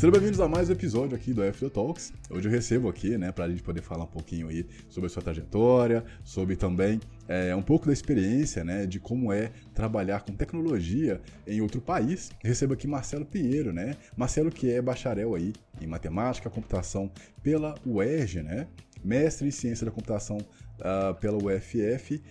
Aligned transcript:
Sejam 0.00 0.12
bem-vindos 0.12 0.40
a 0.40 0.48
mais 0.48 0.70
um 0.70 0.72
episódio 0.72 1.14
aqui 1.14 1.34
do 1.34 1.42
After 1.42 1.68
Talks. 1.68 2.10
Hoje 2.30 2.48
eu 2.48 2.50
recebo 2.50 2.88
aqui, 2.88 3.18
né, 3.18 3.30
para 3.30 3.44
a 3.44 3.50
gente 3.50 3.62
poder 3.62 3.82
falar 3.82 4.04
um 4.04 4.10
pouquinho 4.10 4.48
aí 4.48 4.66
sobre 4.88 5.08
a 5.08 5.10
sua 5.10 5.20
trajetória, 5.20 6.02
sobre 6.24 6.56
também 6.56 6.98
é, 7.28 7.54
um 7.54 7.60
pouco 7.60 7.84
da 7.84 7.92
experiência, 7.92 8.64
né, 8.64 8.86
de 8.86 8.98
como 8.98 9.30
é 9.30 9.52
trabalhar 9.74 10.22
com 10.22 10.32
tecnologia 10.32 11.20
em 11.46 11.60
outro 11.60 11.82
país. 11.82 12.30
Recebo 12.42 12.72
aqui 12.72 12.86
Marcelo 12.88 13.26
Pinheiro, 13.26 13.74
né? 13.74 13.94
Marcelo 14.16 14.50
que 14.50 14.70
é 14.70 14.80
bacharel 14.80 15.34
aí 15.34 15.52
em 15.82 15.86
matemática, 15.86 16.48
computação 16.48 17.12
pela 17.42 17.74
UERJ, 17.84 18.42
né? 18.42 18.68
Mestre 19.04 19.48
em 19.48 19.50
ciência 19.50 19.84
da 19.84 19.92
computação 19.92 20.38
uh, 20.38 21.14
pela 21.20 21.36
UFF, 21.36 22.22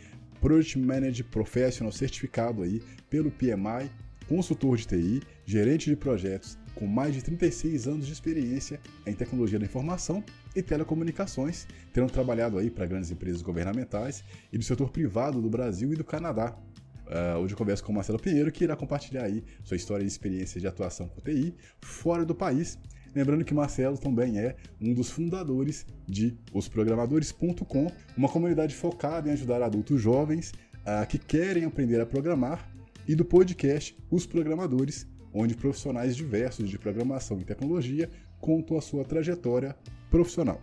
Project 0.41 0.80
Manager 0.80 1.27
Professional 1.27 1.91
certificado 1.91 2.63
aí 2.63 2.81
pelo 3.11 3.30
PMI, 3.30 3.91
consultor 4.27 4.75
de 4.75 4.88
TI, 4.88 5.22
gerente 5.45 5.88
de 5.88 5.95
projetos 5.95 6.58
com 6.79 6.88
mais 6.88 7.13
de 7.13 7.21
36 7.21 7.89
anos 7.89 8.07
de 8.07 8.13
experiência 8.13 8.79
em 9.05 9.13
tecnologia 9.13 9.59
da 9.59 9.65
informação 9.65 10.23
e 10.55 10.63
telecomunicações, 10.63 11.67
tendo 11.91 12.09
trabalhado 12.09 12.57
aí 12.57 12.71
para 12.71 12.85
grandes 12.85 13.11
empresas 13.11 13.41
governamentais 13.41 14.23
e 14.52 14.57
do 14.57 14.63
setor 14.63 14.89
privado 14.89 15.41
do 15.41 15.49
Brasil 15.49 15.91
e 15.91 15.95
do 15.97 16.05
Canadá. 16.05 16.57
Uh, 17.05 17.39
hoje 17.39 17.53
eu 17.53 17.57
converso 17.57 17.83
com 17.83 17.91
o 17.91 17.95
Marcelo 17.95 18.17
Pinheiro, 18.17 18.49
que 18.49 18.63
irá 18.63 18.77
compartilhar 18.77 19.25
aí 19.25 19.43
sua 19.61 19.75
história 19.75 20.05
e 20.05 20.07
experiência 20.07 20.61
de 20.61 20.67
atuação 20.67 21.09
com 21.09 21.19
TI 21.19 21.53
fora 21.81 22.23
do 22.23 22.33
país. 22.33 22.80
Lembrando 23.13 23.43
que 23.43 23.53
Marcelo 23.53 23.97
também 23.97 24.39
é 24.39 24.55
um 24.80 24.93
dos 24.93 25.09
fundadores 25.09 25.86
de 26.08 26.38
osprogramadores.com, 26.53 27.91
uma 28.16 28.30
comunidade 28.30 28.73
focada 28.73 29.27
em 29.27 29.33
ajudar 29.33 29.61
adultos 29.61 29.99
jovens 30.02 30.53
uh, 30.86 31.05
que 31.08 31.17
querem 31.17 31.66
aprender 31.66 31.99
a 31.99 32.05
programar, 32.05 32.71
e 33.09 33.16
do 33.16 33.25
podcast 33.25 33.97
Os 34.11 34.27
Programadores, 34.27 35.08
onde 35.33 35.55
profissionais 35.55 36.16
diversos 36.16 36.69
de 36.69 36.77
programação 36.77 37.39
e 37.39 37.44
tecnologia 37.44 38.09
contam 38.39 38.77
a 38.77 38.81
sua 38.81 39.03
trajetória 39.03 39.75
profissional. 40.09 40.61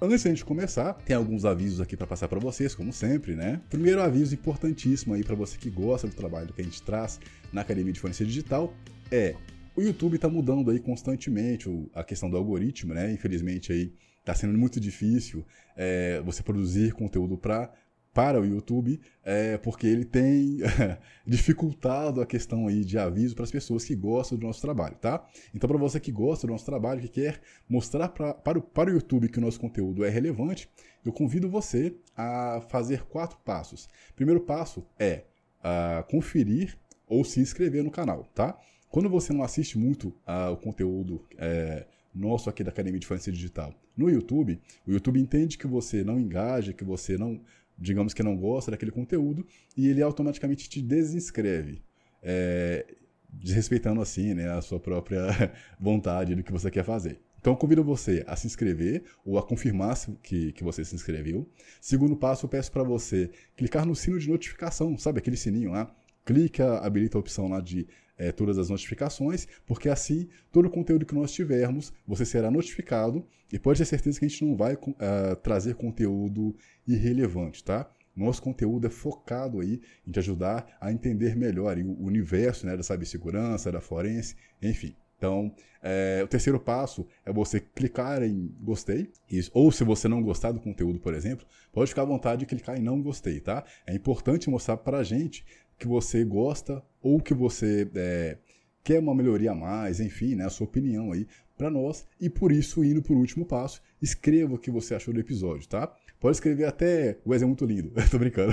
Antes 0.00 0.22
de 0.22 0.28
a 0.28 0.30
gente 0.30 0.44
começar, 0.44 0.92
tem 0.92 1.16
alguns 1.16 1.46
avisos 1.46 1.80
aqui 1.80 1.96
para 1.96 2.06
passar 2.06 2.28
para 2.28 2.38
vocês, 2.38 2.74
como 2.74 2.92
sempre, 2.92 3.34
né? 3.34 3.62
Primeiro 3.70 4.02
aviso 4.02 4.34
importantíssimo 4.34 5.14
aí 5.14 5.24
para 5.24 5.34
você 5.34 5.56
que 5.56 5.70
gosta 5.70 6.06
do 6.06 6.14
trabalho 6.14 6.52
que 6.52 6.60
a 6.60 6.64
gente 6.64 6.82
traz 6.82 7.18
na 7.50 7.62
Academia 7.62 7.92
de 7.92 8.00
Forense 8.00 8.24
Digital 8.24 8.74
é 9.10 9.34
o 9.74 9.82
YouTube 9.82 10.16
está 10.16 10.28
mudando 10.28 10.70
aí 10.70 10.80
constantemente 10.80 11.68
a 11.94 12.02
questão 12.02 12.28
do 12.30 12.36
algoritmo, 12.36 12.94
né? 12.94 13.12
Infelizmente 13.12 13.72
aí 13.72 13.92
está 14.20 14.34
sendo 14.34 14.58
muito 14.58 14.80
difícil 14.80 15.46
é, 15.76 16.20
você 16.24 16.42
produzir 16.42 16.92
conteúdo 16.92 17.38
para 17.38 17.72
para 18.16 18.40
o 18.40 18.46
YouTube, 18.46 18.98
é, 19.22 19.58
porque 19.58 19.86
ele 19.86 20.06
tem 20.06 20.60
dificultado 21.26 22.22
a 22.22 22.24
questão 22.24 22.66
aí 22.66 22.82
de 22.82 22.96
aviso 22.96 23.34
para 23.34 23.44
as 23.44 23.50
pessoas 23.50 23.84
que 23.84 23.94
gostam 23.94 24.38
do 24.38 24.46
nosso 24.46 24.62
trabalho, 24.62 24.96
tá? 24.96 25.22
Então, 25.54 25.68
para 25.68 25.76
você 25.76 26.00
que 26.00 26.10
gosta 26.10 26.46
do 26.46 26.52
nosso 26.54 26.64
trabalho, 26.64 27.02
que 27.02 27.08
quer 27.08 27.42
mostrar 27.68 28.08
pra, 28.08 28.32
para, 28.32 28.58
o, 28.58 28.62
para 28.62 28.88
o 28.88 28.94
YouTube 28.94 29.28
que 29.28 29.36
o 29.36 29.42
nosso 29.42 29.60
conteúdo 29.60 30.02
é 30.02 30.08
relevante, 30.08 30.66
eu 31.04 31.12
convido 31.12 31.50
você 31.50 31.94
a 32.16 32.62
fazer 32.70 33.02
quatro 33.02 33.38
passos. 33.44 33.86
Primeiro 34.14 34.40
passo 34.40 34.86
é 34.98 35.24
uh, 35.60 36.02
conferir 36.10 36.74
ou 37.06 37.22
se 37.22 37.38
inscrever 37.38 37.84
no 37.84 37.90
canal, 37.90 38.24
tá? 38.34 38.58
Quando 38.88 39.10
você 39.10 39.30
não 39.30 39.42
assiste 39.42 39.76
muito 39.76 40.08
uh, 40.26 40.52
o 40.54 40.56
conteúdo 40.56 41.22
é, 41.36 41.84
nosso 42.14 42.48
aqui 42.48 42.64
da 42.64 42.70
Academia 42.70 42.98
de 42.98 43.06
Forense 43.06 43.30
Digital 43.30 43.74
no 43.94 44.08
YouTube, 44.08 44.58
o 44.86 44.92
YouTube 44.92 45.20
entende 45.20 45.58
que 45.58 45.66
você 45.66 46.02
não 46.02 46.18
engaja, 46.18 46.72
que 46.72 46.84
você 46.84 47.18
não 47.18 47.42
digamos 47.78 48.14
que 48.14 48.22
não 48.22 48.36
gosta 48.36 48.70
daquele 48.70 48.90
conteúdo, 48.90 49.46
e 49.76 49.88
ele 49.88 50.02
automaticamente 50.02 50.68
te 50.68 50.80
desinscreve. 50.80 51.82
É, 52.22 52.86
desrespeitando 53.32 54.00
assim 54.00 54.34
né, 54.34 54.50
a 54.50 54.60
sua 54.60 54.80
própria 54.80 55.26
vontade 55.78 56.34
do 56.34 56.42
que 56.42 56.52
você 56.52 56.70
quer 56.70 56.84
fazer. 56.84 57.20
Então 57.38 57.54
convido 57.54 57.84
você 57.84 58.24
a 58.26 58.34
se 58.34 58.46
inscrever 58.46 59.04
ou 59.24 59.38
a 59.38 59.42
confirmar 59.42 59.96
que, 60.22 60.52
que 60.52 60.64
você 60.64 60.84
se 60.84 60.94
inscreveu. 60.94 61.48
Segundo 61.80 62.16
passo, 62.16 62.46
eu 62.46 62.50
peço 62.50 62.72
para 62.72 62.82
você 62.82 63.30
clicar 63.56 63.86
no 63.86 63.94
sino 63.94 64.18
de 64.18 64.28
notificação, 64.28 64.98
sabe 64.98 65.18
aquele 65.18 65.36
sininho 65.36 65.70
lá? 65.70 65.94
Clica, 66.24 66.78
habilita 66.78 67.16
a 67.16 67.20
opção 67.20 67.48
lá 67.48 67.60
de 67.60 67.86
é, 68.18 68.32
todas 68.32 68.58
as 68.58 68.70
notificações, 68.70 69.46
porque 69.66 69.88
assim, 69.88 70.28
todo 70.50 70.66
o 70.66 70.70
conteúdo 70.70 71.06
que 71.06 71.14
nós 71.14 71.32
tivermos, 71.32 71.92
você 72.06 72.24
será 72.24 72.50
notificado 72.50 73.26
e 73.52 73.58
pode 73.58 73.78
ter 73.78 73.84
certeza 73.84 74.18
que 74.18 74.24
a 74.24 74.28
gente 74.28 74.44
não 74.44 74.56
vai 74.56 74.74
uh, 74.74 75.36
trazer 75.42 75.74
conteúdo 75.74 76.56
irrelevante, 76.86 77.62
tá? 77.62 77.90
Nosso 78.14 78.40
conteúdo 78.40 78.86
é 78.86 78.90
focado 78.90 79.60
aí 79.60 79.80
em 80.06 80.10
te 80.10 80.18
ajudar 80.18 80.66
a 80.80 80.90
entender 80.90 81.36
melhor 81.36 81.76
o 81.76 82.04
universo 82.04 82.66
né, 82.66 82.74
da 82.74 82.82
cibersegurança, 82.82 83.70
da 83.70 83.80
forense, 83.80 84.34
enfim. 84.62 84.96
Então, 85.18 85.54
é, 85.82 86.20
o 86.22 86.28
terceiro 86.28 86.58
passo 86.60 87.06
é 87.24 87.32
você 87.32 87.60
clicar 87.60 88.22
em 88.22 88.54
gostei. 88.60 89.10
Isso. 89.30 89.50
Ou 89.54 89.70
se 89.72 89.84
você 89.84 90.08
não 90.08 90.22
gostar 90.22 90.52
do 90.52 90.60
conteúdo, 90.60 90.98
por 90.98 91.14
exemplo, 91.14 91.46
pode 91.72 91.90
ficar 91.90 92.02
à 92.02 92.06
vontade 92.06 92.40
de 92.40 92.46
clicar 92.46 92.76
em 92.78 92.82
não 92.82 93.00
gostei, 93.00 93.40
tá? 93.40 93.64
É 93.86 93.94
importante 93.94 94.50
mostrar 94.50 94.76
para 94.78 94.98
a 94.98 95.04
gente 95.04 95.44
que 95.78 95.86
você 95.86 96.24
gosta 96.24 96.82
ou 97.02 97.20
que 97.20 97.34
você 97.34 97.88
é, 97.94 98.38
quer 98.82 98.98
uma 98.98 99.14
melhoria 99.14 99.52
a 99.52 99.54
mais, 99.54 100.00
enfim, 100.00 100.34
né, 100.34 100.44
a 100.44 100.50
sua 100.50 100.66
opinião 100.66 101.12
aí 101.12 101.26
para 101.56 101.70
nós. 101.70 102.06
E 102.20 102.28
por 102.28 102.52
isso, 102.52 102.84
indo 102.84 103.02
por 103.02 103.16
último 103.16 103.44
passo, 103.44 103.82
escreva 104.00 104.54
o 104.54 104.58
que 104.58 104.70
você 104.70 104.94
achou 104.94 105.12
do 105.12 105.20
episódio, 105.20 105.68
tá? 105.68 105.92
Pode 106.18 106.36
escrever 106.36 106.64
até 106.64 107.18
o 107.24 107.30
Wes 107.30 107.42
é 107.42 107.46
muito 107.46 107.64
lindo, 107.64 107.92
tô 108.10 108.18
brincando. 108.18 108.52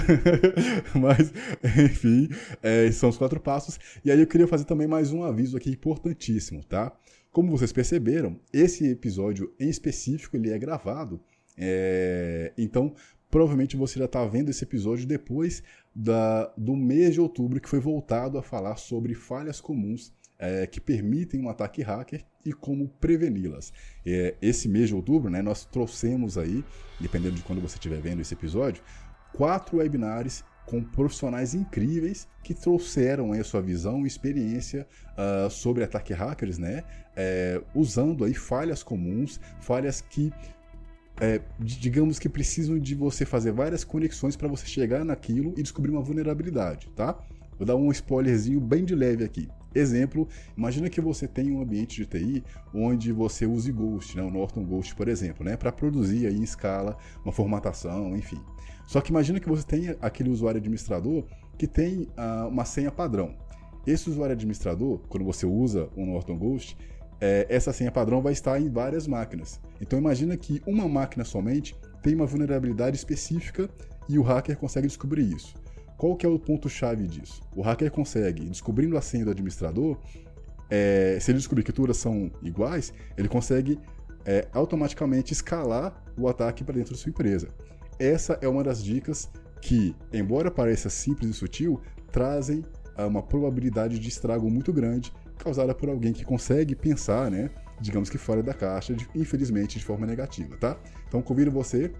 Mas, 0.99 1.31
enfim, 1.85 2.29
é, 2.61 2.91
são 2.91 3.09
os 3.09 3.17
quatro 3.17 3.39
passos. 3.39 3.79
E 4.03 4.11
aí 4.11 4.19
eu 4.19 4.27
queria 4.27 4.47
fazer 4.47 4.65
também 4.65 4.87
mais 4.87 5.11
um 5.11 5.23
aviso 5.23 5.55
aqui 5.55 5.69
importantíssimo, 5.69 6.63
tá? 6.63 6.91
Como 7.31 7.49
vocês 7.49 7.71
perceberam, 7.71 8.39
esse 8.53 8.87
episódio 8.87 9.51
em 9.59 9.69
específico 9.69 10.37
ele 10.37 10.51
é 10.51 10.59
gravado. 10.59 11.19
É... 11.57 12.53
Então, 12.57 12.93
provavelmente 13.29 13.75
você 13.75 13.97
já 13.97 14.05
está 14.05 14.23
vendo 14.25 14.49
esse 14.49 14.63
episódio 14.63 15.07
depois 15.07 15.63
da, 15.95 16.51
do 16.57 16.75
mês 16.75 17.13
de 17.13 17.21
outubro, 17.21 17.59
que 17.59 17.69
foi 17.69 17.79
voltado 17.79 18.37
a 18.37 18.43
falar 18.43 18.77
sobre 18.77 19.13
falhas 19.13 19.61
comuns 19.61 20.13
é, 20.39 20.67
que 20.67 20.81
permitem 20.81 21.41
um 21.41 21.49
ataque 21.49 21.81
hacker 21.81 22.23
e 22.45 22.51
como 22.51 22.87
preveni-las. 22.99 23.71
É, 24.05 24.35
esse 24.41 24.67
mês 24.67 24.89
de 24.89 24.95
outubro, 24.95 25.29
né, 25.29 25.41
nós 25.41 25.65
trouxemos 25.65 26.37
aí, 26.37 26.63
dependendo 26.99 27.35
de 27.35 27.43
quando 27.43 27.61
você 27.61 27.75
estiver 27.75 28.01
vendo 28.01 28.21
esse 28.21 28.33
episódio, 28.33 28.83
quatro 29.33 29.77
webinars 29.77 30.43
com 30.65 30.81
profissionais 30.81 31.53
incríveis 31.53 32.27
que 32.41 32.53
trouxeram 32.53 33.33
aí 33.33 33.39
a 33.39 33.43
sua 33.43 33.61
visão 33.61 34.03
e 34.03 34.07
experiência 34.07 34.87
uh, 35.11 35.49
sobre 35.49 35.83
ataque 35.83 36.13
hackers, 36.13 36.57
né? 36.57 36.83
É, 37.15 37.61
usando 37.75 38.23
aí 38.23 38.33
falhas 38.33 38.81
comuns, 38.81 39.39
falhas 39.59 40.01
que 40.01 40.33
é, 41.19 41.41
digamos 41.59 42.19
que 42.19 42.27
precisam 42.27 42.77
de 42.79 42.95
você 42.95 43.25
fazer 43.25 43.51
várias 43.51 43.83
conexões 43.83 44.35
para 44.35 44.47
você 44.47 44.65
chegar 44.65 45.05
naquilo 45.05 45.53
e 45.57 45.63
descobrir 45.63 45.91
uma 45.91 46.01
vulnerabilidade, 46.01 46.89
tá? 46.95 47.17
Vou 47.57 47.65
dar 47.65 47.75
um 47.75 47.91
spoilerzinho 47.91 48.59
bem 48.59 48.83
de 48.83 48.95
leve 48.95 49.23
aqui. 49.23 49.47
Exemplo, 49.75 50.27
imagina 50.55 50.89
que 50.89 51.01
você 51.01 51.27
tem 51.27 51.51
um 51.51 51.61
ambiente 51.61 51.95
de 51.97 52.05
TI 52.05 52.43
onde 52.73 53.11
você 53.11 53.45
use 53.45 53.71
Ghost, 53.71 54.15
né, 54.15 54.23
o 54.23 54.29
Norton 54.29 54.63
Ghost, 54.63 54.95
por 54.95 55.07
exemplo, 55.07 55.43
né, 55.43 55.57
para 55.57 55.71
produzir 55.71 56.27
aí 56.27 56.35
em 56.35 56.43
escala 56.43 56.97
uma 57.23 57.31
formatação, 57.31 58.15
enfim. 58.15 58.39
Só 58.85 59.01
que 59.01 59.11
imagina 59.11 59.39
que 59.39 59.49
você 59.49 59.65
tem 59.65 59.95
aquele 60.01 60.29
usuário 60.29 60.59
administrador 60.59 61.25
que 61.57 61.65
tem 61.67 62.07
uh, 62.17 62.47
uma 62.49 62.65
senha 62.65 62.91
padrão. 62.91 63.35
Esse 63.85 64.09
usuário 64.09 64.33
administrador, 64.33 64.99
quando 65.09 65.25
você 65.25 65.45
usa 65.45 65.89
o 65.95 66.05
Norton 66.05 66.37
Ghost, 66.37 66.77
é, 67.25 67.45
essa 67.47 67.71
senha 67.71 67.89
padrão 67.89 68.21
vai 68.21 68.33
estar 68.33 68.59
em 68.59 68.69
várias 68.69 69.07
máquinas. 69.07 69.57
Então 69.79 69.97
imagina 69.97 70.35
que 70.35 70.61
uma 70.67 70.89
máquina 70.89 71.23
somente 71.23 71.73
tem 72.01 72.13
uma 72.15 72.25
vulnerabilidade 72.25 72.97
específica 72.97 73.69
e 74.09 74.19
o 74.19 74.21
hacker 74.21 74.57
consegue 74.57 74.87
descobrir 74.87 75.33
isso. 75.33 75.55
Qual 75.97 76.17
que 76.17 76.25
é 76.25 76.29
o 76.29 76.37
ponto-chave 76.37 77.07
disso? 77.07 77.41
O 77.55 77.61
hacker 77.61 77.89
consegue, 77.91 78.43
descobrindo 78.49 78.97
a 78.97 79.01
senha 79.01 79.23
do 79.23 79.31
administrador, 79.31 79.97
é, 80.69 81.17
se 81.21 81.31
ele 81.31 81.37
descobrir 81.37 81.63
que 81.63 81.71
todas 81.71 81.95
são 81.95 82.29
iguais, 82.41 82.93
ele 83.17 83.29
consegue 83.29 83.79
é, 84.25 84.45
automaticamente 84.51 85.31
escalar 85.31 86.03
o 86.17 86.27
ataque 86.27 86.61
para 86.61 86.75
dentro 86.75 86.91
da 86.91 86.99
sua 86.99 87.09
empresa. 87.09 87.47
Essa 87.97 88.37
é 88.41 88.49
uma 88.49 88.65
das 88.65 88.83
dicas 88.83 89.29
que, 89.61 89.95
embora 90.11 90.51
pareça 90.51 90.89
simples 90.89 91.29
e 91.29 91.33
sutil, 91.33 91.79
trazem 92.11 92.65
ah, 92.97 93.07
uma 93.07 93.23
probabilidade 93.23 93.97
de 93.97 94.09
estrago 94.09 94.49
muito 94.49 94.73
grande 94.73 95.13
causada 95.43 95.75
por 95.75 95.89
alguém 95.89 96.13
que 96.13 96.23
consegue 96.23 96.75
pensar, 96.75 97.29
né, 97.29 97.49
digamos 97.79 98.09
que 98.09 98.17
fora 98.17 98.41
da 98.41 98.53
caixa, 98.53 98.93
de, 98.93 99.07
infelizmente 99.13 99.77
de 99.77 99.83
forma 99.83 100.07
negativa, 100.07 100.55
tá? 100.57 100.77
Então 101.07 101.21
convido 101.21 101.51
você 101.51 101.91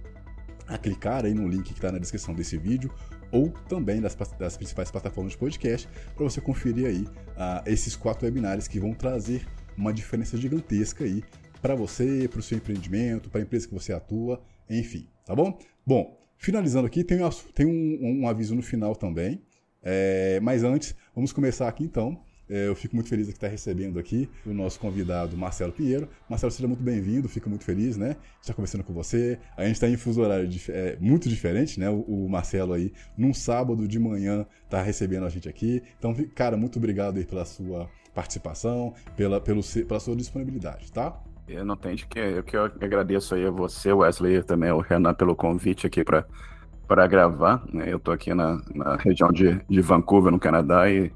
a 0.67 0.77
clicar 0.77 1.25
aí 1.25 1.33
no 1.33 1.47
link 1.47 1.65
que 1.65 1.73
está 1.73 1.91
na 1.91 1.97
descrição 1.97 2.33
desse 2.33 2.57
vídeo 2.57 2.89
ou 3.31 3.49
também 3.67 3.99
das, 3.99 4.15
das 4.39 4.55
principais 4.55 4.89
plataformas 4.89 5.33
de 5.33 5.37
podcast 5.37 5.89
para 6.15 6.23
você 6.23 6.39
conferir 6.39 6.87
aí 6.87 7.01
uh, 7.01 7.63
esses 7.65 7.95
quatro 7.95 8.25
webinários 8.25 8.67
que 8.67 8.79
vão 8.79 8.93
trazer 8.93 9.45
uma 9.77 9.91
diferença 9.91 10.37
gigantesca 10.37 11.03
aí 11.03 11.23
para 11.61 11.75
você, 11.75 12.27
para 12.29 12.39
o 12.39 12.43
seu 12.43 12.57
empreendimento, 12.57 13.29
para 13.29 13.41
a 13.41 13.43
empresa 13.43 13.67
que 13.67 13.73
você 13.73 13.91
atua, 13.91 14.41
enfim, 14.69 15.07
tá 15.25 15.35
bom? 15.35 15.57
Bom, 15.85 16.17
finalizando 16.37 16.87
aqui, 16.87 17.03
tem, 17.03 17.19
tem 17.53 17.65
um, 17.65 18.21
um, 18.21 18.27
aviso 18.27 18.53
no 18.53 18.61
final 18.61 18.95
também, 18.95 19.41
é, 19.81 20.39
mas 20.41 20.63
antes, 20.63 20.95
vamos 21.15 21.33
começar 21.33 21.67
aqui 21.67 21.83
então 21.83 22.21
É, 22.53 22.67
eu 22.67 22.75
fico 22.75 22.95
muito 22.95 23.09
feliz 23.09 23.25
de 23.25 23.33
estar 23.33 23.47
recebendo 23.47 23.97
aqui 23.97 24.29
o 24.45 24.53
nosso 24.53 24.79
convidado 24.79 25.35
Marcelo 25.35 25.71
Pinheiro. 25.71 26.07
Marcelo, 26.29 26.51
seja 26.51 26.67
muito 26.67 26.83
bem-vindo, 26.83 27.27
fico 27.27 27.49
muito 27.49 27.63
feliz, 27.63 27.97
né? 27.97 28.15
Estar 28.39 28.53
conversando 28.53 28.83
com 28.83 28.93
você. 28.93 29.39
A 29.57 29.63
gente 29.65 29.73
está 29.73 29.89
em 29.89 29.97
fuso 29.97 30.21
horário 30.21 30.47
é, 30.69 30.95
muito 31.01 31.27
diferente, 31.27 31.79
né? 31.79 31.89
O, 31.89 32.01
o, 32.01 32.29
Marcelo 32.29 32.73
aí, 32.73 32.93
num 33.17 33.33
sábado 33.33 33.87
de 33.87 33.97
manhã, 33.97 34.45
está 34.65 34.83
recebendo 34.83 35.25
a 35.25 35.29
gente 35.29 35.49
aqui. 35.49 35.81
Então, 35.97 36.13
cara, 36.35 36.55
muito 36.55 36.77
obrigado 36.77 37.17
aí 37.17 37.25
pela 37.25 37.43
sua 37.43 37.89
participação, 38.13 38.93
pela, 39.17 39.41
pelo, 39.41 39.63
pela 39.87 39.99
sua 39.99 40.15
disponibilidade, 40.15 40.91
tá? 40.91 41.19
Eu 41.47 41.65
não 41.65 41.75
tenho 41.75 41.95
de 41.95 42.05
que. 42.05 42.19
Eu 42.19 42.43
que 42.43 42.55
agradeço 42.55 43.33
aí 43.33 43.47
a 43.47 43.49
você, 43.49 43.91
Wesley, 43.91 44.35
e 44.35 44.43
também 44.43 44.69
ao 44.69 44.79
Renan 44.79 45.15
pelo 45.15 45.35
convite 45.35 45.87
aqui 45.87 46.03
para 46.03 46.23
para 46.87 47.07
gravar. 47.07 47.63
Né? 47.73 47.85
Eu 47.87 47.97
estou 47.97 48.13
aqui 48.13 48.31
na, 48.35 48.61
na 48.75 48.95
região 48.97 49.31
de, 49.31 49.59
de 49.67 49.81
Vancouver, 49.81 50.31
no 50.31 50.39
Canadá, 50.39 50.87
e 50.91 51.11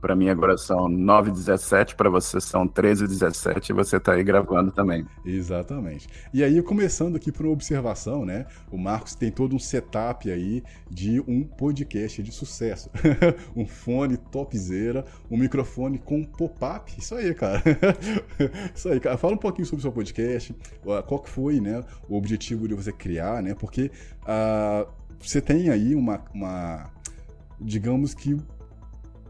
para 0.00 0.16
mim 0.16 0.28
agora 0.28 0.56
são 0.56 0.88
9h17, 0.88 1.94
para 1.94 2.08
você 2.08 2.40
são 2.40 2.66
13h17 2.66 3.70
e 3.70 3.72
você 3.72 3.96
está 3.98 4.14
aí 4.14 4.24
gravando 4.24 4.72
também. 4.72 5.06
Exatamente. 5.24 6.08
E 6.32 6.42
aí, 6.42 6.62
começando 6.62 7.16
aqui 7.16 7.30
por 7.30 7.44
uma 7.44 7.52
observação, 7.52 8.24
né? 8.24 8.46
O 8.70 8.78
Marcos 8.78 9.14
tem 9.14 9.30
todo 9.30 9.54
um 9.54 9.58
setup 9.58 10.30
aí 10.30 10.62
de 10.90 11.20
um 11.28 11.44
podcast 11.44 12.22
de 12.22 12.32
sucesso. 12.32 12.90
um 13.54 13.66
fone 13.66 14.16
topzera, 14.16 15.04
um 15.30 15.36
microfone 15.36 15.98
com 15.98 16.24
pop-up. 16.24 16.92
Isso 16.98 17.14
aí, 17.14 17.34
cara. 17.34 17.62
Isso 18.74 18.88
aí, 18.88 18.98
cara. 19.00 19.18
Fala 19.18 19.34
um 19.34 19.38
pouquinho 19.38 19.66
sobre 19.66 19.80
o 19.80 19.82
seu 19.82 19.92
podcast, 19.92 20.54
qual 21.06 21.20
que 21.20 21.28
foi 21.28 21.60
né, 21.60 21.84
o 22.08 22.16
objetivo 22.16 22.66
de 22.66 22.74
você 22.74 22.92
criar, 22.92 23.42
né? 23.42 23.54
Porque 23.54 23.90
uh, 24.22 24.88
você 25.20 25.40
tem 25.40 25.68
aí 25.68 25.94
uma, 25.94 26.24
uma 26.32 26.90
digamos 27.60 28.14
que 28.14 28.36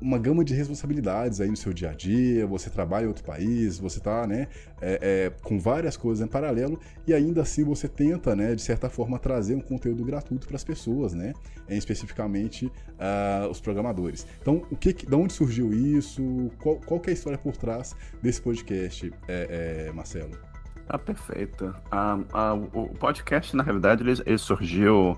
uma 0.01 0.19
gama 0.19 0.45
de 0.45 0.55
responsabilidades 0.55 1.41
aí 1.41 1.49
no 1.49 1.57
seu 1.57 1.73
dia 1.73 1.91
a 1.91 1.93
dia, 1.93 2.47
você 2.47 2.71
trabalha 2.71 3.05
em 3.05 3.09
outro 3.09 3.25
país, 3.25 3.79
você 3.79 3.99
está 3.99 4.27
né, 4.27 4.49
é, 4.81 4.99
é, 5.03 5.33
com 5.43 5.59
várias 5.59 5.97
coisas 5.97 6.27
em 6.27 6.29
paralelo 6.29 6.79
e 7.07 7.13
ainda 7.13 7.43
assim 7.43 7.65
você 7.65 7.89
tenta, 7.89 8.35
né, 8.35 8.55
de 8.55 8.63
certa 8.63 8.89
forma, 8.89 9.19
trazer 9.19 9.55
um 9.55 9.61
conteúdo 9.61 10.05
gratuito 10.05 10.47
para 10.47 10.57
as 10.57 10.65
pessoas, 10.65 11.13
né, 11.13 11.33
especificamente 11.69 12.67
uh, 12.67 13.49
os 13.51 13.61
programadores. 13.61 14.27
Então, 14.41 14.63
o 14.71 14.77
que, 14.77 14.93
de 14.93 15.15
onde 15.15 15.33
surgiu 15.33 15.73
isso? 15.73 16.51
Qual, 16.61 16.77
qual 16.77 17.01
é 17.07 17.11
a 17.11 17.13
história 17.13 17.39
por 17.39 17.57
trás 17.57 17.95
desse 18.23 18.41
podcast, 18.41 19.13
é, 19.29 19.87
é 19.89 19.93
Marcelo? 19.93 20.51
Ah, 20.89 20.99
perfeito. 20.99 21.73
Ah, 21.91 22.19
ah, 22.33 22.55
o 22.55 22.89
podcast, 22.99 23.55
na 23.55 23.63
realidade, 23.63 24.03
ele, 24.03 24.21
ele 24.27 24.39
surgiu 24.39 25.17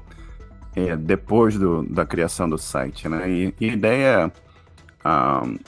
é, 0.77 0.95
depois 0.97 1.59
do, 1.59 1.83
da 1.83 2.05
criação 2.05 2.49
do 2.49 2.59
site, 2.59 3.09
né? 3.09 3.31
E, 3.31 3.55
e 3.59 3.71
a 3.71 3.73
ideia, 3.73 4.33
um, 5.05 5.59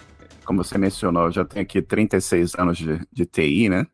como 0.44 0.62
você 0.62 0.78
mencionou, 0.78 1.26
eu 1.26 1.32
já 1.32 1.44
tenho 1.44 1.62
aqui 1.62 1.80
36 1.80 2.54
anos 2.56 2.78
de, 2.78 3.00
de 3.10 3.26
TI, 3.26 3.68
né? 3.68 3.86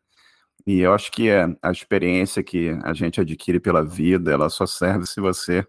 E 0.65 0.79
eu 0.79 0.93
acho 0.93 1.11
que 1.11 1.31
a, 1.31 1.55
a 1.61 1.71
experiência 1.71 2.43
que 2.43 2.77
a 2.83 2.93
gente 2.93 3.19
adquire 3.19 3.59
pela 3.59 3.83
vida, 3.83 4.31
ela 4.31 4.49
só 4.49 4.65
serve 4.65 5.05
se 5.05 5.19
você 5.19 5.65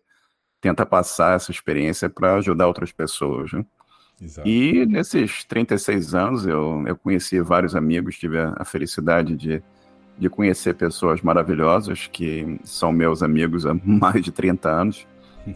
tenta 0.60 0.84
passar 0.84 1.36
essa 1.36 1.50
experiência 1.50 2.08
para 2.10 2.34
ajudar 2.36 2.66
outras 2.66 2.92
pessoas, 2.92 3.52
né? 3.52 3.64
Exato. 4.20 4.48
E 4.48 4.86
nesses 4.86 5.44
36 5.44 6.14
anos 6.14 6.46
eu, 6.46 6.84
eu 6.86 6.96
conheci 6.96 7.40
vários 7.40 7.74
amigos, 7.74 8.18
tive 8.18 8.38
a, 8.38 8.54
a 8.56 8.64
felicidade 8.64 9.34
de, 9.34 9.62
de 10.16 10.28
conhecer 10.28 10.74
pessoas 10.74 11.20
maravilhosas 11.22 12.06
que 12.06 12.60
são 12.62 12.92
meus 12.92 13.22
amigos 13.22 13.66
há 13.66 13.74
mais 13.82 14.22
de 14.22 14.30
30 14.30 14.70
anos 14.70 15.06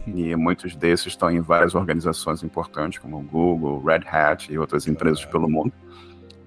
e 0.07 0.35
muitos 0.35 0.75
desses 0.75 1.07
estão 1.07 1.31
em 1.31 1.39
várias 1.39 1.75
organizações 1.75 2.43
importantes, 2.43 2.99
como 2.99 3.21
Google, 3.21 3.83
Red 3.83 4.03
Hat 4.07 4.51
e 4.51 4.57
outras 4.57 4.87
empresas 4.87 5.23
pelo 5.25 5.49
mundo. 5.49 5.71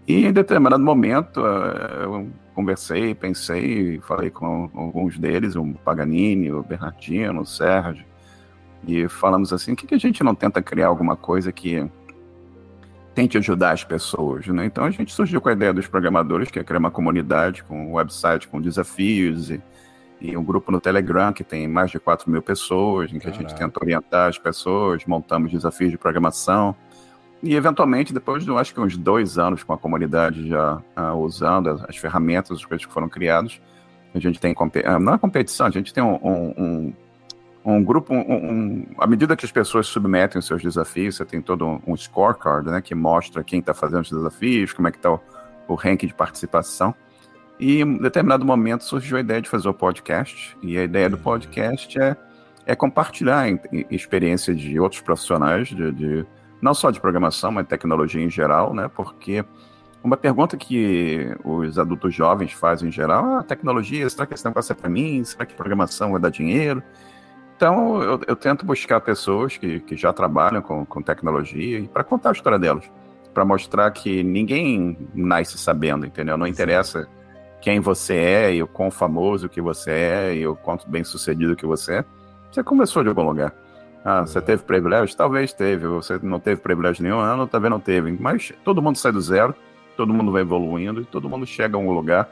E 0.07 0.27
em 0.27 0.33
determinado 0.33 0.83
momento 0.83 1.41
eh, 1.47 2.05
eu 2.05 2.29
conversei, 2.55 3.15
pensei, 3.15 4.01
falei 4.01 4.31
com 4.31 4.71
alguns 4.75 5.19
deles, 5.19 5.57
o 5.57 5.73
Paganini, 5.85 6.51
o 6.51 6.63
Bernardino, 6.63 7.43
o 7.43 7.47
Sérgio, 7.47 8.05
e 8.87 9.09
falamos 9.09 9.53
assim, 9.53 9.75
por 9.75 9.87
que 9.87 9.95
a 9.95 9.99
gente 9.99 10.23
não 10.25 10.35
tenta 10.35 10.61
criar 10.63 10.89
alguma 10.89 11.17
coisa 11.17 11.53
que 11.53 11.89
tente 13.15 13.37
ajudar 13.37 13.73
as 13.73 13.85
pessoas, 13.85 14.47
né? 14.47 14.65
Então 14.65 14.85
a 14.85 14.91
gente 14.91 15.13
surgiu 15.13 15.41
com 15.41 15.49
a 15.49 15.53
ideia 15.53 15.73
dos 15.73 15.87
programadores, 15.87 16.51
que 16.51 16.59
é 16.59 16.65
criar 16.65 16.79
uma 16.79 16.91
comunidade 16.91 17.63
com 17.65 17.89
um 17.89 17.93
website 17.95 18.49
com 18.49 18.61
desafios 18.61 19.51
e 19.51 19.61
e 20.21 20.37
um 20.37 20.45
grupo 20.45 20.71
no 20.71 20.81
Telegram 20.81 21.33
que 21.33 21.43
tem 21.43 21.67
mais 21.67 21.91
de 21.91 21.99
4 21.99 22.31
mil 22.31 22.43
pessoas, 22.43 23.11
em 23.11 23.15
que 23.15 23.25
Caraca. 23.25 23.39
a 23.39 23.49
gente 23.49 23.59
tenta 23.59 23.81
orientar 23.83 24.29
as 24.29 24.39
pessoas, 24.39 25.05
montamos 25.07 25.51
desafios 25.51 25.91
de 25.91 25.99
programação. 25.99 26.77
E, 27.43 27.55
eventualmente, 27.55 28.13
depois 28.13 28.45
de, 28.45 28.51
acho 28.53 28.75
que 28.75 28.81
uns 28.81 28.97
dois 28.99 29.39
anos 29.39 29.63
com 29.63 29.73
a 29.73 29.79
comunidade 29.79 30.47
já 30.47 30.77
uh, 30.77 31.17
usando 31.17 31.71
as, 31.71 31.85
as, 31.89 31.97
ferramentas, 31.97 32.59
as 32.59 32.65
coisas 32.65 32.87
que 32.87 32.93
foram 32.93 33.09
criadas, 33.09 33.61
a 34.15 34.19
gente 34.19 34.39
tem, 34.39 34.53
uh, 34.53 34.99
não 35.01 35.15
é 35.15 35.19
competição, 35.19 35.67
a 35.67 35.71
gente 35.71 35.95
tem 35.95 36.03
um, 36.03 36.19
um, 36.23 36.55
um, 36.59 36.93
um 37.65 37.83
grupo, 37.83 38.13
um, 38.13 38.85
à 38.99 39.07
medida 39.07 39.35
que 39.35 39.47
as 39.47 39.53
pessoas 39.53 39.87
submetem 39.87 40.39
os 40.39 40.47
seus 40.47 40.61
desafios, 40.61 41.17
você 41.17 41.25
tem 41.25 41.41
todo 41.41 41.81
um, 41.87 41.97
scorecard, 41.97 42.71
né, 42.71 42.83
que 42.83 42.95
mostra 42.95 43.43
quem 43.43 43.61
está 43.61 43.73
fazendo 43.73 44.03
os 44.03 44.11
desafios, 44.11 44.75
como 44.75 44.89
é 44.89 44.91
que 44.91 44.99
está 44.99 45.13
o, 45.13 45.21
o 45.67 45.75
ranking 45.75 46.09
de 46.09 46.15
participação. 46.15 46.95
E 47.61 47.83
em 47.83 47.99
determinado 47.99 48.43
momento 48.43 48.85
surgiu 48.85 49.19
a 49.19 49.21
ideia 49.21 49.43
de 49.43 49.49
fazer 49.49 49.69
o 49.69 49.75
podcast. 49.75 50.57
E 50.63 50.79
a 50.79 50.83
ideia 50.83 51.11
do 51.11 51.17
uhum. 51.17 51.23
podcast 51.23 52.01
é, 52.01 52.17
é 52.65 52.75
compartilhar 52.75 53.47
experiência 53.91 54.55
de 54.55 54.81
outros 54.81 55.03
profissionais, 55.03 55.69
de, 55.69 55.93
de, 55.93 56.27
não 56.63 56.73
só 56.73 56.91
de 56.91 56.99
programação, 56.99 57.53
mas 57.53 57.65
de 57.65 57.69
tecnologia 57.69 58.25
em 58.25 58.31
geral, 58.31 58.73
né? 58.73 58.89
Porque 58.89 59.45
uma 60.03 60.17
pergunta 60.17 60.57
que 60.57 61.37
os 61.45 61.79
adultos 61.79 62.15
jovens 62.15 62.51
fazem 62.53 62.89
em 62.89 62.93
geral, 62.93 63.27
ah, 63.27 63.43
tecnologia, 63.43 64.09
será 64.09 64.25
que 64.25 64.33
esse 64.33 64.47
negócio 64.47 64.73
é 64.73 64.75
para 64.75 64.89
mim? 64.89 65.23
Será 65.23 65.45
que 65.45 65.53
programação 65.53 66.13
vai 66.13 66.21
dar 66.21 66.31
dinheiro? 66.31 66.83
Então, 67.55 68.03
eu, 68.03 68.19
eu 68.27 68.35
tento 68.35 68.65
buscar 68.65 69.03
pessoas 69.03 69.59
que, 69.59 69.81
que 69.81 69.95
já 69.95 70.15
trabalham 70.15 70.63
com, 70.63 70.87
com 70.87 71.03
tecnologia 71.03 71.81
e 71.81 71.87
para 71.87 72.03
contar 72.03 72.31
a 72.31 72.33
história 72.33 72.59
delas, 72.59 72.91
para 73.35 73.45
mostrar 73.45 73.91
que 73.91 74.23
ninguém 74.23 74.97
nasce 75.15 75.59
sabendo, 75.59 76.07
entendeu? 76.07 76.39
Não 76.39 76.47
interessa 76.47 77.07
quem 77.61 77.81
você 77.81 78.15
é 78.15 78.55
e 78.55 78.63
o 78.63 78.67
quão 78.67 78.91
famoso 78.91 79.49
que 79.49 79.61
você 79.61 79.91
é 79.91 80.35
e 80.35 80.47
o 80.47 80.57
quanto 80.57 80.89
bem 80.89 81.05
sucedido 81.05 81.57
que 81.57 81.67
você 81.67 81.99
é, 81.99 82.05
você 82.51 82.63
começou 82.63 83.03
de 83.03 83.09
algum 83.09 83.23
lugar. 83.23 83.55
Ah, 84.05 84.23
você 84.23 84.41
teve 84.41 84.63
privilégio? 84.63 85.15
Talvez 85.17 85.53
teve. 85.53 85.87
Você 85.87 86.19
não 86.23 86.41
teve 86.41 86.61
privilégio 86.61 87.03
nenhum 87.03 87.19
ano, 87.19 87.47
talvez 87.47 87.71
não 87.71 87.81
teve. 87.81 88.11
Mas 88.19 88.53
todo 88.65 88.81
mundo 88.81 88.97
sai 88.97 89.13
do 89.13 89.21
zero, 89.21 89.55
todo 89.97 90.13
mundo 90.13 90.33
vai 90.33 90.43
evoluindo 90.43 91.03
e 91.03 91.05
todo 91.05 91.29
mundo 91.29 91.47
chega 91.47 91.77
a 91.77 91.81
um 91.81 91.93
lugar. 91.93 92.31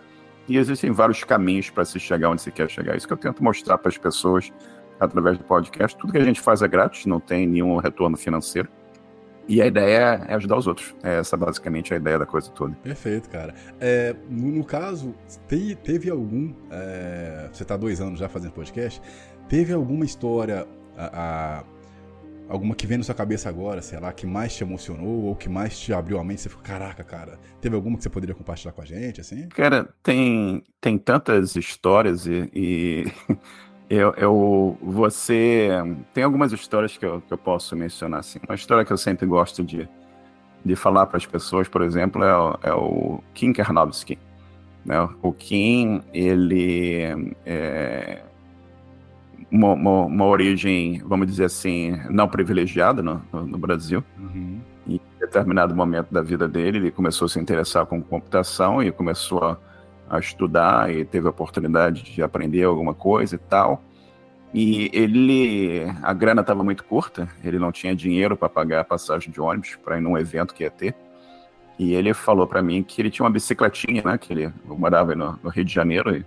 E 0.49 0.57
existem 0.57 0.91
vários 0.91 1.23
caminhos 1.25 1.69
para 1.69 1.85
se 1.85 2.00
chegar 2.00 2.31
onde 2.31 2.41
se 2.41 2.50
quer 2.50 2.71
chegar. 2.71 2.97
Isso 2.97 3.07
que 3.07 3.12
eu 3.12 3.19
tento 3.19 3.45
mostrar 3.45 3.76
para 3.76 3.91
as 3.91 3.99
pessoas 3.99 4.50
através 4.99 5.37
do 5.37 5.45
podcast. 5.45 5.97
Tudo 5.97 6.12
que 6.12 6.19
a 6.19 6.25
gente 6.25 6.41
faz 6.41 6.62
é 6.62 6.69
grátis, 6.69 7.05
não 7.05 7.21
tem 7.21 7.47
nenhum 7.47 7.76
retorno 7.76 8.17
financeiro. 8.17 8.69
E 9.49 9.62
a 9.62 9.67
ideia 9.67 10.26
é 10.28 10.35
ajudar 10.35 10.59
os 10.59 10.67
outros. 10.67 10.95
É 11.02 11.21
essa 11.21 11.37
basicamente 11.37 11.95
a 11.95 11.97
ideia 11.97 12.19
da 12.19 12.26
coisa 12.26 12.50
toda. 12.50 12.75
Perfeito, 12.83 13.31
cara. 13.31 13.55
É, 13.81 14.14
no, 14.28 14.49
no, 14.49 14.64
caso, 14.64 15.14
te, 15.49 15.75
teve 15.76 16.11
algum. 16.11 16.52
É, 16.71 17.49
você 17.50 17.62
está 17.62 17.76
dois 17.76 17.99
anos 18.00 18.21
já 18.21 18.28
fazendo 18.28 18.52
podcast. 18.52 19.00
Teve 19.49 19.73
alguma 19.73 20.05
história. 20.05 20.67
A, 20.97 21.61
a, 21.61 21.64
alguma 22.49 22.75
que 22.75 22.87
vem 22.87 22.99
na 22.99 23.05
sua 23.05 23.14
cabeça 23.14 23.49
agora, 23.49 23.81
sei 23.81 23.99
lá, 23.99 24.12
que 24.12 24.26
mais 24.26 24.55
te 24.55 24.64
emocionou 24.64 25.25
ou 25.25 25.37
que 25.37 25.49
mais 25.49 25.78
te 25.78 25.93
abriu 25.93 26.19
a 26.19 26.25
mente? 26.25 26.43
Você 26.43 26.49
ficou, 26.50 26.64
caraca, 26.64 27.02
cara. 27.02 27.38
Teve 27.61 27.75
alguma 27.75 27.97
que 27.97 28.02
você 28.02 28.11
poderia 28.11 28.35
compartilhar 28.35 28.73
com 28.73 28.83
a 28.83 28.85
gente, 28.85 29.21
assim? 29.21 29.49
Cara, 29.49 29.88
tem, 30.02 30.62
tem 30.81 30.99
tantas 30.99 31.57
histórias 31.57 32.26
e, 32.26 32.50
e 32.55 33.05
Eu, 33.90 34.12
eu, 34.18 34.78
você 34.83 35.71
tem 36.12 36.23
algumas 36.23 36.52
histórias 36.52 36.97
que 36.97 37.07
eu, 37.07 37.23
que 37.23 37.33
eu 37.33 37.38
posso 37.38 37.75
mencionar 37.75 38.21
assim. 38.21 38.38
Uma 38.47 38.54
história 38.54 38.85
que 38.85 38.92
eu 38.92 38.99
sempre 38.99 39.26
gosto 39.26 39.64
de, 39.64 39.88
de 40.62 40.76
falar 40.76 41.07
para 41.07 41.16
as 41.16 41.25
pessoas, 41.25 41.68
por 41.68 41.80
exemplo, 41.80 42.23
é, 42.23 42.37
o, 42.37 42.59
é 42.62 42.73
o 42.73 43.23
Kim 43.33 43.52
Karnowski. 43.52 44.18
Né? 44.85 45.09
O 45.23 45.33
Kim, 45.33 46.02
ele 46.12 47.02
é 47.47 48.23
uma, 49.50 49.73
uma, 49.73 50.04
uma, 50.04 50.25
origem, 50.26 51.02
vamos 51.07 51.26
dizer 51.26 51.45
assim, 51.45 51.99
não 52.11 52.28
privilegiada 52.28 53.02
no, 53.02 53.23
no, 53.33 53.47
no 53.47 53.59
Brasil. 53.59 54.04
Uhum. 54.18 54.61
E 54.87 54.97
em 54.97 55.00
determinado 55.18 55.75
momento 55.75 56.12
da 56.12 56.21
vida 56.21 56.47
dele, 56.47 56.78
ele 56.78 56.90
começou 56.90 57.26
a 57.26 57.28
se 57.28 57.40
interessar 57.40 57.87
com 57.87 58.02
computação 58.02 58.83
e 58.83 58.92
começou 58.92 59.42
a 59.42 59.59
a 60.09 60.19
estudar 60.19 60.93
e 60.93 61.05
teve 61.05 61.27
a 61.27 61.31
oportunidade 61.31 62.03
de 62.03 62.23
aprender 62.23 62.65
alguma 62.65 62.95
coisa 62.95 63.35
e 63.35 63.38
tal. 63.38 63.83
E 64.53 64.91
ele, 64.95 65.83
a 66.03 66.12
grana 66.12 66.41
estava 66.41 66.65
muito 66.65 66.83
curta, 66.85 67.29
ele 67.45 67.59
não 67.59 67.71
tinha 67.71 67.95
dinheiro 67.95 68.37
para 68.37 68.49
pagar 68.49 68.81
a 68.81 68.85
passagem 68.85 69.31
de 69.31 69.41
ônibus 69.41 69.77
para 69.77 69.99
ir 69.99 70.00
num 70.00 70.17
evento 70.17 70.55
que 70.55 70.65
ia 70.65 70.71
ter. 70.71 70.95
E 71.79 71.95
ele 71.95 72.12
falou 72.15 72.47
para 72.47 72.62
mim 72.62 72.83
que 72.83 73.00
ele 73.00 73.11
tinha 73.11 73.25
uma 73.25 73.31
bicicletinha, 73.31 74.03
né? 74.05 74.19
Que 74.19 74.33
ele 74.33 74.53
morava 74.65 75.15
no, 75.15 75.38
no 75.43 75.50
Rio 75.50 75.65
de 75.65 75.73
Janeiro 75.73 76.17
e, 76.17 76.25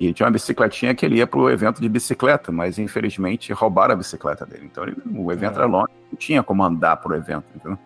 e 0.00 0.12
tinha 0.12 0.26
uma 0.26 0.32
bicicletinha 0.32 0.94
que 0.94 1.04
ele 1.04 1.16
ia 1.16 1.26
para 1.26 1.38
o 1.38 1.50
evento 1.50 1.80
de 1.80 1.88
bicicleta, 1.88 2.50
mas 2.50 2.78
infelizmente 2.78 3.52
roubaram 3.52 3.92
a 3.92 3.96
bicicleta 3.96 4.44
dele. 4.46 4.64
Então 4.64 4.82
ele, 4.82 4.96
o 5.14 5.30
evento 5.30 5.52
é. 5.52 5.56
era 5.58 5.66
longe, 5.66 5.92
não 6.10 6.18
tinha 6.18 6.42
como 6.42 6.64
andar 6.64 6.96
para 6.96 7.12
o 7.12 7.14
evento, 7.14 7.44
entendeu? 7.54 7.78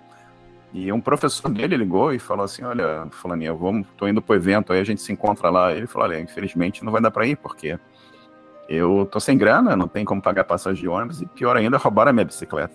E 0.75 0.91
um 0.93 1.01
professor 1.01 1.49
dele 1.49 1.77
ligou 1.77 2.13
e 2.13 2.19
falou 2.19 2.45
assim: 2.45 2.65
Olha, 2.65 3.07
Fulaninha, 3.13 3.55
vamos, 3.55 3.87
tô 3.97 4.09
indo 4.09 4.21
pro 4.21 4.35
evento, 4.35 4.73
aí 4.73 4.81
a 4.81 4.85
gente 4.85 5.01
se 5.01 5.13
encontra 5.13 5.49
lá. 5.49 5.73
Ele 5.73 5.87
falou: 5.87 6.09
Olha, 6.09 6.21
infelizmente 6.21 6.85
não 6.85 6.91
vai 6.91 7.01
dar 7.01 7.13
para 7.13 7.25
ir, 7.25 7.37
porque 7.37 7.79
eu 8.69 9.09
tô 9.11 9.21
sem 9.21 9.39
grana, 9.39 9.77
não 9.77 9.87
tem 9.87 10.05
como 10.05 10.21
pagar 10.21 10.43
passagem 10.43 10.83
de 10.83 10.89
ônibus, 10.89 11.23
e 11.23 11.27
pior 11.27 11.57
ainda, 11.57 11.79
roubaram 11.79 12.11
a 12.11 12.13
minha 12.13 12.25
bicicleta. 12.25 12.75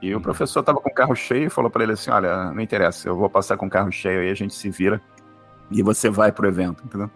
E 0.00 0.14
o 0.14 0.16
uhum. 0.16 0.22
professor 0.22 0.62
tava 0.62 0.80
com 0.80 0.88
o 0.88 0.94
carro 0.94 1.14
cheio 1.14 1.48
e 1.48 1.50
falou 1.50 1.70
para 1.70 1.82
ele 1.82 1.92
assim: 1.92 2.10
Olha, 2.10 2.50
não 2.50 2.62
interessa, 2.62 3.06
eu 3.06 3.14
vou 3.14 3.28
passar 3.28 3.58
com 3.58 3.66
o 3.66 3.70
carro 3.70 3.92
cheio 3.92 4.22
aí, 4.22 4.30
a 4.30 4.34
gente 4.34 4.54
se 4.54 4.70
vira 4.70 4.98
e 5.70 5.82
você 5.82 6.08
vai 6.08 6.32
pro 6.32 6.48
evento, 6.48 6.82
entendeu? 6.82 7.10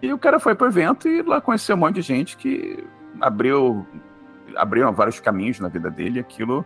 E 0.00 0.10
o 0.10 0.16
cara 0.16 0.40
foi 0.40 0.54
pro 0.54 0.68
evento 0.68 1.06
e 1.06 1.20
lá 1.20 1.38
conheceu 1.38 1.76
um 1.76 1.80
monte 1.80 1.96
de 1.96 2.02
gente 2.02 2.34
que 2.34 2.82
abriu 3.20 3.86
abriram 4.56 4.90
vários 4.90 5.20
caminhos 5.20 5.60
na 5.60 5.68
vida 5.68 5.90
dele, 5.90 6.18
aquilo 6.18 6.64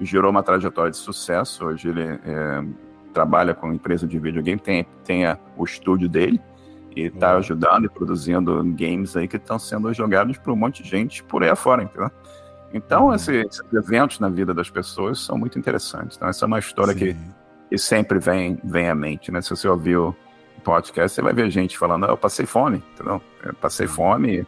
gerou 0.00 0.30
uma 0.30 0.42
trajetória 0.42 0.90
de 0.90 0.96
sucesso. 0.96 1.66
Hoje 1.66 1.88
ele 1.88 2.02
é, 2.02 2.64
trabalha 3.12 3.54
com 3.54 3.72
empresa 3.72 4.06
de 4.06 4.18
videogame, 4.18 4.60
tem, 4.60 4.86
tem 5.04 5.24
a, 5.24 5.38
o 5.56 5.64
estúdio 5.64 6.08
dele 6.08 6.40
e 6.94 7.02
está 7.02 7.32
uhum. 7.32 7.38
ajudando 7.38 7.84
e 7.84 7.88
produzindo 7.88 8.62
games 8.76 9.16
aí 9.16 9.28
que 9.28 9.36
estão 9.36 9.58
sendo 9.58 9.92
jogados 9.92 10.38
por 10.38 10.52
um 10.52 10.56
monte 10.56 10.82
de 10.82 10.88
gente 10.88 11.22
por 11.22 11.42
aí 11.42 11.50
afora, 11.50 11.82
entendeu? 11.82 12.10
Então, 12.72 13.06
uhum. 13.06 13.14
esses, 13.14 13.62
eventos 13.72 14.18
na 14.18 14.28
vida 14.28 14.52
das 14.52 14.70
pessoas 14.70 15.20
são 15.20 15.38
muito 15.38 15.58
interessantes. 15.58 16.16
Então, 16.16 16.28
essa 16.28 16.44
é 16.44 16.46
uma 16.46 16.58
história 16.58 16.94
que, 16.94 17.16
que, 17.70 17.78
sempre 17.78 18.18
vem, 18.18 18.58
vem 18.64 18.88
à 18.88 18.94
mente, 18.94 19.30
né? 19.30 19.40
Se 19.40 19.50
você 19.50 19.68
ouviu 19.68 20.14
o 20.56 20.60
podcast, 20.60 21.14
você 21.14 21.22
vai 21.22 21.32
ver 21.32 21.50
gente 21.50 21.78
falando, 21.78 22.06
ah, 22.06 22.08
eu 22.08 22.16
passei 22.16 22.44
fome, 22.44 22.82
entendeu? 22.94 23.20
Eu 23.42 23.54
passei 23.54 23.86
fome 23.86 24.46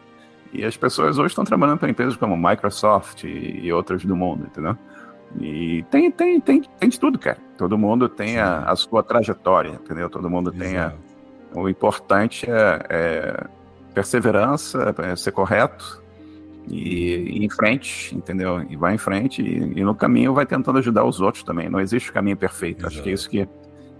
e, 0.53 0.59
e 0.59 0.65
as 0.65 0.75
pessoas 0.75 1.17
hoje 1.17 1.29
estão 1.29 1.43
trabalhando 1.43 1.79
para 1.79 1.89
empresas 1.89 2.15
como 2.17 2.35
Microsoft 2.35 3.23
e, 3.23 3.61
e 3.63 3.71
outras 3.71 4.03
do 4.03 4.15
mundo, 4.15 4.45
entendeu? 4.45 4.77
E 5.39 5.83
tem, 5.91 6.09
tem, 6.11 6.39
tem, 6.39 6.61
tem 6.61 6.89
de 6.89 6.99
tudo, 6.99 7.19
cara. 7.19 7.37
Todo 7.57 7.77
mundo 7.77 8.09
tem 8.09 8.39
a, 8.39 8.63
a, 8.63 8.75
sua 8.75 9.03
trajetória, 9.03 9.71
entendeu? 9.71 10.09
Todo 10.09 10.29
mundo 10.29 10.49
Exato. 10.49 10.63
tem 10.63 10.77
a. 10.77 10.93
O 11.53 11.67
importante 11.67 12.49
é, 12.49 12.85
é 12.89 13.43
perseverança, 13.93 14.95
é 14.99 15.15
ser 15.15 15.31
correto 15.31 16.01
e, 16.67 17.37
ir 17.37 17.43
em 17.43 17.49
frente, 17.49 18.15
entendeu? 18.15 18.65
E 18.69 18.75
vai 18.75 18.95
em 18.95 18.97
frente 18.97 19.41
e, 19.41 19.79
e, 19.79 19.83
no 19.83 19.95
caminho 19.95 20.33
vai 20.33 20.45
tentando 20.45 20.77
ajudar 20.79 21.03
os 21.03 21.19
outros 21.19 21.43
também. 21.43 21.69
Não 21.69 21.79
existe 21.79 22.11
caminho 22.11 22.37
perfeito. 22.37 22.81
Exato. 22.81 22.93
Acho 22.93 23.03
que 23.03 23.09
é 23.09 23.13
isso 23.13 23.29
que, 23.29 23.47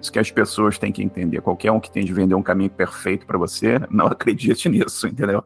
isso 0.01 0.11
que 0.11 0.19
as 0.19 0.31
pessoas 0.31 0.77
têm 0.77 0.91
que 0.91 1.03
entender. 1.03 1.41
Qualquer 1.41 1.71
um 1.71 1.79
que 1.79 1.91
tem 1.91 2.05
de 2.05 2.13
vender 2.13 2.35
um 2.35 2.43
caminho 2.43 2.69
perfeito 2.69 3.25
para 3.25 3.37
você, 3.37 3.79
não 3.89 4.05
acredite 4.07 4.69
nisso, 4.69 5.07
entendeu? 5.07 5.43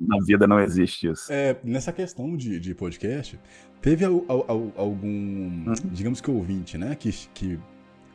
Na 0.00 0.18
vida 0.24 0.46
não 0.46 0.60
existe 0.60 1.08
isso. 1.08 1.32
É, 1.32 1.56
nessa 1.64 1.92
questão 1.92 2.36
de, 2.36 2.58
de 2.58 2.74
podcast, 2.74 3.38
Teve 3.80 4.04
algum, 4.04 5.06
uhum. 5.06 5.74
digamos 5.84 6.20
que 6.20 6.28
ouvinte, 6.28 6.76
né, 6.76 6.96
que, 6.96 7.12
que 7.32 7.56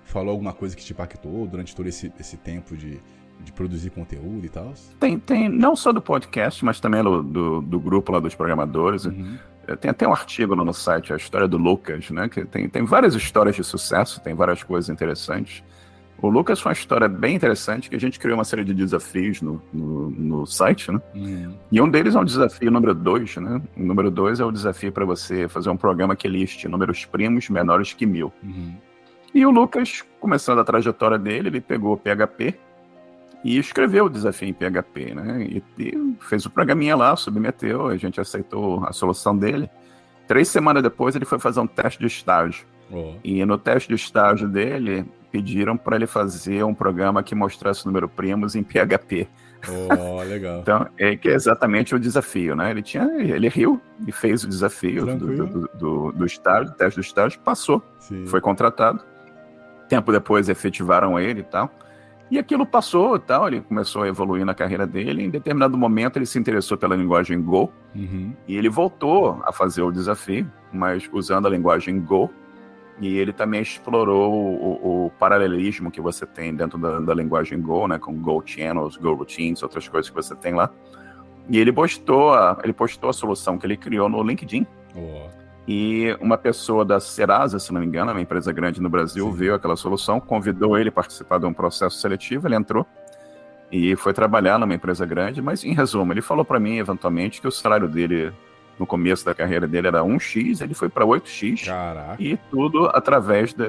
falou 0.03 0.31
alguma 0.31 0.51
coisa 0.51 0.75
que 0.75 0.83
te 0.83 0.91
impactou 0.91 1.47
durante 1.47 1.73
todo 1.73 1.87
esse, 1.87 2.11
esse 2.19 2.35
tempo 2.35 2.75
de, 2.75 2.99
de 3.39 3.53
produzir 3.53 3.89
conteúdo 3.91 4.45
e 4.45 4.49
tal? 4.49 4.73
Tem, 4.99 5.17
tem, 5.17 5.47
não 5.47 5.73
só 5.75 5.93
do 5.93 6.01
podcast, 6.01 6.65
mas 6.65 6.81
também 6.81 7.01
do, 7.01 7.23
do, 7.23 7.61
do 7.61 7.79
grupo 7.79 8.11
lá 8.11 8.19
dos 8.19 8.35
programadores. 8.35 9.05
Uhum. 9.05 9.37
É, 9.65 9.75
tem 9.77 9.91
até 9.91 10.05
um 10.05 10.11
artigo 10.11 10.55
no 10.55 10.73
site, 10.73 11.13
a 11.13 11.15
história 11.15 11.47
do 11.47 11.57
Lucas, 11.57 12.09
né? 12.09 12.27
Que 12.27 12.43
tem, 12.43 12.67
tem 12.67 12.83
várias 12.83 13.15
histórias 13.15 13.55
de 13.55 13.63
sucesso, 13.63 14.19
tem 14.19 14.33
várias 14.33 14.63
coisas 14.63 14.89
interessantes. 14.89 15.63
O 16.21 16.29
Lucas 16.29 16.59
foi 16.59 16.69
uma 16.69 16.73
história 16.73 17.07
bem 17.07 17.35
interessante, 17.35 17.89
que 17.89 17.95
a 17.95 17.99
gente 17.99 18.19
criou 18.19 18.37
uma 18.37 18.43
série 18.43 18.63
de 18.63 18.73
desafios 18.73 19.41
no, 19.41 19.59
no, 19.73 20.09
no 20.11 20.45
site, 20.45 20.91
né? 20.91 21.01
Uhum. 21.15 21.55
E 21.71 21.81
um 21.81 21.89
deles 21.89 22.13
é 22.13 22.19
um 22.19 22.23
desafio 22.23 22.69
número 22.69 22.93
dois, 22.93 23.35
né? 23.37 23.59
O 23.75 23.81
número 23.81 24.11
dois 24.11 24.39
é 24.39 24.45
o 24.45 24.51
desafio 24.51 24.91
para 24.91 25.03
você 25.03 25.47
fazer 25.47 25.71
um 25.71 25.77
programa 25.77 26.15
que 26.15 26.27
liste 26.27 26.67
números 26.67 27.05
primos 27.05 27.49
menores 27.49 27.93
que 27.93 28.05
mil. 28.05 28.31
Uhum. 28.43 28.75
E 29.33 29.43
o 29.45 29.49
Lucas, 29.49 30.03
começando 30.19 30.59
a 30.59 30.63
trajetória 30.63 31.17
dele, 31.17 31.47
ele 31.47 31.61
pegou 31.61 31.93
o 31.93 31.97
PHP 31.97 32.55
e 33.43 33.57
escreveu 33.57 34.05
o 34.05 34.09
desafio 34.09 34.49
em 34.49 34.53
PHP, 34.53 35.15
né? 35.15 35.43
E, 35.43 35.63
e 35.79 36.15
fez 36.19 36.45
o 36.45 36.51
programinha 36.51 36.95
lá, 36.95 37.15
submeteu, 37.15 37.87
a 37.87 37.97
gente 37.97 38.21
aceitou 38.21 38.85
a 38.85 38.93
solução 38.93 39.35
dele. 39.35 39.67
Três 40.27 40.49
semanas 40.49 40.83
depois, 40.83 41.15
ele 41.15 41.25
foi 41.25 41.39
fazer 41.39 41.59
um 41.61 41.67
teste 41.67 41.99
de 41.99 42.05
estágio. 42.05 42.65
Oh. 42.91 43.15
E 43.23 43.43
no 43.43 43.57
teste 43.57 43.89
de 43.89 43.95
estágio 43.95 44.47
dele, 44.47 45.05
pediram 45.31 45.77
para 45.77 45.95
ele 45.95 46.05
fazer 46.05 46.63
um 46.63 46.73
programa 46.73 47.23
que 47.23 47.33
mostrasse 47.33 47.83
o 47.85 47.87
número 47.87 48.09
primos 48.09 48.55
em 48.55 48.63
PHP. 48.63 49.27
Oh, 49.69 50.23
legal. 50.23 50.59
então, 50.59 50.87
é 50.97 51.15
que 51.15 51.29
é 51.29 51.33
exatamente 51.33 51.93
o 51.93 51.99
desafio, 51.99 52.55
né? 52.55 52.71
Ele 52.71 52.81
tinha, 52.81 53.03
ele 53.19 53.47
riu 53.47 53.79
e 54.05 54.11
fez 54.11 54.43
o 54.43 54.49
desafio 54.49 55.05
do, 55.05 55.35
do, 55.35 55.69
do, 55.77 56.11
do, 56.11 56.25
estágio, 56.25 56.73
teste 56.73 56.99
do 56.99 57.03
estágio, 57.03 57.39
passou, 57.41 57.81
Sim. 57.99 58.25
foi 58.25 58.41
contratado. 58.41 58.99
Tempo 59.87 60.11
depois 60.11 60.49
efetivaram 60.49 61.19
ele 61.19 61.41
e 61.41 61.43
tal. 61.43 61.71
E 62.31 62.39
aquilo 62.39 62.65
passou 62.65 63.17
e 63.17 63.19
tal, 63.19 63.47
ele 63.47 63.59
começou 63.59 64.03
a 64.03 64.07
evoluir 64.07 64.45
na 64.45 64.53
carreira 64.53 64.87
dele. 64.87 65.21
Em 65.21 65.29
determinado 65.29 65.77
momento, 65.77 66.17
ele 66.17 66.25
se 66.25 66.39
interessou 66.39 66.77
pela 66.77 66.95
linguagem 66.95 67.41
Go 67.41 67.71
uhum. 67.93 68.33
e 68.47 68.55
ele 68.55 68.69
voltou 68.69 69.41
a 69.45 69.51
fazer 69.51 69.81
o 69.81 69.91
desafio, 69.91 70.49
mas 70.71 71.09
usando 71.11 71.45
a 71.45 71.49
linguagem 71.49 71.99
Go 71.99 72.31
e 73.01 73.17
ele 73.17 73.33
também 73.33 73.63
explorou 73.63 74.31
o, 74.31 75.05
o, 75.05 75.09
paralelismo 75.17 75.89
que 75.89 75.99
você 75.99 76.23
tem 76.23 76.53
dentro 76.53 76.77
da, 76.77 76.99
da, 76.99 77.15
linguagem 77.15 77.59
Go, 77.59 77.87
né, 77.87 77.97
com 77.97 78.13
Go 78.13 78.43
Channels, 78.45 78.95
Go 78.95 79.15
Routines, 79.15 79.63
outras 79.63 79.89
coisas 79.89 80.07
que 80.07 80.15
você 80.15 80.35
tem 80.35 80.53
lá. 80.53 80.69
E 81.49 81.57
ele 81.57 81.73
postou 81.73 82.31
a, 82.31 82.59
ele 82.63 82.71
postou 82.71 83.09
a 83.09 83.13
solução 83.13 83.57
que 83.57 83.65
ele 83.65 83.75
criou 83.75 84.07
no 84.07 84.21
LinkedIn. 84.21 84.67
Oh. 84.95 85.27
E 85.67 86.15
uma 86.21 86.37
pessoa 86.37 86.85
da 86.85 86.99
Serasa, 86.99 87.57
se 87.57 87.73
não 87.73 87.81
me 87.81 87.87
engano, 87.87 88.11
uma 88.11 88.21
empresa 88.21 88.51
grande 88.51 88.79
no 88.79 88.89
Brasil, 88.89 89.25
Sim. 89.25 89.35
viu 89.35 89.55
aquela 89.55 89.75
solução, 89.75 90.19
convidou 90.19 90.77
ele 90.77 90.89
a 90.89 90.91
participar 90.91 91.39
de 91.39 91.47
um 91.47 91.53
processo 91.53 91.97
seletivo, 91.97 92.47
ele 92.47 92.55
entrou 92.55 92.85
e 93.71 93.95
foi 93.95 94.13
trabalhar 94.13 94.59
numa 94.59 94.75
empresa 94.75 95.07
grande, 95.07 95.41
mas 95.41 95.63
em 95.63 95.73
resumo, 95.73 96.13
ele 96.13 96.21
falou 96.21 96.45
para 96.45 96.59
mim 96.59 96.77
eventualmente 96.77 97.41
que 97.41 97.47
o 97.47 97.51
salário 97.51 97.87
dele 97.87 98.31
no 98.81 98.87
começo 98.87 99.23
da 99.23 99.35
carreira 99.35 99.67
dele 99.67 99.89
era 99.89 100.01
1x, 100.01 100.59
ele 100.59 100.73
foi 100.73 100.89
para 100.89 101.05
8x. 101.05 101.67
Caraca. 101.67 102.15
E 102.19 102.35
tudo 102.49 102.87
através 102.87 103.53
de, 103.53 103.63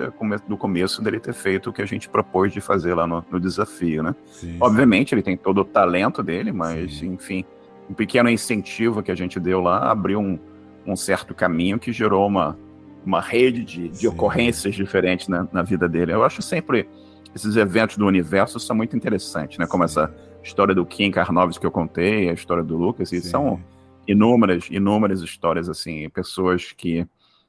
do 0.49 0.57
começo 0.57 1.03
dele 1.03 1.21
ter 1.21 1.35
feito 1.35 1.69
o 1.69 1.73
que 1.73 1.83
a 1.83 1.87
gente 1.87 2.09
propôs 2.09 2.51
de 2.51 2.63
fazer 2.63 2.95
lá 2.95 3.07
no, 3.07 3.23
no 3.31 3.39
desafio, 3.39 4.03
né? 4.03 4.15
Sim, 4.31 4.57
Obviamente 4.59 5.11
sim. 5.11 5.17
ele 5.17 5.23
tem 5.23 5.37
todo 5.37 5.61
o 5.61 5.65
talento 5.67 6.23
dele, 6.23 6.51
mas 6.51 6.95
sim. 6.95 7.13
enfim, 7.13 7.45
um 7.91 7.93
pequeno 7.93 8.31
incentivo 8.31 9.03
que 9.03 9.13
a 9.13 9.15
gente 9.15 9.39
deu 9.39 9.61
lá 9.61 9.91
abriu 9.91 10.19
um, 10.19 10.39
um 10.87 10.97
certo 10.97 11.35
caminho 11.35 11.79
que 11.79 11.93
gerou 11.93 12.27
uma, 12.27 12.59
uma 13.05 13.21
rede 13.21 13.65
de, 13.65 13.89
de 13.91 14.09
ocorrências 14.09 14.75
diferentes 14.75 15.29
na, 15.29 15.47
na, 15.53 15.61
vida 15.61 15.87
dele. 15.87 16.15
Eu 16.15 16.25
acho 16.25 16.41
sempre 16.41 16.89
esses 17.35 17.55
eventos 17.57 17.99
do 17.99 18.07
universo 18.07 18.59
são 18.59 18.75
muito 18.75 18.97
interessantes, 18.97 19.59
né? 19.59 19.67
Como 19.67 19.85
essa 19.85 20.11
história 20.43 20.75
do 20.75 20.87
Kim 20.87 21.11
Karnovs 21.11 21.59
que 21.59 21.67
eu 21.67 21.71
contei, 21.71 22.31
a 22.31 22.33
história 22.33 22.65
do 22.65 22.79
Lucas, 22.79 23.13
e 23.13 23.21
são 23.21 23.61
inúmeras, 24.07 24.69
inúmeras 24.71 25.21
histórias, 25.21 25.69
assim, 25.69 26.09
pessoas 26.11 26.73
que 26.73 27.07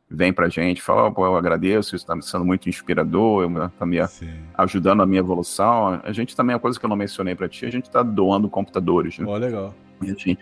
vêm 0.09 0.31
pra 0.31 0.47
gente, 0.47 0.81
falam, 0.81 1.07
oh, 1.07 1.11
pô, 1.11 1.25
eu 1.25 1.35
agradeço, 1.35 1.95
isso 1.95 2.05
tá 2.05 2.19
sendo 2.21 2.45
muito 2.45 2.69
inspirador, 2.69 3.49
tá 3.79 3.85
me 3.85 4.05
Sim. 4.07 4.29
ajudando 4.55 5.01
a 5.01 5.05
minha 5.05 5.19
evolução. 5.19 5.99
A 6.03 6.11
gente 6.11 6.35
também, 6.35 6.55
a 6.55 6.59
coisa 6.59 6.79
que 6.79 6.85
eu 6.85 6.89
não 6.89 6.95
mencionei 6.95 7.33
para 7.33 7.49
ti, 7.49 7.65
a 7.65 7.71
gente 7.71 7.89
tá 7.89 8.03
doando 8.03 8.47
computadores, 8.47 9.17
né? 9.17 9.25
Oh, 9.27 9.35
legal. 9.35 9.73
E 10.01 10.05
a 10.05 10.13
gente, 10.13 10.37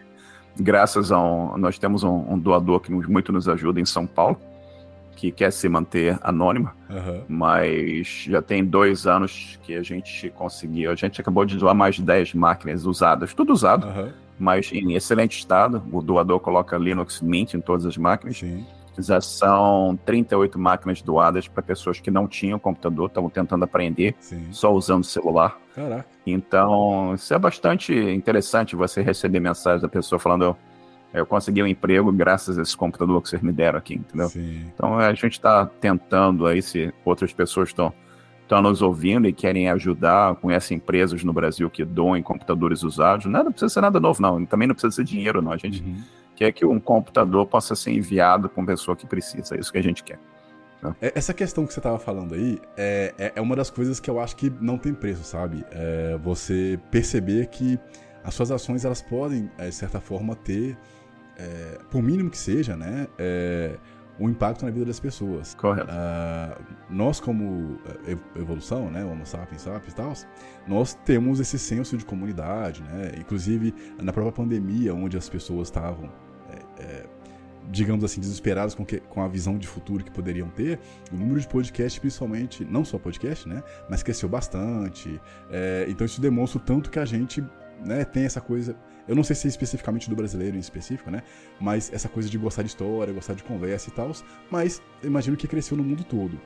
graças 0.59 1.11
a 1.11 1.19
um, 1.19 1.57
nós 1.57 1.79
temos 1.79 2.03
um, 2.03 2.33
um 2.33 2.37
doador 2.37 2.81
que 2.81 2.91
muito 2.91 3.31
nos 3.31 3.47
ajuda 3.47 3.79
em 3.79 3.85
São 3.85 4.05
Paulo, 4.05 4.37
que 5.15 5.31
quer 5.31 5.51
se 5.53 5.69
manter 5.69 6.17
anônima, 6.21 6.75
uhum. 6.89 7.23
mas 7.29 8.25
já 8.27 8.41
tem 8.41 8.65
dois 8.65 9.07
anos 9.07 9.57
que 9.63 9.75
a 9.75 9.83
gente 9.83 10.29
conseguiu. 10.31 10.91
A 10.91 10.95
gente 10.95 11.21
acabou 11.21 11.45
de 11.45 11.57
doar 11.57 11.75
mais 11.75 11.95
de 11.95 12.01
10 12.01 12.33
máquinas 12.33 12.85
usadas, 12.85 13.33
tudo 13.33 13.53
usado, 13.53 13.87
uhum 13.87 14.11
mas 14.41 14.71
em 14.73 14.95
excelente 14.95 15.37
estado. 15.37 15.83
O 15.91 16.01
doador 16.01 16.39
coloca 16.39 16.75
Linux 16.75 17.21
Mint 17.21 17.53
em 17.53 17.61
todas 17.61 17.85
as 17.85 17.95
máquinas. 17.95 18.39
Sim. 18.39 18.65
Já 18.97 19.21
são 19.21 19.97
38 20.05 20.59
máquinas 20.59 21.01
doadas 21.01 21.47
para 21.47 21.63
pessoas 21.63 21.99
que 21.99 22.11
não 22.11 22.27
tinham 22.27 22.59
computador, 22.59 23.07
estavam 23.07 23.29
tentando 23.29 23.63
aprender 23.63 24.15
Sim. 24.19 24.47
só 24.51 24.73
usando 24.73 25.03
celular. 25.03 25.57
Caraca. 25.73 26.05
Então, 26.25 27.13
isso 27.13 27.33
é 27.33 27.39
bastante 27.39 27.93
interessante 27.93 28.75
você 28.75 29.01
receber 29.01 29.39
mensagens 29.39 29.81
da 29.81 29.87
pessoa 29.87 30.19
falando: 30.19 30.43
eu, 30.43 30.57
eu 31.13 31.25
consegui 31.25 31.63
um 31.63 31.67
emprego 31.67 32.11
graças 32.11 32.59
a 32.59 32.63
esse 32.63 32.75
computador 32.75 33.21
que 33.21 33.29
vocês 33.29 33.41
me 33.41 33.53
deram 33.53 33.79
aqui, 33.79 33.93
entendeu? 33.93 34.27
Sim. 34.27 34.65
Então, 34.73 34.97
a 34.97 35.13
gente 35.13 35.33
está 35.33 35.65
tentando 35.65 36.45
aí, 36.45 36.61
se 36.61 36.93
outras 37.05 37.31
pessoas 37.31 37.69
estão 37.69 37.93
estão 38.51 38.61
nos 38.61 38.81
ouvindo 38.81 39.29
e 39.29 39.33
querem 39.33 39.69
ajudar, 39.69 40.35
conhecem 40.35 40.75
empresas 40.75 41.23
no 41.23 41.31
Brasil 41.31 41.69
que 41.69 41.85
doem 41.85 42.21
computadores 42.21 42.83
usados, 42.83 43.25
nada 43.25 43.49
precisa 43.49 43.73
ser 43.73 43.81
nada 43.81 43.97
novo, 43.97 44.21
não. 44.21 44.45
Também 44.45 44.67
não 44.67 44.75
precisa 44.75 44.93
ser 44.93 45.05
dinheiro, 45.05 45.41
não. 45.41 45.53
A 45.53 45.57
gente 45.57 45.81
uhum. 45.81 46.03
quer 46.35 46.51
que 46.51 46.65
um 46.65 46.77
computador 46.77 47.47
possa 47.47 47.75
ser 47.75 47.91
enviado 47.91 48.49
para 48.49 48.59
uma 48.59 48.67
pessoa 48.67 48.97
que 48.97 49.07
precisa. 49.07 49.55
É 49.55 49.59
isso 49.59 49.71
que 49.71 49.77
a 49.77 49.81
gente 49.81 50.03
quer. 50.03 50.19
Né? 50.83 50.93
É, 51.01 51.13
essa 51.15 51.33
questão 51.33 51.65
que 51.65 51.73
você 51.73 51.79
estava 51.79 51.97
falando 51.97 52.35
aí 52.35 52.59
é, 52.75 53.13
é, 53.17 53.33
é, 53.37 53.41
uma 53.41 53.55
das 53.55 53.69
coisas 53.69 54.01
que 54.01 54.09
eu 54.09 54.19
acho 54.19 54.35
que 54.35 54.51
não 54.59 54.77
tem 54.77 54.93
preço, 54.93 55.23
sabe? 55.23 55.63
É 55.71 56.19
você 56.21 56.77
perceber 56.91 57.47
que 57.47 57.79
as 58.21 58.33
suas 58.33 58.51
ações 58.51 58.83
elas 58.83 59.01
podem, 59.01 59.49
é, 59.57 59.69
de 59.69 59.75
certa 59.75 60.01
forma, 60.01 60.35
ter, 60.35 60.77
é, 61.37 61.77
por 61.89 62.03
mínimo 62.03 62.29
que 62.29 62.37
seja, 62.37 62.75
né? 62.75 63.07
É, 63.17 63.77
o 64.21 64.29
impacto 64.29 64.63
na 64.63 64.71
vida 64.71 64.85
das 64.85 64.99
pessoas. 64.99 65.55
Correto. 65.55 65.89
Uh, 65.89 66.63
nós, 66.89 67.19
como 67.19 67.79
eh, 68.05 68.15
evolução, 68.35 68.91
né, 68.91 69.03
Homo 69.03 69.25
sapiens 69.25 69.63
sapiens 69.63 69.91
e 69.91 69.95
tal, 69.95 70.13
nós 70.67 70.93
temos 70.93 71.39
esse 71.39 71.57
senso 71.57 71.97
de 71.97 72.05
comunidade, 72.05 72.83
né? 72.83 73.13
Inclusive, 73.17 73.73
na 73.99 74.13
própria 74.13 74.31
pandemia, 74.31 74.93
onde 74.93 75.17
as 75.17 75.27
pessoas 75.27 75.69
estavam, 75.69 76.11
é, 76.49 76.83
é, 76.83 77.05
digamos 77.71 78.03
assim, 78.03 78.21
desesperadas 78.21 78.75
com, 78.75 78.85
que, 78.85 78.99
com 78.99 79.23
a 79.23 79.27
visão 79.27 79.57
de 79.57 79.67
futuro 79.67 80.03
que 80.03 80.11
poderiam 80.11 80.49
ter, 80.49 80.79
o 81.11 81.15
número 81.15 81.39
de 81.39 81.47
podcasts, 81.47 81.97
principalmente, 81.97 82.63
não 82.63 82.85
só 82.85 82.99
podcast, 82.99 83.49
né? 83.49 83.63
Mas 83.89 84.03
cresceu 84.03 84.29
bastante. 84.29 85.19
É, 85.49 85.87
então, 85.89 86.05
isso 86.05 86.21
demonstra 86.21 86.59
o 86.59 86.63
tanto 86.63 86.91
que 86.91 86.99
a 86.99 87.05
gente 87.05 87.43
né, 87.83 88.05
tem 88.05 88.25
essa 88.25 88.39
coisa 88.39 88.75
eu 89.07 89.15
não 89.15 89.23
sei 89.23 89.35
se 89.35 89.47
é 89.47 89.49
especificamente 89.49 90.09
do 90.09 90.15
brasileiro 90.15 90.55
em 90.57 90.59
específico, 90.59 91.09
né? 91.09 91.23
Mas 91.59 91.91
essa 91.93 92.07
coisa 92.07 92.29
de 92.29 92.37
gostar 92.37 92.63
de 92.63 92.69
história, 92.69 93.13
gostar 93.13 93.33
de 93.33 93.43
conversa 93.43 93.89
e 93.89 93.93
tal. 93.93 94.11
Mas 94.49 94.81
imagino 95.03 95.35
que 95.35 95.47
cresceu 95.47 95.75
no 95.77 95.83
mundo 95.83 96.03
todo. 96.03 96.39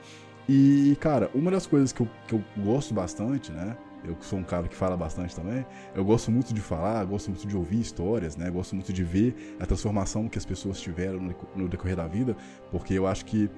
E, 0.48 0.96
cara, 1.00 1.30
uma 1.34 1.50
das 1.50 1.66
coisas 1.66 1.92
que 1.92 2.02
eu, 2.02 2.10
que 2.28 2.34
eu 2.34 2.44
gosto 2.64 2.94
bastante, 2.94 3.52
né? 3.52 3.76
Eu 4.08 4.16
sou 4.22 4.38
um 4.38 4.44
cara 4.44 4.68
que 4.68 4.76
fala 4.76 4.96
bastante 4.96 5.36
também. 5.36 5.66
Eu 5.96 6.06
gosto 6.06 6.32
muito 6.32 6.54
de 6.54 6.62
falar, 6.62 7.04
gosto 7.06 7.32
muito 7.32 7.48
de 7.48 7.58
ouvir 7.58 7.80
histórias, 7.80 8.36
né? 8.38 8.50
Gosto 8.52 8.76
muito 8.76 8.94
de 8.94 9.04
ver 9.04 9.56
a 9.60 9.66
transformação 9.66 10.30
que 10.30 10.38
as 10.38 10.46
pessoas 10.46 10.80
tiveram 10.80 11.20
no, 11.56 11.68
decorrer 11.68 11.96
da 11.96 12.08
vida, 12.08 12.36
porque 12.72 12.94
eu 12.94 13.08
acho 13.08 13.26
que 13.26 13.50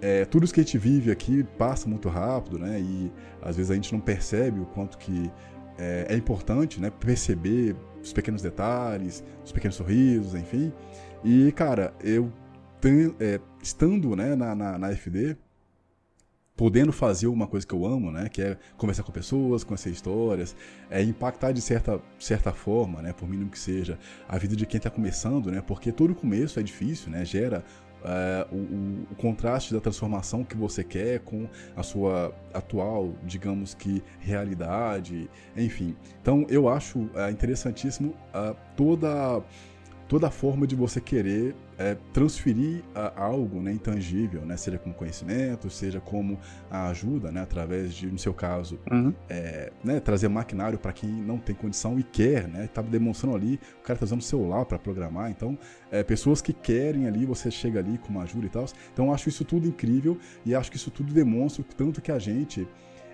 é, 0.00 0.24
tudo 0.24 0.44
isso 0.44 0.54
que 0.54 0.60
a 0.60 0.62
gente 0.62 0.78
vive 0.78 1.10
aqui 1.10 1.42
passa 1.58 1.88
muito 1.88 2.08
rápido, 2.08 2.58
né? 2.58 2.78
E 2.80 3.12
às 3.42 3.56
vezes 3.56 3.70
a 3.70 3.74
gente 3.74 3.92
não 3.92 4.00
percebe 4.00 4.60
o 4.60 4.66
quanto 4.66 4.96
que 4.98 5.30
é, 5.78 6.06
é 6.10 6.16
importante, 6.16 6.80
né? 6.80 6.90
Perceber 6.90 7.74
os 8.06 8.12
pequenos 8.12 8.40
detalhes, 8.40 9.22
os 9.44 9.52
pequenos 9.52 9.76
sorrisos, 9.76 10.34
enfim. 10.34 10.72
E, 11.24 11.50
cara, 11.52 11.92
eu 12.02 12.32
é, 13.18 13.40
estando 13.60 14.14
né, 14.14 14.36
na, 14.36 14.54
na, 14.54 14.78
na, 14.78 14.92
FD, 14.92 15.36
podendo 16.56 16.92
fazer 16.92 17.26
uma 17.26 17.48
coisa 17.48 17.66
que 17.66 17.74
eu 17.74 17.84
amo, 17.84 18.12
né, 18.12 18.28
que 18.28 18.40
é 18.40 18.56
conversar 18.76 19.02
com 19.02 19.10
pessoas, 19.10 19.64
conhecer 19.64 19.90
histórias, 19.90 20.54
é 20.88 21.02
impactar 21.02 21.50
de 21.50 21.60
certa, 21.60 22.00
certa 22.18 22.52
forma, 22.52 23.02
né, 23.02 23.12
por 23.12 23.28
mínimo 23.28 23.50
que 23.50 23.58
seja, 23.58 23.98
a 24.28 24.38
vida 24.38 24.54
de 24.54 24.64
quem 24.64 24.78
está 24.78 24.88
começando, 24.88 25.50
né, 25.50 25.60
porque 25.60 25.90
todo 25.90 26.14
começo 26.14 26.60
é 26.60 26.62
difícil, 26.62 27.10
né, 27.10 27.24
gera 27.24 27.64
uh, 28.02 28.54
o, 28.54 29.06
o, 29.12 29.14
contraste 29.16 29.72
da 29.74 29.80
transformação 29.80 30.44
que 30.44 30.56
você 30.56 30.82
quer 30.84 31.20
com 31.20 31.48
a 31.76 31.82
sua 31.82 32.34
atual, 32.52 33.14
digamos 33.24 33.74
que, 33.74 34.02
realidade, 34.20 35.28
enfim. 35.56 35.96
Então 36.20 36.46
eu 36.48 36.68
acho 36.68 36.98
uh, 36.98 37.30
interessantíssimo 37.30 38.14
uh, 38.34 38.56
toda 38.76 39.42
toda 40.08 40.30
forma 40.30 40.66
de 40.66 40.76
você 40.76 41.00
querer 41.00 41.54
é, 41.78 41.96
transferir 42.12 42.82
algo 43.16 43.60
né, 43.60 43.72
intangível, 43.72 44.42
né, 44.42 44.56
seja 44.56 44.78
como 44.78 44.94
conhecimento, 44.94 45.68
seja 45.68 46.00
como 46.00 46.38
a 46.70 46.88
ajuda, 46.88 47.30
né, 47.30 47.42
através 47.42 47.94
de, 47.94 48.06
no 48.06 48.18
seu 48.18 48.32
caso, 48.32 48.78
uhum. 48.90 49.12
é, 49.28 49.72
né, 49.84 50.00
trazer 50.00 50.28
maquinário 50.28 50.78
para 50.78 50.92
quem 50.92 51.10
não 51.10 51.38
tem 51.38 51.54
condição 51.54 51.98
e 51.98 52.02
quer, 52.02 52.48
né, 52.48 52.68
tá 52.72 52.80
demonstrando 52.80 53.36
ali, 53.36 53.60
o 53.80 53.82
cara 53.82 53.96
está 53.96 54.04
usando 54.04 54.20
o 54.20 54.24
celular 54.24 54.64
para 54.64 54.78
programar, 54.78 55.30
então, 55.30 55.58
é, 55.90 56.02
pessoas 56.02 56.40
que 56.40 56.52
querem 56.52 57.06
ali, 57.06 57.26
você 57.26 57.50
chega 57.50 57.80
ali 57.80 57.98
com 57.98 58.08
uma 58.08 58.22
ajuda 58.22 58.46
e 58.46 58.50
tal, 58.50 58.64
então 58.92 59.12
acho 59.12 59.28
isso 59.28 59.44
tudo 59.44 59.68
incrível 59.68 60.16
e 60.44 60.54
acho 60.54 60.70
que 60.70 60.76
isso 60.76 60.90
tudo 60.90 61.12
demonstra 61.12 61.62
o 61.62 61.64
tanto 61.64 62.00
que 62.00 62.12
a 62.12 62.18
gente, 62.18 62.66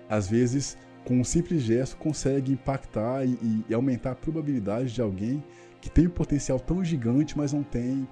às 0.09 0.27
vezes, 0.27 0.77
com 1.03 1.19
um 1.19 1.23
simples 1.23 1.61
gesto, 1.63 1.97
consegue 1.97 2.53
impactar 2.53 3.25
e, 3.25 3.65
e 3.67 3.73
aumentar 3.73 4.11
a 4.11 4.15
probabilidade 4.15 4.93
de 4.93 5.01
alguém 5.01 5.43
que 5.83 5.89
tem 5.89 6.07
um 6.07 6.09
potencial 6.09 6.57
tão 6.57 6.81
gigante, 6.81 7.37
mas 7.37 7.51
não 7.51 7.61
tem 7.61 8.07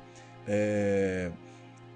é, 0.45 1.31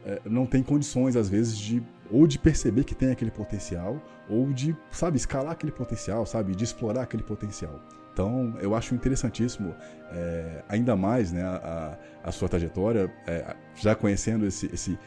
é, 0.06 0.22
não 0.24 0.46
tem 0.46 0.64
condições 0.64 1.18
às 1.18 1.28
vezes 1.28 1.58
de 1.58 1.84
ou 2.10 2.26
de 2.26 2.40
perceber 2.40 2.86
que 2.86 2.96
tem 2.96 3.12
aquele 3.12 3.30
potencial 3.30 4.02
ou 4.30 4.54
de 4.54 4.74
sabe 4.90 5.18
escalar 5.18 5.52
aquele 5.52 5.74
potencial, 5.74 6.26
sabe 6.26 6.56
de 6.56 6.64
explorar 6.64 7.02
aquele 7.02 7.24
potencial. 7.24 7.82
Então 8.14 8.56
eu 8.62 8.74
acho 8.74 8.96
interessantíssimo 8.96 9.76
é, 10.14 10.64
ainda 10.70 10.96
mais 10.96 11.34
né, 11.34 11.44
a, 11.44 11.98
a 12.24 12.32
sua 12.32 12.48
trajetória, 12.48 13.14
é, 13.28 13.54
já 13.76 13.94
conhecendo 13.94 14.46
esse, 14.46 14.68
esse 14.74 14.98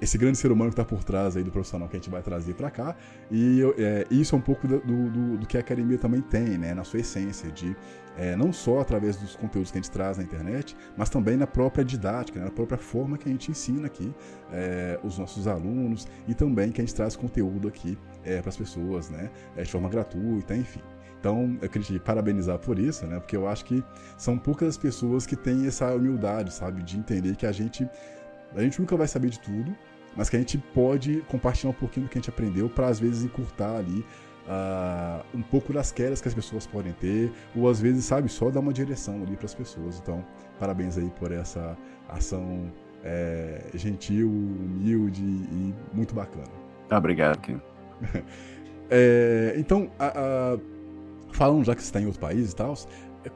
esse 0.00 0.16
grande 0.16 0.38
ser 0.38 0.52
humano 0.52 0.70
que 0.70 0.80
está 0.80 0.84
por 0.84 1.02
trás 1.02 1.36
aí 1.36 1.42
do 1.42 1.50
profissional 1.50 1.88
que 1.88 1.96
a 1.96 1.98
gente 1.98 2.10
vai 2.10 2.22
trazer 2.22 2.54
para 2.54 2.70
cá. 2.70 2.94
E 3.30 3.62
é, 3.78 4.06
isso 4.10 4.34
é 4.34 4.38
um 4.38 4.40
pouco 4.40 4.68
do, 4.68 4.78
do, 4.78 5.38
do, 5.38 5.46
que 5.46 5.56
a 5.56 5.60
academia 5.60 5.98
também 5.98 6.20
tem, 6.20 6.56
né, 6.56 6.72
na 6.72 6.84
sua 6.84 7.00
essência, 7.00 7.50
de 7.50 7.74
é, 8.16 8.36
não 8.36 8.52
só 8.52 8.80
através 8.80 9.16
dos 9.16 9.34
conteúdos 9.36 9.70
que 9.70 9.78
a 9.78 9.80
gente 9.80 9.90
traz 9.90 10.18
na 10.18 10.24
internet, 10.24 10.76
mas 10.96 11.08
também 11.08 11.36
na 11.36 11.46
própria 11.46 11.84
didática, 11.84 12.38
né, 12.38 12.44
na 12.46 12.50
própria 12.50 12.78
forma 12.78 13.16
que 13.16 13.28
a 13.28 13.32
gente 13.32 13.50
ensina 13.50 13.86
aqui 13.86 14.12
é, 14.52 14.98
os 15.02 15.18
nossos 15.18 15.46
alunos 15.46 16.06
e 16.28 16.34
também 16.34 16.70
que 16.70 16.80
a 16.80 16.84
gente 16.84 16.94
traz 16.94 17.16
conteúdo 17.16 17.68
aqui 17.68 17.98
é, 18.24 18.40
para 18.40 18.50
as 18.50 18.56
pessoas, 18.56 19.10
né, 19.10 19.30
é, 19.56 19.62
de 19.62 19.70
forma 19.70 19.88
gratuita, 19.88 20.54
enfim. 20.54 20.80
Então, 21.18 21.56
eu 21.62 21.68
queria 21.68 21.86
te 21.86 21.98
parabenizar 22.00 22.58
por 22.58 22.80
isso, 22.80 23.06
né? 23.06 23.20
Porque 23.20 23.36
eu 23.36 23.46
acho 23.46 23.64
que 23.64 23.80
são 24.18 24.36
poucas 24.36 24.70
as 24.70 24.76
pessoas 24.76 25.24
que 25.24 25.36
têm 25.36 25.68
essa 25.68 25.94
humildade, 25.94 26.52
sabe? 26.52 26.82
De 26.82 26.98
entender 26.98 27.36
que 27.36 27.46
a 27.46 27.52
gente 27.52 27.88
a 28.56 28.60
gente 28.60 28.80
nunca 28.80 28.96
vai 28.96 29.06
saber 29.06 29.30
de 29.30 29.38
tudo, 29.38 29.72
mas 30.16 30.28
que 30.28 30.36
a 30.36 30.38
gente 30.38 30.58
pode 30.58 31.22
compartilhar 31.28 31.70
um 31.70 31.74
pouquinho 31.74 32.06
do 32.06 32.10
que 32.10 32.18
a 32.18 32.20
gente 32.20 32.28
aprendeu 32.28 32.68
para 32.68 32.88
às 32.88 32.98
vezes 32.98 33.22
encurtar 33.22 33.76
ali 33.76 34.04
uh, 34.46 35.24
um 35.36 35.42
pouco 35.42 35.72
das 35.72 35.92
quedas 35.92 36.20
que 36.20 36.28
as 36.28 36.34
pessoas 36.34 36.66
podem 36.66 36.92
ter, 36.92 37.32
ou 37.54 37.68
às 37.68 37.80
vezes, 37.80 38.04
sabe, 38.04 38.28
só 38.28 38.50
dar 38.50 38.60
uma 38.60 38.72
direção 38.72 39.22
ali 39.22 39.36
para 39.36 39.46
as 39.46 39.54
pessoas. 39.54 39.98
Então, 39.98 40.24
parabéns 40.58 40.98
aí 40.98 41.10
por 41.18 41.32
essa 41.32 41.76
ação 42.08 42.70
é, 43.04 43.62
gentil, 43.74 44.28
humilde 44.28 45.22
e 45.22 45.74
muito 45.92 46.14
bacana. 46.14 46.50
Obrigado, 46.90 47.40
Kim. 47.40 47.60
é, 48.90 49.54
então, 49.56 49.90
a, 49.98 50.06
a, 50.06 50.58
falando 51.32 51.64
já 51.64 51.74
que 51.74 51.82
você 51.82 51.88
está 51.88 52.00
em 52.00 52.06
outro 52.06 52.20
país 52.20 52.52
e 52.52 52.56
tal, 52.56 52.74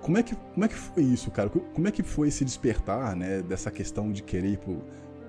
como 0.00 0.18
é, 0.18 0.22
que, 0.22 0.34
como 0.34 0.64
é 0.64 0.68
que 0.68 0.74
foi 0.74 1.02
isso, 1.04 1.30
cara? 1.30 1.48
Como 1.48 1.86
é 1.86 1.90
que 1.90 2.02
foi 2.02 2.28
esse 2.28 2.44
despertar, 2.44 3.14
né, 3.14 3.40
dessa 3.42 3.70
questão 3.70 4.10
de 4.10 4.22
querer 4.22 4.48
ir 4.48 4.60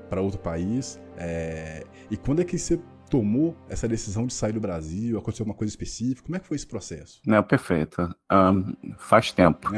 para 0.09 0.21
outro 0.21 0.39
país. 0.39 0.99
É... 1.17 1.83
E 2.09 2.17
quando 2.17 2.41
é 2.41 2.45
que 2.45 2.57
você 2.57 2.79
tomou 3.09 3.55
essa 3.69 3.87
decisão 3.87 4.25
de 4.25 4.33
sair 4.33 4.53
do 4.53 4.59
Brasil? 4.59 5.17
Aconteceu 5.17 5.45
uma 5.45 5.55
coisa 5.55 5.71
específica? 5.71 6.23
Como 6.23 6.35
é 6.35 6.39
que 6.39 6.47
foi 6.47 6.55
esse 6.55 6.67
processo? 6.67 7.21
Não, 7.25 7.41
perfeito. 7.43 8.13
Um, 8.31 8.73
faz 8.97 9.31
tempo. 9.31 9.69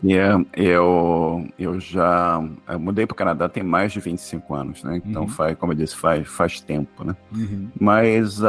que 0.00 0.12
eu, 0.12 1.46
eu 1.58 1.78
já 1.78 2.42
eu 2.68 2.80
mudei 2.80 3.06
para 3.06 3.14
o 3.14 3.16
Canadá 3.16 3.48
tem 3.48 3.62
mais 3.62 3.92
de 3.92 4.00
25 4.00 4.54
anos, 4.54 4.82
né? 4.82 5.00
Então, 5.04 5.22
uhum. 5.22 5.28
faz, 5.28 5.56
como 5.58 5.72
eu 5.72 5.76
disse, 5.76 5.94
faz, 5.94 6.26
faz 6.26 6.60
tempo, 6.60 7.04
né? 7.04 7.14
Uhum. 7.34 7.68
Mas, 7.78 8.40
um, 8.40 8.46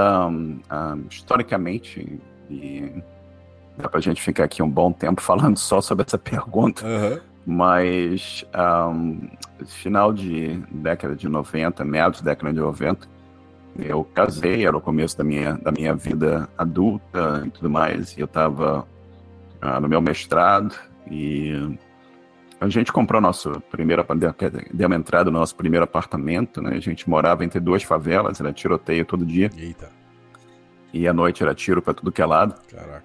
um, 0.71 1.05
historicamente, 1.09 2.19
e 2.49 3.03
dá 3.77 3.89
para 3.89 3.99
a 3.99 4.01
gente 4.01 4.21
ficar 4.21 4.45
aqui 4.45 4.63
um 4.63 4.69
bom 4.69 4.93
tempo 4.93 5.19
falando 5.21 5.57
só 5.57 5.81
sobre 5.81 6.05
essa 6.07 6.17
pergunta, 6.17 6.85
uhum. 6.85 7.19
Mas 7.43 8.45
final 9.65 10.13
de 10.13 10.61
década 10.71 11.15
de 11.15 11.27
90, 11.27 11.83
meados 11.83 12.21
da 12.21 12.31
década 12.31 12.53
de 12.53 12.59
90, 12.59 13.07
eu 13.79 14.03
casei, 14.03 14.65
era 14.65 14.75
o 14.75 14.81
começo 14.81 15.17
da 15.17 15.23
minha, 15.23 15.53
da 15.53 15.71
minha 15.71 15.95
vida 15.95 16.49
adulta 16.57 17.43
e 17.45 17.49
tudo 17.49 17.69
mais, 17.69 18.15
e 18.17 18.21
eu 18.21 18.25
estava 18.25 18.87
ah, 19.61 19.79
no 19.79 19.87
meu 19.87 20.01
mestrado 20.01 20.75
e 21.09 21.77
a 22.59 22.69
gente 22.69 22.93
comprou 22.93 23.19
nosso 23.19 23.59
primeiro 23.71 24.05
deu 24.71 24.93
entrada 24.93 25.31
no 25.31 25.39
nosso 25.39 25.55
primeiro 25.55 25.83
apartamento, 25.83 26.61
né? 26.61 26.75
A 26.75 26.79
gente 26.79 27.09
morava 27.09 27.43
entre 27.43 27.59
duas 27.59 27.81
favelas, 27.81 28.39
era 28.39 28.53
tiroteio 28.53 29.03
todo 29.03 29.25
dia. 29.25 29.49
Eita. 29.57 29.89
E 30.93 31.07
à 31.07 31.13
noite 31.13 31.41
era 31.41 31.55
tiro 31.55 31.81
para 31.81 31.95
tudo 31.95 32.11
que 32.11 32.21
é 32.21 32.25
lado. 32.25 32.53
Caraca. 32.69 33.03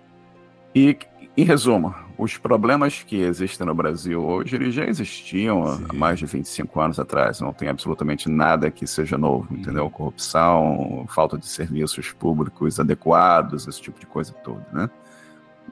E 0.74 0.98
em 1.36 1.44
resumo, 1.44 1.94
os 2.18 2.38
problemas 2.38 3.02
que 3.02 3.20
existem 3.20 3.66
no 3.66 3.74
Brasil 3.74 4.24
hoje, 4.24 4.56
eles 4.56 4.74
já 4.74 4.84
existiam 4.84 5.76
Sim. 5.76 5.84
há 5.88 5.92
mais 5.92 6.18
de 6.18 6.26
25 6.26 6.80
anos 6.80 6.98
atrás. 6.98 7.40
Não 7.40 7.52
tem 7.52 7.68
absolutamente 7.68 8.28
nada 8.28 8.70
que 8.70 8.86
seja 8.86 9.18
novo, 9.18 9.46
uhum. 9.50 9.58
entendeu? 9.58 9.90
Corrupção, 9.90 11.04
falta 11.08 11.36
de 11.36 11.46
serviços 11.46 12.12
públicos 12.12 12.80
adequados, 12.80 13.68
esse 13.68 13.80
tipo 13.80 14.00
de 14.00 14.06
coisa 14.06 14.32
toda, 14.32 14.66
né? 14.72 14.88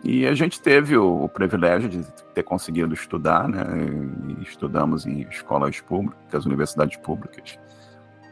E 0.02 0.26
a 0.26 0.34
gente 0.34 0.60
teve 0.60 0.98
o, 0.98 1.24
o 1.24 1.28
privilégio 1.28 1.88
de 1.88 2.04
ter 2.34 2.42
conseguido 2.42 2.92
estudar, 2.92 3.48
né? 3.48 3.64
E 4.28 4.42
estudamos 4.42 5.06
em 5.06 5.22
escolas 5.22 5.80
públicas, 5.80 6.44
universidades 6.44 6.96
públicas. 6.98 7.58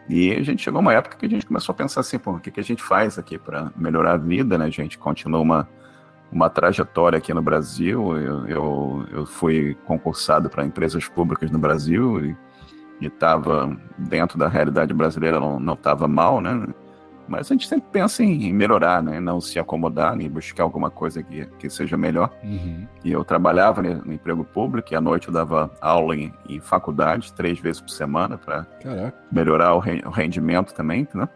E 0.09 0.33
a 0.33 0.42
gente 0.42 0.62
chegou 0.62 0.79
a 0.79 0.83
uma 0.83 0.92
época 0.92 1.16
que 1.16 1.25
a 1.25 1.29
gente 1.29 1.46
começou 1.46 1.72
a 1.72 1.77
pensar 1.77 2.01
assim, 2.01 2.18
pô, 2.18 2.33
o 2.33 2.40
que, 2.40 2.51
que 2.51 2.61
a 2.61 2.64
gente 2.64 2.83
faz 2.83 3.18
aqui 3.18 3.38
para 3.38 3.72
melhorar 3.75 4.14
a 4.14 4.16
vida, 4.16 4.59
né? 4.59 4.66
A 4.66 4.70
gente 4.70 4.98
continua 4.98 5.40
uma 5.40 5.68
uma 6.33 6.49
trajetória 6.49 7.18
aqui 7.18 7.35
no 7.35 7.42
Brasil. 7.42 8.16
Eu, 8.16 8.47
eu, 8.49 9.07
eu 9.12 9.27
fui 9.27 9.77
concursado 9.85 10.49
para 10.49 10.64
empresas 10.64 11.07
públicas 11.09 11.51
no 11.51 11.59
Brasil 11.59 12.25
e 12.25 12.37
estava 13.07 13.77
dentro 13.99 14.38
da 14.38 14.49
realidade 14.49 14.95
brasileira, 14.95 15.38
não 15.38 15.75
estava 15.75 16.09
mal, 16.09 16.40
né? 16.40 16.66
mas 17.29 17.51
a 17.51 17.55
gente 17.55 17.68
sempre 17.68 17.88
pensa 17.90 18.23
em 18.23 18.53
melhorar, 18.53 19.03
né? 19.03 19.21
Não 19.21 19.40
se 19.40 19.59
acomodar, 19.59 20.16
nem 20.16 20.29
buscar 20.29 20.64
alguma 20.64 20.90
coisa 20.90 21.23
que, 21.23 21.47
que 21.59 21.71
seja 21.71 21.97
melhor. 21.97 22.31
Uhum. 22.42 22.87
E 23.05 23.12
eu 23.12 23.25
trabalhava 23.25 23.81
né, 23.81 24.01
no 24.05 24.12
emprego 24.12 24.45
público 24.45 24.92
e 24.92 24.97
à 24.97 25.01
noite 25.01 25.29
eu 25.29 25.35
dava 25.35 25.71
aula 25.81 26.16
em, 26.16 26.33
em 26.49 26.61
faculdade, 26.61 27.33
três 27.33 27.59
vezes 27.59 27.81
por 27.81 27.90
semana, 27.90 28.37
para 28.37 28.66
melhorar 29.31 29.75
o, 29.75 29.79
re, 29.79 30.03
o, 30.05 30.11
rendimento 30.11 30.75
também, 30.75 31.07
né? 31.14 31.29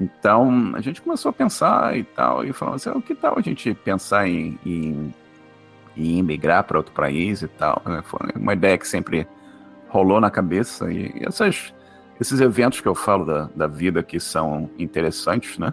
Então, 0.00 0.72
a 0.74 0.80
gente 0.80 1.00
começou 1.00 1.30
a 1.30 1.32
pensar 1.32 1.96
e 1.96 2.04
tal, 2.04 2.44
e 2.44 2.52
falou 2.52 2.74
assim, 2.74 2.90
o 2.90 3.00
que 3.00 3.14
tal 3.14 3.38
a 3.38 3.42
gente 3.42 3.72
pensar 3.74 4.28
em, 4.28 4.58
em, 4.64 5.14
em 5.96 6.22
migrar 6.22 6.64
para 6.64 6.76
outro 6.76 6.92
país 6.92 7.42
e 7.42 7.48
tal? 7.48 7.80
Né? 7.84 8.02
Foi 8.04 8.20
uma 8.36 8.52
ideia 8.52 8.76
que 8.76 8.86
sempre 8.86 9.26
rolou 9.88 10.20
na 10.20 10.30
cabeça, 10.30 10.92
e, 10.92 11.12
e 11.14 11.26
essas 11.26 11.72
esses 12.20 12.40
eventos 12.40 12.80
que 12.80 12.88
eu 12.88 12.94
falo 12.94 13.24
da, 13.24 13.50
da 13.54 13.66
vida 13.66 14.02
que 14.02 14.18
são 14.18 14.70
interessantes, 14.78 15.58
né? 15.58 15.72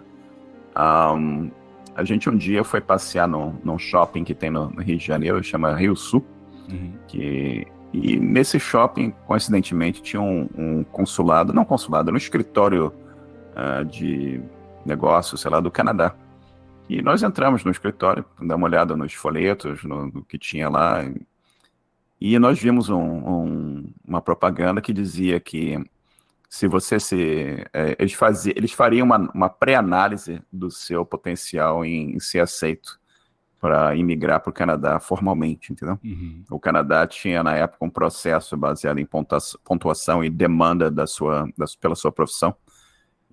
Um, 0.76 1.50
a 1.94 2.04
gente 2.04 2.28
um 2.28 2.36
dia 2.36 2.64
foi 2.64 2.80
passear 2.80 3.26
num, 3.26 3.54
num 3.64 3.78
shopping 3.78 4.24
que 4.24 4.34
tem 4.34 4.50
no, 4.50 4.68
no, 4.68 4.82
Rio 4.82 4.98
de 4.98 5.06
Janeiro, 5.06 5.42
chama 5.42 5.74
Rio 5.74 5.96
Sul, 5.96 6.24
uhum. 6.68 6.92
que 7.06 7.66
e 7.92 8.18
nesse 8.18 8.58
shopping, 8.58 9.14
coincidentemente, 9.24 10.02
tinha 10.02 10.20
um, 10.20 10.48
um 10.58 10.84
consulado, 10.84 11.52
não 11.52 11.64
consulado, 11.64 12.10
um 12.10 12.16
escritório 12.16 12.92
uh, 13.54 13.84
de 13.84 14.40
negócios, 14.84 15.40
sei 15.40 15.50
lá, 15.50 15.60
do 15.60 15.70
Canadá. 15.70 16.14
E 16.88 17.00
nós 17.00 17.22
entramos 17.22 17.64
no 17.64 17.70
escritório, 17.70 18.24
dar 18.40 18.56
uma 18.56 18.66
olhada 18.66 18.96
nos 18.96 19.14
folhetos, 19.14 19.82
no, 19.84 20.06
no 20.06 20.24
que 20.24 20.38
tinha 20.38 20.68
lá, 20.68 21.02
e 22.20 22.38
nós 22.38 22.58
vimos 22.58 22.88
um, 22.88 22.98
um, 22.98 23.92
uma 24.06 24.20
propaganda 24.20 24.80
que 24.80 24.92
dizia 24.92 25.38
que 25.40 25.78
se 26.48 26.68
você 26.68 27.00
se. 27.00 27.66
É, 27.72 27.96
eles, 27.98 28.14
fazia, 28.14 28.54
eles 28.56 28.72
fariam 28.72 29.04
uma, 29.04 29.18
uma 29.34 29.48
pré-análise 29.48 30.40
do 30.52 30.70
seu 30.70 31.04
potencial 31.04 31.84
em, 31.84 32.14
em 32.14 32.20
ser 32.20 32.40
aceito 32.40 32.98
para 33.60 33.96
imigrar 33.96 34.40
para 34.40 34.50
o 34.50 34.52
Canadá 34.52 35.00
formalmente, 35.00 35.72
entendeu? 35.72 35.98
Uhum. 36.04 36.44
O 36.50 36.60
Canadá 36.60 37.06
tinha, 37.06 37.42
na 37.42 37.56
época, 37.56 37.84
um 37.84 37.90
processo 37.90 38.56
baseado 38.56 38.98
em 38.98 39.08
pontuação 39.64 40.22
e 40.22 40.30
demanda 40.30 40.90
da 40.90 41.06
sua, 41.06 41.48
da, 41.58 41.64
pela 41.80 41.94
sua 41.94 42.12
profissão, 42.12 42.54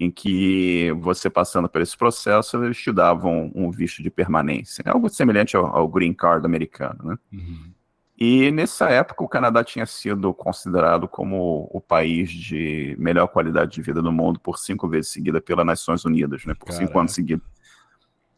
em 0.02 0.10
que 0.10 0.92
você 0.94 1.30
passando 1.30 1.70
por 1.70 1.80
esse 1.80 1.96
processo, 1.96 2.64
eles 2.64 2.78
te 2.78 2.92
davam 2.92 3.52
um 3.54 3.70
visto 3.70 4.02
de 4.02 4.10
permanência, 4.10 4.84
algo 4.88 5.08
semelhante 5.10 5.56
ao, 5.56 5.68
ao 5.68 5.88
green 5.88 6.12
card 6.12 6.44
americano, 6.44 6.98
né? 7.04 7.18
Uhum. 7.32 7.72
E 8.18 8.50
nessa 8.52 8.90
época 8.90 9.24
o 9.24 9.28
Canadá 9.28 9.64
tinha 9.64 9.86
sido 9.86 10.34
considerado 10.34 11.08
como 11.08 11.70
o 11.72 11.80
país 11.80 12.32
de 12.32 12.96
melhor 12.98 13.28
qualidade 13.28 13.74
de 13.74 13.82
vida 13.84 14.02
do 14.02 14.12
mundo 14.12 14.40
por 14.40 14.58
cinco 14.58 14.88
vezes 14.88 15.12
seguida 15.12 15.40
pelas 15.40 15.66
Nações 15.66 16.04
Unidas, 16.04 16.46
né? 16.46 16.56
Por 16.56 16.66
Caraca. 16.66 16.84
cinco 16.84 17.00
anos 17.00 17.14
seguidos. 17.14 17.46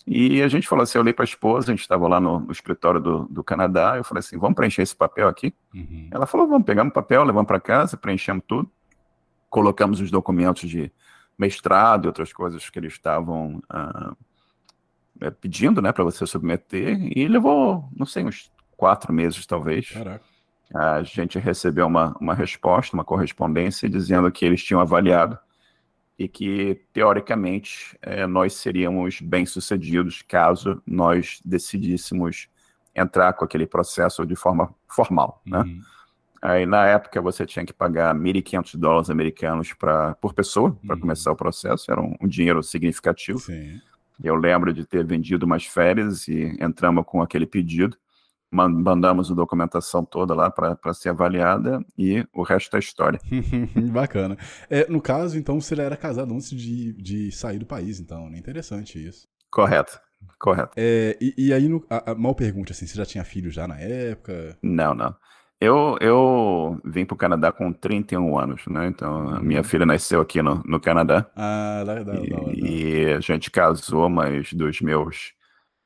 E 0.05 0.41
a 0.41 0.49
gente 0.49 0.67
falou 0.67 0.83
assim, 0.83 0.97
eu 0.97 1.01
olhei 1.01 1.13
para 1.13 1.23
a 1.23 1.31
esposa, 1.31 1.67
a 1.67 1.73
gente 1.73 1.81
estava 1.81 2.09
lá 2.09 2.19
no, 2.19 2.41
no, 2.41 2.51
escritório 2.51 2.99
do, 2.99 3.25
do 3.29 3.41
Canadá, 3.41 3.95
eu 3.95 4.03
falei 4.03 4.19
assim, 4.19 4.37
vamos 4.37 4.55
preencher 4.55 4.81
esse 4.81 4.95
papel 4.95 5.29
aqui? 5.29 5.53
Uhum. 5.73 6.09
Ela 6.11 6.25
falou, 6.25 6.45
vamos, 6.45 6.65
pegar 6.65 6.83
um 6.83 6.89
papel, 6.89 7.23
levamos 7.23 7.47
para 7.47 7.59
casa, 7.59 7.95
preenchemos 7.95 8.43
tudo, 8.45 8.69
colocamos 9.49 10.01
os 10.01 10.11
documentos 10.11 10.69
de 10.69 10.91
mestrado 11.37 12.05
e 12.05 12.07
outras 12.07 12.31
coisas 12.31 12.69
que 12.69 12.79
eles 12.79 12.93
estavam 12.93 13.61
uh, 13.71 15.31
pedindo, 15.39 15.81
né, 15.81 15.91
para 15.91 16.03
você 16.03 16.25
submeter, 16.25 16.99
e 17.15 17.27
levou, 17.27 17.89
não 17.95 18.05
sei, 18.05 18.23
uns 18.23 18.51
quatro 18.75 19.13
meses, 19.13 19.45
talvez. 19.45 19.89
Caraca. 19.89 20.23
A 20.73 21.03
gente 21.03 21.37
recebeu 21.37 21.85
uma, 21.85 22.15
uma 22.19 22.33
resposta, 22.33 22.95
uma 22.95 23.03
correspondência, 23.03 23.87
dizendo 23.87 24.31
que 24.31 24.43
eles 24.43 24.63
tinham 24.63 24.81
avaliado 24.81 25.37
e 26.17 26.27
que, 26.27 26.81
teoricamente, 26.91 27.97
é, 28.01 28.25
nós 28.25 28.53
seríamos 28.53 29.21
bem-sucedidos 29.21 30.23
caso 30.23 30.81
nós 30.85 31.39
decidíssemos 31.45 32.47
entrar 32.95 33.33
com 33.33 33.45
aquele 33.45 33.65
processo 33.65 34.25
de 34.25 34.35
forma 34.35 34.73
formal, 34.87 35.41
né? 35.45 35.59
Uhum. 35.59 35.81
Aí, 36.43 36.65
na 36.65 36.85
época, 36.85 37.21
você 37.21 37.45
tinha 37.45 37.65
que 37.65 37.71
pagar 37.71 38.13
1.500 38.13 38.77
dólares 38.77 39.09
americanos 39.09 39.71
pra, 39.71 40.13
por 40.15 40.33
pessoa 40.33 40.77
para 40.85 40.95
uhum. 40.95 41.01
começar 41.01 41.31
o 41.31 41.37
processo, 41.37 41.89
era 41.89 42.01
um, 42.01 42.13
um 42.21 42.27
dinheiro 42.27 42.61
significativo. 42.61 43.39
Sim. 43.39 43.79
Eu 44.21 44.35
lembro 44.35 44.73
de 44.73 44.85
ter 44.85 45.05
vendido 45.05 45.45
umas 45.45 45.65
férias 45.65 46.27
e 46.27 46.55
entramos 46.59 47.05
com 47.07 47.21
aquele 47.21 47.45
pedido 47.45 47.97
mandamos 48.53 49.31
a 49.31 49.33
documentação 49.33 50.05
toda 50.05 50.35
lá 50.35 50.51
para 50.51 50.93
ser 50.93 51.09
avaliada 51.09 51.83
e 51.97 52.23
o 52.31 52.43
resto 52.43 52.75
é 52.75 52.79
história. 52.79 53.19
Bacana. 53.91 54.37
É, 54.69 54.87
no 54.87 55.01
caso, 55.01 55.37
então, 55.37 55.59
você 55.59 55.73
era 55.73 55.97
casado 55.97 56.31
antes 56.33 56.51
de, 56.51 56.93
de 56.93 57.31
sair 57.31 57.57
do 57.57 57.65
país, 57.65 57.99
então, 57.99 58.29
né? 58.29 58.37
Interessante 58.37 59.03
isso. 59.03 59.27
Correto, 59.49 59.99
correto. 60.39 60.71
É, 60.77 61.17
e, 61.19 61.33
e, 61.47 61.53
aí, 61.53 61.67
no, 61.67 61.83
a, 61.89 62.11
a, 62.11 62.15
mal 62.15 62.35
pergunta, 62.35 62.73
assim, 62.73 62.85
você 62.85 62.95
já 62.95 63.05
tinha 63.05 63.23
filho 63.23 63.49
já 63.49 63.67
na 63.67 63.79
época? 63.79 64.55
Não, 64.61 64.93
não. 64.93 65.15
Eu, 65.63 65.97
eu 66.01 66.81
vim 66.83 67.05
para 67.05 67.13
o 67.13 67.17
Canadá 67.17 67.49
com 67.49 67.71
31 67.71 68.37
anos, 68.37 68.67
né? 68.67 68.87
Então, 68.87 69.29
a 69.29 69.39
minha 69.39 69.61
uhum. 69.61 69.63
filha 69.63 69.85
nasceu 69.85 70.19
aqui 70.19 70.41
no, 70.41 70.61
no 70.65 70.77
Canadá. 70.77 71.25
Ah, 71.37 71.83
da, 71.85 72.03
da, 72.03 72.15
e, 72.53 73.05
e 73.05 73.13
a 73.13 73.21
gente 73.21 73.49
casou, 73.49 74.09
mas 74.09 74.51
dos 74.51 74.81
meus 74.81 75.31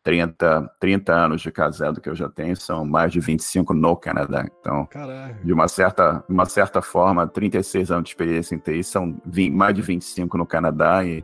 30, 0.01 0.67
30 0.79 1.13
anos 1.13 1.41
de 1.43 1.51
casado 1.51 2.01
que 2.01 2.09
eu 2.09 2.15
já 2.15 2.27
tenho, 2.27 2.55
são 2.55 2.83
mais 2.83 3.11
de 3.11 3.19
25 3.19 3.71
no 3.75 3.95
Canadá. 3.95 4.47
Então, 4.59 4.87
Caraca. 4.87 5.37
de 5.43 5.53
uma 5.53 5.67
certa, 5.67 6.23
uma 6.27 6.45
certa 6.45 6.81
forma, 6.81 7.27
36 7.27 7.91
anos 7.91 8.05
de 8.05 8.09
experiência 8.09 8.55
em 8.55 8.57
TI 8.57 8.83
são 8.83 9.21
20, 9.27 9.53
mais 9.53 9.75
de 9.75 9.83
25 9.83 10.39
no 10.39 10.45
Canadá 10.47 11.05
e 11.05 11.23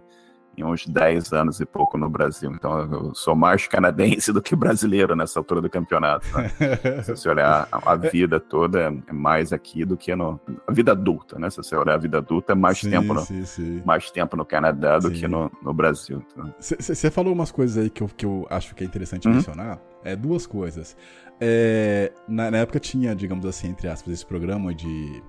em 0.58 0.63
uns 0.63 0.86
10 0.86 1.34
anos 1.34 1.60
e 1.60 1.66
pouco 1.66 1.98
no 1.98 2.10
Brasil. 2.10 2.52
Então 2.52 2.80
eu 2.80 3.16
sou 3.16 3.36
mais 3.36 3.68
canadense 3.68 4.32
do 4.34 4.42
que 4.42 4.56
brasileiro 4.56 5.16
nessa 5.16 5.39
altura 5.39 5.62
do 5.62 5.70
campeonato. 5.70 6.28
Né? 6.36 6.50
Se 7.04 7.12
você 7.12 7.30
olhar 7.30 7.68
a, 7.72 7.96
vida 7.96 8.39
toda, 8.39 8.94
é 9.08 9.13
mais 9.13 9.52
aqui 9.52 9.84
do 9.84 9.98
que 9.98 10.16
no. 10.16 10.39
A 10.68 10.72
vida 10.72 10.92
adulta, 10.92 11.39
né? 11.39 11.50
Se 11.50 11.58
você 11.58 11.76
olhar 11.76 11.96
a 11.96 11.98
vida 11.98 12.18
adulta, 12.18 12.54
é 12.54 12.56
mais, 12.56 12.80
sim, 12.80 12.89
tempo, 12.89 13.13
no, 13.13 13.22
sim, 13.22 13.46
sim. 13.46 13.82
mais 13.86 14.12
tempo 14.12 14.38
no 14.38 14.46
Canadá 14.46 15.00
do 15.00 15.12
que 15.12 15.28
no, 15.28 15.52
no 15.62 15.74
Brasil. 15.74 16.24
Você 16.60 16.92
então. 16.92 17.12
falou 17.12 17.34
umas 17.34 17.52
coisas 17.52 17.84
aí 17.84 17.89
que 17.89 18.04
eu, 18.04 18.08
que 18.08 18.26
eu 18.26 18.46
acho 18.50 18.76
que 18.76 18.84
é 18.84 18.88
interessante 18.88 19.28
uhum. 19.28 19.36
mencionar. 19.36 19.80
É, 20.04 20.16
duas 20.16 20.46
coisas. 20.46 20.96
É, 21.39 22.12
na, 22.28 22.52
na, 22.52 22.58
época 22.60 22.80
tinha, 22.80 23.16
digamos 23.16 23.46
assim, 23.46 23.70
entre 23.70 23.88
aspas, 23.88 24.13
esse 24.13 24.26
programa 24.26 24.74
de, 24.74 25.24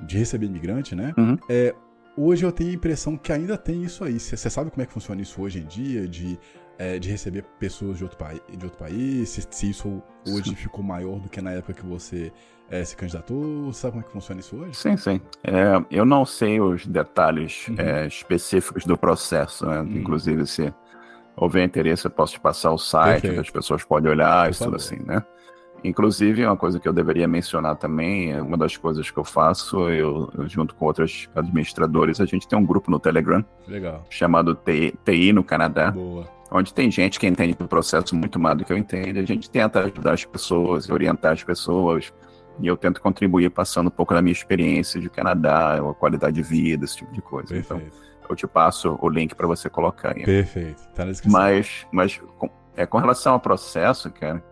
de 0.00 0.18
receber 0.18 0.46
imigrante, 0.46 0.94
né? 0.94 1.12
Uhum. 1.16 1.36
É, 1.48 1.74
hoje 2.16 2.44
eu 2.44 2.52
tenho 2.52 2.70
a 2.70 2.74
impressão 2.74 3.16
que 3.16 3.32
ainda 3.32 3.56
tem 3.56 3.82
isso 3.82 4.04
aí. 4.04 4.18
Você 4.18 4.50
sabe 4.50 4.70
como 4.70 4.82
é 4.82 4.86
que 4.86 4.92
funciona 4.92 5.20
isso 5.20 5.40
hoje 5.40 5.60
em 5.60 5.64
dia, 5.64 6.06
de, 6.06 6.38
é, 6.78 6.98
de 6.98 7.10
receber 7.10 7.44
pessoas 7.58 7.98
de 7.98 8.04
outro, 8.04 8.18
de 8.56 8.64
outro 8.64 8.78
país? 8.78 9.28
Se, 9.28 9.46
se, 9.50 9.70
isso 9.70 10.02
hoje 10.26 10.50
sim. 10.50 10.54
ficou 10.54 10.82
maior 10.82 11.18
do 11.18 11.28
que 11.28 11.40
na 11.40 11.52
época 11.52 11.74
que 11.74 11.86
você 11.86 12.32
é, 12.70 12.84
se 12.84 12.96
candidatou? 12.96 13.72
Sabe 13.72 13.92
como 13.92 14.02
é 14.02 14.06
que 14.06 14.12
funciona 14.12 14.40
isso 14.40 14.56
hoje? 14.56 14.74
Sim, 14.74 14.96
sim. 14.96 15.20
É, 15.44 15.84
eu 15.90 16.04
não 16.04 16.24
sei 16.24 16.60
os 16.60 16.86
detalhes 16.86 17.68
uhum. 17.68 17.76
É, 17.78 18.06
específicos 18.06 18.84
do 18.84 18.96
processo, 18.96 19.66
né? 19.66 19.80
uhum. 19.80 19.96
inclusive 19.98 20.46
se 20.46 20.72
houver 21.36 21.64
interesse 21.64 22.06
eu 22.06 22.10
posso 22.10 22.34
te 22.34 22.40
passar 22.40 22.72
o 22.72 22.78
site, 22.78 23.22
Perfeito. 23.22 23.34
que 23.34 23.40
as 23.40 23.50
pessoas 23.50 23.84
podem 23.84 24.10
olhar 24.10 24.50
e 24.50 24.54
tudo 24.54 24.76
assim, 24.76 24.98
né? 25.04 25.22
Inclusive, 25.84 26.44
uma 26.46 26.56
coisa 26.56 26.78
que 26.78 26.88
eu 26.88 26.92
deveria 26.92 27.26
mencionar 27.26 27.76
também, 27.76 28.40
uma 28.40 28.56
das 28.56 28.76
coisas 28.76 29.10
que 29.10 29.18
eu 29.18 29.24
faço, 29.24 29.88
eu, 29.88 30.30
eu 30.36 30.48
junto 30.48 30.74
com 30.74 30.86
outros 30.86 31.28
administradores, 31.34 32.20
a 32.20 32.24
gente 32.24 32.46
tem 32.46 32.58
um 32.58 32.64
grupo 32.64 32.90
no 32.90 33.00
Telegram 33.00 33.44
Legal. 33.66 34.04
chamado 34.08 34.54
TI, 34.54 34.94
TI 35.04 35.32
no 35.32 35.42
Canadá. 35.42 35.90
Boa. 35.90 36.28
Onde 36.50 36.72
tem 36.72 36.90
gente 36.90 37.18
que 37.18 37.26
entende 37.26 37.54
do 37.54 37.66
processo 37.66 38.14
muito 38.14 38.38
mais 38.38 38.58
do 38.58 38.64
que 38.64 38.72
eu 38.72 38.76
entendo. 38.76 39.18
A 39.18 39.24
gente 39.24 39.48
tenta 39.50 39.80
ajudar 39.80 40.12
as 40.12 40.24
pessoas, 40.24 40.88
orientar 40.90 41.32
as 41.32 41.42
pessoas. 41.42 42.12
E 42.60 42.66
eu 42.66 42.76
tento 42.76 43.00
contribuir 43.00 43.50
passando 43.50 43.86
um 43.86 43.90
pouco 43.90 44.12
da 44.12 44.20
minha 44.20 44.32
experiência 44.32 45.00
de 45.00 45.08
Canadá, 45.08 45.76
a 45.76 45.94
qualidade 45.94 46.36
de 46.36 46.42
vida, 46.42 46.84
esse 46.84 46.98
tipo 46.98 47.12
de 47.12 47.22
coisa. 47.22 47.56
Então, 47.56 47.78
Perfeito. 47.78 48.06
Então, 48.18 48.30
eu 48.30 48.36
te 48.36 48.46
passo 48.46 48.98
o 49.00 49.08
link 49.08 49.34
para 49.34 49.46
você 49.46 49.70
colocar 49.70 50.14
aí. 50.14 50.24
Perfeito. 50.24 50.82
Tá 50.94 51.06
na 51.06 51.10
descrição. 51.10 51.40
Mas, 51.40 51.86
mas 51.90 52.20
com, 52.38 52.50
é, 52.76 52.86
com 52.86 52.98
relação 52.98 53.32
ao 53.32 53.40
processo, 53.40 54.10
cara, 54.10 54.42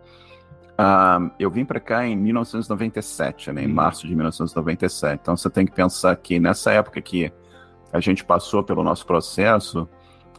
Uh, 0.81 1.29
eu 1.37 1.51
vim 1.51 1.63
para 1.63 1.79
cá 1.79 2.07
em 2.07 2.15
1997, 2.15 3.51
né, 3.51 3.63
em 3.63 3.67
uhum. 3.67 3.73
março 3.73 4.07
de 4.07 4.15
1997. 4.15 5.19
Então 5.21 5.37
você 5.37 5.47
tem 5.47 5.63
que 5.63 5.71
pensar 5.71 6.15
que 6.15 6.39
nessa 6.39 6.71
época 6.71 6.99
que 6.99 7.31
a 7.93 7.99
gente 7.99 8.25
passou 8.25 8.63
pelo 8.63 8.83
nosso 8.83 9.05
processo, 9.05 9.87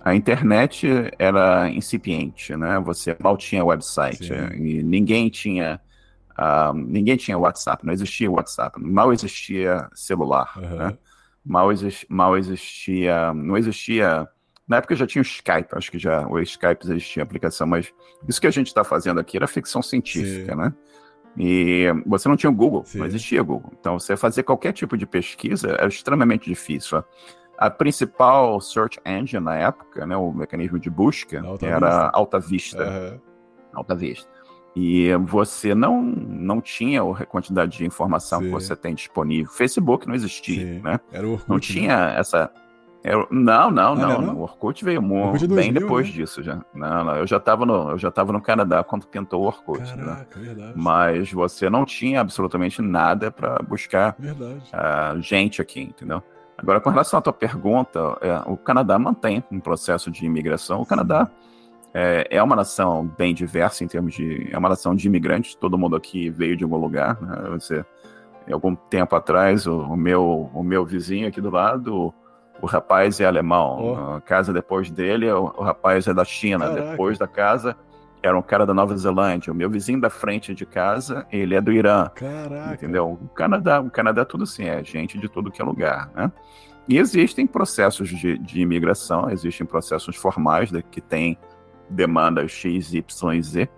a 0.05 0.17
internet 0.17 0.89
era 1.17 1.71
incipiente, 1.71 2.57
né? 2.57 2.81
Você 2.81 3.17
mal 3.21 3.37
tinha 3.37 3.65
website 3.65 4.27
Sim. 4.27 4.57
e 4.57 4.83
ninguém 4.83 5.29
tinha 5.29 5.81
uh, 6.33 6.73
ninguém 6.75 7.17
tinha 7.17 7.39
WhatsApp, 7.39 7.87
não 7.87 7.93
existia 7.93 8.29
WhatsApp, 8.29 8.81
mal 8.81 9.13
existia 9.13 9.89
celular, 9.95 10.53
uhum. 10.57 10.77
né? 10.77 10.99
Mal, 11.45 11.71
exi 11.71 12.07
mal 12.09 12.37
existia, 12.37 13.33
não 13.35 13.57
existia 13.57 14.29
na 14.73 14.79
época 14.79 14.97
já 14.97 15.07
tinha 15.07 15.21
o 15.21 15.23
Skype, 15.23 15.69
acho 15.73 15.91
que 15.91 15.99
já 15.99 16.27
o 16.27 16.41
Skype 16.41 16.83
existia 16.83 17.23
aplicação, 17.23 17.67
mas 17.67 17.93
isso 18.27 18.41
que 18.41 18.47
a 18.47 18.51
gente 18.51 18.69
está 18.69 18.83
fazendo 18.83 19.21
aqui 19.21 19.37
era 19.37 19.47
ficção 19.47 19.83
científica, 19.83 20.53
Sim. 20.53 20.59
né? 20.59 20.73
E 21.37 21.87
você 22.07 22.27
não 22.27 22.37
tinha 22.37 22.49
o 22.49 22.55
Google, 22.55 22.83
Sim. 22.87 23.01
não 23.01 23.07
existia 23.07 23.43
Google. 23.43 23.71
Então, 23.79 23.99
você 23.99 24.17
fazer 24.17 24.45
qualquer 24.45 24.73
tipo 24.73 24.97
de 24.97 25.05
pesquisa 25.05 25.73
era 25.73 25.89
extremamente 25.89 26.49
difícil. 26.49 27.05
a 27.59 27.69
principal 27.69 28.59
search 28.63 28.99
engine 29.05 29.45
na 29.45 29.57
época, 29.57 30.07
né, 30.07 30.17
o 30.17 30.33
mecanismo 30.33 30.79
de 30.79 30.89
busca, 30.89 31.43
Alta 31.45 31.67
era 31.67 31.79
Vista. 31.79 32.11
Alta 32.15 32.41
Vista. 32.41 32.85
Uhum. 32.85 33.21
Alta 33.75 33.95
Vista. 33.95 34.33
E 34.75 35.15
você 35.17 35.75
não, 35.75 36.03
não 36.03 36.61
tinha 36.63 37.03
a 37.03 37.27
quantidade 37.27 37.77
de 37.77 37.85
informação 37.85 38.41
Sim. 38.41 38.47
que 38.47 38.51
você 38.53 38.75
tem 38.75 38.95
disponível. 38.95 39.53
Facebook 39.53 40.09
não 40.09 40.15
existia, 40.15 40.77
Sim. 40.77 40.81
né? 40.81 40.99
Era 41.13 41.29
o 41.29 41.33
Orkut, 41.33 41.51
não 41.51 41.61
tinha 41.61 42.07
né? 42.07 42.19
essa. 42.19 42.51
Não, 43.31 43.71
não, 43.71 43.93
ah, 43.93 43.97
não, 43.97 44.21
não, 44.23 44.37
O 44.37 44.43
Orkut 44.43 44.85
veio 44.85 45.03
muito, 45.03 45.49
bem 45.49 45.73
depois 45.73 46.07
né? 46.07 46.13
disso 46.13 46.43
já. 46.43 46.61
Não, 46.73 47.05
não, 47.05 47.17
eu 47.17 47.27
já 47.27 47.39
estava 47.39 47.67
no, 47.67 47.91
eu 47.91 47.99
já 47.99 48.11
tava 48.13 48.33
no 48.33 48.41
Canadá 48.41 48.85
quando 48.85 49.07
pintou 49.07 49.43
o 49.43 49.47
Orkut. 49.47 49.81
Né? 49.81 50.05
Caraca, 50.05 50.39
né? 50.39 50.47
verdade. 50.47 50.73
Mas 50.77 51.33
você 51.33 51.69
não 51.69 51.85
tinha 51.85 52.21
absolutamente 52.21 52.81
nada 52.81 53.31
para 53.31 53.59
buscar 53.63 54.15
uh, 54.21 55.21
gente 55.21 55.61
aqui, 55.61 55.81
entendeu? 55.81 56.23
Agora, 56.57 56.81
com 56.81 56.91
relação 56.91 57.19
à 57.19 57.23
tua 57.23 57.33
pergunta, 57.33 57.99
é, 58.21 58.41
o 58.47 58.57
Canadá 58.57 58.97
mantém 58.97 59.43
um 59.51 59.59
processo 59.59 60.11
de 60.11 60.25
imigração. 60.25 60.81
O 60.81 60.87
Canadá 60.87 61.29
é, 61.93 62.27
é, 62.31 62.43
uma 62.43 62.55
nação 62.55 63.11
bem 63.19 63.35
diversa 63.35 63.83
em 63.83 63.89
termos 63.89 64.15
de. 64.15 64.49
É 64.51 64.57
uma 64.57 64.69
nação 64.69 64.95
de 64.95 65.07
imigrantes, 65.07 65.55
todo 65.55 65.77
mundo 65.77 65.97
aqui 65.97 66.31
veio 66.31 66.57
de 66.57 66.63
algum 66.63 66.77
lugar. 66.77 67.21
Né? 67.21 67.51
Você, 67.51 67.85
algum 68.51 68.75
tempo 68.75 69.17
atrás, 69.17 69.67
o, 69.67 69.77
o, 69.81 69.97
meu, 69.97 70.51
o 70.55 70.63
meu 70.63 70.85
vizinho 70.87 71.27
aqui 71.27 71.41
do 71.41 71.51
lado, 71.51 72.15
o, 72.63 72.67
rapaz 72.67 73.21
é 73.21 73.27
alemão. 73.27 73.79
Oh. 73.81 74.17
A 74.17 74.21
casa 74.21 74.53
depois 74.53 74.91
dele, 74.91 75.31
o, 75.31 75.53
o 75.57 75.63
rapaz 75.63 76.07
é 76.07 76.15
da 76.15 76.25
China. 76.25 76.69
Caraca. 76.69 76.91
Depois 76.91 77.19
da 77.19 77.27
casa, 77.27 77.77
era 78.23 78.39
um 78.39 78.43
cara 78.43 78.65
da 78.65 78.73
Nova 78.73 78.97
Zelândia. 78.97 79.53
O 79.53 79.57
meu 79.57 79.69
vizinho 79.69 80.01
da 80.01 80.09
frente 80.09 80.55
de 80.55 80.65
casa, 80.65 81.27
ele 81.31 81.55
é 81.55 81.61
do 81.61 81.73
Irã. 81.73 82.09
Caraca. 82.15 82.75
Entendeu? 82.75 83.19
O 83.21 83.29
Canadá, 83.29 83.81
o 83.81 83.91
Canadá 83.91 84.23
é 84.23 84.25
tudo 84.25 84.45
assim, 84.45 84.65
é 84.65 84.83
gente 84.85 85.19
de 85.19 85.29
todo 85.29 85.51
que 85.51 85.61
é 85.61 85.65
lugar, 85.65 86.11
né? 86.15 86.31
E 86.89 86.99
existem 86.99 87.47
processos 87.47 88.09
de, 88.09 88.39
de 88.39 88.61
imigração, 88.61 89.31
existem 89.31 89.67
processos 89.67 90.17
formais 90.17 90.73
né, 90.73 90.83
que 90.91 91.01
têm 91.01 91.39
demanda 91.89 92.47
X, 92.49 92.93
Y 92.93 93.35
e 93.35 93.43
Z. 93.43 93.69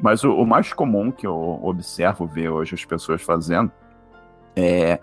Mas 0.00 0.24
o, 0.24 0.32
o, 0.32 0.46
mais 0.46 0.72
comum 0.72 1.10
que 1.10 1.26
eu 1.26 1.60
observo 1.62 2.26
ver 2.26 2.48
hoje 2.50 2.74
as 2.74 2.84
pessoas 2.84 3.22
fazendo 3.22 3.70
é 4.56 4.98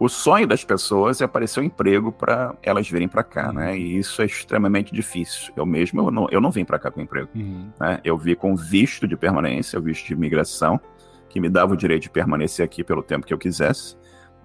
o 0.00 0.08
sonho 0.08 0.46
das 0.46 0.64
pessoas 0.64 1.20
é 1.20 1.26
aparecer 1.26 1.60
um 1.60 1.62
emprego 1.62 2.10
para 2.10 2.56
elas 2.62 2.88
virem 2.88 3.06
para 3.06 3.22
cá, 3.22 3.52
né? 3.52 3.76
E 3.76 3.98
isso 3.98 4.22
é 4.22 4.24
extremamente 4.24 4.94
difícil. 4.94 5.52
Eu 5.54 5.66
mesmo 5.66 6.00
eu 6.00 6.10
não, 6.10 6.26
eu 6.30 6.40
não 6.40 6.50
vim 6.50 6.64
para 6.64 6.78
cá 6.78 6.90
com 6.90 7.02
emprego. 7.02 7.28
Uhum. 7.34 7.70
Né? 7.78 8.00
Eu 8.02 8.16
vi 8.16 8.34
com 8.34 8.56
visto 8.56 9.06
de 9.06 9.14
permanência, 9.14 9.78
o 9.78 9.82
visto 9.82 10.06
de 10.06 10.14
imigração, 10.14 10.80
que 11.28 11.38
me 11.38 11.50
dava 11.50 11.74
o 11.74 11.76
direito 11.76 12.04
de 12.04 12.10
permanecer 12.10 12.64
aqui 12.64 12.82
pelo 12.82 13.02
tempo 13.02 13.26
que 13.26 13.34
eu 13.34 13.36
quisesse. 13.36 13.94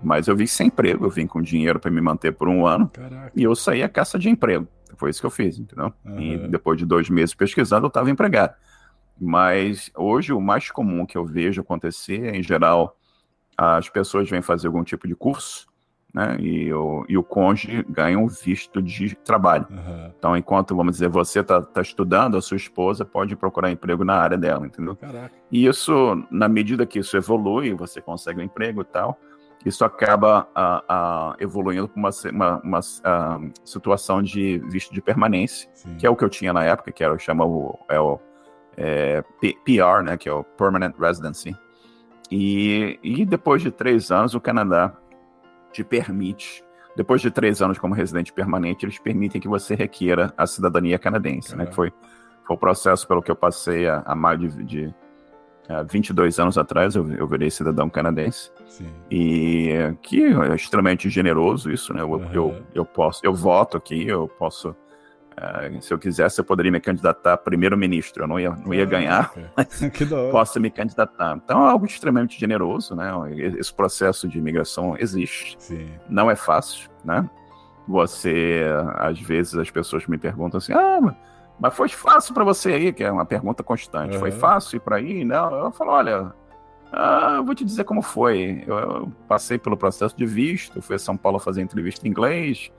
Mas 0.04 0.28
eu 0.28 0.36
vim 0.36 0.46
sem 0.46 0.68
emprego, 0.68 1.06
eu 1.06 1.10
vim 1.10 1.26
com 1.26 1.42
dinheiro 1.42 1.80
para 1.80 1.90
me 1.90 2.02
manter 2.02 2.34
por 2.34 2.50
um 2.50 2.68
ano. 2.68 2.90
Caraca. 2.90 3.32
E 3.34 3.42
eu 3.42 3.56
saí 3.56 3.82
a 3.82 3.88
caça 3.88 4.20
de 4.20 4.28
emprego. 4.30 4.68
Foi 4.98 5.10
isso 5.10 5.22
que 5.22 5.26
eu 5.26 5.32
fiz, 5.32 5.58
entendeu? 5.58 5.94
Uhum. 6.04 6.20
E 6.20 6.48
depois 6.50 6.78
de 6.78 6.86
dois 6.86 7.10
meses 7.10 7.34
pesquisando, 7.34 7.86
eu 7.86 7.88
estava 7.88 8.12
empregado. 8.12 8.56
Mas 9.18 9.90
hoje 9.96 10.34
o 10.34 10.42
mais 10.42 10.70
comum 10.70 11.06
que 11.06 11.18
eu 11.18 11.24
vejo 11.24 11.62
acontecer, 11.62 12.36
em 12.36 12.44
geral, 12.44 12.98
as 13.58 13.90
pessoas 13.90 14.30
vêm 14.30 14.42
fazer 14.42 14.68
algum 14.68 14.84
tipo 14.84 15.08
de 15.08 15.16
curso, 15.16 15.68
né? 16.16 16.38
E 16.40 16.74
o, 16.74 17.06
e 17.10 17.18
o 17.18 17.24
cônjuge 17.24 17.86
ganha 17.90 18.18
um 18.18 18.28
visto 18.28 18.82
de 18.82 19.16
trabalho. 19.16 19.68
Uhum. 19.70 20.12
Então, 20.18 20.38
enquanto, 20.38 20.74
vamos 20.74 20.94
dizer, 20.94 21.10
você 21.10 21.42
está 21.42 21.62
tá 21.62 21.82
estudando, 21.82 22.38
a 22.38 22.42
sua 22.42 22.56
esposa 22.56 23.04
pode 23.04 23.36
procurar 23.36 23.70
emprego 23.70 24.06
na 24.06 24.16
área 24.16 24.38
dela, 24.38 24.66
entendeu? 24.66 24.96
Caraca. 24.96 25.36
E 25.52 25.68
isso, 25.68 26.26
na 26.32 26.48
medida 26.48 26.86
que 26.86 27.00
isso 27.00 27.18
evolui, 27.18 27.74
você 27.74 28.00
consegue 28.00 28.40
um 28.40 28.44
emprego 28.44 28.82
e 28.82 28.86
tal, 28.86 29.20
isso 29.66 29.84
acaba 29.84 30.48
evoluindo 31.38 31.90
para 31.90 32.00
uma, 32.00 32.10
uma, 32.32 32.62
uma 32.62 32.82
situação 33.66 34.24
de 34.24 34.60
visto 34.70 34.94
de 34.94 35.02
permanência, 35.02 35.70
Sim. 35.74 35.96
que 35.98 36.08
é 36.08 36.10
o 36.10 36.16
que 36.16 36.24
eu 36.24 36.30
tinha 36.30 36.54
na 36.54 36.64
época, 36.64 36.94
que 36.94 37.04
era 37.04 37.14
o 37.14 37.20
chama 37.20 37.46
o, 37.46 37.78
é 37.90 38.00
o 38.00 38.20
é, 38.78 39.22
PR, 39.42 40.04
né, 40.04 40.16
que 40.18 40.30
é 40.30 40.34
o 40.34 40.44
Permanent 40.44 40.96
Residency. 40.98 41.58
E, 42.32 43.00
e 43.04 43.26
depois 43.26 43.62
de 43.62 43.72
três 43.72 44.12
anos, 44.12 44.34
o 44.34 44.42
Canadá 44.42 44.94
te 45.72 45.84
permite, 45.84 46.64
depois 46.96 47.22
de 47.22 47.30
três 47.30 47.62
anos 47.62 47.78
como 47.78 47.94
residente 47.94 48.32
permanente, 48.32 48.86
eles 48.86 48.98
permitem 48.98 49.42
que 49.42 49.48
você 49.48 49.76
requeira 49.76 50.34
a 50.38 50.48
cidadania 50.48 50.98
canadense, 50.98 51.56
né, 51.56 51.66
que 51.66 51.76
foi, 51.76 51.92
foi 52.46 52.56
o 52.56 52.60
processo 52.60 53.08
pelo 53.08 53.22
que 53.22 53.30
eu 53.30 53.36
passei 53.36 53.88
há, 53.88 54.16
mais 54.16 54.40
de, 54.40 54.64
de 54.64 54.96
há 55.68 55.84
22 55.84 56.40
anos 56.40 56.58
atrás, 56.58 56.96
eu, 56.96 57.12
eu 57.12 57.28
virei 57.28 57.50
cidadão 57.50 57.90
canadense. 57.90 58.52
Sim. 58.68 58.88
E 59.12 59.94
que 60.02 60.24
é 60.24 60.56
extremamente 60.56 61.10
generoso 61.10 61.72
isso, 61.72 61.94
né? 61.94 62.02
Eu, 62.02 62.12
uhum. 62.12 62.32
eu, 62.32 62.64
eu, 62.74 62.86
posso, 62.86 63.22
eu 63.24 63.34
voto 63.34 63.78
aqui, 63.78 64.08
eu 64.08 64.28
posso. 64.28 64.76
Uh, 65.38 65.82
se 65.82 65.94
eu 65.94 66.00
quisesse, 66.00 66.40
eu 66.40 66.46
poderia 66.46 66.72
me 66.72 66.80
candidatar 66.80 67.34
a 67.34 67.38
primeiro-ministro. 67.38 68.24
Eu 68.24 68.28
não 68.28 68.40
ia, 68.40 68.52
não 68.52 68.74
ia 68.74 68.86
ganhar, 68.86 69.34
mas 69.56 69.82
posso 70.32 70.60
me 70.62 70.72
candidatar. 70.72 71.36
Então 71.36 71.68
é 71.68 71.72
algo 71.72 71.86
extremamente 71.86 72.40
generoso, 72.40 72.96
né? 72.96 73.12
Esse 73.36 73.74
processo 73.74 74.28
de 74.28 74.38
imigração 74.38 74.96
existe. 74.98 75.56
Sim. 75.60 75.90
Não 76.10 76.32
é 76.32 76.36
fácil, 76.36 76.90
né? 77.04 77.30
Você, 77.88 78.64
às 78.96 79.20
vezes, 79.20 79.56
as 79.56 79.70
pessoas 79.70 80.08
me 80.08 80.18
perguntam 80.18 80.58
assim: 80.58 80.74
ah, 80.74 81.16
mas 81.60 81.74
foi 81.74 81.90
fácil 81.90 82.34
para 82.34 82.44
você 82.44 82.74
aí, 82.74 82.94
que 82.94 83.04
é 83.04 83.12
uma 83.12 83.26
pergunta 83.26 83.64
constante. 83.64 84.14
Uhum. 84.14 84.20
Foi 84.20 84.32
fácil 84.32 84.78
ir 84.78 84.80
para 84.80 84.98
aí? 84.98 85.24
Não, 85.24 85.66
eu 85.66 85.72
falo, 85.72 85.92
olha, 85.92 86.34
ah, 86.92 87.36
eu 87.38 87.46
vou 87.46 87.56
te 87.56 87.64
dizer 87.64 87.84
como 87.84 88.02
foi. 88.02 88.64
Eu, 88.68 88.78
eu, 88.78 89.12
passei 89.28 89.58
pelo 89.58 89.78
processo 89.78 90.16
de 90.18 90.26
visto, 90.26 90.82
fui 90.82 90.96
a 90.96 91.00
São 91.00 91.16
Paulo 91.16 91.40
fazer 91.40 91.62
entrevista 91.62 92.06
em 92.06 92.10
inglês, 92.10 92.72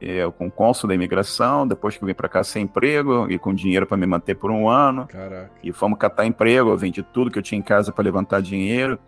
eu, 0.00 0.32
com 0.32 0.46
o 0.46 0.50
cônsul 0.50 0.88
da 0.88 0.94
imigração, 0.94 1.66
depois 1.66 1.96
que 1.96 2.04
eu 2.04 2.06
vim 2.06 2.14
para 2.14 2.28
cá 2.28 2.44
sem 2.44 2.64
emprego 2.64 3.30
e 3.30 3.38
com 3.38 3.54
dinheiro 3.54 3.86
para 3.86 3.96
me 3.96 4.06
manter 4.06 4.34
por 4.34 4.50
um 4.50 4.68
ano. 4.68 5.06
Caraca. 5.06 5.50
E 5.62 5.72
fomos 5.72 5.98
catar 5.98 6.26
emprego, 6.26 6.70
eu 6.70 6.76
vendi 6.76 7.02
tudo 7.02 7.30
que 7.30 7.38
eu 7.38 7.42
tinha 7.42 7.58
em 7.58 7.62
casa 7.62 7.92
para 7.92 8.04
levantar 8.04 8.42
dinheiro. 8.42 8.98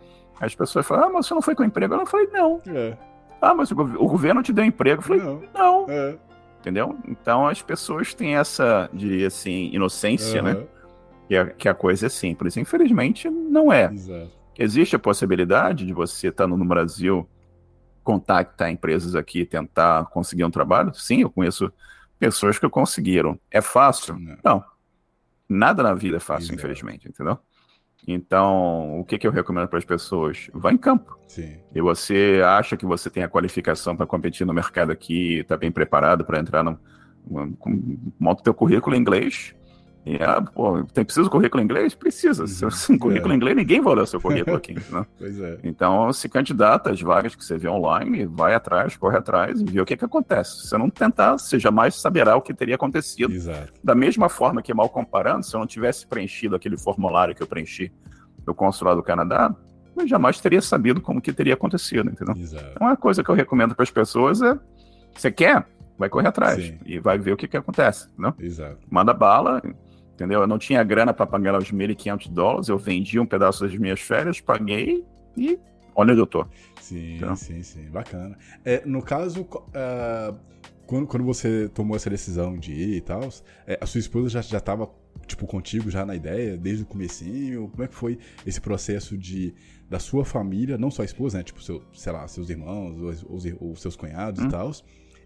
As 0.41 0.55
pessoas 0.55 0.87
falam, 0.87 1.05
ah, 1.05 1.11
mas 1.15 1.27
você 1.27 1.35
não 1.35 1.43
foi 1.43 1.55
com 1.55 1.65
emprego? 1.65 1.95
Eu 1.95 1.99
não 1.99 2.07
falei, 2.07 2.29
não. 2.33 2.61
É. 2.67 2.97
Ah, 3.41 3.55
mas 3.55 3.71
o, 3.71 3.75
o, 3.75 4.09
governo 4.09 4.43
te 4.43 4.53
deu 4.53 4.65
emprego? 4.65 5.01
Eu 5.01 5.03
falei, 5.03 5.23
não. 5.23 5.43
não. 5.55 5.87
É 5.89 6.17
entendeu? 6.67 6.99
Então 7.07 7.47
as 7.47 7.63
pessoas 7.63 8.13
têm 8.13 8.37
essa, 8.37 8.91
diria 8.93 9.29
assim, 9.29 9.71
inocência, 9.73 10.43
uhum. 10.43 10.49
né? 10.49 10.67
Que 11.29 11.37
a, 11.37 11.47
que 11.47 11.69
a 11.69 11.75
coisa 11.75 12.07
é 12.07 12.09
simples. 12.09 12.57
Infelizmente, 12.57 13.31
não 13.31 13.73
é. 13.73 13.93
Exato. 13.93 14.31
Existe 14.59 14.97
a 14.97 14.99
possibilidade 14.99 15.87
de 15.87 15.93
você 15.93 16.29
estar 16.29 16.47
no 16.47 16.65
Brasil, 16.65 17.29
contactar 18.07 18.71
empresas 18.71 19.17
aqui 19.17 19.41
e 19.41 19.45
tentar 19.45 20.07
conseguir 20.07 20.45
um 20.45 20.51
trabalho? 20.51 20.95
Sim, 20.95 21.23
eu 21.23 21.31
conheço 21.31 21.73
pessoas 22.21 22.57
que 22.57 22.69
conseguiram. 22.69 23.39
É 23.51 23.61
fácil? 23.61 24.17
Não. 24.17 24.39
não. 24.45 24.65
Nada 25.49 25.83
na 25.83 25.93
vida 25.93 26.17
é 26.17 26.21
fácil, 26.21 26.55
infelizmente, 26.55 27.09
entendeu? 27.09 27.37
Então, 28.07 29.01
o 29.01 29.05
que, 29.05 29.19
que 29.19 29.27
eu 29.27 29.33
recomendo 29.33 29.67
para 29.67 29.79
as 29.79 29.85
pessoas? 29.85 30.49
Vá 30.55 30.73
em 30.73 30.77
campo. 30.77 31.19
Sim. 31.27 31.59
E 31.75 31.81
você 31.81 32.41
acha 32.45 32.77
que 32.77 32.87
você 32.87 33.11
tem 33.11 33.25
a 33.25 33.29
qualificação 33.29 33.97
para 33.97 34.07
competir 34.07 34.47
no 34.47 34.55
mercado 34.55 34.93
aqui, 34.93 35.41
está 35.41 35.57
bem 35.57 35.73
preparado 35.73 36.25
para 36.25 36.39
entrar 36.39 36.63
no. 36.63 36.79
Monta 38.21 38.41
o 38.41 38.45
teu 38.45 38.55
currículo 38.55 38.95
em 38.95 39.01
inglês, 39.01 39.53
e, 40.07 40.23
ah, 40.23 40.41
pô, 40.41 40.85
tem, 40.85 41.05
precisa 41.05 41.29
currículo 41.29 41.61
em 41.61 41.65
inglês? 41.65 41.93
Precisa. 41.93 42.43
Uhum. 42.43 42.47
Se 42.47 42.65
você 42.65 42.87
tem 42.87 42.99
currículo 42.99 43.33
é. 43.33 43.35
em 43.35 43.37
inglês, 43.39 43.57
ninguém 43.57 43.81
vai 43.81 43.93
olhar 43.93 44.07
seu 44.07 44.21
currículo 44.21 44.57
aqui. 44.57 44.75
Né? 44.75 45.05
pois 45.19 45.41
é. 45.41 45.59
Então, 45.65 46.13
se 46.13 46.29
candidata 46.29 46.93
às 46.93 47.03
vagas 47.03 47.35
que 47.35 47.45
você 47.45 47.59
vê 47.59 47.69
online, 47.69 48.25
vai 48.25 48.55
atrás, 48.55 48.97
corre 48.97 49.17
atrás 49.17 49.61
e 49.61 49.65
vê 49.65 49.81
o 49.81 49.85
que, 49.85 49.97
que 49.97 50.05
acontece. 50.05 50.61
Se 50.61 50.69
você 50.69 50.79
não 50.79 50.89
tentar, 50.89 51.33
você 51.33 51.59
jamais 51.59 51.97
saberá 51.97 52.37
o 52.37 52.41
que 52.41 52.55
teria 52.55 52.77
acontecido. 52.77 53.35
Exato. 53.35 53.73
Da 53.83 53.97
mesma 53.97 54.29
forma 54.29 54.63
que, 54.63 54.73
mal 54.73 54.89
comparando, 54.89 55.45
se 55.45 55.57
eu 55.57 55.59
não 55.59 55.67
tivesse 55.67 56.07
preenchido 56.07 56.55
aquele 56.55 56.77
formulário 56.77 57.35
que 57.35 57.43
eu 57.43 57.47
preenchi 57.49 57.93
no 58.47 58.55
consulado 58.55 59.01
do 59.01 59.03
Canadá, 59.03 59.53
eu 59.97 60.07
jamais 60.07 60.39
teria 60.39 60.63
sabido 60.63 61.01
como 61.01 61.21
que 61.21 61.33
teria 61.33 61.55
acontecido, 61.55 62.09
entendeu? 62.09 62.37
Exato. 62.37 62.65
Então, 62.77 62.87
uma 62.87 62.97
coisa 62.97 63.25
que 63.25 63.31
eu 63.31 63.35
recomendo 63.35 63.75
para 63.75 63.83
as 63.83 63.91
pessoas 63.91 64.41
é, 64.41 64.57
você 65.17 65.33
quer? 65.33 65.67
Vai 65.99 66.09
correr 66.09 66.29
atrás 66.29 66.63
Sim. 66.63 66.79
e 66.85 67.01
vai 67.01 67.19
ver 67.19 67.33
o 67.33 67.37
que, 67.37 67.49
que 67.49 67.57
acontece, 67.57 68.09
não? 68.17 68.35
Exato. 68.39 68.79
Manda 68.89 69.15
bala, 69.15 69.63
entendeu? 70.17 70.41
Eu 70.41 70.47
não 70.47 70.59
tinha 70.59 70.83
grana 70.83 71.13
para 71.13 71.27
pagar 71.27 71.57
os 71.59 71.71
1.500 71.71 72.31
dólares, 72.31 72.69
eu 72.69 72.79
vendi 72.79 73.21
um 73.21 73.27
pedaço 73.27 73.65
das 73.65 73.77
minhas 73.77 74.01
férias, 74.01 74.41
paguei 74.41 75.05
e 75.37 75.59
olha 75.95 76.13
onde 76.13 76.21
eu 76.21 76.27
tô. 76.27 76.47
Sim, 76.81 77.17
então. 77.17 77.37
sim, 77.37 77.63
sim, 77.63 77.91
bacana. 77.91 78.37
É, 78.65 78.83
no 78.87 79.03
caso, 79.03 79.43
uh, 79.43 80.37
quando, 80.87 81.07
quando 81.07 81.25
você 81.25 81.69
tomou 81.69 81.97
essa 81.97 82.09
decisão 82.09 82.59
de 82.59 82.73
ir 82.73 82.97
e 82.97 83.01
tal, 83.03 83.29
é, 83.67 83.79
a 83.81 83.87
sua 83.87 83.99
esposa 83.99 84.31
já, 84.31 84.41
já 84.41 84.61
tava, 84.61 84.89
tipo, 85.27 85.47
contigo 85.47 85.91
já 85.91 86.07
na 86.07 86.17
ideia, 86.17 86.57
desde 86.57 86.85
o 86.85 86.87
comecinho? 86.87 87.69
Como 87.69 87.83
é 87.83 87.89
que 87.89 87.95
foi 87.95 88.19
esse 88.47 88.61
processo 88.61 89.17
de 89.19 89.55
da 89.89 90.01
sua 90.01 90.25
família, 90.25 90.77
não 90.77 90.91
só 90.91 91.03
a 91.03 91.05
esposa, 91.05 91.39
né? 91.39 91.45
Tipo, 91.45 91.63
seu, 91.63 91.81
sei 91.93 92.13
lá, 92.13 92.27
seus 92.27 92.51
irmãos, 92.51 92.99
ou, 93.01 93.37
ou, 93.37 93.69
ou 93.69 93.77
seus 93.77 93.95
cunhados 93.95 94.43
hum. 94.43 94.49
e 94.49 94.51
tal, 94.51 94.73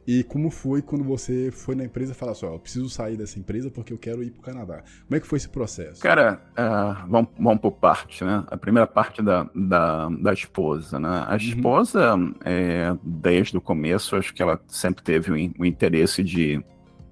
E 0.06 0.24
como 0.24 0.50
foi 0.50 0.82
quando 0.82 1.04
você 1.04 1.50
foi 1.52 1.74
na 1.74 1.84
empresa 1.84 2.12
e 2.12 2.14
falou 2.14 2.32
assim, 2.32 2.46
ó, 2.46 2.54
eu 2.54 2.58
preciso 2.58 2.88
sair 2.88 3.16
dessa 3.16 3.38
empresa 3.38 3.70
porque 3.70 3.92
eu 3.92 3.98
quero 3.98 4.22
ir 4.22 4.30
para 4.30 4.40
o 4.40 4.42
Canadá. 4.42 4.82
Como 5.06 5.16
é 5.16 5.20
que 5.20 5.26
foi 5.26 5.36
esse 5.36 5.48
processo? 5.48 6.00
Cara, 6.00 6.40
uh, 6.52 7.08
vamos, 7.08 7.30
vamos 7.38 7.60
por 7.60 7.72
parte, 7.72 8.24
né? 8.24 8.44
A 8.48 8.56
primeira 8.56 8.86
parte 8.86 9.22
da, 9.22 9.48
da, 9.54 10.08
da 10.08 10.32
esposa, 10.32 10.98
né? 10.98 11.24
A 11.26 11.32
uhum. 11.32 11.36
esposa, 11.36 12.14
uhum. 12.14 12.34
é, 12.44 12.96
desde 13.02 13.56
o 13.56 13.60
começo, 13.60 14.16
acho 14.16 14.32
que 14.32 14.42
ela 14.42 14.60
sempre 14.66 15.04
teve 15.04 15.30
o, 15.30 15.62
o, 15.62 15.66
interesse 15.66 16.24
de 16.24 16.64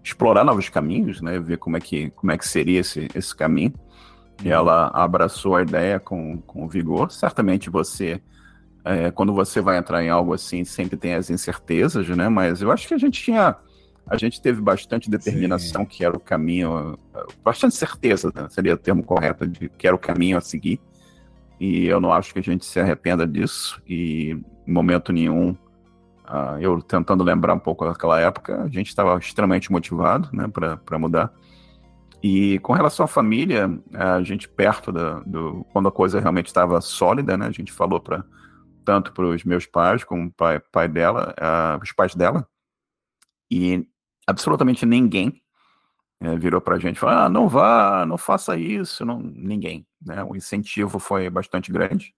explorar 0.03 0.45
novos 0.45 0.69
caminhos, 0.69 1.21
né? 1.21 1.39
Ver 1.39 1.59
como 1.59 1.77
é 1.77 1.81
que, 1.81 2.11
como 2.11 2.33
é 2.33 2.39
que 2.39 2.49
seria 2.49 2.81
esse, 2.81 3.07
esse 3.15 3.37
caminho. 3.37 3.75
E 4.43 4.49
uhum. 4.49 4.55
ela 4.55 4.91
abraçou 4.95 5.57
a 5.57 5.63
ideia 5.63 6.01
com, 6.01 6.39
com 6.39 6.67
vigor. 6.67 7.13
Certamente 7.13 7.69
você 7.69 8.21
é, 8.89 9.11
quando 9.11 9.35
você 9.35 9.61
vai 9.61 9.77
entrar 9.77 10.03
em 10.03 10.09
algo 10.09 10.33
assim, 10.33 10.65
sempre 10.65 10.97
tem 10.97 11.13
as 11.13 11.29
incertezas, 11.29 12.09
né? 12.09 12.27
Mas 12.31 12.63
eu 12.63 12.73
acho 12.73 12.89
que 12.89 12.95
a 12.95 12.99
gente 12.99 13.23
tinha. 13.23 13.55
A 14.07 14.17
gente 14.17 14.41
teve 14.41 14.63
bastante 14.63 15.11
determinação 15.11 15.83
Sim. 15.83 15.87
que 15.87 16.03
era 16.03 16.17
o 16.17 16.21
caminho, 16.21 16.99
bastante 17.45 17.75
certeza, 17.75 18.33
né? 18.35 18.47
seria 18.49 18.73
o 18.73 18.79
termo 18.79 19.03
correto, 19.03 19.47
de 19.47 19.69
que 19.69 19.87
era 19.87 19.95
o 19.95 19.99
caminho 19.99 20.39
a 20.39 20.41
seguir. 20.41 20.81
E 21.61 21.85
eu 21.87 22.01
não 22.01 22.11
acho 22.11 22.33
que 22.33 22.39
a 22.39 22.43
gente 22.43 22.65
se 22.65 22.81
arrependa 22.81 23.27
disso. 23.27 23.79
E 23.87 24.31
em 24.67 24.73
momento 24.73 25.13
nenhum, 25.13 25.51
uh, 25.51 26.59
eu 26.59 26.81
tentando 26.81 27.23
lembrar 27.23 27.53
um 27.53 27.59
pouco 27.59 27.85
daquela 27.85 28.19
época, 28.19 28.63
a 28.63 28.69
gente 28.69 28.89
estava 28.89 29.19
extremamente 29.19 29.71
motivado 29.71 30.31
né, 30.33 30.49
para 30.49 30.99
mudar. 30.99 31.31
E 32.23 32.59
com 32.61 32.73
relação 32.73 33.05
à 33.05 33.09
família, 33.09 33.71
a 33.93 34.23
gente 34.23 34.49
perto 34.49 34.91
da, 34.91 35.19
do 35.27 35.67
quando 35.71 35.89
a 35.89 35.93
coisa 35.93 36.19
realmente 36.19 36.47
estava 36.47 36.81
sólida, 36.81 37.37
né? 37.37 37.47
A 37.47 37.53
gente 37.53 37.71
falou 37.71 38.01
para 38.01 38.25
tanto 38.89 39.13
para 39.13 39.27
os 39.27 39.45
meus 39.45 39.67
pais 39.67 40.03
como 40.03 40.29
o 40.29 40.33
pai, 40.33 40.59
pai 40.59 40.89
dela, 40.89 41.35
uh, 41.39 41.83
os 41.83 41.93
pais 41.93 42.15
dela, 42.15 42.49
e 43.51 43.87
absolutamente 44.27 44.87
ninguém 44.87 45.43
uh, 46.23 46.39
virou 46.39 46.59
para 46.59 46.77
a 46.77 46.79
gente 46.79 46.97
e 46.97 46.99
falou: 46.99 47.17
ah, 47.17 47.29
não 47.29 47.47
vá, 47.51 48.07
não 48.07 48.17
faça 48.17 48.57
isso, 48.57 49.05
não, 49.05 49.21
ninguém. 49.21 49.87
Né? 50.01 50.25
O 50.25 50.35
incentivo 50.35 50.99
foi 50.99 51.29
bastante 51.29 51.71
grande. 51.71 52.15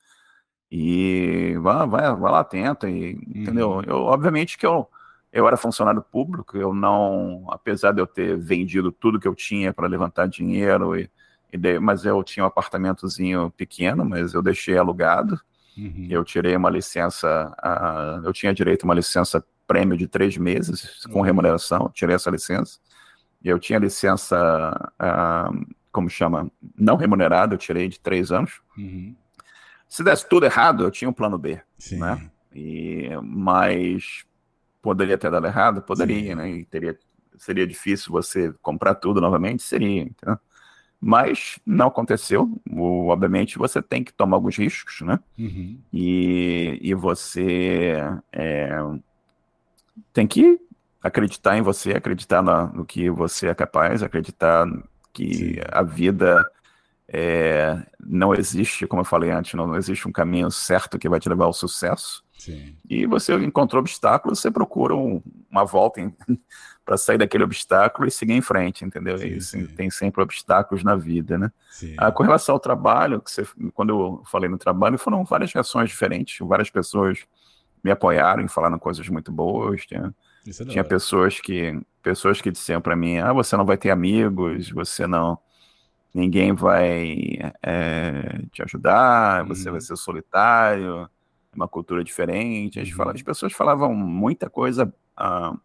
E 0.70 1.56
vai, 1.60 1.88
vai, 1.88 2.14
vai 2.14 2.32
lá, 2.32 2.44
tenta, 2.44 2.88
e, 2.88 3.14
uhum. 3.14 3.22
entendeu? 3.34 3.82
Eu, 3.84 3.96
obviamente 4.02 4.56
que 4.56 4.64
eu, 4.64 4.88
eu 5.32 5.48
era 5.48 5.56
funcionário 5.56 6.00
público, 6.00 6.56
eu 6.56 6.72
não, 6.72 7.46
apesar 7.50 7.90
de 7.90 8.00
eu 8.00 8.06
ter 8.06 8.38
vendido 8.38 8.92
tudo 8.92 9.18
que 9.18 9.26
eu 9.26 9.34
tinha 9.34 9.72
para 9.74 9.88
levantar 9.88 10.28
dinheiro, 10.28 10.96
e, 10.96 11.10
e 11.52 11.58
de, 11.58 11.80
mas 11.80 12.04
eu 12.04 12.22
tinha 12.22 12.44
um 12.44 12.46
apartamentozinho 12.46 13.50
pequeno, 13.56 14.04
mas 14.04 14.34
eu 14.34 14.42
deixei 14.42 14.78
alugado, 14.78 15.40
Uhum. 15.80 16.06
Eu 16.10 16.22
tirei 16.24 16.54
uma 16.54 16.68
licença, 16.68 17.54
eu 18.22 18.32
tinha 18.32 18.52
direito 18.52 18.82
a 18.82 18.86
uma 18.86 18.94
licença 18.94 19.42
prêmio 19.66 19.96
de 19.96 20.06
três 20.06 20.36
meses 20.36 21.06
com 21.06 21.20
uhum. 21.20 21.24
remuneração, 21.24 21.90
tirei 21.94 22.16
essa 22.16 22.30
licença. 22.30 22.78
Eu 23.42 23.58
tinha 23.58 23.78
licença, 23.78 24.92
como 25.90 26.10
chama, 26.10 26.50
não 26.76 26.96
remunerada, 26.96 27.54
eu 27.54 27.58
tirei 27.58 27.88
de 27.88 27.98
três 27.98 28.30
anos. 28.30 28.60
Uhum. 28.76 29.14
Se 29.88 30.04
desse 30.04 30.28
tudo 30.28 30.44
errado, 30.44 30.84
eu 30.84 30.90
tinha 30.90 31.08
um 31.08 31.12
plano 31.12 31.38
B, 31.38 31.60
Sim. 31.78 31.98
né? 31.98 32.30
E, 32.54 33.08
mas 33.22 34.24
poderia 34.82 35.16
ter 35.16 35.30
dado 35.30 35.46
errado? 35.46 35.82
Poderia, 35.82 36.30
Sim. 36.30 36.34
né? 36.34 36.50
E 36.50 36.64
teria, 36.64 36.98
seria 37.38 37.66
difícil 37.66 38.12
você 38.12 38.52
comprar 38.60 38.96
tudo 38.96 39.20
novamente? 39.20 39.62
Seria, 39.62 40.02
entendeu? 40.02 40.38
Mas 41.00 41.58
não 41.64 41.88
aconteceu. 41.88 42.60
O, 42.70 43.08
obviamente, 43.08 43.56
você 43.56 43.80
tem 43.80 44.04
que 44.04 44.12
tomar 44.12 44.36
alguns 44.36 44.58
riscos, 44.58 45.00
né? 45.00 45.18
Uhum. 45.38 45.78
E, 45.92 46.78
e 46.82 46.94
você 46.94 47.96
é, 48.32 48.76
tem 50.12 50.26
que 50.26 50.60
acreditar 51.02 51.56
em 51.56 51.62
você, 51.62 51.92
acreditar 51.92 52.42
na, 52.42 52.66
no 52.66 52.84
que 52.84 53.08
você 53.08 53.46
é 53.46 53.54
capaz, 53.54 54.02
acreditar 54.02 54.66
que 55.12 55.34
Sim. 55.34 55.60
a 55.72 55.82
vida 55.82 56.46
é, 57.08 57.82
não 57.98 58.34
existe, 58.34 58.86
como 58.86 59.00
eu 59.00 59.06
falei 59.06 59.30
antes, 59.30 59.54
não, 59.54 59.66
não, 59.66 59.76
existe 59.76 60.06
um 60.06 60.12
caminho 60.12 60.50
certo 60.50 60.98
que 60.98 61.08
vai 61.08 61.18
te 61.18 61.28
levar 61.28 61.46
ao 61.46 61.52
sucesso. 61.52 62.22
Sim. 62.40 62.74
E 62.88 63.04
você 63.04 63.34
encontrou 63.34 63.80
obstáculos, 63.80 64.40
você 64.40 64.50
procura 64.50 64.96
um, 64.96 65.22
uma 65.50 65.62
volta 65.62 66.00
para 66.86 66.96
sair 66.96 67.18
daquele 67.18 67.44
obstáculo 67.44 68.08
e 68.08 68.10
seguir 68.10 68.32
em 68.32 68.40
frente, 68.40 68.82
entendeu? 68.82 69.18
Sim, 69.18 69.26
e, 69.26 69.40
sim. 69.42 69.66
Tem 69.66 69.90
sempre 69.90 70.22
obstáculos 70.22 70.82
na 70.82 70.96
vida, 70.96 71.36
né? 71.36 71.52
Ah, 71.98 72.10
com 72.10 72.22
relação 72.22 72.54
ao 72.54 72.60
trabalho, 72.60 73.22
você, 73.22 73.46
quando 73.74 73.90
eu 73.90 74.22
falei 74.24 74.48
no 74.48 74.56
trabalho, 74.56 74.96
foram 74.96 75.22
várias 75.22 75.52
reações 75.52 75.90
diferentes, 75.90 76.38
várias 76.40 76.70
pessoas 76.70 77.26
me 77.84 77.90
apoiaram 77.90 78.42
e 78.42 78.48
falaram 78.48 78.78
coisas 78.78 79.06
muito 79.10 79.30
boas, 79.30 79.84
tinha, 79.84 80.14
é 80.46 80.64
tinha 80.64 80.84
pessoas 80.84 81.40
que 81.40 81.78
pessoas 82.02 82.40
que 82.40 82.50
disseram 82.50 82.80
para 82.80 82.96
mim, 82.96 83.18
ah, 83.18 83.34
você 83.34 83.54
não 83.54 83.66
vai 83.66 83.76
ter 83.76 83.90
amigos, 83.90 84.70
você 84.70 85.06
não 85.06 85.38
ninguém 86.14 86.54
vai 86.54 87.38
é, 87.62 88.40
te 88.50 88.62
ajudar, 88.62 89.44
você 89.44 89.68
uhum. 89.68 89.72
vai 89.72 89.80
ser 89.82 89.96
solitário, 89.96 91.08
uma 91.54 91.68
cultura 91.68 92.02
diferente. 92.04 92.80
As, 92.80 92.90
uhum. 92.90 93.08
as 93.10 93.22
pessoas 93.22 93.52
falavam 93.52 93.94
muita 93.94 94.48
coisa 94.48 94.92
uh, 95.18 95.58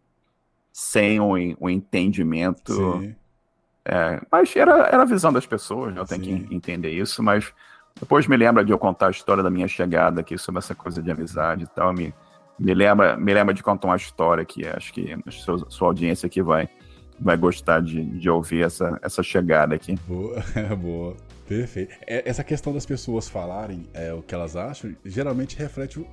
sem 0.72 1.20
o, 1.20 1.34
o 1.58 1.70
entendimento. 1.70 3.02
É, 3.84 4.20
mas 4.30 4.54
era, 4.56 4.88
era 4.88 5.02
a 5.02 5.06
visão 5.06 5.32
das 5.32 5.46
pessoas, 5.46 5.94
né? 5.94 6.00
eu 6.00 6.04
tenho 6.04 6.24
Sim. 6.24 6.44
que 6.44 6.54
entender 6.54 6.90
isso, 6.90 7.22
mas 7.22 7.52
depois 8.00 8.26
me 8.26 8.36
lembra 8.36 8.64
de 8.64 8.72
eu 8.72 8.78
contar 8.78 9.06
a 9.06 9.10
história 9.10 9.44
da 9.44 9.50
minha 9.50 9.68
chegada 9.68 10.20
aqui 10.20 10.36
sobre 10.36 10.58
essa 10.58 10.74
coisa 10.74 11.00
de 11.00 11.10
amizade 11.10 11.64
e 11.64 11.66
tal. 11.68 11.92
Me, 11.92 12.12
me, 12.58 12.74
lembra, 12.74 13.16
me 13.16 13.32
lembra 13.32 13.54
de 13.54 13.62
contar 13.62 13.88
uma 13.88 13.96
história 13.96 14.44
que 14.44 14.66
acho 14.66 14.92
que 14.92 15.16
a 15.24 15.30
sua, 15.30 15.70
sua 15.70 15.88
audiência 15.88 16.26
aqui 16.26 16.42
vai, 16.42 16.68
vai 17.18 17.36
gostar 17.36 17.80
de, 17.80 18.04
de 18.04 18.28
ouvir 18.28 18.64
essa, 18.64 18.98
essa 19.00 19.22
chegada 19.22 19.76
aqui. 19.76 19.94
Boa, 20.06 20.42
boa. 20.76 21.16
Perfeito. 21.46 21.94
É, 22.06 22.28
essa 22.28 22.42
questão 22.42 22.72
das 22.72 22.84
pessoas 22.84 23.28
falarem 23.28 23.84
é, 23.94 24.12
o 24.12 24.22
que 24.22 24.34
elas 24.34 24.56
acham, 24.56 24.94
geralmente 25.04 25.56
reflete 25.56 26.04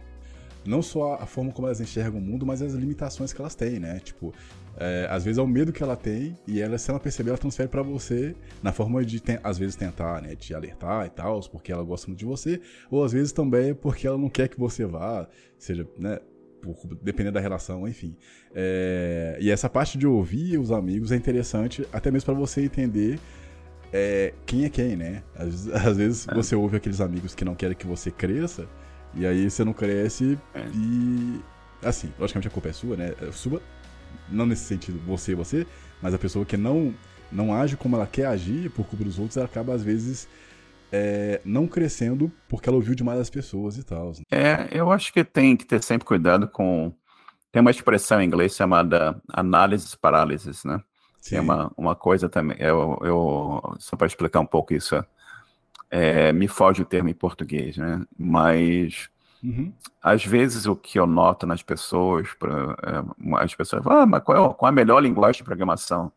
não 0.65 0.81
só 0.81 1.15
a 1.15 1.25
forma 1.25 1.51
como 1.51 1.67
elas 1.67 1.81
enxergam 1.81 2.19
o 2.19 2.23
mundo, 2.23 2.45
mas 2.45 2.61
as 2.61 2.73
limitações 2.73 3.33
que 3.33 3.41
elas 3.41 3.55
têm, 3.55 3.79
né? 3.79 3.99
Tipo, 3.99 4.33
é, 4.77 5.07
às 5.09 5.23
vezes 5.23 5.37
é 5.37 5.41
o 5.41 5.47
medo 5.47 5.73
que 5.73 5.83
ela 5.83 5.95
tem 5.95 6.37
e 6.47 6.61
ela, 6.61 6.77
se 6.77 6.89
ela 6.89 6.99
perceber, 6.99 7.29
ela 7.31 7.37
transfere 7.37 7.67
para 7.67 7.81
você 7.81 8.35
na 8.61 8.71
forma 8.71 9.03
de, 9.03 9.21
às 9.43 9.57
vezes, 9.57 9.75
tentar, 9.75 10.21
né? 10.21 10.35
Te 10.35 10.53
alertar 10.53 11.05
e 11.05 11.09
tal, 11.09 11.39
porque 11.51 11.71
ela 11.71 11.83
gosta 11.83 12.07
muito 12.07 12.19
de 12.19 12.25
você, 12.25 12.61
ou 12.89 13.03
às 13.03 13.11
vezes 13.11 13.31
também 13.31 13.73
porque 13.73 14.07
ela 14.07 14.17
não 14.17 14.29
quer 14.29 14.47
que 14.47 14.59
você 14.59 14.85
vá, 14.85 15.27
seja, 15.57 15.87
né? 15.97 16.19
Dependendo 17.01 17.33
da 17.33 17.41
relação, 17.41 17.85
enfim. 17.85 18.15
É, 18.55 19.37
e 19.41 19.51
essa 19.51 19.69
parte 19.69 19.97
de 19.97 20.07
ouvir 20.07 20.57
os 20.57 20.71
amigos 20.71 21.11
é 21.11 21.17
interessante, 21.17 21.85
até 21.91 22.09
mesmo 22.09 22.27
para 22.27 22.35
você 22.35 22.63
entender 22.63 23.19
é, 23.93 24.33
quem 24.47 24.65
é 24.65 24.69
quem, 24.69 24.95
né? 24.95 25.23
Às, 25.35 25.67
às 25.85 25.97
vezes 25.97 26.27
é. 26.27 26.33
você 26.33 26.55
ouve 26.55 26.77
aqueles 26.77 26.99
amigos 26.99 27.35
que 27.35 27.45
não 27.45 27.53
querem 27.53 27.77
que 27.77 27.85
você 27.85 28.09
cresça, 28.09 28.67
e 29.13 29.25
aí 29.25 29.49
você 29.49 29.63
não 29.63 29.73
cresce 29.73 30.37
é. 30.55 30.65
e. 30.73 31.39
Assim, 31.83 32.11
logicamente 32.17 32.47
a 32.47 32.51
culpa 32.51 32.69
é 32.69 32.73
sua, 32.73 32.95
né? 32.95 33.13
É 33.21 33.31
sua, 33.31 33.61
não 34.29 34.45
nesse 34.45 34.63
sentido, 34.63 34.99
você, 35.05 35.35
você, 35.35 35.67
mas 36.01 36.13
a 36.13 36.17
pessoa 36.17 36.45
que 36.45 36.55
não, 36.55 36.93
não 37.31 37.53
age 37.53 37.75
como 37.75 37.95
ela 37.95 38.07
quer 38.07 38.25
agir 38.25 38.69
por 38.71 38.85
culpa 38.87 39.03
dos 39.03 39.19
outros, 39.19 39.35
ela 39.35 39.45
acaba 39.45 39.73
às 39.73 39.83
vezes 39.83 40.27
é, 40.91 41.41
não 41.43 41.67
crescendo 41.67 42.31
porque 42.47 42.69
ela 42.69 42.77
ouviu 42.77 42.95
demais 42.95 43.19
as 43.19 43.29
pessoas 43.29 43.77
e 43.77 43.83
tal. 43.83 44.11
Né? 44.11 44.23
É, 44.31 44.69
eu 44.71 44.91
acho 44.91 45.11
que 45.11 45.23
tem 45.23 45.57
que 45.57 45.65
ter 45.65 45.83
sempre 45.83 46.07
cuidado 46.07 46.47
com. 46.47 46.93
Tem 47.51 47.61
uma 47.61 47.71
expressão 47.71 48.21
em 48.21 48.25
inglês 48.25 48.55
chamada 48.55 49.21
análise 49.27 49.95
parálisis, 49.97 50.63
né? 50.63 50.81
Sim. 51.23 51.35
Tem 51.35 51.39
uma, 51.39 51.71
uma 51.77 51.95
coisa 51.95 52.27
também. 52.27 52.57
Eu, 52.59 52.99
eu 53.01 53.75
só 53.79 53.95
para 53.95 54.07
explicar 54.07 54.41
um 54.41 54.45
pouco 54.45 54.73
isso. 54.73 55.01
É, 55.89 56.33
me 56.33 56.49
foge 56.49 56.81
o 56.81 56.85
termo 56.85 57.07
em 57.07 57.13
português, 57.13 57.77
né? 57.77 58.05
Mas 58.19 59.09
uhum. 59.41 59.71
às 60.01 60.25
vezes 60.25 60.65
o 60.65 60.75
que 60.75 60.99
eu 60.99 61.07
noto 61.07 61.47
nas 61.47 61.63
pessoas, 61.63 62.27
pra, 62.33 62.75
é, 62.83 63.41
as 63.41 63.55
pessoas 63.55 63.81
falam, 63.81 64.01
ah, 64.01 64.05
mas 64.05 64.21
qual 64.21 64.51
é, 64.51 64.53
qual 64.53 64.67
é 64.67 64.69
a 64.69 64.75
melhor 64.75 64.99
linguagem 64.99 65.37
de 65.37 65.45
programação? 65.45 66.11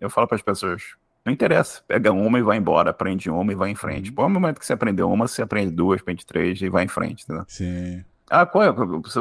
Eu 0.00 0.08
falo 0.08 0.26
para 0.26 0.36
as 0.36 0.42
pessoas, 0.42 0.82
não 1.26 1.32
interessa, 1.32 1.82
pega 1.86 2.10
uma 2.10 2.38
e 2.38 2.42
vai 2.42 2.56
embora, 2.56 2.88
aprende 2.88 3.28
uma 3.28 3.52
e 3.52 3.54
vai 3.54 3.68
em 3.68 3.74
frente. 3.74 4.08
Uhum. 4.08 4.14
Pô, 4.14 4.22
no 4.22 4.40
momento 4.40 4.58
que 4.58 4.64
você 4.64 4.72
aprendeu 4.72 5.12
uma, 5.12 5.28
você 5.28 5.42
aprende 5.42 5.72
duas, 5.72 6.00
aprende 6.00 6.24
três 6.24 6.62
e 6.62 6.70
vai 6.70 6.84
em 6.84 6.88
frente, 6.88 7.24
entendeu? 7.24 7.44
Sim. 7.48 8.02
Ah, 8.30 8.46
qual 8.46 8.64
é? 8.64 8.72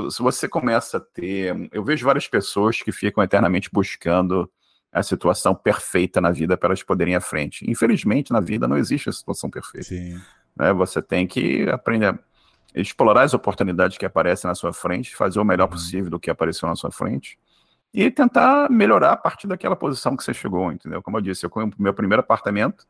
Se 0.09 0.21
você 0.21 0.47
começa 0.47 0.95
a 0.95 1.01
ter. 1.01 1.69
Eu 1.73 1.83
vejo 1.83 2.05
várias 2.05 2.29
pessoas 2.29 2.81
que 2.81 2.93
ficam 2.93 3.21
eternamente 3.21 3.69
buscando 3.69 4.49
a 4.91 5.01
situação 5.01 5.55
perfeita 5.55 6.19
na 6.19 6.31
vida 6.31 6.57
para 6.57 6.69
elas 6.69 6.83
poderem 6.83 7.13
ir 7.13 7.17
à 7.17 7.21
frente. 7.21 7.69
Infelizmente, 7.69 8.33
na 8.33 8.39
vida 8.39 8.67
não 8.67 8.77
existe 8.77 9.09
a 9.09 9.13
situação 9.13 9.49
perfeita. 9.49 9.87
Né? 10.55 10.73
Você 10.73 11.01
tem 11.01 11.25
que 11.25 11.69
aprender 11.69 12.07
a 12.07 12.19
explorar 12.75 13.23
as 13.23 13.33
oportunidades 13.33 13.97
que 13.97 14.05
aparecem 14.05 14.47
na 14.47 14.55
sua 14.55 14.73
frente, 14.73 15.15
fazer 15.15 15.39
o 15.39 15.45
melhor 15.45 15.65
uhum. 15.65 15.71
possível 15.71 16.09
do 16.09 16.19
que 16.19 16.29
apareceu 16.29 16.67
na 16.67 16.75
sua 16.75 16.91
frente 16.91 17.39
e 17.93 18.09
tentar 18.09 18.69
melhorar 18.69 19.13
a 19.13 19.17
partir 19.17 19.47
daquela 19.47 19.75
posição 19.75 20.15
que 20.15 20.23
você 20.23 20.33
chegou, 20.33 20.71
entendeu? 20.71 21.01
Como 21.01 21.17
eu 21.17 21.21
disse, 21.21 21.45
eu, 21.45 21.51
meu 21.77 21.93
primeiro 21.93 22.21
apartamento 22.21 22.85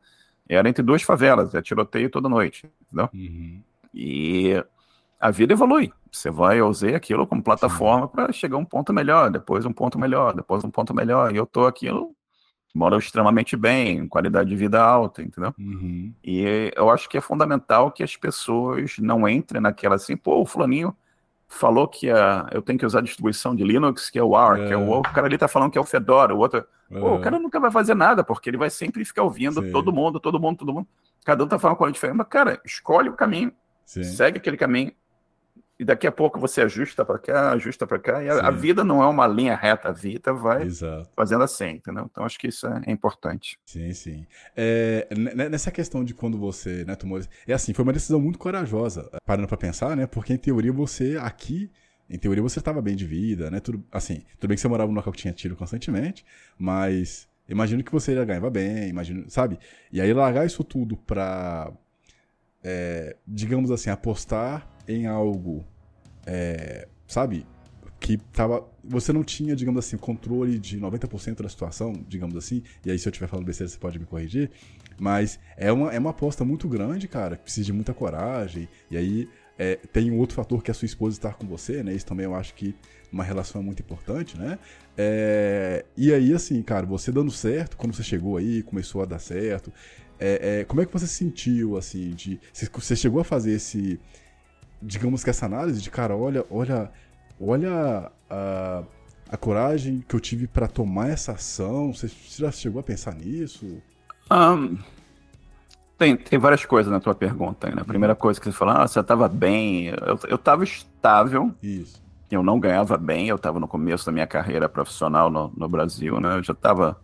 era 0.47 0.67
entre 0.67 0.83
duas 0.83 1.01
favelas, 1.01 1.55
é 1.55 1.61
tiroteio 1.61 2.09
toda 2.09 2.29
noite, 2.29 2.69
entendeu? 2.81 3.09
Uhum. 3.13 3.61
E 3.93 4.63
a 5.21 5.29
vida 5.29 5.53
evolui. 5.53 5.93
Você 6.11 6.31
vai, 6.31 6.61
usei 6.61 6.95
aquilo 6.95 7.27
como 7.27 7.43
plataforma 7.43 8.07
para 8.07 8.31
chegar 8.33 8.55
a 8.55 8.59
um 8.59 8.65
ponto 8.65 8.91
melhor, 8.91 9.29
depois 9.29 9.65
um 9.65 9.71
ponto 9.71 9.99
melhor, 9.99 10.33
depois 10.33 10.63
um 10.63 10.71
ponto 10.71 10.93
melhor, 10.93 11.33
e 11.33 11.37
eu 11.37 11.45
tô 11.45 11.65
aquilo, 11.67 12.15
moro 12.73 12.97
extremamente 12.97 13.55
bem, 13.55 14.07
qualidade 14.07 14.49
de 14.49 14.55
vida 14.55 14.81
alta, 14.83 15.21
entendeu? 15.21 15.53
Uhum. 15.59 16.13
E 16.23 16.71
eu 16.75 16.89
acho 16.89 17.07
que 17.07 17.17
é 17.17 17.21
fundamental 17.21 17.91
que 17.91 18.03
as 18.03 18.17
pessoas 18.17 18.95
não 18.99 19.29
entrem 19.29 19.61
naquela 19.61 19.95
assim, 19.95 20.17
pô, 20.17 20.41
o 20.41 20.45
fulaninho 20.45 20.95
falou 21.47 21.87
que 21.87 22.09
a, 22.09 22.49
eu 22.51 22.61
tenho 22.61 22.79
que 22.79 22.85
usar 22.85 22.99
a 22.99 23.03
distribuição 23.03 23.55
de 23.55 23.63
Linux, 23.63 24.09
que 24.09 24.17
é 24.17 24.23
o 24.23 24.35
ARC, 24.35 24.61
é. 24.61 24.71
É 24.71 24.77
o, 24.77 24.99
o 24.99 25.01
cara 25.01 25.27
ali 25.27 25.37
tá 25.37 25.47
falando 25.47 25.71
que 25.71 25.77
é 25.77 25.81
o 25.81 25.85
Fedora, 25.85 26.33
o 26.33 26.39
outro... 26.39 26.65
Pô, 26.89 27.15
o 27.15 27.21
cara 27.21 27.39
nunca 27.39 27.57
vai 27.57 27.71
fazer 27.71 27.93
nada, 27.93 28.21
porque 28.21 28.49
ele 28.49 28.57
vai 28.57 28.69
sempre 28.69 29.05
ficar 29.05 29.23
ouvindo 29.23 29.61
Sim. 29.61 29.71
todo 29.71 29.93
mundo, 29.93 30.19
todo 30.19 30.37
mundo, 30.37 30.57
todo 30.57 30.73
mundo. 30.73 30.87
Cada 31.23 31.41
um 31.41 31.47
tá 31.47 31.57
falando 31.57 31.77
com 31.77 31.85
a 31.85 31.89
diferente, 31.89 32.17
mas, 32.17 32.27
cara, 32.27 32.59
escolhe 32.65 33.07
o 33.07 33.13
caminho, 33.13 33.53
Sim. 33.85 34.03
segue 34.03 34.39
aquele 34.39 34.57
caminho, 34.57 34.91
e 35.81 35.83
daqui 35.83 36.05
a 36.05 36.11
pouco 36.11 36.39
você 36.39 36.61
ajusta 36.61 37.03
para 37.03 37.17
cá, 37.17 37.53
ajusta 37.53 37.87
para 37.87 37.97
cá, 37.97 38.23
e 38.23 38.29
a, 38.29 38.49
a, 38.49 38.51
vida 38.51 38.83
não 38.83 39.01
é 39.01 39.07
uma 39.07 39.25
linha 39.25 39.55
reta, 39.55 39.89
a 39.89 39.91
vida 39.91 40.31
vai 40.31 40.61
Exato. 40.61 41.09
fazendo 41.15 41.43
assim, 41.43 41.71
entendeu? 41.71 42.07
Então 42.09 42.23
acho 42.23 42.37
que 42.37 42.49
isso 42.49 42.67
é, 42.67 42.91
importante. 42.91 43.57
Sim, 43.65 43.91
sim. 43.91 44.27
É, 44.55 45.07
nessa 45.49 45.71
questão 45.71 46.03
de 46.03 46.13
quando 46.13 46.37
você 46.37 46.85
né, 46.85 46.95
tomou. 46.95 47.19
É 47.47 47.53
assim, 47.53 47.73
foi 47.73 47.81
uma 47.81 47.93
decisão 47.93 48.21
muito 48.21 48.37
corajosa, 48.37 49.09
parando 49.25 49.47
para 49.47 49.57
pensar, 49.57 49.97
né? 49.97 50.05
Porque 50.05 50.31
em 50.31 50.37
teoria 50.37 50.71
você 50.71 51.17
aqui. 51.19 51.71
Em 52.07 52.19
teoria 52.19 52.43
você 52.43 52.59
estava 52.59 52.79
bem 52.79 52.95
de 52.95 53.07
vida, 53.07 53.49
né? 53.49 53.59
Tudo, 53.59 53.83
assim, 53.91 54.21
tudo 54.37 54.49
bem 54.49 54.55
que 54.55 54.61
você 54.61 54.67
morava 54.67 54.91
num 54.91 54.95
local 54.97 55.11
que 55.11 55.19
tinha 55.19 55.33
tiro 55.33 55.55
constantemente, 55.55 56.23
mas 56.59 57.27
imagino 57.49 57.83
que 57.83 57.91
você 57.91 58.13
já 58.13 58.23
ganhava 58.23 58.51
bem, 58.51 58.87
imagino, 58.87 59.27
sabe? 59.31 59.57
E 59.91 59.99
aí 59.99 60.13
largar 60.13 60.45
isso 60.45 60.63
tudo 60.63 60.95
pra, 60.95 61.73
é, 62.63 63.15
digamos 63.25 63.71
assim, 63.71 63.89
apostar 63.89 64.69
em 64.87 65.07
algo 65.07 65.65
é, 66.25 66.87
sabe, 67.07 67.45
que 68.01 68.17
tava, 68.17 68.67
você 68.83 69.13
não 69.13 69.23
tinha, 69.23 69.55
digamos 69.55 69.85
assim, 69.85 69.95
controle 69.95 70.57
de 70.57 70.79
90% 70.79 71.43
da 71.43 71.47
situação, 71.47 71.93
digamos 72.07 72.35
assim, 72.35 72.63
e 72.83 72.89
aí 72.89 72.97
se 72.97 73.07
eu 73.07 73.11
estiver 73.11 73.27
falando 73.27 73.45
besteira 73.45 73.69
você 73.69 73.77
pode 73.77 73.99
me 73.99 74.05
corrigir, 74.05 74.49
mas 74.99 75.39
é 75.55 75.71
uma, 75.71 75.93
é 75.93 75.99
uma 75.99 76.09
aposta 76.09 76.43
muito 76.43 76.67
grande, 76.67 77.07
cara, 77.07 77.37
precisa 77.37 77.65
de 77.65 77.73
muita 77.73 77.93
coragem, 77.93 78.67
e 78.89 78.97
aí 78.97 79.29
é, 79.57 79.75
tem 79.75 80.09
um 80.09 80.17
outro 80.17 80.35
fator 80.35 80.63
que 80.63 80.71
é 80.71 80.73
a 80.73 80.75
sua 80.75 80.87
esposa 80.87 81.15
estar 81.15 81.35
com 81.35 81.45
você, 81.45 81.83
né, 81.83 81.93
isso 81.93 82.07
também 82.07 82.25
eu 82.25 82.33
acho 82.33 82.55
que 82.55 82.75
uma 83.11 83.23
relação 83.23 83.61
é 83.61 83.63
muito 83.63 83.81
importante, 83.81 84.35
né, 84.35 84.57
é, 84.97 85.85
e 85.95 86.11
aí, 86.11 86.33
assim, 86.33 86.59
cara, 86.63 86.87
você 86.87 87.11
dando 87.11 87.31
certo, 87.31 87.77
quando 87.77 87.93
você 87.93 88.03
chegou 88.03 88.35
aí, 88.35 88.63
começou 88.63 89.03
a 89.03 89.05
dar 89.05 89.19
certo, 89.19 89.71
é, 90.19 90.61
é 90.61 90.63
como 90.65 90.81
é 90.81 90.87
que 90.87 90.93
você 90.93 91.05
se 91.05 91.13
sentiu, 91.15 91.77
assim, 91.77 92.09
de, 92.11 92.39
você 92.51 92.95
chegou 92.95 93.21
a 93.21 93.23
fazer 93.23 93.53
esse 93.53 93.99
digamos 94.81 95.23
que 95.23 95.29
essa 95.29 95.45
análise 95.45 95.81
de 95.81 95.89
cara, 95.89 96.15
olha, 96.15 96.45
olha, 96.49 96.91
olha 97.39 98.11
a, 98.29 98.83
a 99.29 99.37
coragem 99.37 100.03
que 100.07 100.15
eu 100.15 100.19
tive 100.19 100.47
para 100.47 100.67
tomar 100.67 101.09
essa 101.09 101.33
ação. 101.33 101.93
Você, 101.93 102.07
você, 102.07 102.43
já 102.43 102.51
chegou 102.51 102.79
a 102.79 102.83
pensar 102.83 103.15
nisso? 103.15 103.81
Um, 104.31 104.77
tem, 105.97 106.17
tem 106.17 106.39
várias 106.39 106.65
coisas 106.65 106.91
na 106.91 106.99
tua 106.99 107.13
pergunta. 107.13 107.69
Né? 107.69 107.81
A 107.81 107.85
primeira 107.85 108.15
coisa 108.15 108.39
que 108.39 108.45
você 108.45 108.57
falou, 108.57 108.75
ah, 108.75 108.87
você 108.87 108.99
estava 108.99 109.27
bem. 109.27 109.87
Eu, 109.87 110.19
eu 110.27 110.37
tava 110.37 110.63
estável. 110.63 111.53
Isso. 111.61 112.01
Eu 112.29 112.41
não 112.41 112.59
ganhava 112.59 112.97
bem. 112.97 113.27
Eu 113.27 113.35
estava 113.35 113.59
no 113.59 113.67
começo 113.67 114.05
da 114.05 114.11
minha 114.11 114.27
carreira 114.27 114.69
profissional 114.69 115.29
no, 115.29 115.51
no 115.55 115.67
Brasil, 115.67 116.19
né? 116.19 116.37
Eu 116.37 116.43
já 116.43 116.53
estava 116.53 116.97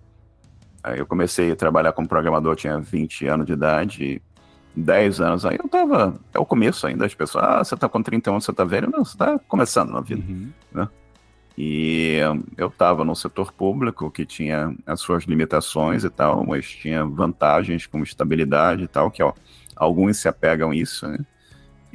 eu 0.95 1.05
comecei 1.05 1.51
a 1.51 1.55
trabalhar 1.55 1.91
como 1.93 2.07
programador, 2.07 2.55
tinha 2.55 2.79
20 2.79 3.27
anos 3.27 3.45
de 3.45 3.53
idade, 3.53 4.21
10 4.77 5.21
anos 5.21 5.45
aí, 5.45 5.57
eu 5.61 5.67
tava. 5.67 6.19
É 6.33 6.39
o 6.39 6.45
começo 6.45 6.85
ainda, 6.85 7.05
as 7.05 7.15
pessoas, 7.15 7.43
ah, 7.43 7.63
você 7.63 7.75
tá 7.75 7.89
com 7.89 8.01
30 8.01 8.29
anos, 8.29 8.45
você 8.45 8.53
tá 8.53 8.63
velho. 8.63 8.89
Não, 8.91 9.03
você 9.03 9.17
tá 9.17 9.39
começando 9.47 9.91
na 9.91 10.01
vida. 10.01 10.23
Uhum. 10.27 10.49
Né? 10.71 10.87
E 11.57 12.19
eu 12.55 12.67
estava 12.67 13.03
no 13.03 13.15
setor 13.15 13.51
público 13.51 14.11
que 14.11 14.23
tinha 14.23 14.75
as 14.85 15.01
suas 15.01 15.23
limitações 15.23 16.03
e 16.03 16.09
tal, 16.09 16.45
mas 16.45 16.69
tinha 16.69 17.03
vantagens 17.03 17.87
como 17.87 18.03
estabilidade 18.03 18.83
e 18.83 18.87
tal, 18.87 19.09
que 19.09 19.23
ó, 19.23 19.33
alguns 19.75 20.17
se 20.17 20.27
apegam 20.27 20.69
a 20.69 20.75
isso, 20.75 21.07
né? 21.07 21.17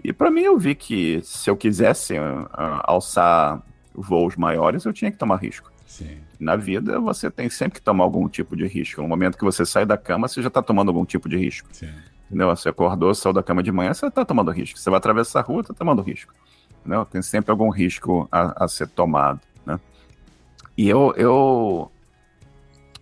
E 0.03 0.13
para 0.13 0.33
mim 0.33 0.41
eu 0.41 0.59
vi 0.59 0.75
que 0.75 1.21
se 1.23 1.49
eu 1.49 1.57
quisesse 1.57 2.19
uh, 2.19 2.49
alçar 2.83 3.63
voos 3.95 4.35
maiores, 4.35 4.85
eu 4.85 4.93
tinha 4.93 5.13
que 5.13 5.17
tomar 5.17 5.37
risco. 5.37 5.71
Sim. 5.87 6.19
Na 6.41 6.57
vida, 6.57 6.99
você 6.99 7.31
tem 7.31 7.49
sempre 7.49 7.79
que 7.79 7.83
tomar 7.83 8.03
algum 8.03 8.29
tipo 8.29 8.57
de 8.57 8.67
risco. 8.67 9.01
No 9.01 9.07
momento 9.07 9.39
que 9.39 9.45
você 9.45 9.65
sai 9.65 9.87
da 9.87 9.97
cama, 9.97 10.27
você 10.27 10.43
já 10.43 10.49
está 10.49 10.61
tomando 10.61 10.89
algum 10.89 11.05
tipo 11.05 11.29
de 11.29 11.37
risco. 11.37 11.69
Sim. 11.71 11.91
Entendeu? 12.33 12.49
Você 12.49 12.71
acordou, 12.71 13.15
saiu 13.15 13.35
da 13.35 13.43
cama 13.43 13.63
de 13.63 13.71
manhã, 13.71 13.93
você 13.93 14.07
está 14.07 14.25
tomando 14.25 14.51
risco. 14.51 14.79
Você 14.79 14.89
vai 14.89 14.97
atravessar 14.97 15.41
a 15.41 15.43
rua, 15.43 15.61
está 15.61 15.75
tomando 15.75 16.01
risco. 16.01 16.33
Entendeu? 16.81 17.05
Tem 17.05 17.21
sempre 17.21 17.51
algum 17.51 17.69
risco 17.69 18.27
a, 18.33 18.65
a 18.65 18.69
ser 18.69 18.89
tomado. 18.89 19.39
Né? 19.67 19.79
E 20.75 20.89
eu, 20.89 21.13
eu, 21.15 21.93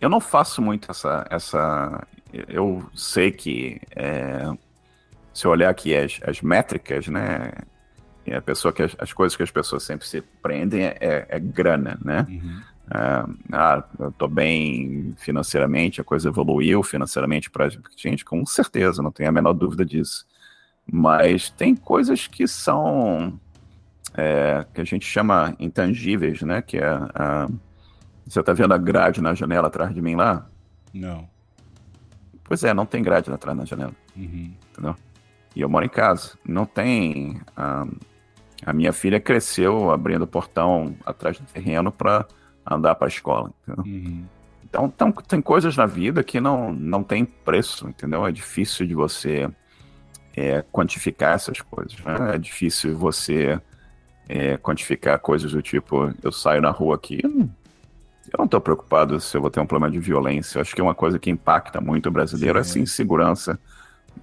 eu 0.01 0.09
não 0.09 0.19
faço 0.19 0.61
muito 0.61 0.91
essa. 0.91 1.25
essa 1.29 2.05
eu 2.49 2.83
sei 2.93 3.31
que 3.31 3.79
é, 3.95 4.51
se 5.33 5.47
eu 5.47 5.51
olhar 5.51 5.69
aqui 5.69 5.95
as, 5.95 6.19
as 6.23 6.41
métricas, 6.41 7.07
né? 7.07 7.53
a 8.35 8.41
pessoa 8.41 8.73
que 8.73 8.83
as, 8.83 8.93
as, 8.99 9.13
coisas 9.13 9.37
que 9.37 9.43
as 9.43 9.51
pessoas 9.51 9.83
sempre 9.83 10.05
se 10.05 10.21
prendem 10.41 10.83
é, 10.83 10.97
é, 10.99 11.27
é 11.29 11.39
grana, 11.39 11.97
né? 12.03 12.25
Uhum. 12.29 12.61
É, 12.93 13.25
ah, 13.53 13.83
eu 13.97 14.09
estou 14.09 14.27
bem 14.27 15.13
financeiramente, 15.17 16.01
a 16.01 16.03
coisa 16.03 16.27
evoluiu 16.27 16.83
financeiramente 16.83 17.49
para 17.49 17.69
gente, 17.95 18.25
com 18.25 18.45
certeza, 18.45 19.01
não 19.01 19.11
tenho 19.11 19.29
a 19.29 19.31
menor 19.31 19.53
dúvida 19.53 19.85
disso. 19.85 20.25
Mas 20.91 21.49
tem 21.49 21.73
coisas 21.73 22.27
que 22.27 22.47
são 22.47 23.39
é, 24.13 24.65
que 24.73 24.81
a 24.81 24.83
gente 24.83 25.05
chama 25.05 25.55
intangíveis, 25.57 26.41
né? 26.41 26.61
Que 26.61 26.77
é 26.77 26.89
a, 26.89 27.47
você 28.25 28.39
está 28.39 28.51
vendo 28.53 28.73
a 28.73 28.77
grade 28.77 29.21
na 29.21 29.33
janela 29.33 29.67
atrás 29.67 29.93
de 29.93 30.01
mim 30.01 30.15
lá? 30.15 30.47
Não. 30.93 31.29
Pois 32.43 32.63
é, 32.63 32.73
não 32.73 32.85
tem 32.85 33.01
grade 33.01 33.31
atrás 33.31 33.57
na 33.57 33.63
janela. 33.63 33.93
Uhum. 34.15 34.53
Entendeu? 34.71 34.95
E 35.55 35.61
eu 35.61 35.69
moro 35.69 35.85
em 35.85 35.89
casa. 35.89 36.37
Não 36.45 36.65
tem. 36.65 37.39
A, 37.55 37.87
a 38.65 38.73
minha 38.73 38.91
filha 38.91 39.19
cresceu 39.19 39.91
abrindo 39.91 40.23
o 40.23 40.27
portão 40.27 40.95
atrás 41.05 41.39
do 41.39 41.45
terreno 41.45 41.91
para 41.91 42.27
andar 42.73 42.95
para 42.95 43.07
a 43.07 43.09
escola. 43.09 43.51
Uhum. 43.67 44.25
Então, 44.63 44.85
então, 44.85 45.11
tem 45.11 45.41
coisas 45.41 45.75
na 45.75 45.85
vida 45.85 46.23
que 46.23 46.39
não, 46.39 46.71
não 46.71 47.03
tem 47.03 47.25
preço, 47.25 47.89
entendeu? 47.89 48.25
É 48.25 48.31
difícil 48.31 48.87
de 48.87 48.95
você 48.95 49.49
é, 50.35 50.63
quantificar 50.71 51.33
essas 51.33 51.59
coisas. 51.61 51.99
Né? 51.99 52.35
É 52.35 52.37
difícil 52.37 52.97
você 52.97 53.59
é, 54.29 54.55
quantificar 54.57 55.19
coisas 55.19 55.51
do 55.51 55.61
tipo, 55.61 56.13
eu 56.23 56.31
saio 56.31 56.61
na 56.61 56.71
rua 56.71 56.95
aqui, 56.95 57.19
eu 57.23 58.37
não 58.37 58.45
estou 58.45 58.61
preocupado 58.61 59.19
se 59.19 59.35
eu 59.35 59.41
vou 59.41 59.49
ter 59.49 59.59
um 59.59 59.65
problema 59.65 59.91
de 59.91 59.99
violência. 59.99 60.57
Eu 60.57 60.61
acho 60.61 60.73
que 60.73 60.79
é 60.79 60.83
uma 60.83 60.95
coisa 60.95 61.19
que 61.19 61.29
impacta 61.29 61.81
muito 61.81 62.07
o 62.07 62.11
brasileiro, 62.11 62.55
Sim. 62.63 62.69
essa 62.69 62.79
insegurança 62.79 63.59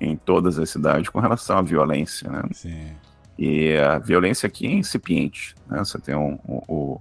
em 0.01 0.17
todas 0.17 0.59
as 0.59 0.71
cidades 0.71 1.11
com 1.11 1.21
relação 1.21 1.59
à 1.59 1.63
violência. 1.63 2.31
Né? 2.31 2.43
Sim. 2.53 2.87
E 3.39 3.77
a 3.77 3.99
violência 3.99 4.47
aqui 4.47 4.67
é 4.67 4.71
incipiente. 4.71 5.55
Né? 5.67 5.79
Você 5.79 5.99
tem 5.99 6.15
um, 6.15 6.39
um, 6.49 6.63
um 6.69 6.99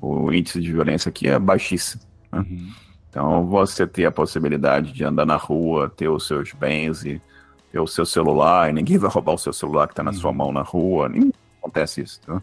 o 0.00 0.32
índice 0.32 0.60
de 0.60 0.72
violência 0.72 1.08
aqui 1.08 1.28
é 1.28 1.38
baixíssimo. 1.38 2.02
Né? 2.30 2.40
Uhum. 2.40 2.72
Então, 3.08 3.46
você 3.46 3.86
ter 3.86 4.04
a 4.04 4.12
possibilidade 4.12 4.92
de 4.92 5.04
andar 5.04 5.24
na 5.24 5.36
rua, 5.36 5.88
ter 5.88 6.08
os 6.08 6.26
seus 6.26 6.52
bens 6.52 7.04
e 7.04 7.20
ter 7.72 7.80
o 7.80 7.86
seu 7.86 8.04
celular, 8.04 8.68
e 8.68 8.72
ninguém 8.72 8.98
vai 8.98 9.10
roubar 9.10 9.34
o 9.34 9.38
seu 9.38 9.52
celular 9.52 9.86
que 9.86 9.92
está 9.94 10.02
na 10.02 10.10
uhum. 10.10 10.16
sua 10.16 10.32
mão 10.32 10.52
na 10.52 10.62
rua, 10.62 11.08
nem 11.08 11.32
acontece 11.58 12.02
isso. 12.02 12.20
Tá? 12.20 12.42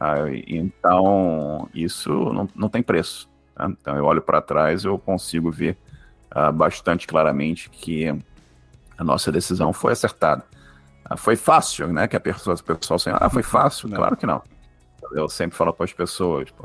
Ah, 0.00 0.16
então, 0.46 1.68
isso 1.72 2.10
não, 2.10 2.48
não 2.54 2.68
tem 2.68 2.82
preço. 2.82 3.28
Tá? 3.54 3.68
Então, 3.70 3.96
eu 3.96 4.04
olho 4.04 4.20
para 4.20 4.42
trás 4.42 4.84
eu 4.84 4.98
consigo 4.98 5.50
ver 5.50 5.78
ah, 6.30 6.50
bastante 6.50 7.06
claramente 7.06 7.70
que 7.70 8.08
a 8.98 9.04
nossa 9.04 9.30
decisão 9.30 9.72
foi 9.72 9.92
acertada. 9.92 10.44
Ah, 11.04 11.16
foi 11.16 11.36
fácil, 11.36 11.92
né? 11.92 12.08
Que 12.08 12.16
a 12.16 12.20
pessoa, 12.20 12.56
o 12.56 12.76
pessoal 12.76 12.96
assim, 12.96 13.10
ah, 13.12 13.30
foi 13.30 13.42
fácil? 13.42 13.88
Não. 13.88 13.96
Claro 13.96 14.16
que 14.16 14.26
não 14.26 14.42
eu 15.14 15.28
sempre 15.28 15.56
falo 15.56 15.72
para 15.72 15.84
as 15.84 15.92
pessoas, 15.92 16.46
tipo, 16.46 16.64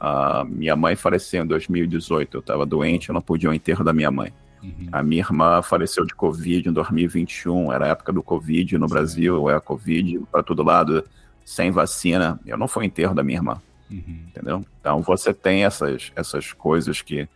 a 0.00 0.44
minha 0.44 0.76
mãe 0.76 0.96
faleceu 0.96 1.44
em 1.44 1.46
2018, 1.46 2.36
eu 2.36 2.40
estava 2.40 2.66
doente, 2.66 3.08
eu 3.08 3.14
não 3.14 3.22
podia 3.22 3.48
ao 3.48 3.54
enterro 3.54 3.84
da 3.84 3.92
minha 3.92 4.10
mãe. 4.10 4.32
Uhum. 4.62 4.88
A 4.90 5.02
minha 5.02 5.22
irmã 5.22 5.62
faleceu 5.62 6.04
de 6.06 6.14
Covid 6.14 6.68
em 6.68 6.72
2021, 6.72 7.72
era 7.72 7.86
a 7.86 7.88
época 7.88 8.12
do 8.12 8.22
Covid 8.22 8.78
no 8.78 8.88
Sim. 8.88 8.94
Brasil, 8.94 9.50
é 9.50 9.54
a 9.54 9.60
Covid 9.60 10.20
para 10.32 10.42
todo 10.42 10.62
lado, 10.62 11.04
sem 11.44 11.70
vacina. 11.70 12.40
Eu 12.46 12.56
não 12.56 12.66
fui 12.66 12.86
enterro 12.86 13.14
da 13.14 13.22
minha 13.22 13.38
irmã, 13.38 13.60
uhum. 13.90 14.24
entendeu? 14.28 14.64
Então 14.80 15.02
você 15.02 15.34
tem 15.34 15.64
essas, 15.64 16.10
essas 16.16 16.52
coisas 16.52 17.02
que, 17.02 17.28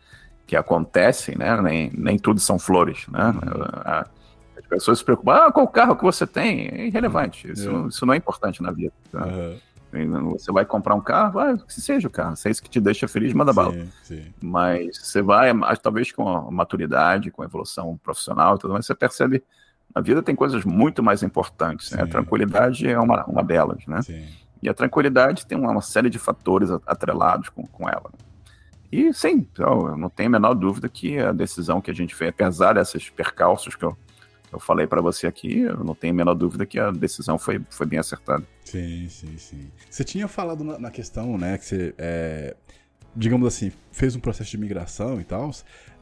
que 0.46 0.56
acontecem, 0.56 1.36
né? 1.36 1.60
Nem, 1.60 1.90
nem 1.94 2.18
tudo 2.18 2.40
são 2.40 2.58
flores, 2.58 3.06
né? 3.08 3.26
Uhum. 3.26 4.08
As 4.58 4.66
pessoas 4.66 4.98
se 4.98 5.04
preocupam, 5.04 5.32
ah, 5.34 5.52
qual 5.52 5.68
carro 5.68 5.96
que 5.96 6.02
você 6.02 6.26
tem? 6.26 6.68
É 6.68 6.86
irrelevante, 6.86 7.50
isso, 7.50 7.70
é. 7.70 7.88
isso 7.88 8.04
não 8.04 8.14
é 8.14 8.16
importante 8.16 8.62
na 8.62 8.70
vida. 8.70 8.92
Tá? 9.12 9.26
Você 10.06 10.52
vai 10.52 10.64
comprar 10.64 10.94
um 10.94 11.00
carro, 11.00 11.40
ah, 11.40 11.56
que 11.56 11.80
seja 11.80 12.08
o 12.08 12.10
carro, 12.10 12.36
se 12.36 12.48
é 12.48 12.50
isso 12.50 12.62
que 12.62 12.70
te 12.70 12.80
deixa 12.80 13.08
feliz, 13.08 13.32
manda 13.32 13.52
sim, 13.52 13.56
bala. 13.56 13.86
Sim. 14.02 14.26
Mas 14.40 14.98
você 14.98 15.22
vai, 15.22 15.52
talvez 15.82 16.12
com 16.12 16.28
a 16.28 16.50
maturidade, 16.50 17.30
com 17.30 17.42
a 17.42 17.44
evolução 17.44 17.98
profissional 18.02 18.56
e 18.56 18.58
tudo 18.58 18.72
mais, 18.72 18.86
você 18.86 18.94
percebe 18.94 19.42
Na 19.94 20.00
vida 20.00 20.22
tem 20.22 20.34
coisas 20.34 20.64
muito 20.64 21.02
mais 21.02 21.22
importantes, 21.22 21.90
né? 21.92 22.02
A 22.02 22.06
tranquilidade 22.06 22.86
é 22.88 22.98
uma, 22.98 23.24
uma 23.24 23.42
delas, 23.42 23.86
né? 23.86 24.02
Sim. 24.02 24.26
E 24.62 24.68
a 24.68 24.74
tranquilidade 24.74 25.46
tem 25.46 25.56
uma, 25.56 25.70
uma 25.70 25.82
série 25.82 26.10
de 26.10 26.18
fatores 26.18 26.70
atrelados 26.86 27.48
com, 27.48 27.66
com 27.66 27.88
ela. 27.88 28.10
E 28.90 29.12
sim, 29.12 29.46
eu 29.58 29.96
não 29.96 30.08
tenho 30.08 30.28
a 30.28 30.32
menor 30.32 30.54
dúvida 30.54 30.88
que 30.88 31.18
a 31.18 31.32
decisão 31.32 31.80
que 31.80 31.90
a 31.90 31.94
gente 31.94 32.14
fez, 32.14 32.30
apesar 32.30 32.74
desses 32.74 33.10
percalços 33.10 33.76
que 33.76 33.84
eu, 33.84 33.96
eu 34.52 34.58
falei 34.58 34.86
para 34.86 35.00
você 35.00 35.26
aqui, 35.26 35.60
eu 35.60 35.84
não 35.84 35.94
tenho 35.94 36.12
a 36.12 36.16
menor 36.16 36.34
dúvida 36.34 36.64
que 36.64 36.78
a 36.78 36.90
decisão 36.90 37.38
foi, 37.38 37.60
foi 37.70 37.86
bem 37.86 37.98
acertada. 37.98 38.44
Sim, 38.64 39.08
sim, 39.08 39.36
sim. 39.38 39.70
Você 39.88 40.04
tinha 40.04 40.28
falado 40.28 40.64
na, 40.64 40.78
na 40.78 40.90
questão, 40.90 41.36
né, 41.36 41.58
que 41.58 41.64
você, 41.64 41.94
é, 41.98 42.56
digamos 43.14 43.46
assim, 43.46 43.72
fez 43.92 44.14
um 44.16 44.20
processo 44.20 44.50
de 44.50 44.58
migração 44.58 45.20
e 45.20 45.24
tal. 45.24 45.50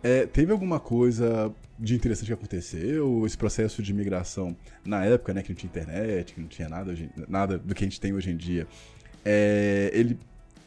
É, 0.02 0.26
teve 0.26 0.52
alguma 0.52 0.78
coisa 0.78 1.52
de 1.78 1.94
interessante 1.94 2.26
que 2.26 2.32
aconteceu? 2.32 3.24
Esse 3.26 3.36
processo 3.36 3.82
de 3.82 3.92
migração 3.92 4.56
na 4.84 5.04
época, 5.04 5.34
né, 5.34 5.42
que 5.42 5.50
não 5.50 5.56
tinha 5.56 5.68
internet, 5.68 6.34
que 6.34 6.40
não 6.40 6.48
tinha 6.48 6.68
nada, 6.68 6.94
nada 7.28 7.58
do 7.58 7.74
que 7.74 7.84
a 7.84 7.86
gente 7.86 8.00
tem 8.00 8.12
hoje 8.12 8.30
em 8.30 8.36
dia, 8.36 8.66
é, 9.24 9.90
ele 9.92 10.18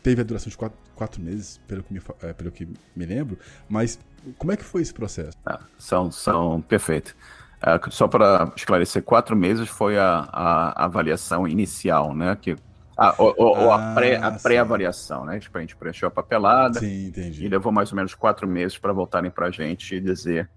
teve 0.03 0.21
a 0.21 0.23
duração 0.23 0.49
de 0.49 0.57
quatro, 0.57 0.77
quatro 0.95 1.21
meses, 1.21 1.59
pelo 1.67 1.84
que, 1.84 1.93
me, 1.93 2.01
é, 2.21 2.34
pelo 2.34 2.51
que 2.51 2.67
me 2.95 3.05
lembro, 3.05 3.38
mas 3.67 3.99
como 4.38 4.51
é 4.51 4.57
que 4.57 4.63
foi 4.63 4.82
esse 4.82 4.93
processo? 4.93 5.38
Ah, 5.45 5.61
são, 5.77 6.11
são 6.11 6.61
perfeito. 6.61 7.15
Uh, 7.62 7.91
só 7.91 8.07
para 8.07 8.51
esclarecer, 8.55 9.03
quatro 9.03 9.36
meses 9.36 9.68
foi 9.68 9.97
a, 9.97 10.30
a, 10.32 10.86
avaliação 10.86 11.47
inicial, 11.47 12.16
né? 12.16 12.38
Que, 12.39 12.55
a, 12.97 13.14
o, 13.22 13.34
o, 13.38 13.72
ah, 13.72 13.93
a 14.28 14.32
pré-avaliação, 14.32 15.24
pré 15.24 15.34
né? 15.34 15.39
Tipo, 15.39 15.57
a 15.57 15.62
gente 15.62 15.76
preencheu 15.76 16.07
a 16.07 16.12
papelada 16.12 16.80
sim, 16.80 17.12
e 17.16 17.47
levou 17.49 17.72
mais 17.72 17.91
ou 17.91 17.97
menos 17.97 18.14
quatro 18.14 18.47
meses 18.47 18.78
para 18.78 18.93
voltarem 18.93 19.30
para 19.30 19.47
a 19.47 19.51
gente 19.51 19.95
e 19.95 19.99
dizer 19.99 20.49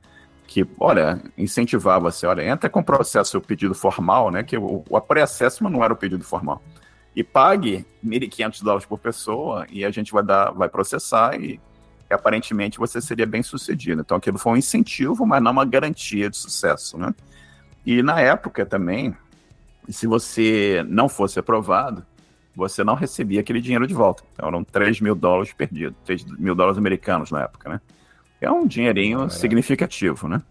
que, 0.46 0.66
olha, 0.78 1.20
incentivava 1.36 2.10
você, 2.10 2.26
olha, 2.26 2.42
entra 2.42 2.70
com 2.70 2.80
o 2.80 2.84
processo 2.84 3.38
o 3.38 3.40
pedido 3.40 3.74
formal, 3.74 4.30
né? 4.30 4.44
Que 4.44 4.56
o, 4.56 4.84
o 4.88 5.00
pré-assessment 5.00 5.70
não 5.70 5.82
era 5.82 5.92
o 5.92 5.96
pedido 5.96 6.24
formal 6.24 6.62
e 7.14 7.22
pague 7.22 7.84
1.500 8.04 8.62
dólares 8.62 8.86
por 8.86 8.98
pessoa 8.98 9.66
e 9.70 9.84
a 9.84 9.90
gente 9.90 10.12
vai 10.12 10.22
dar, 10.22 10.50
vai 10.50 10.68
processar 10.68 11.38
e, 11.38 11.60
e, 12.12 12.14
aparentemente 12.14 12.78
você 12.78 13.00
seria 13.00 13.26
bem 13.26 13.42
sucedido. 13.42 14.02
Então 14.02 14.16
aquilo 14.16 14.38
foi 14.38 14.52
um 14.52 14.56
incentivo, 14.56 15.26
mas 15.26 15.42
não 15.42 15.50
uma 15.50 15.64
garantia 15.64 16.28
de 16.28 16.36
sucesso, 16.36 16.98
né? 16.98 17.14
E 17.84 18.02
na 18.02 18.20
época 18.20 18.64
também, 18.64 19.16
se 19.88 20.06
você 20.06 20.84
não 20.88 21.08
fosse 21.08 21.38
aprovado, 21.38 22.04
você 22.54 22.84
não 22.84 22.94
recebia 22.94 23.40
aquele 23.40 23.60
dinheiro 23.60 23.86
de 23.86 23.94
volta. 23.94 24.22
Então 24.34 24.48
eram 24.48 24.62
3 24.62 25.00
mil 25.00 25.14
dólares 25.14 25.52
perdidos, 25.52 25.96
3 26.04 26.24
mil 26.38 26.54
dólares 26.54 26.78
americanos 26.78 27.30
na 27.30 27.42
época, 27.42 27.68
né? 27.68 27.80
É 28.40 28.50
um 28.50 28.66
dinheirinho 28.66 29.30
significativo, 29.30 30.28
né? 30.28 30.42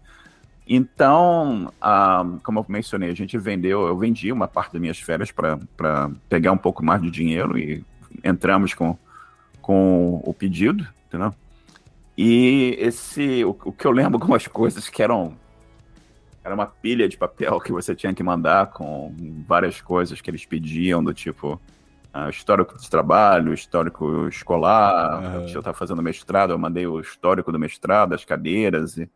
Então, 0.66 1.72
ah, 1.80 2.24
como 2.42 2.60
eu 2.60 2.66
mencionei, 2.68 3.10
a 3.10 3.14
gente 3.14 3.36
vendeu, 3.36 3.86
eu 3.86 3.96
vendi 3.98 4.32
uma 4.32 4.48
parte 4.48 4.72
das 4.72 4.80
minhas 4.80 4.98
férias 4.98 5.30
para 5.30 6.10
pegar 6.28 6.52
um 6.52 6.56
pouco 6.56 6.84
mais 6.84 7.02
de 7.02 7.10
dinheiro 7.10 7.58
e 7.58 7.84
entramos 8.24 8.72
com, 8.72 8.96
com 9.60 10.22
o 10.24 10.32
pedido, 10.32 10.86
entendeu? 11.08 11.34
E 12.16 12.76
esse, 12.78 13.44
o, 13.44 13.50
o 13.64 13.72
que 13.72 13.86
eu 13.86 13.90
lembro 13.90 14.16
algumas 14.20 14.46
coisas 14.46 14.88
que 14.88 15.02
eram 15.02 15.36
era 16.44 16.54
uma 16.54 16.66
pilha 16.66 17.08
de 17.08 17.16
papel 17.16 17.60
que 17.60 17.70
você 17.70 17.94
tinha 17.94 18.12
que 18.12 18.22
mandar 18.22 18.72
com 18.72 19.14
várias 19.46 19.80
coisas 19.80 20.20
que 20.20 20.28
eles 20.28 20.44
pediam, 20.44 21.02
do 21.02 21.14
tipo 21.14 21.60
uh, 22.12 22.28
histórico 22.28 22.76
de 22.76 22.90
trabalho, 22.90 23.54
histórico 23.54 24.26
escolar. 24.26 25.22
Uhum. 25.22 25.40
Eu 25.42 25.46
estava 25.46 25.72
fazendo 25.72 26.02
mestrado, 26.02 26.50
eu 26.50 26.58
mandei 26.58 26.84
o 26.84 26.98
histórico 26.98 27.52
do 27.52 27.60
mestrado, 27.60 28.14
as 28.14 28.24
cadeiras 28.24 28.96
e 28.96 29.08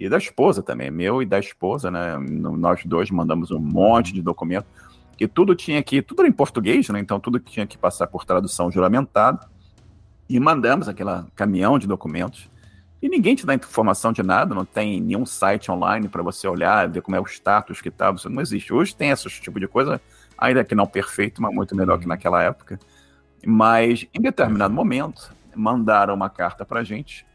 e 0.00 0.08
da 0.08 0.16
esposa 0.16 0.62
também, 0.62 0.90
meu 0.90 1.20
e 1.20 1.26
da 1.26 1.38
esposa, 1.38 1.90
né? 1.90 2.16
Nós 2.18 2.82
dois 2.86 3.10
mandamos 3.10 3.50
um 3.50 3.58
monte 3.58 4.14
de 4.14 4.22
documento. 4.22 4.66
E 5.20 5.28
tudo 5.28 5.54
tinha 5.54 5.82
que, 5.82 6.00
tudo 6.00 6.22
era 6.22 6.28
em 6.28 6.32
português, 6.32 6.88
né? 6.88 6.98
Então 6.98 7.20
tudo 7.20 7.38
tinha 7.38 7.66
que 7.66 7.76
passar 7.76 8.06
por 8.06 8.24
tradução 8.24 8.70
juramentada. 8.70 9.46
E 10.30 10.38
mandamos 10.38 10.88
aquele 10.88 11.10
caminhão 11.34 11.76
de 11.76 11.88
documentos. 11.88 12.48
E 13.02 13.08
ninguém 13.08 13.34
te 13.34 13.44
dá 13.44 13.52
informação 13.52 14.12
de 14.12 14.22
nada, 14.22 14.54
não 14.54 14.64
tem 14.64 15.00
nenhum 15.00 15.26
site 15.26 15.72
online 15.72 16.08
para 16.08 16.22
você 16.22 16.46
olhar, 16.46 16.88
ver 16.88 17.02
como 17.02 17.16
é 17.16 17.20
o 17.20 17.26
status 17.26 17.80
que 17.80 17.90
tá, 17.90 18.12
isso 18.12 18.30
não 18.30 18.40
existe. 18.40 18.72
Hoje 18.72 18.94
tem 18.94 19.10
esse 19.10 19.28
tipo 19.28 19.58
de 19.58 19.66
coisa, 19.66 20.00
ainda 20.38 20.62
que 20.62 20.72
não 20.72 20.86
perfeito, 20.86 21.42
mas 21.42 21.52
muito 21.52 21.74
melhor 21.74 21.98
que 21.98 22.06
naquela 22.06 22.40
época. 22.44 22.78
Mas 23.44 24.06
em 24.14 24.20
determinado 24.20 24.72
momento, 24.72 25.34
mandaram 25.52 26.14
uma 26.14 26.30
carta 26.30 26.64
para 26.64 26.84
gente 26.84 27.26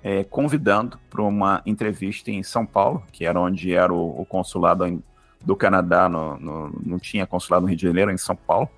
é, 0.00 0.22
convidando 0.22 0.96
para 1.10 1.22
uma 1.22 1.60
entrevista 1.66 2.30
em 2.30 2.44
São 2.44 2.64
Paulo, 2.64 3.02
que 3.10 3.24
era 3.24 3.40
onde 3.40 3.74
era 3.74 3.92
o, 3.92 4.20
o 4.20 4.24
consulado 4.24 5.02
do 5.44 5.56
Canadá, 5.56 6.08
no, 6.08 6.38
no, 6.38 6.82
não 6.86 7.00
tinha 7.00 7.26
consulado 7.26 7.62
no 7.62 7.68
Rio 7.68 7.76
de 7.76 7.84
Janeiro, 7.84 8.12
em 8.12 8.16
São 8.16 8.36
Paulo. 8.36 8.70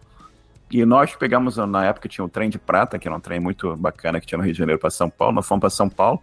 E 0.71 0.85
nós 0.85 1.15
pegamos, 1.15 1.57
na 1.57 1.85
época 1.85 2.09
tinha 2.09 2.25
o 2.25 2.29
trem 2.29 2.51
de 2.51 2.59
prata, 2.59 2.99
que 2.99 3.07
era 3.07 3.17
um 3.17 3.21
trem 3.21 3.39
muito 3.39 3.77
bacana 3.77 4.21
que 4.21 4.27
tinha 4.27 4.37
no 4.37 4.45
Rio 4.45 4.53
de 4.53 4.59
Janeiro 4.59 4.81
para 4.81 4.91
São 4.91 5.09
Paulo, 5.09 5.35
nós 5.37 5.47
fomos 5.47 5.61
para 5.61 5.71
São 5.71 5.89
Paulo, 5.89 6.21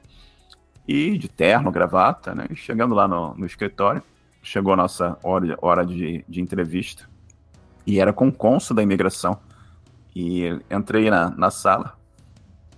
e 0.88 1.18
de 1.18 1.30
terno, 1.30 1.72
gravata, 1.72 2.36
né? 2.36 2.46
E 2.50 2.56
chegando 2.56 2.94
lá 2.94 3.08
no, 3.08 3.34
no, 3.36 3.46
escritório, 3.46 4.04
chegou 4.42 4.74
a 4.74 4.76
nossa 4.76 5.18
hora, 5.24 5.58
hora 5.62 5.86
de, 5.86 6.26
de 6.28 6.42
entrevista, 6.42 7.10
e 7.88 8.00
era 8.00 8.12
com 8.12 8.28
o 8.28 8.34
cônsul 8.34 8.76
da 8.76 8.84
imigração. 8.84 9.40
E 10.16 10.48
entrei 10.70 11.10
na, 11.10 11.30
na 11.32 11.50
sala, 11.50 11.98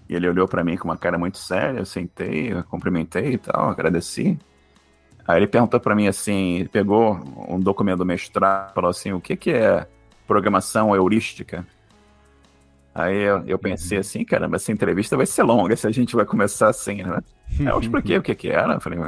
e 0.08 0.16
ele 0.16 0.30
olhou 0.30 0.48
para 0.48 0.64
mim 0.64 0.78
com 0.78 0.88
uma 0.88 0.98
cara 0.98 1.18
muito 1.18 1.40
séria, 1.40 1.80
eu 1.80 1.86
sentei, 1.86 2.54
eu 2.54 2.64
cumprimentei 2.64 3.34
e 3.34 3.38
tal, 3.40 3.70
agradeci. 3.70 4.38
Aí 5.28 5.40
ele 5.40 5.48
perguntou 5.48 5.80
para 5.80 5.96
mim 5.96 6.08
assim, 6.08 6.58
ele 6.58 6.70
pegou 6.70 7.20
um 7.50 7.60
documento 7.60 7.98
do 7.98 8.06
mestrado, 8.06 8.74
falou 8.76 8.92
assim, 8.92 9.12
o 9.12 9.20
que 9.20 9.36
que 9.36 9.50
é 9.50 9.88
programação 10.28 10.96
heurística? 10.96 11.66
Aí 12.94 13.18
eu, 13.18 13.44
eu 13.46 13.60
pensei 13.60 13.98
assim, 13.98 14.24
caramba, 14.24 14.56
essa 14.56 14.72
entrevista 14.72 15.18
vai 15.18 15.26
ser 15.26 15.44
longa 15.44 15.76
se 15.76 15.86
a 15.86 15.92
gente 15.92 16.16
vai 16.16 16.26
começar 16.26 16.70
assim, 16.70 17.04
né? 17.04 17.20
Aí 17.60 17.68
eu 17.68 17.80
expliquei 17.80 18.18
o 18.18 18.24
que 18.24 18.34
que 18.34 18.50
era, 18.50 18.80
falei, 18.80 19.00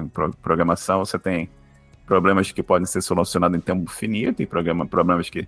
programação 0.41 0.99
você 0.99 1.18
tem 1.18 1.49
problemas 2.05 2.51
que 2.51 2.61
podem 2.61 2.86
ser 2.86 3.01
solucionados 3.01 3.57
em 3.57 3.61
tempo 3.61 3.89
finito 3.89 4.41
e 4.41 4.45
programa, 4.45 4.86
problemas 4.86 5.30
que 5.30 5.47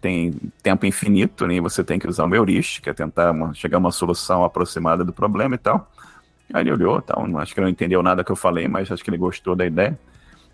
tem 0.00 0.32
tempo 0.62 0.86
infinito, 0.86 1.46
né? 1.46 1.60
você 1.60 1.84
tem 1.84 1.98
que 1.98 2.08
usar 2.08 2.24
uma 2.24 2.36
heurística, 2.36 2.92
tentar 2.94 3.32
uma, 3.32 3.52
chegar 3.54 3.76
a 3.76 3.80
uma 3.80 3.92
solução 3.92 4.44
aproximada 4.44 5.04
do 5.04 5.12
problema 5.12 5.54
e 5.54 5.58
tal. 5.58 5.90
Aí 6.52 6.62
ele 6.62 6.72
olhou, 6.72 7.00
tal, 7.00 7.24
acho 7.38 7.54
que 7.54 7.60
não 7.60 7.68
entendeu 7.68 8.02
nada 8.02 8.24
que 8.24 8.32
eu 8.32 8.36
falei, 8.36 8.66
mas 8.66 8.90
acho 8.90 9.04
que 9.04 9.10
ele 9.10 9.18
gostou 9.18 9.54
da 9.54 9.66
ideia. 9.66 9.98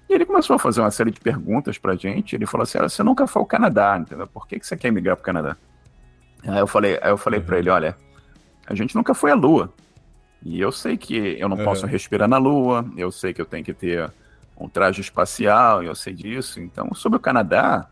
E 0.08 0.14
ele 0.14 0.24
começou 0.24 0.54
a 0.54 0.58
fazer 0.58 0.80
uma 0.80 0.90
série 0.90 1.10
de 1.10 1.20
perguntas 1.20 1.78
pra 1.78 1.96
gente. 1.96 2.36
Ele 2.36 2.46
falou 2.46 2.62
assim: 2.62 2.78
você 2.78 3.02
nunca 3.02 3.26
foi 3.26 3.40
ao 3.40 3.46
Canadá, 3.46 3.98
entendeu? 3.98 4.26
Por 4.26 4.46
que, 4.46 4.58
que 4.58 4.66
você 4.66 4.76
quer 4.76 4.90
migrar 4.92 5.16
pro 5.16 5.24
Canadá? 5.24 5.56
Aí 6.46 6.58
eu 6.58 6.66
falei, 6.66 6.98
aí 7.02 7.10
eu 7.10 7.16
falei 7.16 7.40
uhum. 7.40 7.46
para 7.46 7.58
ele: 7.58 7.70
olha, 7.70 7.96
a 8.66 8.74
gente 8.74 8.94
nunca 8.94 9.14
foi 9.14 9.30
à 9.30 9.34
Lua. 9.34 9.72
E 10.42 10.60
eu 10.60 10.70
sei 10.70 10.96
que 10.96 11.36
eu 11.38 11.48
não 11.48 11.56
uhum. 11.56 11.64
posso 11.64 11.86
respirar 11.86 12.28
na 12.28 12.38
Lua, 12.38 12.84
eu 12.96 13.10
sei 13.10 13.34
que 13.34 13.40
eu 13.40 13.46
tenho 13.46 13.64
que 13.64 13.74
ter 13.74 14.12
um 14.56 14.68
traje 14.68 15.00
espacial, 15.00 15.82
eu 15.82 15.94
sei 15.94 16.14
disso. 16.14 16.60
Então, 16.60 16.94
sobre 16.94 17.16
o 17.16 17.20
Canadá, 17.20 17.88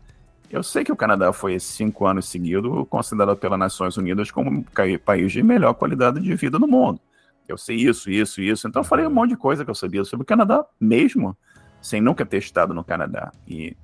eu 0.49 0.63
sei 0.63 0.83
que 0.83 0.91
o 0.91 0.95
Canadá 0.95 1.33
foi 1.33 1.59
cinco 1.59 2.05
anos 2.05 2.29
seguidos 2.29 2.87
considerado 2.89 3.37
pelas 3.37 3.59
Nações 3.59 3.97
Unidas 3.97 4.31
como 4.31 4.61
o 4.61 4.99
país 4.99 5.31
de 5.31 5.43
melhor 5.43 5.73
qualidade 5.73 6.21
de 6.21 6.35
vida 6.35 6.57
no 6.57 6.67
mundo. 6.67 6.99
Eu 7.47 7.57
sei 7.57 7.75
isso, 7.75 8.09
isso, 8.09 8.41
isso. 8.41 8.67
Então 8.67 8.81
eu 8.81 8.85
falei 8.85 9.05
um 9.05 9.11
monte 9.11 9.31
de 9.31 9.37
coisa 9.37 9.63
que 9.63 9.69
eu 9.69 9.75
sabia 9.75 10.03
sobre 10.03 10.23
o 10.23 10.25
Canadá 10.25 10.65
mesmo, 10.79 11.37
sem 11.85 12.01
nunca 12.01 12.25
ter 12.25 12.37
estado 12.37 12.73
no 12.73 12.83
Canadá. 12.83 13.31
E 13.47 13.77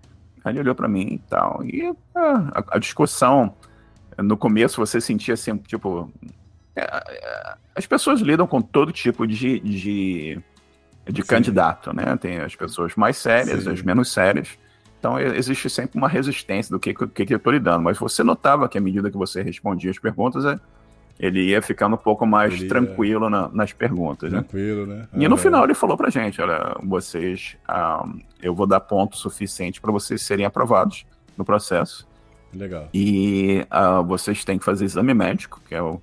ele 0.44 0.60
olhou 0.60 0.74
para 0.74 0.88
mim 0.88 1.08
e 1.14 1.20
tal. 1.20 1.64
E 1.64 1.94
a, 2.16 2.64
a, 2.72 2.80
discussão, 2.80 3.56
no 4.18 4.36
começo 4.36 4.78
você 4.78 5.00
sentia 5.00 5.36
assim, 5.36 5.56
tipo. 5.58 6.12
É, 6.76 6.82
é, 6.82 7.56
as 7.76 7.86
pessoas 7.86 8.20
lidam 8.20 8.48
com 8.48 8.60
todo 8.60 8.92
tipo 8.92 9.28
de, 9.28 9.60
de, 9.60 10.42
de 11.06 11.24
candidato, 11.24 11.96
né? 11.96 12.18
Tem 12.18 12.40
as 12.40 12.56
pessoas 12.56 12.96
mais 12.96 13.18
sérias, 13.18 13.66
Sim. 13.66 13.70
as 13.70 13.84
menos 13.84 14.12
sérias. 14.12 14.58
Então 14.98 15.20
existe 15.20 15.70
sempre 15.70 16.00
uma 16.00 16.10
resistência 16.10 16.72
do 16.72 16.80
que, 16.80 16.96
que, 16.96 17.26
que 17.26 17.34
eu 17.34 17.38
estou 17.38 17.54
lidando. 17.54 17.84
Mas 17.84 18.00
você 18.00 18.24
notava 18.24 18.68
que 18.68 18.80
à 18.80 18.82
medida 18.82 19.12
que 19.12 19.18
você 19.18 19.44
respondia 19.44 19.92
as 19.92 20.00
perguntas, 20.00 20.44
é, 20.44 20.60
ele 21.22 21.40
ia 21.44 21.62
ficando 21.62 21.94
um 21.94 22.00
pouco 22.00 22.26
mais 22.26 22.54
ele 22.54 22.68
tranquilo 22.68 23.30
na, 23.30 23.48
nas 23.50 23.72
perguntas. 23.72 24.32
Né? 24.32 24.40
Tranquilo, 24.40 24.88
né? 24.88 25.08
Ah, 25.14 25.18
e 25.18 25.28
no 25.28 25.36
é. 25.36 25.38
final 25.38 25.64
ele 25.64 25.76
falou 25.76 25.96
pra 25.96 26.10
gente: 26.10 26.42
olha, 26.42 26.76
vocês, 26.84 27.56
ah, 27.68 28.04
eu 28.42 28.56
vou 28.56 28.66
dar 28.66 28.80
ponto 28.80 29.16
suficiente 29.16 29.80
para 29.80 29.92
vocês 29.92 30.24
serem 30.24 30.48
aprovados 30.48 31.06
no 31.38 31.46
processo. 31.46 32.08
Legal. 32.52 32.90
E 32.92 33.64
ah, 33.70 34.02
vocês 34.02 34.44
têm 34.44 34.58
que 34.58 34.66
fazer 34.66 34.84
exame 34.84 35.14
médico, 35.14 35.62
que 35.70 35.76
é 35.76 35.82
o 35.82 36.02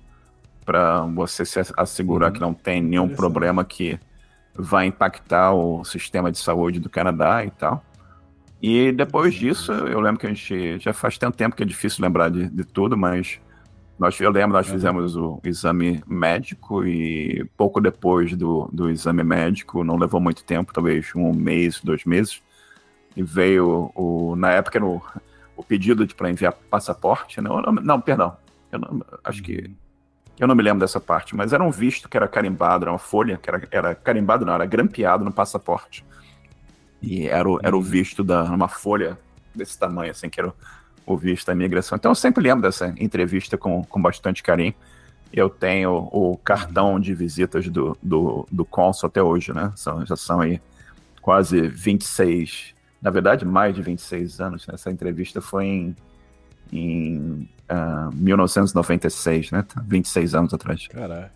para 0.65 1.01
você 1.01 1.43
se 1.43 1.59
assegurar 1.75 2.29
uhum. 2.29 2.33
que 2.33 2.39
não 2.39 2.53
tem 2.53 2.79
nenhum 2.79 3.09
problema 3.09 3.65
que 3.65 3.99
vai 4.53 4.85
impactar 4.85 5.51
o 5.51 5.83
sistema 5.83 6.31
de 6.31 6.37
saúde 6.37 6.79
do 6.79 6.87
Canadá 6.87 7.43
e 7.43 7.49
tal. 7.49 7.83
E 8.61 8.91
depois 8.91 9.33
disso, 9.33 9.71
eu 9.71 9.99
lembro 9.99 10.19
que 10.19 10.27
a 10.27 10.29
gente 10.29 10.77
já 10.77 10.93
faz 10.93 11.17
tanto 11.17 11.35
tempo 11.35 11.55
que 11.55 11.63
é 11.63 11.65
difícil 11.65 12.03
lembrar 12.03 12.29
de, 12.29 12.47
de 12.47 12.63
tudo, 12.63 12.95
mas 12.95 13.39
nós, 13.99 14.17
eu 14.17 14.31
lembro, 14.31 14.53
nós 14.53 14.65
uhum. 14.67 14.73
fizemos 14.73 15.15
o 15.17 15.41
exame 15.43 16.01
médico 16.07 16.85
e 16.85 17.43
pouco 17.57 17.81
depois 17.81 18.33
do, 18.33 18.69
do 18.71 18.89
exame 18.89 19.23
médico, 19.23 19.83
não 19.83 19.97
levou 19.97 20.21
muito 20.21 20.41
tempo, 20.45 20.73
talvez 20.73 21.11
um 21.13 21.33
mês, 21.33 21.81
dois 21.83 22.05
meses, 22.05 22.41
e 23.13 23.21
veio 23.21 23.91
o, 23.93 24.37
na 24.37 24.51
época 24.51 24.77
era 24.77 24.85
o, 24.85 25.01
o 25.57 25.61
pedido 25.61 26.07
para 26.15 26.29
enviar 26.29 26.53
passaporte, 26.69 27.41
né? 27.41 27.49
Não, 27.49 27.73
não 27.73 27.99
perdão, 27.99 28.37
eu 28.71 28.79
não, 28.79 29.03
acho 29.21 29.43
que 29.43 29.57
uhum. 29.57 29.75
eu 30.39 30.47
não 30.47 30.55
me 30.55 30.63
lembro 30.63 30.79
dessa 30.79 31.01
parte, 31.01 31.35
mas 31.35 31.51
era 31.51 31.61
um 31.61 31.71
visto 31.71 32.07
que 32.07 32.15
era 32.15 32.27
carimbado, 32.27 32.85
era 32.85 32.91
uma 32.93 32.99
folha 32.99 33.37
que 33.37 33.49
era, 33.49 33.67
era 33.69 33.95
carimbado, 33.95 34.45
não, 34.45 34.53
era 34.53 34.65
grampeado 34.65 35.25
no 35.25 35.31
passaporte. 35.31 36.05
E 37.01 37.27
era 37.27 37.49
o, 37.49 37.59
era 37.61 37.75
o 37.75 37.79
uhum. 37.79 37.85
visto 37.85 38.23
da 38.23 38.43
uma 38.43 38.69
folha 38.69 39.19
desse 39.53 39.77
tamanho, 39.77 40.11
assim, 40.11 40.29
que 40.29 40.39
era 40.39 40.53
o, 41.13 41.17
visto 41.17 41.47
da 41.47 41.53
imigração. 41.53 41.95
Então 41.95 42.11
eu 42.11 42.15
sempre 42.15 42.43
lembro 42.43 42.61
dessa 42.61 42.93
entrevista 42.97 43.57
com, 43.57 43.83
com 43.83 44.01
bastante 44.01 44.43
carinho. 44.43 44.73
Eu 45.31 45.49
tenho 45.49 46.09
o 46.11 46.37
cartão 46.43 46.99
de 46.99 47.13
visitas 47.13 47.67
do, 47.67 47.97
do, 48.01 48.47
do 48.51 48.65
Consul 48.65 49.07
até 49.07 49.21
hoje, 49.21 49.53
né? 49.53 49.71
São, 49.75 50.05
já 50.05 50.15
são 50.15 50.41
aí 50.41 50.59
quase 51.21 51.67
26, 51.67 52.73
na 53.01 53.11
verdade, 53.11 53.45
mais 53.45 53.75
de 53.75 53.81
26 53.81 54.41
anos. 54.41 54.67
Né? 54.67 54.73
Essa 54.73 54.89
entrevista 54.89 55.39
foi 55.39 55.65
em, 55.65 55.95
em 56.71 57.17
uh, 57.19 57.47
ah, 57.69 58.09
1996, 58.13 59.51
né? 59.51 59.65
26 59.85 60.33
anos 60.33 60.53
atrás. 60.53 60.87
Caraca. 60.87 61.31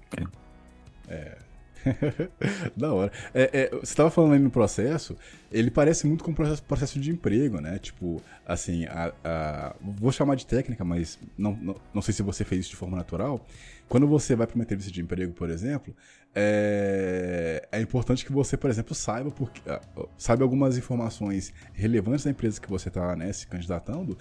É. 1.07 1.13
é. 1.13 1.42
da 2.75 2.93
hora. 2.93 3.11
É, 3.33 3.49
é, 3.53 3.69
você 3.69 3.83
estava 3.83 4.09
falando 4.09 4.33
aí 4.33 4.39
no 4.39 4.49
processo, 4.49 5.15
ele 5.51 5.69
parece 5.69 6.07
muito 6.07 6.23
com 6.23 6.31
o 6.31 6.35
processo, 6.35 6.63
processo 6.63 6.99
de 6.99 7.11
emprego, 7.11 7.59
né? 7.59 7.77
Tipo, 7.79 8.21
assim, 8.45 8.85
a, 8.85 9.13
a, 9.23 9.75
vou 9.81 10.11
chamar 10.11 10.35
de 10.35 10.45
técnica, 10.45 10.83
mas 10.83 11.19
não, 11.37 11.55
não, 11.55 11.75
não 11.93 12.01
sei 12.01 12.13
se 12.13 12.23
você 12.23 12.43
fez 12.43 12.61
isso 12.61 12.71
de 12.71 12.75
forma 12.75 12.97
natural. 12.97 13.45
Quando 13.87 14.07
você 14.07 14.35
vai 14.35 14.47
para 14.47 14.55
uma 14.55 14.63
entrevista 14.63 14.91
de 14.91 15.01
emprego, 15.01 15.33
por 15.33 15.49
exemplo, 15.49 15.95
é, 16.33 17.67
é 17.71 17.81
importante 17.81 18.25
que 18.25 18.31
você, 18.31 18.57
por 18.57 18.69
exemplo, 18.69 18.95
saiba, 18.95 19.29
porque, 19.29 19.61
ah, 19.69 19.81
saiba 20.17 20.43
algumas 20.43 20.77
informações 20.77 21.53
relevantes 21.73 22.23
da 22.23 22.31
empresa 22.31 22.59
que 22.59 22.69
você 22.69 22.87
está 22.87 23.15
né, 23.15 23.31
se 23.31 23.45
candidatando, 23.45 24.17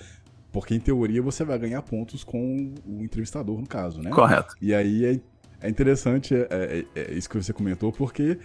porque, 0.50 0.74
em 0.74 0.80
teoria, 0.80 1.22
você 1.22 1.44
vai 1.44 1.58
ganhar 1.58 1.80
pontos 1.80 2.22
com 2.22 2.74
o 2.86 3.02
entrevistador, 3.02 3.58
no 3.58 3.66
caso, 3.66 4.02
né? 4.02 4.10
Correto. 4.10 4.54
E 4.60 4.74
aí 4.74 5.22
é, 5.62 5.66
é 5.66 5.70
interessante 5.70 6.34
é, 6.34 6.46
é, 6.50 6.84
é, 6.94 7.12
isso 7.12 7.28
que 7.28 7.36
você 7.36 7.52
comentou, 7.52 7.92
porque 7.92 8.38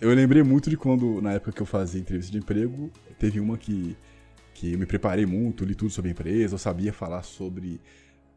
eu 0.00 0.12
lembrei 0.14 0.42
muito 0.42 0.70
de 0.70 0.76
quando, 0.76 1.20
na 1.20 1.32
época 1.32 1.52
que 1.52 1.60
eu 1.60 1.66
fazia 1.66 2.00
entrevista 2.00 2.32
de 2.32 2.38
emprego, 2.38 2.90
teve 3.18 3.40
uma 3.40 3.58
que, 3.58 3.96
que 4.54 4.72
eu 4.72 4.78
me 4.78 4.86
preparei 4.86 5.26
muito, 5.26 5.64
li 5.64 5.74
tudo 5.74 5.90
sobre 5.90 6.10
a 6.10 6.12
empresa, 6.12 6.54
eu 6.54 6.58
sabia 6.58 6.92
falar 6.92 7.22
sobre 7.22 7.80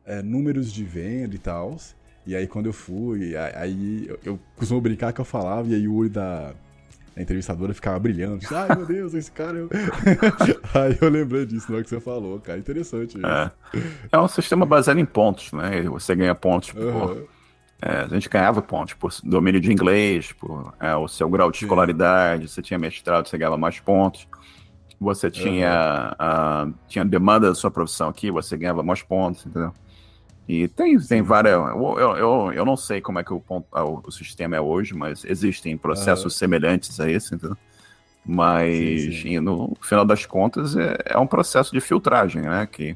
é, 0.06 0.22
números 0.22 0.72
de 0.72 0.84
venda 0.84 1.36
e 1.36 1.40
tal. 1.40 1.78
E 2.26 2.36
aí 2.36 2.48
quando 2.48 2.68
eu 2.68 2.74
fui, 2.74 3.36
aí 3.36 4.06
eu, 4.08 4.20
eu 4.24 4.40
costumo 4.56 4.80
brincar 4.80 5.12
que 5.12 5.20
eu 5.20 5.26
falava, 5.26 5.68
e 5.68 5.76
aí 5.76 5.88
o 5.88 5.96
olho 5.96 6.10
da, 6.10 6.56
entrevistadora 7.22 7.74
ficava 7.74 8.00
brilhando. 8.00 8.40
Ai 8.52 8.76
meu 8.76 8.86
Deus, 8.86 9.14
esse 9.14 9.32
cara. 9.32 9.58
Eu... 9.58 9.70
aí 10.74 10.98
eu 11.00 11.10
lembrei 11.10 11.46
disso 11.46 11.68
na 11.70 11.76
hora 11.76 11.84
que 11.84 11.90
você 11.90 12.00
falou, 12.00 12.40
cara. 12.40 12.58
Interessante 12.58 13.18
isso. 13.18 13.28
É. 13.28 13.52
é 14.12 14.20
um 14.20 14.28
sistema 14.28 14.66
baseado 14.66 15.00
em 15.00 15.06
pontos, 15.06 15.52
né? 15.52 15.82
Você 15.84 16.16
ganha 16.16 16.34
pontos 16.34 16.72
por. 16.72 17.28
É, 17.86 18.06
a 18.06 18.08
gente 18.08 18.30
ganhava 18.30 18.62
pontos 18.62 18.94
por 18.94 19.12
domínio 19.26 19.60
de 19.60 19.70
inglês, 19.70 20.32
por 20.32 20.74
é, 20.80 20.96
o 20.96 21.06
seu 21.06 21.30
grau 21.30 21.52
de 21.52 21.58
escolaridade, 21.58 22.48
você 22.48 22.62
tinha 22.62 22.80
mestrado, 22.80 23.28
você 23.28 23.38
ganhava 23.38 23.58
mais 23.58 23.78
pontos. 23.80 24.26
Você 25.02 25.30
tinha, 25.30 26.16
uh, 26.16 26.74
tinha 26.88 27.04
demanda 27.04 27.50
da 27.50 27.56
sua 27.56 27.70
profissão 27.70 28.08
aqui, 28.08 28.32
você 28.32 28.56
ganhava 28.56 28.82
mais 28.82 29.02
pontos, 29.02 29.46
entendeu? 29.46 29.74
E 30.48 30.70
tem, 30.70 30.98
tem 30.98 31.22
várias. 31.22 31.56
Eu, 31.56 32.00
eu, 32.18 32.54
eu 32.54 32.66
não 32.66 32.78
sei 32.78 33.02
como 33.02 33.20
é 33.20 33.24
que 33.24 33.34
o, 33.34 33.44
o, 33.50 34.02
o 34.06 34.12
sistema 34.12 34.56
é 34.56 34.62
hoje, 34.62 34.94
mas 34.94 35.26
existem 35.26 35.76
processos 35.78 36.36
semelhantes 36.36 37.02
a 37.02 37.10
esse, 37.10 37.36
entendeu? 37.36 37.58
Mas 38.26 39.02
sim, 39.02 39.12
sim. 39.12 39.40
no 39.42 39.76
final 39.82 40.06
das 40.06 40.26
contas 40.26 40.78
é, 40.78 40.98
é, 41.06 41.18
um 41.18 41.28
processo 41.28 41.74
de 41.74 41.82
filtragem, 41.82 42.44
né? 42.44 42.66
Que 42.66 42.96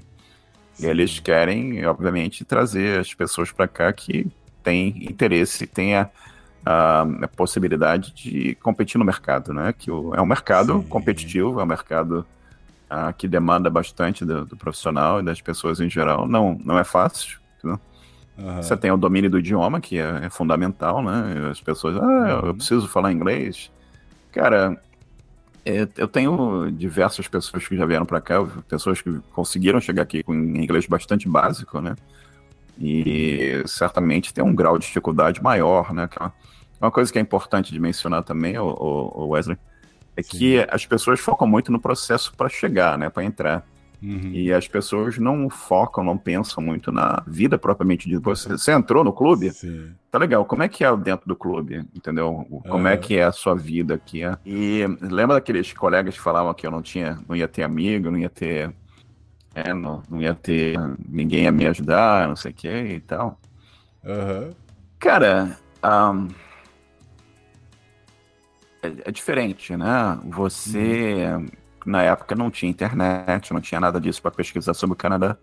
eles 0.80 1.20
querem, 1.20 1.86
obviamente, 1.86 2.46
trazer 2.46 3.02
as 3.02 3.14
pessoas 3.14 3.52
para 3.52 3.68
cá 3.68 3.92
que 3.92 4.28
têm 4.68 4.94
interesse, 5.10 5.66
têm 5.66 5.96
a, 5.96 6.10
a, 6.66 7.02
a, 7.02 7.28
possibilidade 7.30 8.14
de 8.14 8.56
competir 8.56 9.00
no 9.00 9.06
mercado, 9.06 9.54
né? 9.54 9.74
Que 9.78 9.90
o, 9.90 10.14
é 10.14 10.22
um 10.22 10.26
mercado 10.26 10.84
competitivo, 10.90 11.62
é 11.62 11.64
um 11.64 11.68
mercado 11.68 12.26
uh, 12.92 13.14
que 13.18 13.30
demanda 13.30 13.70
bastante 13.70 14.26
do, 14.26 14.44
do, 14.46 14.58
profissional 14.58 15.22
e 15.22 15.24
das 15.24 15.40
pessoas 15.40 15.80
em 15.80 15.90
geral. 15.90 16.28
Não, 16.28 16.60
não 16.66 16.78
é 16.78 16.84
fácil. 16.84 17.40
Né? 17.64 17.80
Uhum. 18.38 18.56
Você 18.58 18.76
tem 18.76 18.92
o 18.92 18.98
domínio 18.98 19.30
do 19.30 19.40
idioma, 19.40 19.80
que 19.80 19.98
é, 19.98 20.26
é 20.26 20.30
fundamental, 20.30 21.02
né? 21.02 21.50
As 21.50 21.62
pessoas, 21.62 21.96
ah, 21.96 22.42
eu 22.44 22.50
uhum. 22.50 22.56
preciso 22.56 22.90
falar 22.90 23.14
inglês. 23.14 23.72
Cara, 24.34 24.78
é, 25.64 25.88
eu 25.96 26.10
tenho 26.10 26.70
diversas 26.72 27.26
pessoas 27.30 27.66
que 27.66 27.78
já 27.78 27.86
vieram 27.86 28.06
para 28.06 28.20
cá, 28.20 28.46
pessoas 28.68 29.02
que 29.02 29.18
conseguiram 29.32 29.80
chegar 29.80 30.04
aqui 30.04 30.24
com 30.24 30.34
inglês 30.34 30.86
bastante 30.88 31.30
básico, 31.30 31.80
né? 31.80 31.96
E 32.80 33.64
certamente 33.66 34.34
tem 34.34 34.44
um 34.44 34.54
grau 34.54 34.78
de 34.78 34.86
dificuldade 34.86 35.42
maior, 35.42 35.94
né? 35.94 36.08
É 36.20 36.86
uma 36.86 36.92
coisa 36.92 37.12
que 37.12 37.18
é 37.18 37.22
importante 37.22 37.72
de 37.72 37.80
mencionar 37.80 38.24
também, 38.24 38.58
o, 38.58 39.28
Wesley, 39.30 39.58
é 40.16 40.22
Sim. 40.22 40.30
que 40.30 40.68
as 40.70 40.86
pessoas 40.86 41.20
focam 41.20 41.48
muito 41.48 41.72
no 41.72 41.80
processo 41.80 42.34
para 42.36 42.50
chegar, 42.50 42.98
né, 42.98 43.10
para 43.10 43.24
entrar. 43.24 43.66
Uhum. 44.02 44.32
E 44.32 44.54
as 44.54 44.68
pessoas 44.68 45.18
não 45.18 45.50
focam, 45.50 46.04
não 46.04 46.18
pensam 46.18 46.64
muito 46.64 46.92
na 46.92 47.24
vida 47.26 47.58
propriamente 47.58 48.08
de 48.08 48.18
você. 48.18 48.50
Você 48.50 48.72
entrou 48.72 49.04
no 49.04 49.12
clube? 49.12 49.52
Sim. 49.52 49.92
Tá 50.12 50.20
legal. 50.20 50.46
Como 50.46 50.64
é 50.64 50.68
que 50.68 50.84
é 50.84 50.98
dentro 50.98 51.28
do 51.28 51.36
clube? 51.36 51.84
Entendeu? 51.96 52.46
Como 52.70 52.84
uhum. 52.84 52.88
é 52.88 52.96
que 52.96 53.18
é 53.18 53.24
a 53.24 53.32
sua 53.32 53.56
vida 53.56 53.96
aqui? 53.96 54.22
E 54.46 54.86
lembra 55.02 55.36
daqueles 55.36 55.74
colegas 55.74 56.16
que 56.16 56.22
falavam 56.22 56.54
que 56.54 56.66
eu 56.66 56.72
não 56.72 56.82
tinha, 56.82 57.20
não 57.28 57.36
ia 57.36 57.48
ter 57.48 57.64
amigo, 57.64 58.12
não 58.12 58.20
ia 58.20 58.30
ter. 58.30 58.72
É, 59.58 59.74
não, 59.74 60.04
não 60.08 60.22
ia 60.22 60.36
ter 60.36 60.78
ninguém 61.10 61.48
a 61.48 61.52
me 61.52 61.66
ajudar, 61.66 62.28
não 62.28 62.36
sei 62.36 62.52
o 62.52 62.54
que 62.54 62.70
e 62.70 63.00
tal. 63.00 63.40
Uhum. 64.04 64.54
Cara, 65.00 65.58
um, 65.84 66.28
é, 68.84 68.94
é 69.06 69.12
diferente, 69.12 69.76
né? 69.76 70.20
Você, 70.26 71.26
uhum. 71.26 71.48
na 71.88 72.04
época, 72.04 72.36
não 72.36 72.52
tinha 72.52 72.70
internet, 72.70 73.52
não 73.52 73.60
tinha 73.60 73.82
nada 73.82 74.00
disso 74.00 74.22
para 74.22 74.30
pesquisar 74.30 74.76
sobre 74.76 74.94
o 74.94 74.98
Canadá. 74.98 75.36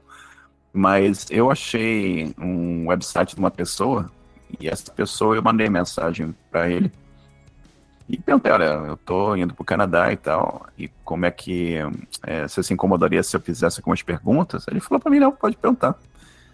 Mas 0.73 1.27
eu 1.29 1.51
achei 1.51 2.33
um 2.39 2.87
website 2.87 3.35
de 3.35 3.41
uma 3.41 3.51
pessoa, 3.51 4.13
e 4.61 4.69
essa 4.69 4.93
pessoa 4.93 5.35
eu 5.35 5.43
mandei 5.43 5.69
mensagem 5.69 6.33
para 6.53 6.71
ele. 6.71 6.93
E 8.09 8.19
perguntei, 8.19 8.53
olha, 8.53 8.65
eu 8.65 8.97
tô 8.99 9.35
indo 9.35 9.55
pro 9.55 9.65
Canadá 9.65 10.13
e 10.13 10.17
tal, 10.17 10.67
e 10.79 10.89
como 11.05 11.25
é 11.25 11.31
que 11.31 11.77
é, 12.23 12.47
você 12.47 12.63
se 12.63 12.75
incomodaria 12.75 13.23
se 13.23 13.35
eu 13.35 13.41
fizesse 13.41 13.81
algumas 13.81 14.03
perguntas? 14.03 14.67
Ele 14.69 14.79
falou 14.79 15.01
para 15.01 15.11
mim, 15.11 15.19
não, 15.19 15.33
pode 15.33 15.57
perguntar. 15.57 15.97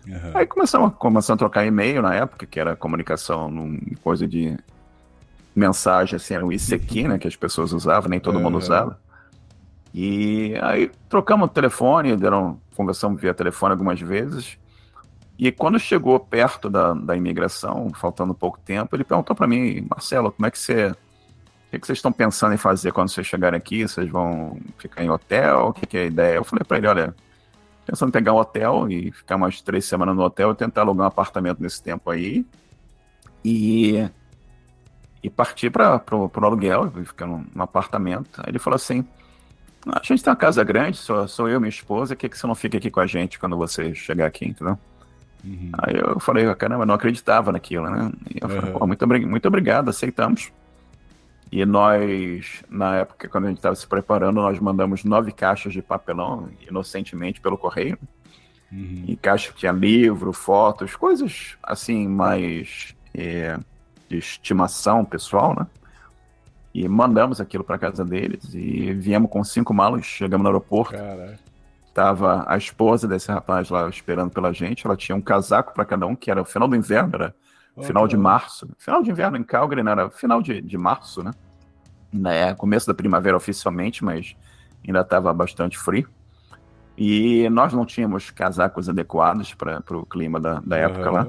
Uhum. 0.06 0.30
Aí 0.32 0.46
começamos, 0.46 0.94
começamos 0.94 1.36
a 1.36 1.44
trocar 1.44 1.66
e-mail 1.66 2.02
na 2.02 2.14
época, 2.14 2.46
que 2.46 2.60
era 2.60 2.76
comunicação, 2.76 3.50
coisa 4.02 4.28
de 4.28 4.56
mensagem, 5.54 6.16
assim, 6.16 6.34
era 6.34 6.46
o 6.46 6.52
ICQ, 6.52 7.08
né, 7.08 7.18
que 7.18 7.26
as 7.26 7.36
pessoas 7.36 7.72
usavam, 7.72 8.08
nem 8.08 8.20
todo 8.20 8.38
mundo 8.38 8.56
usava. 8.56 8.98
E 9.92 10.54
aí 10.62 10.90
trocamos 11.08 11.46
o 11.46 11.52
telefone, 11.52 12.16
deram, 12.16 12.60
conversamos 12.76 13.20
via 13.20 13.34
telefone 13.34 13.72
algumas 13.72 14.00
vezes. 14.00 14.56
E 15.38 15.50
quando 15.50 15.78
chegou 15.78 16.20
perto 16.20 16.68
da, 16.68 16.92
da 16.94 17.16
imigração, 17.16 17.90
faltando 17.94 18.34
pouco 18.34 18.58
tempo, 18.60 18.94
ele 18.94 19.04
perguntou 19.04 19.34
para 19.34 19.46
mim, 19.46 19.86
Marcelo, 19.88 20.30
como 20.30 20.46
é 20.46 20.50
que 20.50 20.58
você. 20.58 20.94
O 21.72 21.78
que, 21.78 21.86
vocês 21.86 21.98
estão 21.98 22.10
pensando 22.10 22.52
em 22.52 22.56
fazer 22.56 22.92
quando 22.92 23.10
vocês 23.10 23.26
chegarem 23.26 23.56
aqui? 23.56 23.86
Vocês 23.86 24.08
vão 24.08 24.58
ficar 24.76 25.04
em 25.04 25.10
hotel? 25.10 25.68
O 25.68 25.72
que, 25.72 25.86
que 25.86 25.96
é 25.96 26.02
a 26.02 26.06
ideia? 26.06 26.34
Eu 26.34 26.44
falei 26.44 26.64
para 26.64 26.78
ele, 26.78 26.88
olha, 26.88 27.14
pensando 27.86 28.08
em 28.08 28.12
pegar 28.12 28.32
um 28.32 28.38
hotel 28.38 28.90
e 28.90 29.12
ficar 29.12 29.38
mais 29.38 29.60
três 29.62 29.84
semanas 29.84 30.16
no 30.16 30.22
hotel 30.22 30.50
e 30.50 30.54
tentar 30.56 30.80
alugar 30.80 31.04
um 31.04 31.08
apartamento 31.08 31.62
nesse 31.62 31.80
tempo 31.80 32.10
aí. 32.10 32.44
E 33.44 34.10
e 35.22 35.28
partir 35.28 35.70
para 35.70 36.02
o 36.10 36.30
aluguel, 36.44 36.90
ficar 37.04 37.26
num, 37.26 37.44
num, 37.54 37.62
apartamento. 37.62 38.40
Aí 38.40 38.50
ele 38.50 38.58
falou 38.58 38.76
assim: 38.76 39.04
a 39.86 40.00
gente 40.02 40.22
tem 40.22 40.30
uma 40.30 40.36
casa 40.36 40.64
grande, 40.64 40.96
sou, 40.96 41.28
sou 41.28 41.48
eu 41.48 41.56
e 41.56 41.60
minha 41.60 41.68
esposa, 41.68 42.14
por 42.14 42.20
que, 42.20 42.28
que 42.28 42.38
você 42.38 42.46
não 42.46 42.54
fica 42.54 42.78
aqui 42.78 42.90
com 42.90 43.00
a 43.00 43.06
gente 43.06 43.38
quando 43.38 43.56
você 43.56 43.94
chegar 43.94 44.26
aqui, 44.26 44.46
entendeu? 44.46 44.78
Uhum. 45.44 45.70
Aí 45.78 45.96
eu 45.96 46.20
falei, 46.20 46.52
caramba, 46.54 46.84
não 46.84 46.94
acreditava 46.94 47.52
naquilo, 47.52 47.88
né? 47.88 48.10
E 48.34 48.38
eu 48.42 48.48
falei, 48.48 48.72
pô, 48.72 48.86
muito, 48.86 49.06
muito 49.26 49.48
obrigado, 49.48 49.88
aceitamos. 49.88 50.52
E 51.50 51.64
nós, 51.64 52.62
na 52.68 52.96
época, 52.96 53.28
quando 53.28 53.46
a 53.46 53.48
gente 53.48 53.58
estava 53.58 53.74
se 53.74 53.86
preparando, 53.86 54.36
nós 54.36 54.58
mandamos 54.60 55.02
nove 55.02 55.32
caixas 55.32 55.72
de 55.72 55.82
papelão, 55.82 56.48
inocentemente, 56.68 57.40
pelo 57.40 57.58
correio. 57.58 57.98
Uhum. 58.70 59.04
E 59.08 59.16
caixa 59.16 59.52
tinha 59.56 59.72
livro, 59.72 60.32
fotos, 60.32 60.94
coisas 60.94 61.56
assim, 61.62 62.06
mais. 62.06 62.94
É, 63.12 63.58
de 64.10 64.18
estimação 64.18 65.04
pessoal, 65.04 65.54
né? 65.54 65.66
E 66.74 66.86
mandamos 66.88 67.40
aquilo 67.40 67.64
para 67.64 67.78
casa 67.78 68.04
deles 68.04 68.52
e 68.54 68.92
viemos 68.92 69.30
com 69.30 69.42
cinco 69.42 69.72
malas, 69.72 70.04
chegamos 70.04 70.42
no 70.42 70.50
aeroporto. 70.50 70.96
Caraca. 70.96 71.38
Tava 71.94 72.44
a 72.46 72.56
esposa 72.56 73.08
desse 73.08 73.30
rapaz 73.30 73.70
lá 73.70 73.88
esperando 73.88 74.30
pela 74.30 74.52
gente. 74.52 74.86
Ela 74.86 74.96
tinha 74.96 75.16
um 75.16 75.20
casaco 75.20 75.72
para 75.74 75.84
cada 75.84 76.06
um, 76.06 76.14
que 76.14 76.30
era 76.30 76.42
o 76.42 76.44
final 76.44 76.68
do 76.68 76.76
inverno, 76.76 77.14
era 77.14 77.34
final 77.82 78.06
de 78.06 78.16
março. 78.16 78.68
Final 78.78 79.02
de 79.02 79.10
inverno 79.10 79.36
em 79.36 79.42
Calgary, 79.42 79.82
não 79.82 79.92
era 79.92 80.10
final 80.10 80.42
de, 80.42 80.60
de 80.60 80.78
março, 80.78 81.22
né? 81.22 81.32
É 82.24 82.54
começo 82.54 82.86
da 82.86 82.94
primavera 82.94 83.36
oficialmente, 83.36 84.04
mas 84.04 84.36
ainda 84.86 85.00
estava 85.00 85.32
bastante 85.32 85.78
frio. 85.78 86.08
E 86.96 87.48
nós 87.50 87.72
não 87.72 87.86
tínhamos 87.86 88.30
casacos 88.30 88.88
adequados 88.88 89.54
para 89.54 89.80
o 89.96 90.04
clima 90.04 90.40
da, 90.40 90.60
da 90.60 90.76
época 90.76 91.08
uhum. 91.08 91.14
lá. 91.14 91.28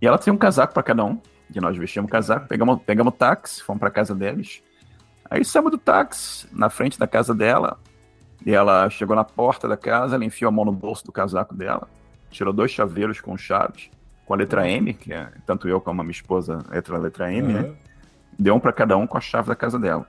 E 0.00 0.06
ela 0.06 0.18
tinha 0.18 0.32
um 0.32 0.38
casaco 0.38 0.72
para 0.72 0.82
cada 0.82 1.04
um. 1.04 1.20
E 1.54 1.60
nós 1.60 1.76
vestimos 1.76 2.10
casaco, 2.10 2.48
pegamos, 2.48 2.80
pegamos 2.82 3.12
o 3.12 3.16
táxi, 3.16 3.62
fomos 3.62 3.80
para 3.80 3.90
casa 3.90 4.14
deles. 4.14 4.62
Aí 5.28 5.44
saímos 5.44 5.70
do 5.70 5.78
táxi, 5.78 6.48
na 6.52 6.70
frente 6.70 6.98
da 6.98 7.06
casa 7.06 7.34
dela. 7.34 7.78
E 8.44 8.52
ela 8.52 8.88
chegou 8.90 9.16
na 9.16 9.24
porta 9.24 9.68
da 9.68 9.76
casa, 9.76 10.14
ela 10.14 10.24
enfiou 10.24 10.48
a 10.48 10.52
mão 10.52 10.64
no 10.64 10.72
bolso 10.72 11.04
do 11.04 11.12
casaco 11.12 11.54
dela, 11.54 11.88
tirou 12.30 12.52
dois 12.52 12.70
chaveiros 12.70 13.20
com 13.20 13.36
chaves, 13.36 13.90
com 14.26 14.34
a 14.34 14.36
letra 14.36 14.68
M, 14.68 14.92
que 14.92 15.12
é 15.12 15.28
tanto 15.46 15.68
eu 15.68 15.80
como 15.80 16.00
a 16.00 16.04
minha 16.04 16.12
esposa, 16.12 16.58
letra, 16.68 16.96
a 16.96 16.98
letra 16.98 17.32
M, 17.32 17.46
uhum. 17.46 17.62
né? 17.62 17.74
Deu 18.38 18.54
um 18.54 18.60
para 18.60 18.72
cada 18.72 18.96
um 18.96 19.06
com 19.06 19.16
a 19.16 19.20
chave 19.20 19.48
da 19.48 19.56
casa 19.56 19.78
dela. 19.78 20.06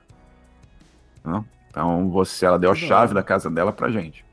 Então, 1.70 2.10
você, 2.10 2.44
ela 2.44 2.58
deu 2.58 2.70
a 2.70 2.74
chave 2.74 3.14
da 3.14 3.22
casa 3.22 3.48
dela 3.48 3.72
pra 3.72 3.88
gente. 3.88 4.24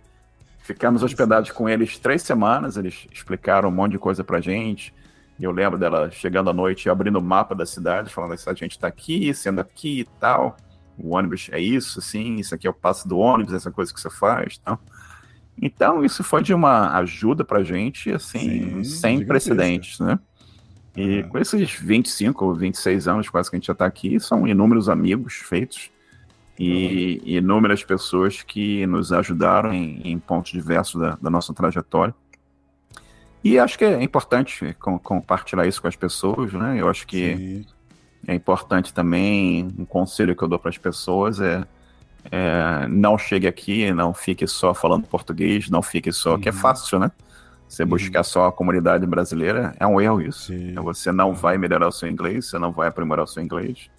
Ficamos 0.59 1.03
hospedados 1.03 1.51
com 1.51 1.69
eles 1.69 1.99
três 1.99 2.23
semanas, 2.23 2.75
eles 2.75 3.07
explicaram 3.13 3.69
um 3.69 3.71
monte 3.71 3.91
de 3.91 3.99
coisa 3.99 4.23
pra 4.23 4.41
gente. 4.41 4.93
E 5.37 5.43
eu 5.43 5.51
lembro 5.51 5.77
dela 5.77 6.09
chegando 6.09 6.49
à 6.49 6.53
noite 6.53 6.85
e 6.85 6.89
abrindo 6.89 7.19
o 7.19 7.21
mapa 7.21 7.53
da 7.53 7.65
cidade, 7.65 8.11
falando 8.11 8.33
assim, 8.33 8.49
a 8.49 8.53
gente 8.53 8.79
tá 8.79 8.87
aqui, 8.87 9.33
sendo 9.33 9.61
aqui 9.61 9.99
e 9.99 10.05
tal. 10.19 10.57
O 10.97 11.13
ônibus 11.15 11.49
é 11.51 11.59
isso, 11.59 11.99
assim, 11.99 12.37
isso 12.37 12.55
aqui 12.55 12.65
é 12.65 12.69
o 12.69 12.73
passo 12.73 13.07
do 13.07 13.19
ônibus, 13.19 13.53
essa 13.53 13.69
coisa 13.69 13.93
que 13.93 13.99
você 13.99 14.09
faz, 14.09 14.57
tal. 14.57 14.79
Então, 14.81 14.94
isso 16.03 16.23
foi 16.23 16.43
de 16.43 16.53
uma 16.53 16.97
ajuda 16.97 17.43
pra 17.43 17.63
gente, 17.63 18.11
assim, 18.11 18.39
Sim, 18.39 18.83
sem 18.83 19.25
precedentes, 19.25 19.99
né? 19.99 20.19
E 20.95 21.19
é. 21.19 21.23
com 21.23 21.37
esses 21.37 21.71
25 21.71 22.45
ou 22.45 22.53
26 22.53 23.07
anos 23.07 23.29
quase 23.29 23.49
que 23.49 23.55
a 23.55 23.59
gente 23.59 23.67
já 23.67 23.75
tá 23.75 23.85
aqui, 23.85 24.19
são 24.19 24.47
inúmeros 24.47 24.87
amigos 24.87 25.35
feitos 25.35 25.91
e 26.57 27.19
uhum. 27.21 27.29
inúmeras 27.29 27.83
pessoas 27.83 28.41
que 28.41 28.85
nos 28.85 29.11
ajudaram 29.11 29.73
em, 29.73 30.01
em 30.03 30.17
pontos 30.17 30.51
diversos 30.51 30.99
da, 31.01 31.17
da, 31.21 31.29
nossa 31.29 31.53
trajetória. 31.53 32.15
E 33.43 33.59
acho 33.59 33.77
que 33.77 33.83
é 33.83 34.01
importante 34.01 34.73
com, 34.79 34.97
compartilhar 34.97 35.67
isso 35.67 35.81
com 35.81 35.87
as 35.87 35.95
pessoas, 35.95 36.53
né? 36.53 36.79
Eu 36.79 36.89
acho 36.89 37.05
que 37.05 37.35
Sim. 37.35 37.65
é 38.27 38.33
importante 38.33 38.93
também, 38.93 39.67
um 39.77 39.85
conselho 39.85 40.35
que 40.35 40.43
eu 40.43 40.47
dou 40.47 40.57
para 40.57 40.69
as 40.69 40.77
pessoas 40.77 41.41
é, 41.41 41.65
é, 42.31 42.87
não 42.87 43.17
chegue 43.17 43.47
aqui, 43.47 43.91
não 43.91 44.13
fique 44.13 44.47
só 44.47 44.73
falando 44.73 45.07
português, 45.07 45.69
não 45.69 45.81
fique 45.81 46.11
só, 46.11 46.33
uhum. 46.33 46.39
que 46.39 46.49
é 46.49 46.51
uhum. 46.51 46.57
fácil, 46.57 46.99
né? 46.99 47.11
Você 47.67 47.83
uhum. 47.83 47.89
buscar 47.89 48.23
só 48.23 48.47
a 48.47 48.51
comunidade 48.51 49.05
brasileira 49.05 49.75
é 49.79 49.87
um 49.87 49.99
erro 49.99 50.21
isso. 50.21 50.53
Sim. 50.53 50.73
Você 50.75 51.11
não 51.11 51.29
uhum. 51.29 51.35
vai 51.35 51.57
melhorar 51.57 51.87
o 51.87 51.91
seu 51.91 52.09
inglês, 52.09 52.49
você 52.49 52.59
não 52.59 52.71
vai 52.71 52.87
aprimorar 52.87 53.23
o 53.23 53.27
seu 53.27 53.43
inglês 53.43 53.89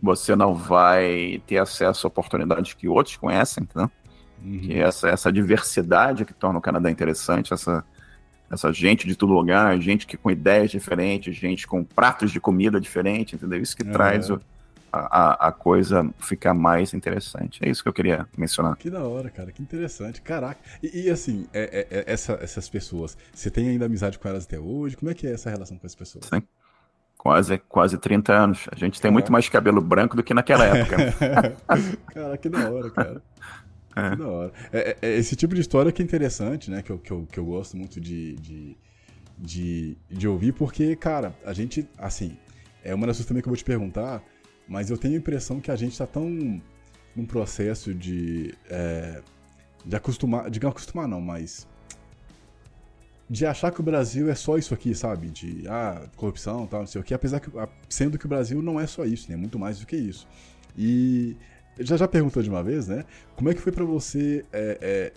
você 0.00 0.36
não 0.36 0.54
vai 0.54 1.42
ter 1.46 1.58
acesso 1.58 2.06
a 2.06 2.08
oportunidades 2.08 2.72
que 2.72 2.88
outros 2.88 3.16
conhecem, 3.16 3.64
entendeu? 3.64 3.90
Uhum. 4.42 4.58
Que 4.60 4.78
essa, 4.78 5.08
essa 5.08 5.32
diversidade 5.32 6.24
que 6.24 6.32
torna 6.32 6.58
o 6.58 6.62
Canadá 6.62 6.90
interessante, 6.90 7.52
essa, 7.52 7.84
essa 8.50 8.72
gente 8.72 9.06
de 9.06 9.16
todo 9.16 9.32
lugar, 9.32 9.78
gente 9.80 10.06
que 10.06 10.16
com 10.16 10.30
ideias 10.30 10.70
diferentes, 10.70 11.34
gente 11.34 11.66
com 11.66 11.82
pratos 11.82 12.30
de 12.30 12.40
comida 12.40 12.80
diferentes, 12.80 13.34
entendeu? 13.34 13.60
Isso 13.60 13.76
que 13.76 13.82
é. 13.82 13.90
traz 13.90 14.30
o, 14.30 14.40
a, 14.92 15.48
a 15.48 15.52
coisa 15.52 16.08
ficar 16.18 16.54
mais 16.54 16.94
interessante. 16.94 17.60
É 17.64 17.68
isso 17.68 17.82
que 17.82 17.88
eu 17.88 17.92
queria 17.92 18.26
mencionar. 18.36 18.76
Que 18.76 18.90
da 18.90 19.02
hora, 19.04 19.30
cara, 19.30 19.52
que 19.52 19.62
interessante. 19.62 20.20
Caraca. 20.22 20.60
E, 20.82 21.06
e 21.06 21.10
assim, 21.10 21.46
é, 21.52 21.86
é, 21.90 21.98
é 21.98 22.04
essa, 22.06 22.32
essas 22.40 22.68
pessoas, 22.68 23.16
você 23.32 23.50
tem 23.50 23.68
ainda 23.68 23.86
amizade 23.86 24.18
com 24.18 24.28
elas 24.28 24.44
até 24.44 24.58
hoje? 24.58 24.96
Como 24.96 25.10
é 25.10 25.14
que 25.14 25.26
é 25.26 25.32
essa 25.32 25.50
relação 25.50 25.78
com 25.78 25.86
as 25.86 25.94
pessoas? 25.94 26.26
Sim. 26.26 26.42
Quase, 27.16 27.58
quase 27.68 27.98
30 27.98 28.32
anos. 28.32 28.66
A 28.70 28.76
gente 28.76 29.00
tem 29.00 29.10
muito 29.10 29.32
mais 29.32 29.48
cabelo 29.48 29.80
branco 29.80 30.16
do 30.16 30.22
que 30.22 30.32
naquela 30.32 30.64
época. 30.64 30.96
cara, 32.14 32.38
que 32.38 32.48
da 32.48 32.70
hora, 32.70 32.90
cara. 32.90 33.22
É. 33.96 34.10
Que 34.10 34.16
da 34.16 34.28
hora. 34.28 34.52
É, 34.72 34.96
é, 35.02 35.16
esse 35.16 35.34
tipo 35.34 35.54
de 35.54 35.60
história 35.60 35.90
que 35.90 36.00
é 36.00 36.04
interessante, 36.04 36.70
né? 36.70 36.80
Que 36.80 36.90
eu, 36.90 36.98
que 36.98 37.10
eu, 37.10 37.26
que 37.30 37.38
eu 37.38 37.44
gosto 37.44 37.76
muito 37.76 38.00
de, 38.00 38.36
de, 38.36 38.76
de, 39.36 39.98
de 40.08 40.28
ouvir, 40.28 40.52
porque, 40.52 40.94
cara, 40.94 41.34
a 41.44 41.52
gente, 41.52 41.88
assim, 41.98 42.38
é 42.84 42.94
uma 42.94 43.06
das 43.06 43.16
coisas 43.16 43.26
também 43.26 43.42
que 43.42 43.48
eu 43.48 43.50
vou 43.50 43.56
te 43.56 43.64
perguntar, 43.64 44.22
mas 44.68 44.90
eu 44.90 44.98
tenho 44.98 45.14
a 45.14 45.18
impressão 45.18 45.60
que 45.60 45.70
a 45.70 45.76
gente 45.76 45.96
tá 45.96 46.06
tão 46.06 46.60
num 47.16 47.26
processo 47.26 47.94
de. 47.94 48.54
É, 48.68 49.22
de 49.84 49.96
acostumar. 49.96 50.50
De 50.50 50.60
não 50.60 50.70
acostumar, 50.70 51.08
não, 51.08 51.20
mas 51.20 51.66
de 53.30 53.44
achar 53.44 53.70
que 53.70 53.80
o 53.80 53.82
Brasil 53.82 54.30
é 54.30 54.34
só 54.34 54.56
isso 54.56 54.72
aqui, 54.72 54.94
sabe? 54.94 55.28
De 55.28 55.64
ah, 55.68 56.06
corrupção 56.16 56.66
tal, 56.66 56.80
não 56.80 56.86
sei 56.86 57.00
o 57.00 57.04
que, 57.04 57.12
apesar 57.12 57.40
que 57.40 57.50
sendo 57.88 58.18
que 58.18 58.24
o 58.24 58.28
Brasil 58.28 58.62
não 58.62 58.80
é 58.80 58.86
só 58.86 59.04
isso, 59.04 59.30
né? 59.30 59.36
Muito 59.36 59.58
mais 59.58 59.78
do 59.78 59.86
que 59.86 59.96
isso. 59.96 60.26
E 60.76 61.36
já 61.78 61.96
já 61.96 62.08
perguntou 62.08 62.42
de 62.42 62.48
uma 62.48 62.62
vez, 62.62 62.88
né? 62.88 63.04
Como 63.36 63.50
é 63.50 63.54
que 63.54 63.60
foi 63.60 63.70
para 63.70 63.84
você, 63.84 64.44
é, 64.50 64.78
é, 64.80 65.12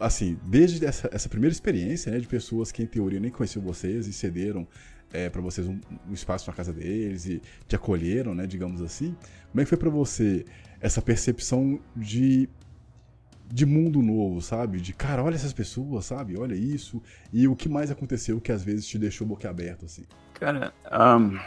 assim, 0.00 0.38
desde 0.46 0.84
essa, 0.84 1.10
essa, 1.12 1.28
primeira 1.28 1.52
experiência, 1.52 2.10
né, 2.10 2.18
de 2.18 2.26
pessoas 2.26 2.72
que 2.72 2.82
em 2.82 2.86
teoria 2.86 3.20
nem 3.20 3.30
conheciam 3.30 3.62
vocês 3.62 4.06
e 4.06 4.12
cederam 4.12 4.66
é, 5.12 5.28
para 5.28 5.40
vocês 5.40 5.66
um, 5.66 5.78
um, 6.08 6.12
espaço 6.12 6.50
na 6.50 6.56
casa 6.56 6.72
deles 6.72 7.26
e 7.26 7.42
te 7.66 7.76
acolheram, 7.76 8.34
né, 8.34 8.46
digamos 8.46 8.80
assim. 8.80 9.16
Como 9.50 9.60
é 9.60 9.64
que 9.64 9.68
foi 9.68 9.78
para 9.78 9.90
você 9.90 10.44
essa 10.80 11.00
percepção 11.00 11.78
de 11.96 12.48
de 13.50 13.66
mundo 13.66 14.00
novo, 14.00 14.40
sabe? 14.40 14.80
De 14.80 14.94
cara, 14.94 15.22
olha 15.22 15.34
essas 15.34 15.52
pessoas, 15.52 16.06
sabe? 16.06 16.38
Olha 16.38 16.54
isso. 16.54 17.02
E 17.30 17.46
o 17.46 17.54
que 17.54 17.68
mais 17.68 17.90
aconteceu 17.90 18.40
que 18.40 18.50
às 18.50 18.64
vezes 18.64 18.86
te 18.86 18.98
deixou 18.98 19.26
boquiaberto, 19.26 19.84
assim? 19.84 20.04
Cara, 20.32 20.72
um, 20.90 21.38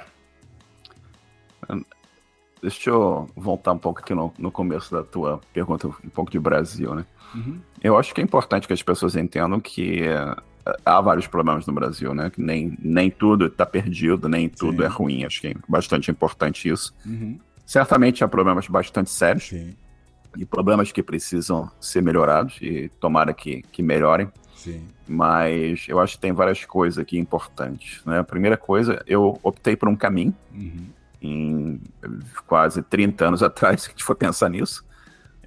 deixa 2.61 2.89
eu 2.89 3.27
voltar 3.35 3.73
um 3.73 3.77
pouco 3.77 4.01
aqui 4.01 4.13
no, 4.13 4.33
no 4.37 4.51
começo 4.51 4.91
da 4.91 5.03
tua 5.03 5.39
pergunta, 5.53 5.87
um 5.87 6.09
pouco 6.09 6.31
de 6.31 6.39
Brasil, 6.39 6.93
né? 6.93 7.05
Uhum. 7.33 7.59
Eu 7.81 7.97
acho 7.97 8.13
que 8.13 8.21
é 8.21 8.23
importante 8.23 8.67
que 8.67 8.73
as 8.73 8.83
pessoas 8.83 9.15
entendam 9.15 9.59
que 9.59 10.01
uh, 10.01 10.41
há 10.85 11.01
vários 11.01 11.27
problemas 11.27 11.65
no 11.65 11.73
Brasil, 11.73 12.13
né? 12.13 12.29
Que 12.29 12.41
nem, 12.41 12.77
nem 12.79 13.09
tudo 13.09 13.45
está 13.45 13.65
perdido, 13.65 14.27
nem 14.27 14.49
tudo 14.49 14.77
Sim. 14.77 14.83
é 14.83 14.87
ruim. 14.87 15.25
Acho 15.25 15.41
que 15.41 15.47
é 15.47 15.55
bastante 15.67 16.09
importante 16.11 16.69
isso. 16.69 16.93
Uhum. 17.05 17.39
Certamente 17.65 18.23
há 18.23 18.27
problemas 18.27 18.67
bastante 18.67 19.09
sérios. 19.09 19.45
Sim 19.49 19.75
e 20.37 20.45
problemas 20.45 20.91
que 20.91 21.01
precisam 21.01 21.69
ser 21.79 22.01
melhorados 22.01 22.57
e 22.61 22.89
tomara 22.99 23.33
que, 23.33 23.61
que 23.71 23.81
melhorem. 23.81 24.29
Sim. 24.55 24.83
Mas 25.07 25.85
eu 25.87 25.99
acho 25.99 26.15
que 26.15 26.21
tem 26.21 26.33
várias 26.33 26.63
coisas 26.65 26.97
aqui 26.97 27.17
importantes. 27.17 28.01
Né? 28.05 28.19
A 28.19 28.23
primeira 28.23 28.57
coisa, 28.57 29.01
eu 29.07 29.39
optei 29.43 29.75
por 29.75 29.87
um 29.87 29.95
caminho 29.95 30.33
uhum. 30.53 30.85
em 31.21 31.81
quase 32.47 32.81
30 32.81 33.27
anos 33.27 33.43
atrás, 33.43 33.83
se 33.83 33.87
a 33.87 33.91
gente 33.91 34.03
for 34.03 34.15
pensar 34.15 34.49
nisso. 34.49 34.83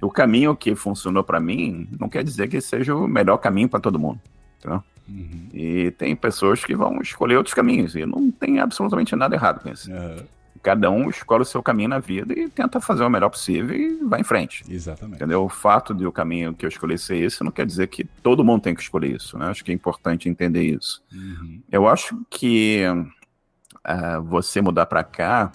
O 0.01 0.09
caminho 0.09 0.55
que 0.55 0.75
funcionou 0.75 1.23
para 1.23 1.39
mim 1.39 1.89
não 1.99 2.07
quer 2.07 2.23
dizer 2.23 2.47
que 2.47 2.61
seja 2.61 2.95
o 2.95 3.07
melhor 3.07 3.37
caminho 3.37 3.67
para 3.67 3.81
todo 3.81 3.99
mundo. 3.99 4.19
Tá? 4.61 4.81
Uhum. 5.09 5.49
E 5.53 5.91
tem 5.91 6.15
pessoas 6.15 6.63
que 6.63 6.75
vão 6.75 7.01
escolher 7.01 7.37
outros 7.37 7.53
caminhos, 7.53 7.95
e 7.95 8.05
não 8.05 8.31
tem 8.31 8.59
absolutamente 8.59 9.15
nada 9.15 9.35
errado 9.35 9.61
com 9.61 9.69
isso. 9.69 9.91
Uhum 9.91 10.25
cada 10.61 10.89
um 10.89 11.09
escolhe 11.09 11.41
o 11.41 11.45
seu 11.45 11.63
caminho 11.63 11.89
na 11.89 11.99
vida 11.99 12.37
e 12.37 12.49
tenta 12.49 12.79
fazer 12.79 13.03
o 13.03 13.09
melhor 13.09 13.29
possível 13.29 13.75
e 13.75 14.03
vai 14.03 14.21
em 14.21 14.23
frente. 14.23 14.63
Exatamente. 14.69 15.17
Entendeu? 15.17 15.43
O 15.43 15.49
fato 15.49 15.93
de 15.93 16.05
o 16.05 16.11
caminho 16.11 16.53
que 16.53 16.65
eu 16.65 16.69
escolhi 16.69 16.97
ser 16.97 17.17
esse 17.17 17.43
não 17.43 17.51
quer 17.51 17.65
dizer 17.65 17.87
que 17.87 18.03
todo 18.03 18.43
mundo 18.43 18.61
tem 18.61 18.75
que 18.75 18.81
escolher 18.81 19.15
isso, 19.15 19.37
né? 19.37 19.47
Acho 19.47 19.63
que 19.63 19.71
é 19.71 19.73
importante 19.73 20.27
entender 20.27 20.63
isso. 20.63 21.01
Uhum. 21.11 21.61
Eu 21.71 21.87
acho 21.87 22.19
que 22.29 22.83
uh, 22.87 24.21
você 24.23 24.61
mudar 24.61 24.85
para 24.85 25.03
cá, 25.03 25.51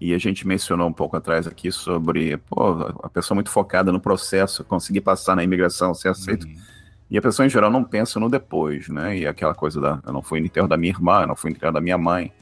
e 0.00 0.12
a 0.12 0.18
gente 0.18 0.46
mencionou 0.46 0.88
um 0.88 0.92
pouco 0.92 1.16
atrás 1.16 1.46
aqui 1.46 1.70
sobre 1.70 2.36
pô, 2.36 2.72
a 3.02 3.08
pessoa 3.08 3.36
muito 3.36 3.50
focada 3.50 3.92
no 3.92 4.00
processo, 4.00 4.64
conseguir 4.64 5.00
passar 5.00 5.36
na 5.36 5.44
imigração, 5.44 5.94
ser 5.94 6.08
aceito. 6.08 6.46
Uhum. 6.46 6.56
E 7.10 7.18
a 7.18 7.22
pessoa, 7.22 7.46
em 7.46 7.50
geral, 7.50 7.70
não 7.70 7.84
pensa 7.84 8.18
no 8.18 8.28
depois, 8.28 8.88
né? 8.88 9.18
E 9.18 9.26
aquela 9.26 9.54
coisa 9.54 9.80
da. 9.80 10.00
Eu 10.06 10.12
não 10.12 10.22
fui 10.22 10.40
no 10.40 10.46
enterro 10.46 10.66
da 10.66 10.76
minha 10.76 10.92
irmã, 10.92 11.22
eu 11.22 11.26
não 11.26 11.36
fui 11.36 11.50
no 11.50 11.56
enterro 11.56 11.72
da 11.72 11.80
minha 11.80 11.98
mãe. 11.98 12.32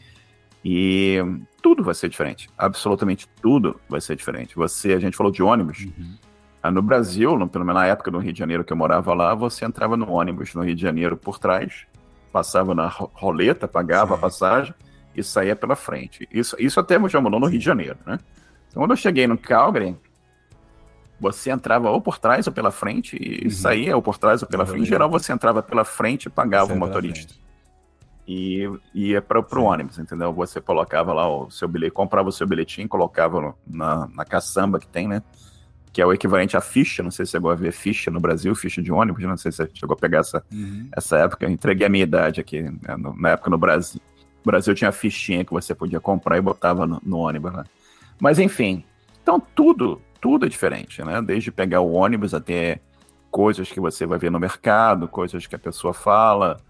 E 0.64 1.18
tudo 1.60 1.82
vai 1.82 1.94
ser 1.94 2.08
diferente. 2.08 2.48
Absolutamente 2.56 3.28
tudo 3.40 3.80
vai 3.88 4.00
ser 4.00 4.14
diferente. 4.14 4.54
Você, 4.54 4.92
a 4.92 5.00
gente 5.00 5.16
falou 5.16 5.32
de 5.32 5.42
ônibus. 5.42 5.84
Uhum. 5.84 6.16
Ah, 6.62 6.70
no 6.70 6.80
Brasil, 6.80 7.36
no, 7.36 7.48
pelo 7.48 7.64
menos 7.64 7.80
na 7.80 7.88
época 7.88 8.10
do 8.10 8.18
Rio 8.18 8.32
de 8.32 8.38
Janeiro 8.38 8.62
que 8.62 8.72
eu 8.72 8.76
morava 8.76 9.12
lá, 9.12 9.34
você 9.34 9.64
entrava 9.64 9.96
no 9.96 10.08
ônibus 10.08 10.54
no 10.54 10.62
Rio 10.62 10.76
de 10.76 10.80
Janeiro 10.80 11.16
por 11.16 11.40
trás, 11.40 11.86
passava 12.32 12.72
na 12.72 12.86
roleta, 12.86 13.66
pagava 13.66 14.14
Sim. 14.14 14.14
a 14.14 14.18
passagem 14.18 14.74
e 15.14 15.24
saía 15.24 15.56
pela 15.56 15.74
frente. 15.74 16.28
Isso, 16.32 16.54
isso 16.60 16.78
até 16.78 16.96
já 17.08 17.20
mudou 17.20 17.40
no 17.40 17.46
Rio 17.46 17.58
de 17.58 17.64
Janeiro, 17.64 17.98
né? 18.06 18.18
Então, 18.68 18.80
quando 18.80 18.92
eu 18.92 18.96
cheguei 18.96 19.26
no 19.26 19.36
Calgary, 19.36 19.96
você 21.22 21.52
entrava 21.52 21.88
ou 21.88 22.00
por 22.00 22.18
trás 22.18 22.48
ou 22.48 22.52
pela 22.52 22.72
frente 22.72 23.16
e 23.16 23.44
uhum. 23.44 23.50
saía 23.50 23.94
ou 23.94 24.02
por 24.02 24.18
trás 24.18 24.42
ou 24.42 24.48
pela 24.48 24.66
frente. 24.66 24.82
Em 24.82 24.86
geral, 24.86 25.08
você 25.08 25.32
entrava 25.32 25.62
pela 25.62 25.84
frente 25.84 26.26
e 26.26 26.28
pagava 26.28 26.74
o 26.74 26.76
motorista 26.76 27.32
e 28.26 28.68
ia 28.94 29.20
para 29.20 29.40
o 29.40 29.62
ônibus, 29.62 29.98
entendeu? 29.98 30.32
Você 30.32 30.60
colocava 30.60 31.12
lá 31.12 31.28
o 31.28 31.50
seu 31.50 31.68
bilhete, 31.68 31.92
comprava 31.92 32.28
o 32.28 32.32
seu 32.32 32.46
bilhetinho, 32.46 32.88
colocava 32.88 33.40
no, 33.40 33.54
na, 33.66 34.08
na 34.08 34.24
caçamba 34.24 34.80
que 34.80 34.86
tem, 34.86 35.06
né? 35.06 35.22
Que 35.92 36.00
é 36.00 36.06
o 36.06 36.12
equivalente 36.12 36.56
à 36.56 36.60
ficha, 36.60 37.02
não 37.02 37.10
sei 37.10 37.24
se 37.24 37.32
você 37.32 37.36
chegou 37.38 37.50
a 37.50 37.54
ver 37.54 37.72
ficha 37.72 38.10
no 38.10 38.20
Brasil, 38.20 38.54
ficha 38.54 38.82
de 38.82 38.90
ônibus, 38.90 39.22
não 39.22 39.36
sei 39.36 39.52
se 39.52 39.58
você 39.58 39.70
chegou 39.74 39.94
a 39.94 39.96
pegar 39.96 40.20
essa, 40.20 40.42
uhum. 40.52 40.88
essa 40.96 41.18
época. 41.18 41.44
Eu 41.44 41.50
entreguei 41.50 41.86
a 41.86 41.90
minha 41.90 42.04
idade 42.04 42.40
aqui, 42.40 42.62
né? 42.62 42.96
na 43.16 43.30
época 43.30 43.50
no 43.50 43.58
Brasil. 43.58 44.00
O 44.42 44.46
Brasil 44.46 44.74
tinha 44.74 44.90
fichinha 44.90 45.44
que 45.44 45.52
você 45.52 45.74
podia 45.74 46.00
comprar 46.00 46.38
e 46.38 46.40
botava 46.40 46.86
no, 46.86 47.00
no 47.04 47.18
ônibus 47.18 47.52
lá. 47.52 47.64
Mas 48.20 48.38
enfim, 48.38 48.84
então 49.22 49.40
tudo 49.54 50.00
tudo 50.22 50.46
é 50.46 50.48
diferente, 50.48 51.04
né? 51.04 51.20
Desde 51.20 51.50
pegar 51.50 51.80
o 51.80 51.92
ônibus 51.92 52.32
até 52.32 52.78
coisas 53.28 53.72
que 53.72 53.80
você 53.80 54.06
vai 54.06 54.20
ver 54.20 54.30
no 54.30 54.38
mercado, 54.38 55.08
coisas 55.08 55.48
que 55.48 55.56
a 55.56 55.58
pessoa 55.58 55.92
fala, 55.92 56.60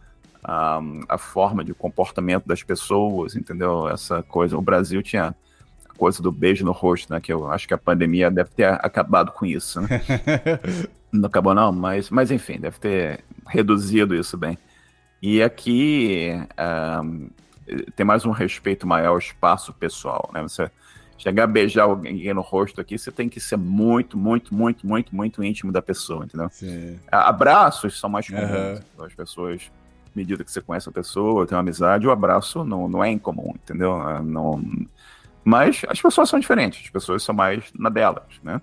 a, 0.43 0.81
a 1.07 1.19
forma 1.19 1.63
de 1.63 1.75
comportamento 1.75 2.47
das 2.47 2.63
pessoas, 2.63 3.37
entendeu? 3.37 3.87
Essa 3.91 4.23
coisa. 4.23 4.57
O 4.57 4.63
Brasil 4.63 5.03
tinha 5.03 5.35
a 5.85 5.95
coisa 5.99 6.23
do 6.23 6.33
beijo 6.33 6.65
no 6.65 6.73
rosto, 6.73 7.13
né? 7.13 7.21
Que 7.21 7.31
eu 7.31 7.47
acho 7.53 7.69
que 7.69 7.75
a 7.75 7.79
pandemia 7.79 8.31
deve 8.31 8.49
ter 8.51 8.65
acabado 8.65 9.31
com 9.33 9.45
isso, 9.45 9.83
né? 9.83 10.01
não 11.13 11.27
acabou 11.27 11.55
não, 11.55 11.71
mas, 11.71 12.09
mas 12.09 12.31
enfim, 12.31 12.59
deve 12.59 12.79
ter 12.79 13.23
reduzido 13.47 14.15
isso 14.15 14.39
bem. 14.39 14.57
E 15.21 15.43
aqui 15.43 16.31
um, 17.05 17.29
tem 17.95 18.07
mais 18.07 18.25
um 18.25 18.31
respeito 18.31 18.87
maior 18.87 19.11
ao 19.11 19.19
espaço 19.19 19.75
pessoal, 19.75 20.31
né? 20.33 20.41
Você 20.41 20.71
chegar 21.23 21.45
a 21.45 21.47
beijar 21.47 21.85
alguém 21.85 22.35
no 22.35 22.41
rosto 22.41 22.81
aqui, 22.81 22.99
você 22.99 23.13
tem 23.13 23.29
que 23.29 23.39
ser 23.39 23.57
muito, 23.57 24.19
muito, 24.19 24.53
muito, 24.53 24.85
muito, 24.85 25.15
muito 25.15 25.45
íntimo 25.45 25.71
da 25.71 25.81
pessoa, 25.81 26.25
entendeu? 26.25 26.49
Sim. 26.51 26.99
Abraços 27.11 28.01
são 28.01 28.11
mais 28.11 28.29
comuns. 28.29 28.81
Uhum. 28.99 29.05
As 29.05 29.15
pessoas, 29.15 29.71
à 30.05 30.11
medida 30.17 30.43
que 30.43 30.51
você 30.51 30.61
conhece 30.61 30.89
a 30.89 30.93
pessoa, 30.93 31.47
tem 31.47 31.55
uma 31.55 31.61
amizade, 31.61 32.09
o 32.09 32.11
abraço 32.11 32.65
não, 32.65 32.89
não 32.89 33.05
é 33.05 33.11
incomum, 33.11 33.53
entendeu? 33.55 33.93
Ah, 33.93 34.21
não... 34.21 34.61
Mas 35.45 35.83
as 35.89 36.03
pessoas 36.03 36.29
são 36.29 36.41
diferentes, 36.41 36.83
as 36.85 36.91
pessoas 36.91 37.23
são 37.23 37.35
mais 37.35 37.73
na 37.79 37.89
delas, 37.89 38.41
né? 38.43 38.61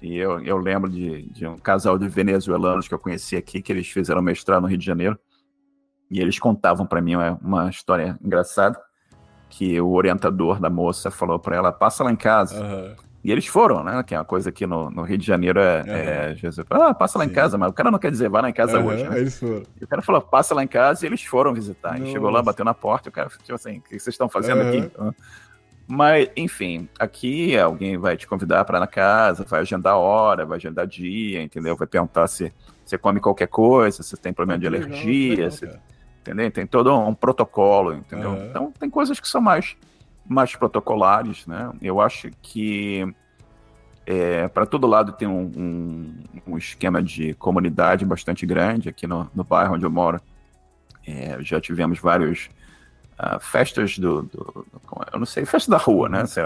E 0.00 0.16
eu, 0.16 0.40
eu 0.40 0.56
lembro 0.56 0.90
de, 0.90 1.22
de 1.30 1.46
um 1.46 1.58
casal 1.58 1.98
de 1.98 2.08
venezuelanos 2.08 2.88
que 2.88 2.94
eu 2.94 2.98
conheci 2.98 3.36
aqui, 3.36 3.60
que 3.60 3.72
eles 3.72 3.88
fizeram 3.88 4.22
mestrado 4.22 4.62
no 4.62 4.68
Rio 4.68 4.78
de 4.78 4.84
Janeiro, 4.84 5.18
e 6.10 6.18
eles 6.18 6.38
contavam 6.38 6.86
para 6.86 7.02
mim 7.02 7.16
uma, 7.16 7.38
uma 7.42 7.70
história 7.70 8.18
engraçada 8.22 8.78
que 9.56 9.80
o 9.80 9.92
orientador 9.92 10.58
da 10.58 10.68
moça 10.68 11.12
falou 11.12 11.38
para 11.38 11.54
ela, 11.54 11.70
passa 11.70 12.02
lá 12.02 12.10
em 12.10 12.16
casa. 12.16 12.60
Uhum. 12.60 12.94
E 13.22 13.30
eles 13.30 13.46
foram, 13.46 13.84
né? 13.84 14.02
Que 14.02 14.14
é 14.14 14.18
uma 14.18 14.24
coisa 14.24 14.50
que 14.50 14.66
no, 14.66 14.90
no 14.90 15.02
Rio 15.02 15.16
de 15.16 15.24
Janeiro 15.24 15.60
é, 15.60 15.80
uhum. 15.80 15.92
é 15.92 16.34
Jesus, 16.34 16.66
ah, 16.68 16.92
passa 16.92 17.18
lá 17.18 17.24
Sim. 17.24 17.30
em 17.30 17.32
casa, 17.32 17.56
mas 17.56 17.70
o 17.70 17.72
cara 17.72 17.88
não 17.88 17.98
quer 17.98 18.10
dizer 18.10 18.28
vá 18.28 18.40
lá 18.40 18.50
em 18.50 18.52
casa 18.52 18.80
uhum, 18.80 18.86
hoje, 18.86 19.08
né? 19.08 19.16
Eles 19.16 19.38
foram. 19.38 19.62
E 19.80 19.84
o 19.84 19.86
cara 19.86 20.02
falou, 20.02 20.20
passa 20.20 20.56
lá 20.56 20.64
em 20.64 20.66
casa 20.66 21.04
e 21.04 21.08
eles 21.08 21.22
foram 21.22 21.54
visitar. 21.54 22.00
E 22.00 22.10
chegou 22.10 22.30
lá, 22.30 22.42
bateu 22.42 22.64
na 22.64 22.74
porta, 22.74 23.08
e 23.08 23.10
o 23.10 23.12
cara, 23.12 23.28
tipo 23.28 23.54
assim, 23.54 23.78
o 23.78 23.80
que 23.82 23.90
vocês 23.90 24.08
estão 24.08 24.28
fazendo 24.28 24.60
aqui? 24.62 24.90
Mas, 25.86 26.28
enfim, 26.36 26.88
aqui 26.98 27.56
alguém 27.56 27.96
vai 27.96 28.16
te 28.16 28.26
convidar 28.26 28.64
para 28.64 28.78
ir 28.78 28.80
na 28.80 28.86
casa, 28.88 29.44
vai 29.48 29.60
agendar 29.60 29.96
hora, 29.96 30.44
vai 30.44 30.56
agendar 30.56 30.84
dia, 30.84 31.40
entendeu? 31.42 31.76
Vai 31.76 31.86
perguntar 31.86 32.26
se 32.26 32.52
você 32.84 32.98
come 32.98 33.20
qualquer 33.20 33.46
coisa, 33.46 34.02
se 34.02 34.16
tem 34.16 34.32
problema 34.32 34.58
de 34.58 34.66
alergia, 34.66 35.36
legal, 35.36 35.50
se 35.52 35.93
entendeu? 36.24 36.50
Tem 36.50 36.66
todo 36.66 36.96
um 36.96 37.14
protocolo, 37.14 37.94
entendeu? 37.94 38.30
Uhum. 38.30 38.46
Então 38.46 38.72
tem 38.78 38.88
coisas 38.88 39.20
que 39.20 39.28
são 39.28 39.40
mais, 39.40 39.76
mais 40.26 40.56
protocolares, 40.56 41.46
né? 41.46 41.70
Eu 41.82 42.00
acho 42.00 42.30
que 42.40 43.06
é, 44.06 44.48
para 44.48 44.64
todo 44.64 44.86
lado 44.86 45.12
tem 45.12 45.28
um, 45.28 45.52
um, 45.56 46.14
um, 46.46 46.58
esquema 46.58 47.02
de 47.02 47.34
comunidade 47.34 48.04
bastante 48.04 48.46
grande 48.46 48.88
aqui 48.88 49.06
no, 49.06 49.30
no 49.34 49.44
bairro 49.44 49.74
onde 49.74 49.84
eu 49.84 49.90
moro. 49.90 50.20
É, 51.06 51.36
já 51.42 51.60
tivemos 51.60 51.98
vários 51.98 52.48
uh, 53.18 53.38
festas 53.38 53.98
do, 53.98 54.22
do, 54.22 54.66
eu 55.12 55.18
não 55.18 55.26
sei, 55.26 55.44
festa 55.44 55.70
da 55.70 55.76
rua, 55.76 56.08
né? 56.08 56.24
Se, 56.24 56.40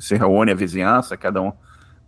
se 0.00 0.16
reúne 0.16 0.50
a 0.50 0.54
vizinhança, 0.56 1.16
cada 1.16 1.40
um 1.40 1.52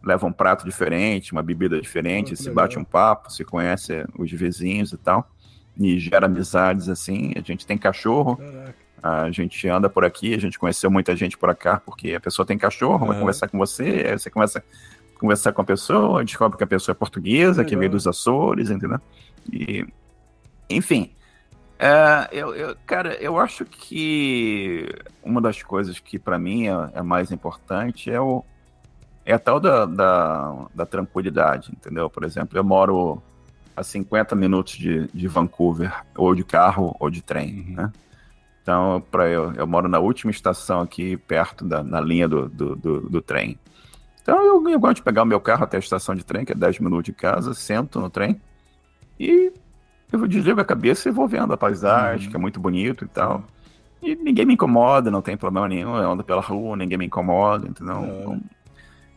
leva 0.02 0.26
um 0.26 0.32
prato 0.32 0.64
diferente, 0.64 1.30
uma 1.30 1.44
bebida 1.44 1.80
diferente, 1.80 2.32
oh, 2.32 2.36
se 2.36 2.48
legal. 2.48 2.64
bate 2.64 2.76
um 2.76 2.82
papo, 2.82 3.32
se 3.32 3.44
conhece 3.44 4.04
os 4.18 4.32
vizinhos 4.32 4.92
e 4.92 4.96
tal 4.96 5.30
e 5.76 5.98
gera 5.98 6.26
amizades 6.26 6.88
assim. 6.88 7.32
A 7.36 7.40
gente 7.40 7.66
tem 7.66 7.78
cachorro, 7.78 8.36
Caraca. 8.36 8.74
a 9.02 9.30
gente 9.30 9.68
anda 9.68 9.88
por 9.88 10.04
aqui, 10.04 10.34
a 10.34 10.38
gente 10.38 10.58
conheceu 10.58 10.90
muita 10.90 11.14
gente 11.16 11.36
por 11.36 11.54
cá 11.54 11.80
porque 11.84 12.14
a 12.14 12.20
pessoa 12.20 12.46
tem 12.46 12.58
cachorro, 12.58 13.06
vai 13.06 13.18
conversar 13.18 13.48
com 13.48 13.58
você, 13.58 14.06
aí 14.08 14.18
você 14.18 14.30
começa 14.30 14.58
a 14.58 15.18
conversar 15.18 15.52
com 15.52 15.62
a 15.62 15.64
pessoa, 15.64 16.24
descobre 16.24 16.58
que 16.58 16.64
a 16.64 16.66
pessoa 16.66 16.92
é 16.92 16.96
portuguesa, 16.96 17.64
que 17.64 17.76
veio 17.76 17.90
dos 17.90 18.06
Açores, 18.06 18.70
entendeu? 18.70 19.00
E, 19.52 19.86
enfim. 20.68 21.12
É, 21.78 22.28
eu, 22.30 22.54
eu, 22.54 22.76
cara, 22.86 23.14
eu 23.14 23.36
acho 23.38 23.64
que 23.64 24.88
uma 25.20 25.40
das 25.40 25.64
coisas 25.64 25.98
que 25.98 26.16
para 26.16 26.38
mim 26.38 26.68
é, 26.68 26.90
é, 26.94 27.02
mais 27.02 27.32
importante 27.32 28.08
é 28.08 28.20
o 28.20 28.44
é 29.24 29.32
a 29.32 29.38
tal 29.38 29.58
da, 29.60 29.84
da, 29.84 30.66
da 30.74 30.86
tranquilidade, 30.86 31.72
entendeu? 31.72 32.10
Por 32.10 32.24
exemplo, 32.24 32.58
eu 32.58 32.64
moro 32.64 33.22
a 33.76 33.82
50 33.82 34.34
minutos 34.34 34.74
de, 34.74 35.08
de 35.08 35.28
Vancouver, 35.28 36.04
ou 36.16 36.34
de 36.34 36.44
carro 36.44 36.94
ou 36.98 37.10
de 37.10 37.22
trem, 37.22 37.66
uhum. 37.68 37.74
né? 37.76 37.92
Então, 38.62 39.02
para 39.10 39.28
eu, 39.28 39.52
eu 39.54 39.66
moro 39.66 39.88
na 39.88 39.98
última 39.98 40.30
estação 40.30 40.80
aqui, 40.80 41.16
perto 41.16 41.64
da 41.64 41.82
na 41.82 42.00
linha 42.00 42.28
do, 42.28 42.48
do, 42.48 42.76
do, 42.76 43.00
do 43.00 43.20
trem. 43.20 43.58
Então, 44.22 44.40
eu, 44.40 44.68
eu, 44.68 44.78
gosto 44.78 44.96
de 44.96 45.02
pegar 45.02 45.24
o 45.24 45.26
meu 45.26 45.40
carro 45.40 45.64
até 45.64 45.76
a 45.76 45.80
estação 45.80 46.14
de 46.14 46.24
trem, 46.24 46.44
que 46.44 46.52
é 46.52 46.54
10 46.54 46.78
minutos 46.78 47.04
de 47.04 47.12
casa, 47.12 47.54
sento 47.54 48.00
no 48.00 48.08
trem 48.08 48.40
e 49.18 49.52
eu 50.12 50.26
desligo 50.26 50.60
a 50.60 50.64
cabeça 50.64 51.08
e 51.08 51.12
vou 51.12 51.26
vendo 51.26 51.52
a 51.52 51.56
paisagem, 51.56 52.26
uhum. 52.26 52.30
que 52.30 52.36
é 52.36 52.40
muito 52.40 52.60
bonito 52.60 53.04
e 53.04 53.08
tal. 53.08 53.44
E 54.02 54.14
ninguém 54.16 54.44
me 54.44 54.54
incomoda, 54.54 55.10
não 55.10 55.22
tem 55.22 55.36
problema 55.36 55.68
nenhum, 55.68 55.96
eu 55.96 56.10
ando 56.10 56.24
pela 56.24 56.40
rua, 56.40 56.76
ninguém 56.76 56.98
me 56.98 57.06
incomoda, 57.06 57.68
entendeu? 57.68 57.96
Uhum. 57.96 58.40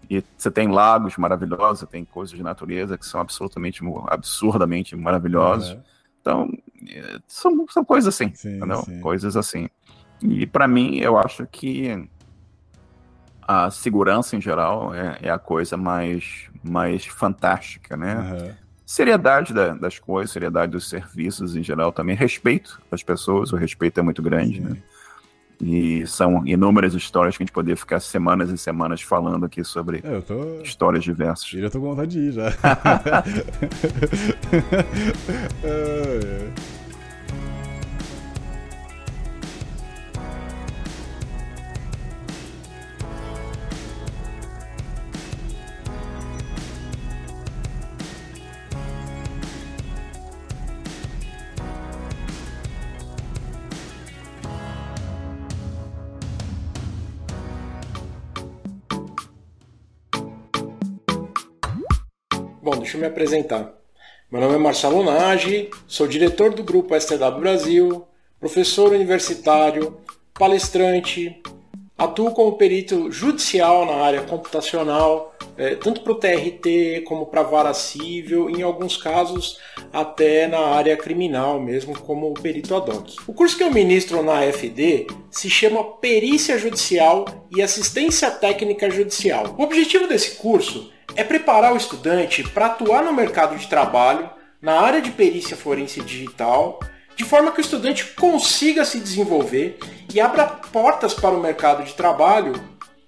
E 0.10 0.24
você 0.38 0.52
tem 0.52 0.70
lagos 0.70 1.18
maravilhosos, 1.18 1.80
você 1.80 1.88
tem 1.88 2.06
coisas 2.06 2.36
de 2.36 2.44
natureza 2.44 2.98
que 2.98 3.06
são 3.06 3.20
absolutamente, 3.20 3.82
absurdamente 4.08 4.96
maravilhosos. 4.96 5.72
Uhum. 5.72 5.84
Então, 6.22 6.50
é, 6.90 7.20
são, 7.28 7.66
são 7.70 7.86
coisas 7.86 8.14
assim, 8.14 8.34
sim? 8.34 8.60
Sim. 8.84 9.02
Coisas 9.02 9.38
assim. 9.38 9.70
E 10.22 10.46
para 10.46 10.68
mim, 10.68 10.98
eu 10.98 11.18
acho 11.18 11.46
que 11.48 12.08
a 13.48 13.70
segurança 13.70 14.36
em 14.36 14.42
geral 14.42 14.94
é, 14.94 15.20
é, 15.22 15.30
a 15.30 15.38
coisa 15.38 15.78
mais, 15.78 16.50
mais 16.64 17.06
fantástica, 17.06 17.96
né? 17.96 18.16
Uhum. 18.16 18.52
Seriedade 18.86 19.54
da, 19.54 19.74
das 19.74 20.00
coisas, 20.00 20.32
seriedade 20.32 20.72
dos 20.72 20.90
serviços 20.90 21.56
em 21.56 21.64
geral 21.64 21.92
também. 21.92 22.16
Respeito 22.16 22.82
das 22.90 23.04
pessoas, 23.04 23.52
o 23.52 23.56
respeito 23.56 24.00
é 24.00 24.04
muito 24.04 24.22
grande, 24.22 24.62
né? 24.62 24.78
E 25.62 26.06
são 26.06 26.46
inúmeras 26.46 26.94
histórias 26.94 27.38
que 27.38 27.44
a 27.44 27.46
gente 27.46 27.54
poderia 27.54 27.78
ficar 27.78 28.00
semanas 28.00 28.50
e 28.50 28.58
semanas 28.58 29.02
falando 29.02 29.46
aqui 29.46 29.64
sobre 29.64 30.02
é, 30.04 30.22
tô... 30.22 30.62
histórias 30.62 31.04
diversas. 31.04 31.52
Eu 31.54 31.62
já 31.62 31.70
tô 31.70 31.80
com 31.80 31.88
vontade 31.88 32.12
de 32.12 32.20
ir 32.20 32.32
já. 32.34 32.50
é, 35.64 35.70
é. 35.70 36.75
Deixa 62.96 62.98
eu 62.98 63.00
me 63.00 63.06
apresentar. 63.08 63.74
Meu 64.32 64.42
nome 64.42 64.56
é 64.56 64.58
Marcelo 64.58 65.04
Nage, 65.04 65.70
sou 65.88 66.08
diretor 66.08 66.54
do 66.54 66.64
grupo 66.64 67.00
STW 67.00 67.40
Brasil, 67.40 68.08
professor 68.40 68.92
universitário, 68.92 69.98
palestrante, 70.34 71.42
atuo 71.98 72.32
como 72.32 72.58
perito 72.58 73.12
judicial 73.12 73.86
na 73.86 74.04
área 74.04 74.22
computacional, 74.24 75.36
é, 75.58 75.76
tanto 75.76 76.02
para 76.02 76.12
o 76.12 76.16
TRT 76.16 77.04
como 77.06 77.28
para 77.28 77.42
a 77.42 77.44
vara 77.44 77.74
civil, 77.74 78.50
em 78.50 78.62
alguns 78.62 78.98
casos 78.98 79.58
até 79.94 80.48
na 80.48 80.60
área 80.60 80.98
criminal 80.98 81.60
mesmo, 81.62 81.98
como 82.00 82.34
perito 82.34 82.76
ad 82.76 82.90
hoc. 82.90 83.16
O 83.28 83.34
curso 83.34 83.58
que 83.58 83.64
eu 83.64 83.72
ministro 83.72 84.24
na 84.24 84.42
FD 84.42 85.08
se 85.30 85.50
chama 85.50 85.84
Perícia 85.84 86.58
Judicial 86.58 87.26
e 87.56 87.62
Assistência 87.62 88.32
Técnica 88.32 88.90
Judicial. 88.90 89.56
O 89.58 89.64
objetivo 89.64 90.08
desse 90.08 90.36
curso 90.36 90.95
é 91.16 91.24
preparar 91.24 91.74
o 91.74 91.78
estudante 91.78 92.44
para 92.44 92.68
atuar 92.68 93.04
no 93.04 93.14
mercado 93.14 93.58
de 93.58 93.68
trabalho, 93.68 94.30
na 94.62 94.80
área 94.80 95.02
de 95.02 95.12
perícia 95.12 95.56
forense 95.56 96.02
digital, 96.02 96.80
de 97.16 97.24
forma 97.24 97.52
que 97.52 97.60
o 97.60 97.62
estudante 97.62 98.06
consiga 98.14 98.84
se 98.84 99.00
desenvolver 99.00 99.80
e 100.14 100.20
abra 100.20 100.46
portas 100.46 101.14
para 101.14 101.36
o 101.36 101.42
mercado 101.42 101.84
de 101.84 101.94
trabalho 101.94 102.54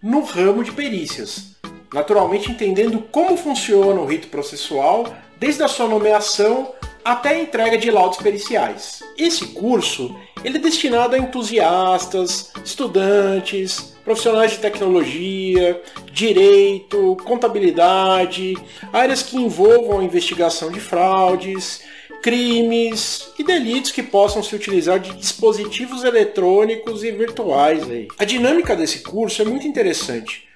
no 0.01 0.21
ramo 0.21 0.63
de 0.63 0.71
perícias. 0.71 1.55
Naturalmente 1.93 2.51
entendendo 2.51 3.01
como 3.11 3.35
funciona 3.35 3.99
o 3.99 4.05
rito 4.05 4.27
processual, 4.27 5.13
desde 5.37 5.63
a 5.63 5.67
sua 5.67 5.87
nomeação 5.87 6.73
até 7.03 7.29
a 7.29 7.39
entrega 7.39 7.77
de 7.77 7.91
laudos 7.91 8.17
periciais. 8.17 9.01
Esse 9.17 9.47
curso 9.47 10.15
ele 10.43 10.57
é 10.57 10.61
destinado 10.61 11.15
a 11.15 11.19
entusiastas, 11.19 12.51
estudantes, 12.63 13.95
profissionais 14.03 14.51
de 14.51 14.59
tecnologia, 14.59 15.81
direito, 16.11 17.17
contabilidade, 17.25 18.55
áreas 18.93 19.21
que 19.21 19.37
envolvam 19.37 19.99
a 19.99 20.03
investigação 20.03 20.71
de 20.71 20.79
fraudes, 20.79 21.81
crimes 22.21 23.29
e 23.37 23.43
delitos 23.43 23.91
que 23.91 24.03
possam 24.03 24.41
se 24.41 24.55
utilizar 24.55 24.99
de 24.99 25.15
dispositivos 25.15 26.03
eletrônicos 26.03 27.03
e 27.03 27.11
virtuais. 27.11 27.89
Aí. 27.89 28.07
A 28.17 28.25
dinâmica 28.25 28.75
desse 28.75 28.99
curso 28.99 29.41
é 29.41 29.45
muito 29.45 29.67
interessante, 29.67 30.47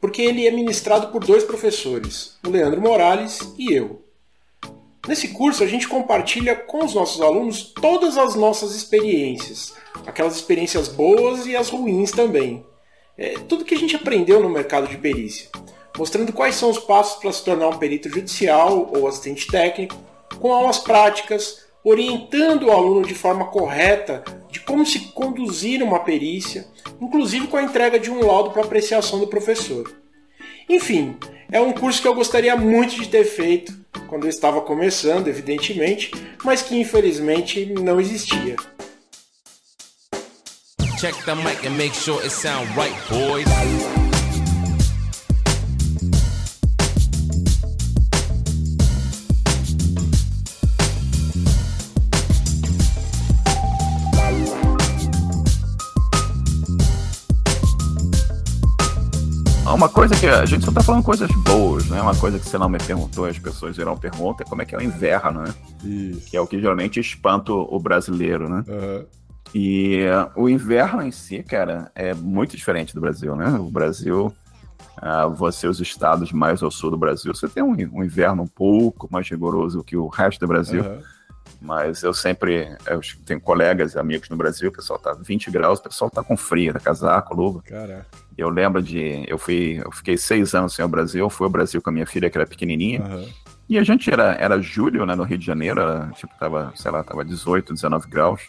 porque 0.00 0.22
ele 0.22 0.46
é 0.46 0.50
ministrado 0.50 1.08
por 1.08 1.24
dois 1.24 1.44
professores, 1.44 2.38
o 2.46 2.50
Leandro 2.50 2.80
Morales 2.80 3.40
e 3.58 3.72
eu. 3.72 4.02
Nesse 5.08 5.28
curso, 5.28 5.64
a 5.64 5.66
gente 5.66 5.88
compartilha 5.88 6.54
com 6.54 6.84
os 6.84 6.94
nossos 6.94 7.20
alunos 7.22 7.72
todas 7.80 8.18
as 8.18 8.34
nossas 8.34 8.74
experiências, 8.74 9.74
aquelas 10.06 10.36
experiências 10.36 10.88
boas 10.88 11.46
e 11.46 11.56
as 11.56 11.70
ruins 11.70 12.10
também. 12.10 12.64
É, 13.16 13.34
tudo 13.48 13.64
que 13.64 13.74
a 13.74 13.78
gente 13.78 13.96
aprendeu 13.96 14.40
no 14.40 14.48
mercado 14.48 14.88
de 14.88 14.98
perícia, 14.98 15.48
mostrando 15.96 16.32
quais 16.32 16.54
são 16.54 16.70
os 16.70 16.78
passos 16.78 17.18
para 17.20 17.32
se 17.32 17.44
tornar 17.44 17.68
um 17.68 17.78
perito 17.78 18.08
judicial 18.08 18.90
ou 18.94 19.08
assistente 19.08 19.46
técnico, 19.46 19.96
com 20.38 20.52
aulas 20.52 20.78
práticas, 20.78 21.64
orientando 21.82 22.66
o 22.66 22.70
aluno 22.70 23.06
de 23.06 23.14
forma 23.14 23.46
correta 23.46 24.22
de 24.50 24.60
como 24.60 24.84
se 24.84 25.00
conduzir 25.12 25.82
uma 25.82 26.00
perícia, 26.00 26.66
inclusive 27.00 27.46
com 27.46 27.56
a 27.56 27.62
entrega 27.62 27.98
de 27.98 28.10
um 28.10 28.24
laudo 28.24 28.50
para 28.50 28.62
apreciação 28.62 29.18
do 29.18 29.26
professor. 29.26 29.90
Enfim, 30.68 31.16
é 31.50 31.60
um 31.60 31.72
curso 31.72 32.02
que 32.02 32.08
eu 32.08 32.14
gostaria 32.14 32.54
muito 32.54 32.94
de 32.94 33.08
ter 33.08 33.24
feito 33.24 33.79
quando 34.08 34.24
eu 34.24 34.30
estava 34.30 34.60
começando, 34.60 35.28
evidentemente, 35.28 36.10
mas 36.44 36.62
que 36.62 36.78
infelizmente 36.78 37.66
não 37.66 38.00
existia. 38.00 38.56
Check 40.98 41.14
the 41.24 41.34
mic 41.34 41.66
and 41.66 41.76
make 41.76 41.94
sure 41.94 42.22
it 42.22 42.30
sound 42.30 42.68
right, 42.76 42.94
boys. 43.08 43.99
Uma 59.80 59.88
coisa 59.88 60.14
que 60.14 60.26
a 60.26 60.44
gente 60.44 60.62
só 60.62 60.70
tá 60.70 60.82
falando 60.82 61.02
coisas 61.02 61.30
boas, 61.42 61.88
né? 61.88 62.02
Uma 62.02 62.14
coisa 62.14 62.38
que 62.38 62.44
você 62.44 62.58
não 62.58 62.68
me 62.68 62.76
perguntou, 62.76 63.24
as 63.24 63.38
pessoas 63.38 63.78
irão 63.78 63.96
perguntar, 63.96 64.44
é 64.44 64.46
como 64.46 64.60
é 64.60 64.66
que 64.66 64.74
é 64.74 64.78
o 64.78 64.82
inverno, 64.82 65.40
né? 65.40 65.54
Isso. 65.82 66.30
Que 66.30 66.36
é 66.36 66.40
o 66.40 66.46
que 66.46 66.60
geralmente 66.60 67.00
espanta 67.00 67.50
o 67.50 67.80
brasileiro, 67.80 68.46
né? 68.46 68.62
Uhum. 68.68 69.06
E 69.54 70.04
uh, 70.04 70.42
o 70.42 70.50
inverno 70.50 71.02
em 71.02 71.10
si, 71.10 71.42
cara, 71.42 71.90
é 71.94 72.12
muito 72.12 72.58
diferente 72.58 72.94
do 72.94 73.00
Brasil, 73.00 73.34
né? 73.34 73.48
O 73.58 73.70
Brasil, 73.70 74.26
uh, 74.98 75.30
você, 75.34 75.66
os 75.66 75.80
estados 75.80 76.30
mais 76.30 76.62
ao 76.62 76.70
sul 76.70 76.90
do 76.90 76.98
Brasil, 76.98 77.34
você 77.34 77.48
tem 77.48 77.62
um, 77.62 77.74
um 77.94 78.04
inverno 78.04 78.42
um 78.42 78.48
pouco 78.48 79.08
mais 79.10 79.30
rigoroso 79.30 79.82
que 79.82 79.96
o 79.96 80.08
resto 80.08 80.40
do 80.40 80.46
Brasil. 80.46 80.82
Uhum. 80.82 81.00
Mas 81.58 82.02
eu 82.02 82.12
sempre 82.12 82.76
eu 82.86 83.00
tenho 83.24 83.40
colegas 83.40 83.94
e 83.94 83.98
amigos 83.98 84.28
no 84.28 84.36
Brasil, 84.36 84.68
o 84.68 84.72
pessoal 84.72 84.98
tá 84.98 85.14
20 85.14 85.50
graus, 85.50 85.78
o 85.78 85.82
pessoal 85.82 86.10
tá 86.10 86.22
com 86.22 86.36
frio, 86.36 86.72
tá 86.72 86.80
casaco, 86.80 87.34
luva. 87.34 87.62
Caraca. 87.62 88.06
Eu 88.40 88.48
lembro 88.48 88.82
de. 88.82 89.24
Eu 89.28 89.36
fui. 89.36 89.82
Eu 89.84 89.92
fiquei 89.92 90.16
seis 90.16 90.54
anos 90.54 90.74
sem 90.74 90.82
o 90.82 90.88
Brasil, 90.88 91.28
fui 91.28 91.44
ao 91.44 91.50
Brasil 91.50 91.82
com 91.82 91.90
a 91.90 91.92
minha 91.92 92.06
filha, 92.06 92.30
que 92.30 92.38
era 92.38 92.46
pequenininha. 92.46 93.02
Uhum. 93.02 93.28
E 93.68 93.78
a 93.78 93.84
gente 93.84 94.10
era, 94.10 94.32
era 94.32 94.60
julho, 94.60 95.04
né, 95.04 95.14
no 95.14 95.22
Rio 95.22 95.36
de 95.36 95.44
Janeiro, 95.44 95.80
era, 95.80 96.10
tipo, 96.14 96.32
tava, 96.38 96.72
sei 96.74 96.90
lá, 96.90 97.04
tava 97.04 97.24
18, 97.24 97.74
19 97.74 98.08
graus. 98.08 98.40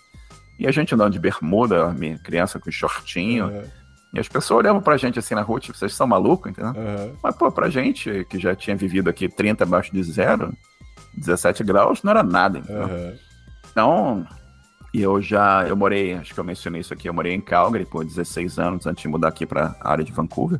E 0.57 0.65
a 0.65 0.71
gente 0.71 0.95
andando 0.95 1.11
de 1.11 1.19
bermuda, 1.19 1.89
minha 1.89 2.17
criança 2.17 2.57
com 2.57 2.71
shortinho. 2.71 3.47
Uhum. 3.47 3.63
E 4.13 4.19
as 4.19 4.27
pessoas 4.27 4.59
olhavam 4.59 4.81
pra 4.81 4.97
gente 4.97 5.19
assim 5.19 5.35
na 5.35 5.41
rua, 5.41 5.59
tipo, 5.59 5.77
vocês 5.77 5.93
são 5.93 6.07
malucos, 6.07 6.51
entendeu? 6.51 6.71
Uhum. 6.71 7.13
Mas, 7.21 7.35
pô, 7.35 7.51
pra 7.51 7.69
gente, 7.69 8.25
que 8.29 8.39
já 8.39 8.55
tinha 8.55 8.75
vivido 8.75 9.09
aqui 9.09 9.27
30 9.27 9.65
abaixo 9.65 9.91
de 9.91 10.01
zero, 10.03 10.53
17 11.13 11.63
graus, 11.65 12.01
não 12.01 12.11
era 12.11 12.23
nada, 12.23 12.59
entendeu? 12.59 13.17
Então, 13.69 14.25
e 14.93 15.01
eu 15.01 15.21
já, 15.21 15.65
eu 15.67 15.75
morei, 15.75 16.13
acho 16.13 16.33
que 16.33 16.39
eu 16.39 16.43
mencionei 16.43 16.81
isso 16.81 16.93
aqui, 16.93 17.07
eu 17.07 17.13
morei 17.13 17.33
em 17.33 17.41
Calgary 17.41 17.85
por 17.85 18.03
16 18.03 18.59
anos 18.59 18.85
antes 18.85 19.01
de 19.01 19.07
mudar 19.07 19.29
aqui 19.29 19.45
para 19.45 19.75
a 19.79 19.91
área 19.91 20.03
de 20.03 20.11
Vancouver. 20.11 20.59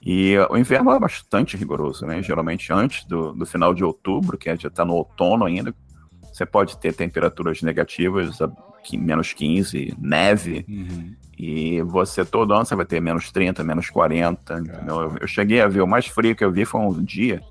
E 0.00 0.34
o 0.48 0.56
inverno 0.56 0.92
é 0.92 0.98
bastante 0.98 1.56
rigoroso, 1.56 2.06
né? 2.06 2.22
Geralmente 2.22 2.72
antes 2.72 3.04
do, 3.04 3.32
do 3.32 3.44
final 3.44 3.74
de 3.74 3.84
outubro, 3.84 4.38
que 4.38 4.54
já 4.56 4.68
está 4.68 4.84
no 4.84 4.94
outono 4.94 5.44
ainda, 5.44 5.74
você 6.32 6.46
pode 6.46 6.78
ter 6.78 6.94
temperaturas 6.94 7.60
negativas, 7.60 8.38
menos 8.94 9.32
15, 9.32 9.94
neve, 9.98 10.64
uhum. 10.66 11.14
e 11.36 11.82
você 11.82 12.24
todo 12.24 12.54
ano 12.54 12.64
você 12.64 12.74
vai 12.74 12.86
ter 12.86 13.00
menos 13.00 13.30
30, 13.30 13.62
menos 13.62 13.90
40, 13.90 14.54
entendeu? 14.54 15.00
Eu, 15.00 15.16
eu, 15.20 15.26
cheguei 15.26 15.60
a 15.60 15.68
ver, 15.68 15.82
o 15.82 15.86
mais 15.86 16.06
frio 16.06 16.34
que 16.34 16.44
eu 16.44 16.52
vi 16.52 16.64
foi 16.64 16.80
um 16.80 17.02
dia 17.02 17.42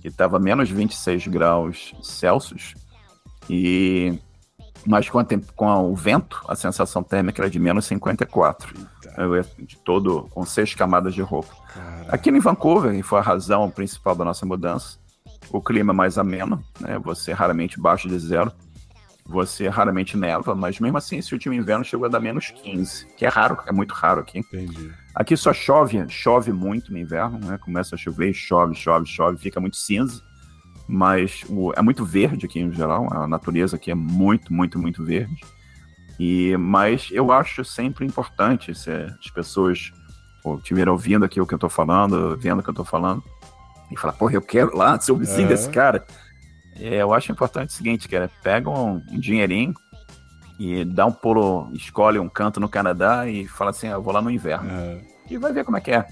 que 0.00 0.08
estava 0.08 0.40
menos 0.40 0.70
26 0.70 1.28
graus 1.28 1.94
Celsius, 2.02 2.74
e 3.48 4.18
mas 4.86 5.08
com, 5.08 5.18
a, 5.18 5.26
com 5.54 5.68
a, 5.68 5.80
o 5.80 5.94
vento, 5.94 6.42
a 6.48 6.54
sensação 6.54 7.02
térmica 7.02 7.42
era 7.42 7.50
de 7.50 7.58
menos 7.58 7.84
54. 7.86 8.72
Eu, 9.16 9.42
de 9.58 9.76
todo, 9.78 10.28
com 10.30 10.44
seis 10.44 10.74
camadas 10.74 11.14
de 11.14 11.22
roupa. 11.22 11.54
Caraca. 11.72 12.14
Aqui 12.14 12.30
em 12.30 12.38
Vancouver, 12.38 12.94
e 12.94 13.02
foi 13.02 13.18
a 13.18 13.22
razão 13.22 13.70
principal 13.70 14.14
da 14.14 14.24
nossa 14.24 14.44
mudança, 14.44 14.98
o 15.50 15.60
clima 15.60 15.92
é 15.92 15.96
mais 15.96 16.18
ameno, 16.18 16.62
né? 16.80 16.98
Você 16.98 17.32
raramente 17.32 17.80
baixo 17.80 18.08
de 18.08 18.18
zero. 18.18 18.52
Você 19.28 19.68
raramente 19.68 20.16
neva, 20.16 20.54
mas 20.54 20.78
mesmo 20.78 20.96
assim, 20.98 21.18
esse 21.18 21.32
último 21.32 21.52
inverno 21.52 21.84
chegou 21.84 22.06
a 22.06 22.08
dar 22.08 22.20
menos 22.20 22.50
15, 22.50 23.06
que 23.16 23.26
é 23.26 23.28
raro, 23.28 23.58
é 23.66 23.72
muito 23.72 23.92
raro 23.92 24.20
aqui. 24.20 24.38
Entendi. 24.38 24.92
Aqui 25.12 25.36
só 25.36 25.52
chove, 25.52 26.08
chove 26.08 26.52
muito 26.52 26.92
no 26.92 26.98
inverno, 26.98 27.40
né? 27.40 27.58
Começa 27.58 27.96
a 27.96 27.98
chover, 27.98 28.32
chove, 28.32 28.76
chove, 28.76 29.04
chove, 29.04 29.36
fica 29.36 29.58
muito 29.58 29.76
cinza 29.76 30.22
mas 30.88 31.44
o, 31.48 31.72
é 31.74 31.82
muito 31.82 32.04
verde 32.04 32.46
aqui 32.46 32.60
em 32.60 32.72
geral, 32.72 33.08
a 33.12 33.26
natureza 33.26 33.76
aqui 33.76 33.90
é 33.90 33.94
muito, 33.94 34.52
muito, 34.52 34.78
muito 34.78 35.04
verde. 35.04 35.40
E, 36.18 36.56
mas 36.56 37.08
eu 37.10 37.30
acho 37.30 37.64
sempre 37.64 38.06
importante 38.06 38.74
se 38.74 38.90
as 38.90 39.30
pessoas 39.30 39.92
estiverem 40.58 40.92
ouvindo 40.92 41.24
aqui 41.24 41.40
o 41.40 41.46
que 41.46 41.52
eu 41.52 41.56
estou 41.56 41.68
falando, 41.68 42.36
vendo 42.38 42.60
o 42.60 42.62
que 42.62 42.68
eu 42.68 42.72
estou 42.72 42.84
falando, 42.84 43.22
e 43.90 43.98
falar, 43.98 44.12
porra, 44.14 44.34
eu 44.34 44.42
quero 44.42 44.76
lá 44.76 44.98
ser 44.98 45.12
o 45.12 45.16
vizinho 45.16 45.46
é. 45.46 45.48
desse 45.48 45.68
cara. 45.68 46.04
É, 46.78 46.96
eu 46.96 47.12
acho 47.12 47.32
importante 47.32 47.70
o 47.70 47.72
seguinte, 47.72 48.08
cara, 48.08 48.30
pega 48.42 48.70
um, 48.70 49.02
um, 49.10 49.18
dinheirinho 49.18 49.74
e 50.58 50.84
dá 50.84 51.06
um 51.06 51.12
pulo, 51.12 51.70
escolhe 51.72 52.18
um 52.18 52.28
canto 52.28 52.60
no 52.60 52.68
Canadá 52.68 53.28
e 53.28 53.46
fala 53.46 53.70
assim, 53.70 53.88
ah, 53.88 53.92
eu 53.92 54.02
vou 54.02 54.12
lá 54.12 54.22
no 54.22 54.30
inverno. 54.30 54.70
É. 54.70 55.00
E 55.28 55.38
vai 55.38 55.52
ver 55.52 55.64
como 55.64 55.76
é 55.76 55.80
que 55.80 55.90
é 55.90 56.06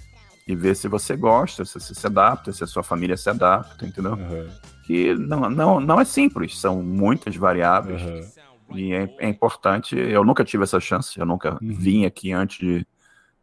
e 0.47 0.55
ver 0.55 0.77
se 0.77 0.89
você 0.89 1.17
gosta, 1.17 1.65
se 1.65 1.81
você 1.81 1.95
se 1.95 2.07
adapta, 2.07 2.53
se 2.53 2.63
a 2.63 2.67
sua 2.67 2.83
família 2.83 3.17
se 3.17 3.31
adapta, 3.31 3.87
entendeu? 3.87 4.13
Uhum. 4.13 4.49
Que 4.85 5.15
não, 5.15 5.49
não, 5.49 5.81
não 5.81 6.01
é 6.01 6.05
simples, 6.05 6.59
são 6.59 6.83
muitas 6.83 7.35
variáveis. 7.37 8.03
Uhum. 8.03 8.77
E 8.77 8.93
é, 8.93 9.15
é, 9.19 9.29
importante. 9.29 9.97
Eu 9.97 10.25
nunca 10.25 10.45
tive 10.45 10.65
essa 10.65 10.81
chance, 10.81 11.19
eu 11.19 11.27
nunca 11.27 11.53
uhum. 11.63 11.75
vim 11.75 12.05
aqui 12.05 12.33
antes 12.33 12.59
de. 12.59 12.87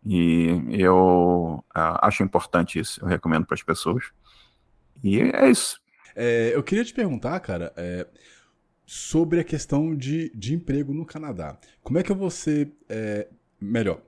E 0.04 0.64
eu 0.72 1.64
uh, 1.76 1.98
acho 2.02 2.24
importante 2.24 2.80
isso, 2.80 3.00
eu 3.02 3.08
recomendo 3.08 3.46
para 3.46 3.54
as 3.54 3.62
pessoas. 3.62 4.06
E 5.04 5.20
é 5.20 5.50
isso. 5.50 5.80
É, 6.16 6.52
eu 6.56 6.64
queria 6.64 6.84
te 6.84 6.94
perguntar, 6.94 7.40
cara, 7.40 7.72
é, 7.78 8.08
sobre 8.86 9.40
a 9.40 9.44
questão 9.44 9.96
de, 9.96 10.32
de 10.36 10.56
emprego 10.56 10.94
no 10.94 11.06
Canadá. 11.06 11.58
Como 11.84 12.00
é 12.00 12.04
que 12.04 12.14
você. 12.14 12.72
É, 12.90 13.28
melhor, 13.60 14.02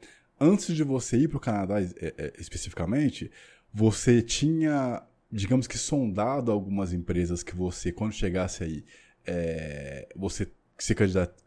antes 0.44 0.76
de 0.76 0.84
você 0.84 1.18
ir 1.18 1.30
para 1.30 1.38
o 1.38 1.39
Canadá 1.39 1.82
é, 1.82 1.88
é, 2.00 2.34
especificamente, 2.38 3.32
você 3.74 4.22
tinha, 4.22 5.02
digamos 5.32 5.66
que, 5.68 5.78
sondado 5.78 6.52
algumas 6.52 6.94
empresas 6.94 7.41
que 7.41 7.56
você, 7.56 7.91
quando 7.91 8.14
chegasse 8.14 8.64
aí, 8.64 8.86
é, 9.26 10.08
você 10.16 10.52
se 10.78 10.94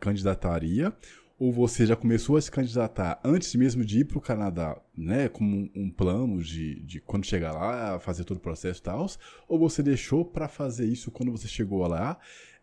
candidataria, 0.01 0.93
ou 1.39 1.53
você 1.53 1.85
já 1.85 1.95
começou 1.95 2.39
a 2.39 2.41
se 2.41 2.51
candidatar 2.51 3.21
antes 3.23 3.55
mesmo 3.55 3.85
de 3.85 4.01
ir 4.01 4.05
para 4.07 4.17
o 4.17 4.21
Canadá, 4.23 4.81
né, 4.97 5.29
como 5.29 5.55
um, 5.55 5.71
um 5.75 5.91
plano 5.91 6.43
de, 6.43 6.81
de 6.81 7.01
quando 7.01 7.27
chegar 7.27 7.53
lá, 7.53 8.01
fazer 8.01 8.25
todo 8.25 8.39
o 8.39 8.41
processo 8.41 8.81
e 8.81 8.83
tal, 8.83 9.07
ou 9.47 9.59
você 9.59 9.83
deixou 9.83 10.25
para 10.25 10.49
fazer 10.49 10.87
isso 10.87 11.11
quando 11.11 11.31
você 11.31 11.47
chegou 11.47 11.87
lá? 11.87 12.19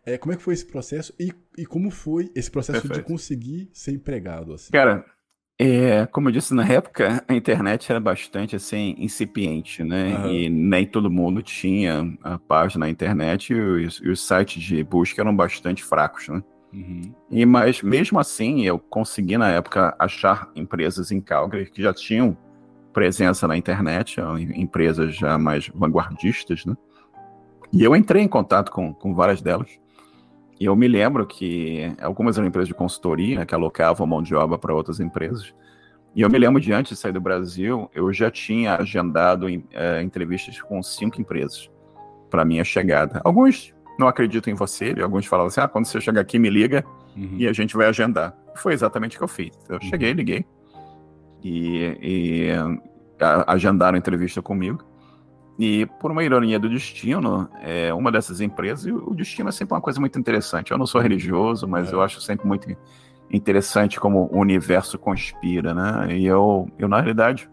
É, 0.06 0.18
como 0.18 0.34
é 0.34 0.36
que 0.36 0.42
foi 0.42 0.52
esse 0.52 0.66
processo 0.66 1.14
e, 1.18 1.32
e 1.56 1.64
como 1.64 1.90
foi 1.90 2.30
esse 2.34 2.50
processo 2.50 2.82
Perfeito. 2.82 3.02
de 3.02 3.06
conseguir 3.06 3.70
ser 3.72 3.92
empregado? 3.92 4.52
Assim? 4.52 4.70
Cara, 4.70 5.06
é, 5.58 6.06
como 6.06 6.28
eu 6.28 6.32
disse, 6.32 6.52
na 6.52 6.66
época 6.66 7.24
a 7.28 7.34
internet 7.34 7.90
era 7.90 8.00
bastante 8.00 8.56
assim 8.56 8.94
incipiente, 8.98 9.84
né? 9.84 10.16
Uhum. 10.16 10.30
E 10.30 10.50
nem 10.50 10.84
todo 10.84 11.10
mundo 11.10 11.42
tinha 11.42 12.12
a 12.22 12.38
página 12.38 12.86
na 12.86 12.90
internet 12.90 13.52
e 13.52 13.60
os, 13.60 14.00
e 14.02 14.08
os 14.08 14.26
sites 14.26 14.62
de 14.62 14.82
busca 14.82 15.22
eram 15.22 15.34
bastante 15.34 15.84
fracos, 15.84 16.28
né? 16.28 16.42
Uhum. 16.72 17.02
E 17.30 17.46
mas 17.46 17.82
mesmo 17.82 18.18
assim 18.18 18.66
eu 18.66 18.80
consegui 18.80 19.38
na 19.38 19.48
época 19.50 19.94
achar 19.96 20.50
empresas 20.56 21.12
em 21.12 21.20
Calgary 21.20 21.70
que 21.70 21.80
já 21.80 21.94
tinham 21.94 22.36
presença 22.92 23.46
na 23.46 23.56
internet, 23.56 24.20
empresas 24.56 25.14
já 25.14 25.38
mais 25.38 25.68
vanguardistas, 25.68 26.64
né? 26.64 26.76
E 27.72 27.82
eu 27.82 27.94
entrei 27.94 28.22
em 28.22 28.28
contato 28.28 28.70
com, 28.70 28.92
com 28.92 29.14
várias 29.14 29.40
delas. 29.40 29.68
E 30.58 30.66
eu 30.66 30.76
me 30.76 30.86
lembro 30.86 31.26
que 31.26 31.92
algumas 32.00 32.38
eram 32.38 32.46
empresas 32.46 32.68
de 32.68 32.74
consultoria 32.74 33.40
né, 33.40 33.44
que 33.44 33.54
alocavam 33.54 34.06
mão 34.06 34.22
de 34.22 34.34
obra 34.34 34.56
para 34.56 34.74
outras 34.74 35.00
empresas. 35.00 35.52
E 36.14 36.22
eu 36.22 36.30
me 36.30 36.38
lembro 36.38 36.60
de 36.60 36.72
antes 36.72 36.90
de 36.90 36.96
sair 36.96 37.12
do 37.12 37.20
Brasil, 37.20 37.90
eu 37.92 38.12
já 38.12 38.30
tinha 38.30 38.76
agendado 38.76 39.46
é, 39.72 40.00
entrevistas 40.00 40.60
com 40.62 40.80
cinco 40.82 41.20
empresas 41.20 41.68
para 42.30 42.44
minha 42.44 42.62
chegada. 42.62 43.20
Alguns 43.24 43.74
não 43.98 44.06
acreditam 44.06 44.52
em 44.52 44.56
você, 44.56 44.94
alguns 45.02 45.26
falavam 45.26 45.48
assim: 45.48 45.60
ah, 45.60 45.68
quando 45.68 45.86
você 45.86 46.00
chegar 46.00 46.20
aqui, 46.20 46.38
me 46.38 46.48
liga 46.48 46.84
uhum. 47.16 47.36
e 47.36 47.48
a 47.48 47.52
gente 47.52 47.76
vai 47.76 47.86
agendar. 47.86 48.36
Foi 48.54 48.72
exatamente 48.72 49.16
o 49.16 49.18
que 49.18 49.24
eu 49.24 49.28
fiz. 49.28 49.50
Eu 49.68 49.76
uhum. 49.76 49.82
cheguei, 49.82 50.12
liguei. 50.12 50.46
E, 51.42 51.98
e 52.00 52.48
agendaram 53.46 53.98
entrevista 53.98 54.40
comigo. 54.40 54.84
E 55.58 55.86
por 56.00 56.10
uma 56.10 56.24
ironia 56.24 56.58
do 56.58 56.68
destino, 56.68 57.48
é 57.60 57.94
uma 57.94 58.10
dessas 58.10 58.40
empresas, 58.40 58.86
e 58.86 58.92
o 58.92 59.14
destino 59.14 59.48
é 59.48 59.52
sempre 59.52 59.74
uma 59.74 59.80
coisa 59.80 60.00
muito 60.00 60.18
interessante. 60.18 60.72
Eu 60.72 60.78
não 60.78 60.86
sou 60.86 61.00
religioso, 61.00 61.68
mas 61.68 61.92
é. 61.92 61.94
eu 61.94 62.02
acho 62.02 62.20
sempre 62.20 62.46
muito 62.46 62.74
interessante 63.30 64.00
como 64.00 64.28
o 64.32 64.38
universo 64.38 64.98
conspira, 64.98 65.72
né? 65.72 66.16
E 66.16 66.26
eu, 66.26 66.68
eu 66.78 66.88
na 66.88 66.96
realidade, 66.96 67.48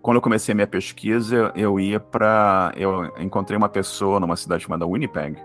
quando 0.00 0.16
eu 0.16 0.22
comecei 0.22 0.52
a 0.52 0.54
minha 0.54 0.66
pesquisa, 0.66 1.52
eu 1.56 1.80
ia 1.80 1.98
para, 1.98 2.72
eu 2.76 3.12
encontrei 3.18 3.56
uma 3.56 3.68
pessoa 3.68 4.20
numa 4.20 4.36
cidade 4.36 4.62
chamada 4.62 4.86
Winnipeg, 4.86 5.36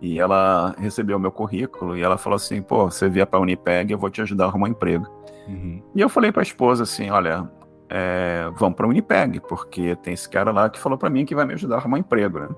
e 0.00 0.20
ela 0.20 0.74
recebeu 0.78 1.16
o 1.16 1.20
meu 1.20 1.32
currículo 1.32 1.96
e 1.96 2.02
ela 2.02 2.16
falou 2.16 2.36
assim: 2.36 2.62
pô, 2.62 2.84
você 2.84 3.08
vier 3.08 3.26
para 3.26 3.40
Winnipeg, 3.40 3.92
eu 3.92 3.98
vou 3.98 4.08
te 4.08 4.22
ajudar 4.22 4.44
a 4.44 4.48
arrumar 4.48 4.68
um 4.68 4.70
emprego. 4.70 5.06
Uhum. 5.48 5.82
E 5.94 6.00
eu 6.00 6.08
falei 6.08 6.30
para 6.30 6.42
a 6.42 6.44
esposa 6.44 6.84
assim: 6.84 7.10
olha, 7.10 7.50
é, 7.90 8.50
vamos 8.56 8.76
para 8.76 8.86
Winnipeg, 8.86 9.40
porque 9.40 9.96
tem 9.96 10.14
esse 10.14 10.28
cara 10.28 10.50
lá 10.50 10.68
que 10.68 10.78
falou 10.78 10.98
para 10.98 11.10
mim 11.10 11.24
que 11.24 11.34
vai 11.34 11.44
me 11.46 11.54
ajudar 11.54 11.76
a 11.76 11.78
arrumar 11.78 11.96
um 11.96 12.00
emprego, 12.00 12.40
né? 12.40 12.48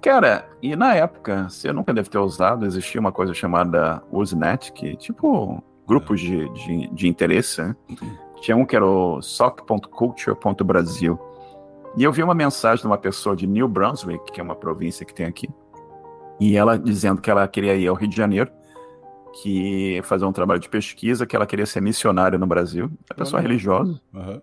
Cara, 0.00 0.48
e 0.62 0.76
na 0.76 0.94
época, 0.94 1.48
você 1.48 1.72
nunca 1.72 1.92
deve 1.92 2.08
ter 2.08 2.18
usado, 2.18 2.64
existia 2.64 3.00
uma 3.00 3.10
coisa 3.10 3.34
chamada 3.34 4.02
Usenet, 4.12 4.72
que 4.72 4.96
tipo 4.96 5.62
grupos 5.86 6.20
de, 6.20 6.48
de, 6.50 6.88
de 6.88 7.08
interesse, 7.08 7.62
né? 7.62 7.74
Tinha 8.40 8.56
um 8.56 8.64
que 8.64 8.76
era 8.76 8.86
o 8.86 9.20
soc.culture.brasil. 9.20 11.18
E 11.96 12.04
eu 12.04 12.12
vi 12.12 12.22
uma 12.22 12.34
mensagem 12.34 12.82
de 12.82 12.86
uma 12.86 12.98
pessoa 12.98 13.34
de 13.34 13.46
New 13.46 13.66
Brunswick, 13.66 14.30
que 14.30 14.40
é 14.40 14.44
uma 14.44 14.54
província 14.54 15.04
que 15.04 15.12
tem 15.12 15.26
aqui, 15.26 15.48
e 16.38 16.56
ela 16.56 16.78
dizendo 16.78 17.20
que 17.20 17.30
ela 17.30 17.48
queria 17.48 17.74
ir 17.74 17.88
ao 17.88 17.96
Rio 17.96 18.08
de 18.08 18.16
Janeiro, 18.16 18.50
que 19.32 20.00
fazer 20.04 20.24
um 20.24 20.32
trabalho 20.32 20.60
de 20.60 20.68
pesquisa, 20.68 21.26
que 21.26 21.36
ela 21.36 21.46
queria 21.46 21.66
ser 21.66 21.80
missionária 21.80 22.38
no 22.38 22.46
Brasil, 22.46 22.90
é 23.10 23.14
pessoa 23.14 23.40
uhum. 23.40 23.46
religiosa. 23.46 24.00
Uhum. 24.12 24.40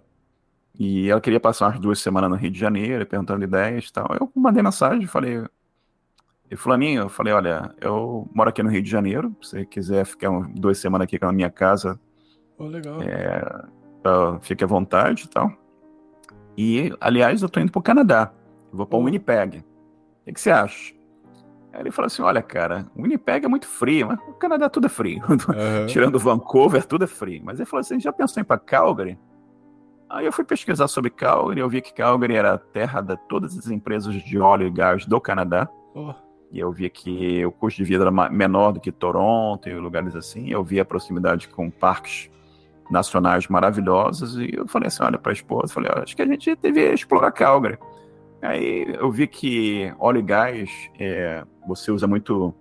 E 0.78 1.10
ela 1.10 1.22
queria 1.22 1.40
passar 1.40 1.68
umas 1.68 1.80
duas 1.80 2.00
semanas 2.00 2.30
no 2.30 2.36
Rio 2.36 2.52
de 2.52 2.60
Janeiro, 2.60 3.06
perguntando 3.06 3.44
ideias 3.44 3.88
e 3.88 3.94
tal. 3.94 4.08
Eu 4.20 4.30
mandei 4.36 4.62
mensagem, 4.62 5.08
falei, 5.08 5.44
e 6.50 6.56
fulaninho, 6.56 7.04
eu 7.04 7.10
falei, 7.10 7.34
olha, 7.34 7.74
eu 7.82 8.30
moro 8.34 8.50
aqui 8.50 8.62
no 8.62 8.70
Rio 8.70 8.82
de 8.82 8.90
Janeiro, 8.90 9.36
se 9.42 9.50
você 9.52 9.66
quiser 9.66 10.06
ficar 10.06 10.30
duas 10.54 10.78
semanas 10.78 11.06
aqui 11.06 11.20
na 11.20 11.32
minha 11.32 11.50
casa, 11.50 12.00
oh, 12.58 12.66
legal. 12.66 13.02
É, 13.02 13.42
fique 14.42 14.64
à 14.64 14.68
vontade 14.68 15.26
e 15.26 15.28
tal. 15.28 15.52
E, 16.58 16.94
aliás, 17.02 17.42
eu 17.42 17.50
tô 17.50 17.60
indo 17.60 17.72
pro 17.72 17.82
Canadá, 17.82 18.32
vou 18.72 18.86
para 18.86 18.98
o 18.98 19.02
oh. 19.02 19.06
Winnipeg. 19.06 19.60
O 19.60 19.64
que, 20.26 20.34
que 20.34 20.42
você 20.42 20.52
acha? 20.52 20.95
Aí 21.76 21.82
ele 21.82 21.92
falou 21.92 22.08
assim: 22.08 22.22
olha, 22.22 22.42
cara, 22.42 22.88
Winnipeg 22.96 23.46
é 23.46 23.50
muito 23.50 23.68
frio, 23.68 24.08
mas 24.08 24.20
o 24.30 24.34
Canadá 24.34 24.70
tudo 24.70 24.88
é 24.88 24.90
frio. 24.90 25.22
Uhum. 25.56 25.86
Tirando 25.88 26.18
Vancouver, 26.18 26.86
tudo 26.86 27.04
é 27.04 27.08
frio. 27.08 27.42
Mas 27.44 27.60
ele 27.60 27.66
falou 27.66 27.82
assim: 27.82 28.00
já 28.00 28.12
pensou 28.12 28.40
em 28.40 28.44
ir 28.44 28.46
para 28.46 28.58
Calgary? 28.58 29.20
Aí 30.10 30.26
eu 30.26 30.32
fui 30.32 30.46
pesquisar 30.46 30.88
sobre 30.88 31.10
Calgary, 31.10 31.60
eu 31.60 31.68
vi 31.68 31.82
que 31.82 31.94
Calgary 31.94 32.36
era 32.36 32.54
a 32.54 32.58
terra 32.58 33.02
de 33.02 33.18
todas 33.28 33.58
as 33.58 33.70
empresas 33.70 34.14
de 34.14 34.40
óleo 34.40 34.68
e 34.68 34.72
gás 34.72 35.06
do 35.06 35.20
Canadá. 35.20 35.68
Oh. 35.94 36.14
E 36.52 36.60
eu 36.60 36.72
vi 36.72 36.90
que 36.90 37.46
o 37.46 37.52
custo 37.52 37.84
de 37.84 37.90
vida 37.90 38.06
era 38.06 38.30
menor 38.30 38.72
do 38.72 38.80
que 38.80 38.92
Toronto 38.92 39.68
e 39.68 39.74
lugares 39.74 40.16
assim. 40.16 40.50
Eu 40.50 40.64
vi 40.64 40.80
a 40.80 40.86
proximidade 40.86 41.50
com 41.50 41.70
parques 41.70 42.30
nacionais 42.90 43.48
maravilhosos. 43.48 44.38
E 44.38 44.56
eu 44.56 44.68
falei 44.68 44.88
assim: 44.88 45.04
olha, 45.04 45.18
para 45.18 45.32
a 45.32 45.34
esposa, 45.34 45.74
falei: 45.74 45.92
acho 45.96 46.16
que 46.16 46.22
a 46.22 46.26
gente 46.26 46.56
devia 46.56 46.94
explorar 46.94 47.32
Calgary. 47.32 47.78
Aí 48.42 48.86
eu 49.00 49.12
vi 49.12 49.28
que 49.28 49.94
óleo 50.00 50.20
e 50.20 50.24
gás, 50.24 50.70
é, 51.00 51.44
você 51.68 51.92
usa 51.92 52.06
muito 52.06 52.54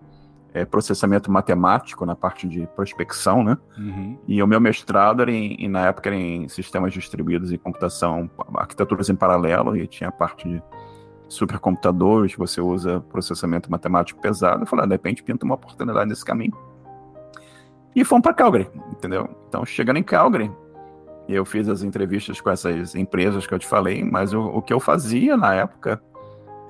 é, 0.55 0.65
processamento 0.65 1.31
matemático 1.31 2.07
na 2.07 2.15
parte 2.15 2.49
de 2.49 2.67
prospecção, 2.77 3.43
né? 3.43 3.59
Uhum. 3.77 4.19
E 4.27 4.43
o 4.43 4.47
meu 4.47 4.61
mestrado 4.61 5.23
era 5.23 5.33
em, 5.33 5.69
na 5.69 5.89
época 5.89 6.09
era 6.09 6.17
em 6.17 6.49
sistemas 6.49 6.93
distribuídos 6.93 7.53
e 7.53 7.59
computação, 7.59 8.31
arquiteturas 8.55 9.11
em 9.11 9.17
paralelo, 9.17 9.77
e 9.77 9.87
tinha 9.87 10.09
a 10.09 10.13
parte 10.13 10.49
de 10.49 10.63
supercomputadores, 11.29 12.37
você 12.37 12.61
usa 12.61 13.01
processamento 13.01 13.71
matemático 13.71 14.21
pesado. 14.21 14.63
Eu 14.63 14.67
falei, 14.67 14.85
ah, 14.85 14.87
de 14.87 14.95
repente 14.95 15.23
pinta 15.23 15.45
uma 15.45 15.57
oportunidade 15.57 16.09
nesse 16.09 16.25
caminho. 16.25 16.57
E 17.95 18.05
fomos 18.05 18.23
para 18.23 18.35
Calgary, 18.35 18.69
entendeu? 18.93 19.29
Então, 19.49 19.65
chegando 19.65 19.99
em 19.99 20.03
Calgary, 20.03 20.51
eu 21.29 21.45
fiz 21.45 21.69
as 21.69 21.83
entrevistas 21.83 22.41
com 22.41 22.51
essas 22.51 22.95
empresas 22.95 23.47
que 23.47 23.55
eu 23.55 23.59
te 23.59 23.67
falei, 23.67 24.05
mas 24.05 24.33
o, 24.33 24.41
o 24.41 24.63
que 24.63 24.73
eu 24.73 24.81
fazia 24.81 25.37
na 25.37 25.55
época 25.55 26.03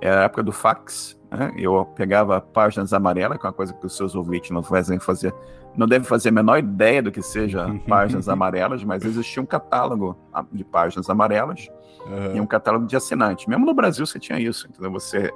era 0.00 0.20
a 0.20 0.24
época 0.24 0.42
do 0.42 0.52
fax. 0.52 1.18
Né? 1.30 1.52
Eu 1.56 1.84
pegava 1.96 2.40
páginas 2.40 2.92
amarelas, 2.92 3.38
que 3.38 3.46
é 3.46 3.48
uma 3.48 3.54
coisa 3.54 3.72
que 3.72 3.84
os 3.84 3.96
seus 3.96 4.14
ouvintes 4.14 4.50
não 4.50 4.62
fazem 4.62 4.98
fazer, 5.00 5.34
não 5.76 5.86
devem 5.86 6.06
fazer 6.06 6.28
a 6.28 6.32
menor 6.32 6.58
ideia 6.58 7.02
do 7.02 7.10
que 7.10 7.22
seja 7.22 7.66
páginas 7.88 8.28
amarelas, 8.28 8.84
mas 8.84 9.04
existia 9.04 9.42
um 9.42 9.46
catálogo 9.46 10.16
de 10.52 10.64
páginas 10.64 11.10
amarelas 11.10 11.68
uhum. 12.06 12.36
e 12.36 12.40
um 12.40 12.46
catálogo 12.46 12.86
de 12.86 12.96
assinantes. 12.96 13.46
Mesmo 13.46 13.66
no 13.66 13.74
Brasil 13.74 14.06
você 14.06 14.18
tinha 14.18 14.38
isso, 14.38 14.68
entendeu? 14.68 14.92
Você 14.92 15.32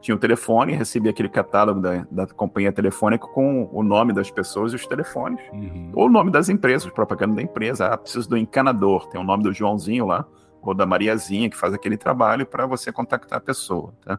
tinha 0.00 0.14
o 0.14 0.18
telefone, 0.18 0.74
recebia 0.74 1.10
aquele 1.10 1.28
catálogo 1.28 1.80
da, 1.80 2.06
da 2.10 2.26
companhia 2.26 2.72
telefônica 2.72 3.26
com 3.26 3.68
o 3.72 3.82
nome 3.82 4.12
das 4.12 4.30
pessoas 4.30 4.72
e 4.72 4.76
os 4.76 4.86
telefones. 4.86 5.40
Uhum. 5.52 5.90
Ou 5.94 6.06
o 6.06 6.10
nome 6.10 6.30
das 6.30 6.48
empresas, 6.48 6.90
propaganda 6.90 7.36
da 7.36 7.42
empresa. 7.42 7.86
Ah, 7.86 7.96
preciso 7.96 8.28
do 8.28 8.36
encanador, 8.36 9.08
tem 9.08 9.20
o 9.20 9.24
nome 9.24 9.42
do 9.42 9.52
Joãozinho 9.52 10.06
lá, 10.06 10.24
ou 10.62 10.72
da 10.72 10.86
Mariazinha, 10.86 11.50
que 11.50 11.56
faz 11.56 11.74
aquele 11.74 11.96
trabalho 11.96 12.46
para 12.46 12.66
você 12.66 12.92
contactar 12.92 13.38
a 13.38 13.40
pessoa. 13.40 13.92
Tá? 14.04 14.18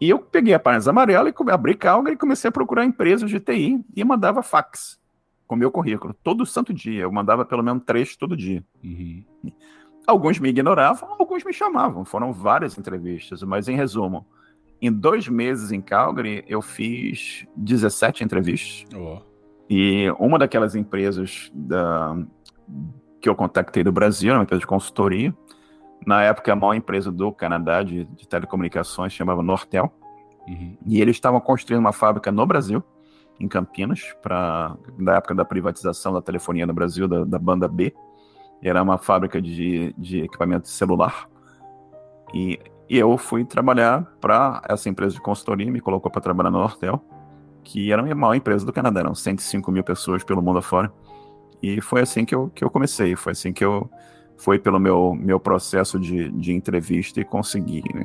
E 0.00 0.08
eu 0.08 0.18
peguei 0.18 0.54
a 0.54 0.58
página 0.58 0.90
amarela 0.90 1.28
e 1.28 1.50
abri 1.50 1.74
Calgary 1.74 2.14
e 2.14 2.18
comecei 2.18 2.48
a 2.48 2.52
procurar 2.52 2.84
empresas 2.84 3.28
de 3.28 3.40
TI 3.40 3.84
e 3.94 4.04
mandava 4.04 4.42
fax 4.42 5.00
com 5.46 5.56
meu 5.56 5.70
currículo. 5.70 6.14
Todo 6.22 6.44
santo 6.44 6.72
dia. 6.74 7.02
Eu 7.02 7.12
mandava 7.12 7.44
pelo 7.44 7.62
menos 7.62 7.82
três 7.84 8.16
todo 8.16 8.36
dia. 8.36 8.64
Uhum. 8.84 9.24
Alguns 10.06 10.38
me 10.38 10.50
ignoravam, 10.50 11.16
alguns 11.18 11.44
me 11.44 11.52
chamavam. 11.52 12.04
Foram 12.04 12.32
várias 12.32 12.78
entrevistas, 12.78 13.42
mas 13.42 13.68
em 13.68 13.76
resumo, 13.76 14.26
em 14.80 14.92
dois 14.92 15.28
meses 15.28 15.72
em 15.72 15.80
Calgary, 15.80 16.44
eu 16.46 16.60
fiz 16.60 17.46
17 17.56 18.24
entrevistas. 18.24 18.84
Oh. 18.94 19.18
E 19.68 20.10
uma 20.18 20.38
daquelas 20.38 20.74
empresas 20.74 21.50
da, 21.54 22.16
que 23.20 23.28
eu 23.28 23.34
contactei 23.34 23.82
do 23.82 23.90
Brasil, 23.90 24.32
uma 24.32 24.42
empresa 24.42 24.60
de 24.60 24.66
consultoria, 24.66 25.34
na 26.06 26.22
época 26.22 26.52
a 26.52 26.56
maior 26.56 26.74
empresa 26.74 27.10
do 27.10 27.32
Canadá 27.32 27.82
de, 27.82 28.04
de 28.04 28.28
telecomunicações 28.28 29.12
chamava 29.12 29.42
Nortel. 29.42 29.92
Uhum. 30.46 30.76
E 30.86 31.00
eles 31.00 31.16
estavam 31.16 31.40
construindo 31.40 31.80
uma 31.80 31.92
fábrica 31.92 32.30
no 32.30 32.46
Brasil, 32.46 32.82
em 33.40 33.48
Campinas, 33.48 34.14
para 34.22 34.76
na 34.96 35.16
época 35.16 35.34
da 35.34 35.44
privatização 35.44 36.12
da 36.12 36.22
telefonia 36.22 36.66
no 36.66 36.72
Brasil, 36.72 37.08
da, 37.08 37.24
da 37.24 37.38
banda 37.38 37.66
B. 37.66 37.92
Era 38.62 38.82
uma 38.82 38.98
fábrica 38.98 39.42
de, 39.42 39.92
de 39.98 40.20
equipamento 40.22 40.68
celular. 40.68 41.28
E 42.32 42.58
e 42.88 42.98
eu 42.98 43.16
fui 43.18 43.44
trabalhar 43.44 44.04
para 44.20 44.62
essa 44.68 44.88
empresa 44.88 45.14
de 45.14 45.20
consultoria, 45.20 45.70
me 45.70 45.80
colocou 45.80 46.10
para 46.10 46.20
trabalhar 46.20 46.50
no 46.50 46.58
Nortel, 46.58 47.02
que 47.64 47.92
era 47.92 48.00
a 48.00 48.14
maior 48.14 48.34
empresa 48.34 48.64
do 48.64 48.72
Canadá, 48.72 49.00
eram 49.00 49.14
105 49.14 49.72
mil 49.72 49.82
pessoas 49.82 50.22
pelo 50.22 50.40
mundo 50.40 50.60
afora. 50.60 50.92
E 51.62 51.80
foi 51.80 52.00
assim 52.00 52.24
que 52.24 52.34
eu, 52.34 52.48
que 52.54 52.62
eu 52.62 52.70
comecei, 52.70 53.16
foi 53.16 53.32
assim 53.32 53.52
que 53.52 53.64
eu. 53.64 53.90
Foi 54.38 54.58
pelo 54.58 54.78
meu, 54.78 55.14
meu 55.14 55.40
processo 55.40 55.98
de, 55.98 56.28
de 56.28 56.52
entrevista 56.52 57.18
e 57.20 57.24
consegui, 57.24 57.82
né? 57.94 58.04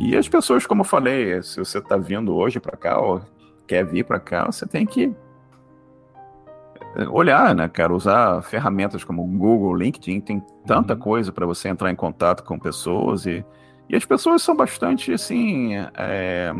E 0.00 0.16
as 0.16 0.28
pessoas, 0.28 0.66
como 0.66 0.82
eu 0.82 0.84
falei, 0.84 1.40
se 1.42 1.58
você 1.58 1.78
está 1.78 1.96
vindo 1.96 2.34
hoje 2.34 2.58
para 2.60 2.76
cá, 2.76 3.00
ou 3.00 3.22
quer 3.66 3.84
vir 3.84 4.04
para 4.04 4.18
cá, 4.20 4.46
você 4.46 4.66
tem 4.66 4.84
que 4.84 5.14
olhar, 7.10 7.54
né, 7.54 7.68
cara? 7.68 7.94
Usar 7.94 8.42
ferramentas 8.42 9.04
como 9.04 9.26
Google, 9.26 9.74
LinkedIn, 9.74 10.20
tem 10.20 10.44
tanta 10.66 10.94
uhum. 10.94 11.00
coisa 11.00 11.32
para 11.32 11.46
você 11.46 11.68
entrar 11.68 11.90
em 11.90 11.96
contato 11.96 12.44
com 12.44 12.58
pessoas 12.58 13.26
e 13.26 13.44
e 13.88 13.96
as 13.96 14.04
pessoas 14.04 14.42
são 14.42 14.56
bastante, 14.56 15.12
assim, 15.12 15.74
é, 15.96 16.52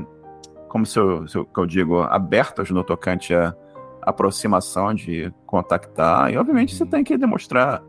como 0.68 0.84
se 0.84 0.98
eu, 0.98 1.26
se 1.26 1.36
eu, 1.36 1.48
eu, 1.56 1.66
digo, 1.66 2.00
abertas 2.00 2.70
no 2.70 2.84
tocante 2.84 3.34
à 3.34 3.54
aproximação 4.02 4.92
de 4.92 5.32
contactar. 5.46 6.32
E, 6.32 6.36
obviamente, 6.36 6.74
você 6.74 6.84
uhum. 6.84 6.90
tem 6.90 7.04
que 7.04 7.16
demonstrar 7.16 7.82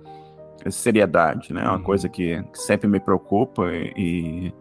seriedade, 0.69 1.53
né? 1.53 1.61
É 1.61 1.67
uma 1.67 1.77
uhum. 1.77 1.83
coisa 1.83 2.07
que, 2.09 2.41
que, 2.43 2.57
sempre 2.57 2.87
me 2.87 2.99
preocupa 2.99 3.71
e, 3.73 4.53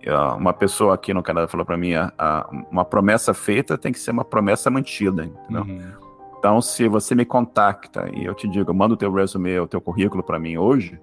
e 0.00 0.10
uma 0.36 0.52
pessoa 0.52 0.94
aqui 0.94 1.12
no 1.12 1.22
Canadá 1.22 1.46
falou 1.46 1.66
para 1.66 1.76
mim, 1.76 1.94
a, 1.94 2.12
a, 2.18 2.48
uma 2.70 2.84
promessa 2.84 3.34
feita 3.34 3.76
tem 3.76 3.92
que 3.92 3.98
ser 3.98 4.10
uma 4.10 4.24
promessa 4.24 4.70
mantida, 4.70 5.24
entendeu? 5.24 5.62
Uhum. 5.62 5.92
Então, 6.38 6.62
se 6.62 6.88
você 6.88 7.14
me 7.14 7.24
contacta 7.24 8.08
e 8.14 8.24
eu 8.24 8.34
te 8.34 8.48
digo, 8.48 8.72
manda 8.72 8.94
o 8.94 8.96
teu 8.96 9.12
resume, 9.12 9.58
o 9.58 9.66
teu 9.66 9.80
currículo 9.80 10.22
para 10.22 10.38
mim 10.38 10.56
hoje, 10.56 10.98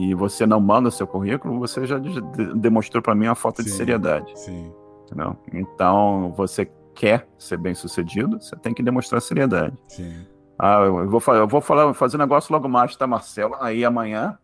e 0.00 0.14
você 0.14 0.46
não 0.46 0.58
manda 0.58 0.90
seu 0.90 1.06
currículo, 1.06 1.58
você 1.58 1.84
já 1.84 1.98
de 1.98 2.20
demonstrou 2.54 3.02
para 3.02 3.14
mim 3.14 3.26
uma 3.26 3.34
falta 3.34 3.62
sim, 3.62 3.68
de 3.68 3.74
seriedade. 3.74 4.32
Sim. 4.38 4.72
Entendeu? 5.04 5.36
Então, 5.52 6.32
você 6.34 6.70
quer 6.94 7.28
ser 7.38 7.58
bem 7.58 7.74
sucedido, 7.74 8.40
você 8.40 8.56
tem 8.56 8.72
que 8.72 8.82
demonstrar 8.82 9.20
seriedade. 9.20 9.76
Sim. 9.88 10.26
Ah, 10.58 10.80
eu 10.80 11.08
vou, 11.08 11.22
eu 11.34 11.46
vou 11.46 11.60
falar, 11.60 11.92
fazer 11.92 12.16
um 12.16 12.20
negócio 12.20 12.50
logo 12.50 12.66
mais, 12.66 12.96
tá, 12.96 13.06
Marcelo? 13.06 13.56
Aí 13.60 13.84
amanhã 13.84 14.38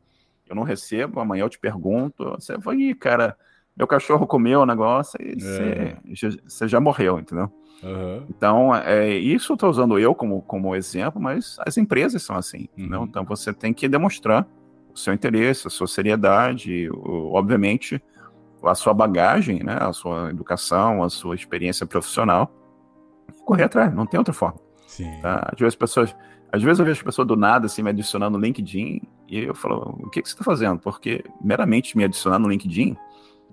eu 0.46 0.54
não 0.54 0.62
recebo, 0.62 1.20
amanhã 1.20 1.44
eu 1.44 1.48
te 1.48 1.58
pergunto. 1.58 2.32
Você 2.32 2.58
vai, 2.58 2.76
Ih, 2.76 2.94
cara, 2.94 3.34
meu 3.74 3.86
cachorro 3.86 4.26
comeu 4.26 4.60
o 4.60 4.66
negócio 4.66 5.18
e 5.20 5.36
é. 5.42 5.96
você 6.46 6.68
já 6.68 6.80
morreu, 6.80 7.18
entendeu? 7.18 7.50
Uhum. 7.82 8.26
Então, 8.28 8.74
é, 8.74 9.08
isso 9.08 9.52
eu 9.52 9.54
estou 9.54 9.70
usando 9.70 9.98
eu 9.98 10.14
como, 10.14 10.42
como 10.42 10.74
exemplo, 10.74 11.20
mas 11.20 11.56
as 11.60 11.76
empresas 11.78 12.22
são 12.22 12.36
assim. 12.36 12.68
Uhum. 12.76 13.04
Então, 13.04 13.24
você 13.24 13.52
tem 13.52 13.72
que 13.72 13.88
demonstrar 13.88 14.46
o 14.96 14.98
seu 14.98 15.12
interesse, 15.12 15.66
a 15.66 15.70
sua 15.70 15.86
seriedade, 15.86 16.88
o, 16.90 17.34
obviamente, 17.34 18.02
a 18.64 18.74
sua 18.74 18.94
bagagem, 18.94 19.62
né, 19.62 19.76
a 19.78 19.92
sua 19.92 20.30
educação, 20.30 21.02
a 21.02 21.10
sua 21.10 21.34
experiência 21.34 21.86
profissional, 21.86 22.50
correr 23.44 23.64
atrás, 23.64 23.94
não 23.94 24.06
tem 24.06 24.18
outra 24.18 24.32
forma. 24.32 24.58
Sim. 24.86 25.20
Tá? 25.20 25.50
Às 25.52 25.58
vezes 25.58 25.74
as 25.74 25.76
pessoas, 25.76 26.16
às 26.50 26.62
vezes 26.62 26.78
eu 26.78 26.84
vejo 26.84 26.98
as 26.98 27.04
pessoas 27.04 27.28
do 27.28 27.36
nada 27.36 27.66
assim 27.66 27.82
me 27.82 27.90
adicionando 27.90 28.38
no 28.38 28.44
LinkedIn 28.44 29.02
e 29.28 29.44
eu 29.44 29.54
falo, 29.54 29.98
o 30.02 30.08
que, 30.08 30.22
que 30.22 30.28
você 30.28 30.34
está 30.34 30.44
fazendo? 30.44 30.80
Porque 30.80 31.22
meramente 31.44 31.96
me 31.96 32.02
adicionar 32.02 32.38
no 32.38 32.48
LinkedIn 32.48 32.96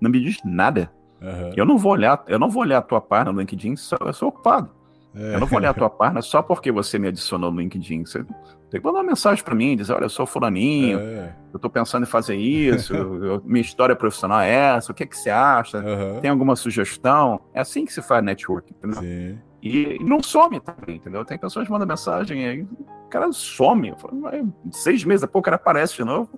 não 0.00 0.10
me 0.10 0.20
diz 0.20 0.38
nada. 0.44 0.90
Uhum. 1.20 1.52
Eu 1.54 1.66
não 1.66 1.76
vou 1.76 1.92
olhar, 1.92 2.24
eu 2.26 2.38
não 2.38 2.48
vou 2.48 2.62
olhar 2.62 2.78
a 2.78 2.82
tua 2.82 3.00
página 3.00 3.32
no 3.32 3.40
LinkedIn, 3.40 3.74
eu 4.00 4.12
sou 4.12 4.28
ocupado. 4.28 4.70
É. 5.14 5.36
Eu 5.36 5.40
não 5.40 5.46
vou 5.46 5.58
olhar 5.58 5.70
a 5.70 5.74
tua 5.74 5.88
página 5.88 6.20
só 6.20 6.42
porque 6.42 6.72
você 6.72 6.98
me 6.98 7.08
adicionou 7.08 7.50
no 7.50 7.60
LinkedIn. 7.60 8.04
Você 8.04 8.24
tem 8.70 8.80
que 8.80 8.86
mandar 8.86 8.98
uma 8.98 9.04
mensagem 9.04 9.44
para 9.44 9.54
mim, 9.54 9.76
dizer, 9.76 9.92
olha, 9.92 10.06
eu 10.06 10.10
sou 10.10 10.26
fulaninho, 10.26 10.98
é. 10.98 11.34
eu 11.52 11.56
estou 11.56 11.70
pensando 11.70 12.02
em 12.02 12.06
fazer 12.06 12.34
isso, 12.34 12.92
eu, 12.94 13.40
minha 13.44 13.60
história 13.60 13.94
profissional 13.94 14.40
é 14.40 14.50
essa, 14.50 14.90
o 14.90 14.94
que, 14.94 15.04
é 15.04 15.06
que 15.06 15.16
você 15.16 15.30
acha? 15.30 15.78
Uhum. 15.78 16.20
Tem 16.20 16.30
alguma 16.30 16.56
sugestão? 16.56 17.40
É 17.52 17.60
assim 17.60 17.84
que 17.84 17.92
se 17.92 18.02
faz 18.02 18.24
networking, 18.24 18.74
entendeu? 18.76 19.00
Sim. 19.00 19.38
E, 19.62 19.96
e, 20.00 20.04
não 20.04 20.22
some 20.22 20.60
também, 20.60 20.96
entendeu? 20.96 21.24
Tem 21.24 21.38
pessoas 21.38 21.66
que 21.66 21.72
mandam 21.72 21.86
mensagem 21.86 22.46
aí, 22.46 22.62
o 22.62 23.08
cara 23.08 23.30
some. 23.32 23.88
Eu 23.88 23.96
falo, 23.96 24.30
seis 24.72 25.04
meses, 25.04 25.22
depois 25.22 25.40
o 25.40 25.44
cara 25.44 25.56
aparece 25.56 25.94
de 25.94 26.04
novo. 26.04 26.28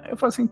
Aí 0.00 0.10
eu 0.10 0.16
falo 0.16 0.28
assim, 0.28 0.48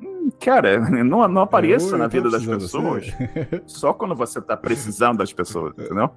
hum, 0.00 0.30
cara, 0.40 0.78
não, 1.04 1.26
não 1.26 1.42
apareça 1.42 1.98
na 1.98 2.06
vida 2.06 2.30
das 2.30 2.46
pessoas 2.46 3.12
só 3.66 3.92
quando 3.92 4.14
você 4.14 4.38
está 4.38 4.56
precisando 4.56 5.18
das 5.18 5.32
pessoas, 5.32 5.74
entendeu? 5.76 6.10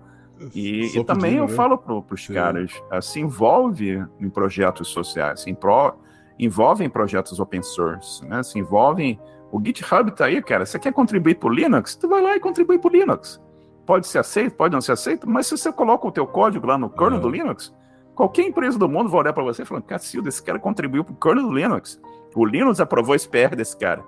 E, 0.54 0.98
e 0.98 1.04
também 1.04 1.38
eu 1.38 1.48
né? 1.48 1.54
falo 1.54 1.78
para 1.78 2.14
os 2.14 2.28
caras, 2.28 2.72
uh, 2.92 3.02
se 3.02 3.20
envolve 3.20 4.06
em 4.20 4.30
projetos 4.30 4.90
sociais, 4.90 5.42
se 5.42 5.54
pro, 5.54 5.96
envolve 6.38 6.84
em 6.84 6.90
projetos 6.90 7.40
open 7.40 7.64
source, 7.64 8.26
né? 8.26 8.44
se 8.44 8.60
envolve 8.60 9.20
O 9.52 9.62
GitHub 9.64 10.12
tá 10.12 10.26
aí, 10.26 10.42
cara. 10.42 10.66
Você 10.66 10.78
quer 10.78 10.92
contribuir 10.92 11.36
para 11.36 11.48
o 11.48 11.54
Linux? 11.54 11.96
Tu 11.96 12.08
vai 12.08 12.22
lá 12.22 12.36
e 12.36 12.40
contribui 12.40 12.78
para 12.78 12.90
o 12.90 12.92
Linux. 12.92 13.42
Pode 13.86 14.08
ser 14.08 14.20
aceito, 14.20 14.56
pode 14.56 14.74
não 14.74 14.82
ser 14.82 14.94
aceito, 14.94 15.30
mas 15.30 15.48
se 15.48 15.58
você 15.58 15.72
coloca 15.72 16.08
o 16.08 16.12
teu 16.12 16.26
código 16.26 16.66
lá 16.66 16.78
no 16.78 16.90
kernel 16.90 17.16
uhum. 17.16 17.22
do 17.22 17.30
Linux, 17.30 17.74
qualquer 18.16 18.44
empresa 18.44 18.78
do 18.80 18.90
mundo 18.90 19.10
vai 19.10 19.22
olhar 19.22 19.34
para 19.34 19.44
você 19.44 19.62
e 19.62 19.66
falar, 19.66 19.82
Cacilda, 19.82 20.28
esse 20.28 20.44
cara 20.44 20.60
contribuiu 20.60 21.04
para 21.04 21.14
o 21.14 21.16
kernel 21.16 21.48
do 21.48 21.54
Linux. 21.54 22.02
O 22.36 22.46
Linux 22.46 22.80
aprovou 22.80 23.16
esse 23.16 23.30
PR 23.30 23.56
desse 23.56 23.78
cara. 23.78 24.04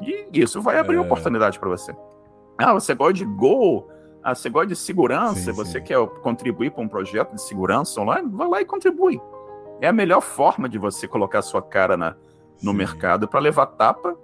E 0.00 0.26
isso 0.32 0.60
vai 0.60 0.78
abrir 0.78 0.96
é. 0.96 1.00
oportunidade 1.00 1.58
para 1.58 1.68
você. 1.68 1.94
Ah, 2.58 2.74
você 2.74 2.94
gosta 2.94 3.14
de 3.14 3.24
Go, 3.24 3.86
ah, 4.22 4.34
você 4.34 4.48
gosta 4.48 4.68
de 4.68 4.76
segurança, 4.76 5.40
sim, 5.40 5.52
você 5.52 5.78
sim. 5.78 5.84
quer 5.84 6.06
contribuir 6.22 6.70
para 6.70 6.82
um 6.82 6.88
projeto 6.88 7.34
de 7.34 7.42
segurança 7.42 8.00
online, 8.00 8.28
vai 8.30 8.48
lá 8.48 8.60
e 8.60 8.64
contribui. 8.64 9.20
É 9.80 9.88
a 9.88 9.92
melhor 9.92 10.20
forma 10.20 10.68
de 10.68 10.78
você 10.78 11.08
colocar 11.08 11.40
a 11.40 11.42
sua 11.42 11.60
cara 11.60 11.96
na, 11.96 12.14
no 12.62 12.70
sim. 12.70 12.76
mercado 12.76 13.26
para 13.26 13.40
levar 13.40 13.66
tapa 13.66 14.16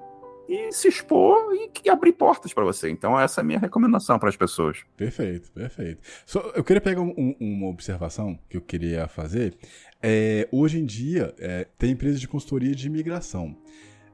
e 0.48 0.72
se 0.72 0.88
expor 0.88 1.52
e, 1.54 1.70
e 1.84 1.90
abrir 1.90 2.12
portas 2.12 2.54
para 2.54 2.64
você. 2.64 2.88
Então, 2.88 3.18
essa 3.18 3.40
é 3.40 3.42
a 3.42 3.44
minha 3.44 3.58
recomendação 3.58 4.18
para 4.18 4.28
as 4.28 4.36
pessoas. 4.36 4.84
Perfeito, 4.96 5.52
perfeito. 5.52 6.00
Só, 6.24 6.40
eu 6.54 6.64
queria 6.64 6.80
pegar 6.80 7.02
um, 7.02 7.36
uma 7.38 7.66
observação 7.66 8.38
que 8.48 8.56
eu 8.56 8.62
queria 8.62 9.06
fazer. 9.08 9.58
É, 10.02 10.48
hoje 10.50 10.78
em 10.78 10.86
dia, 10.86 11.34
é, 11.38 11.66
tem 11.76 11.90
empresas 11.90 12.20
de 12.20 12.26
consultoria 12.26 12.74
de 12.74 12.86
imigração. 12.86 13.56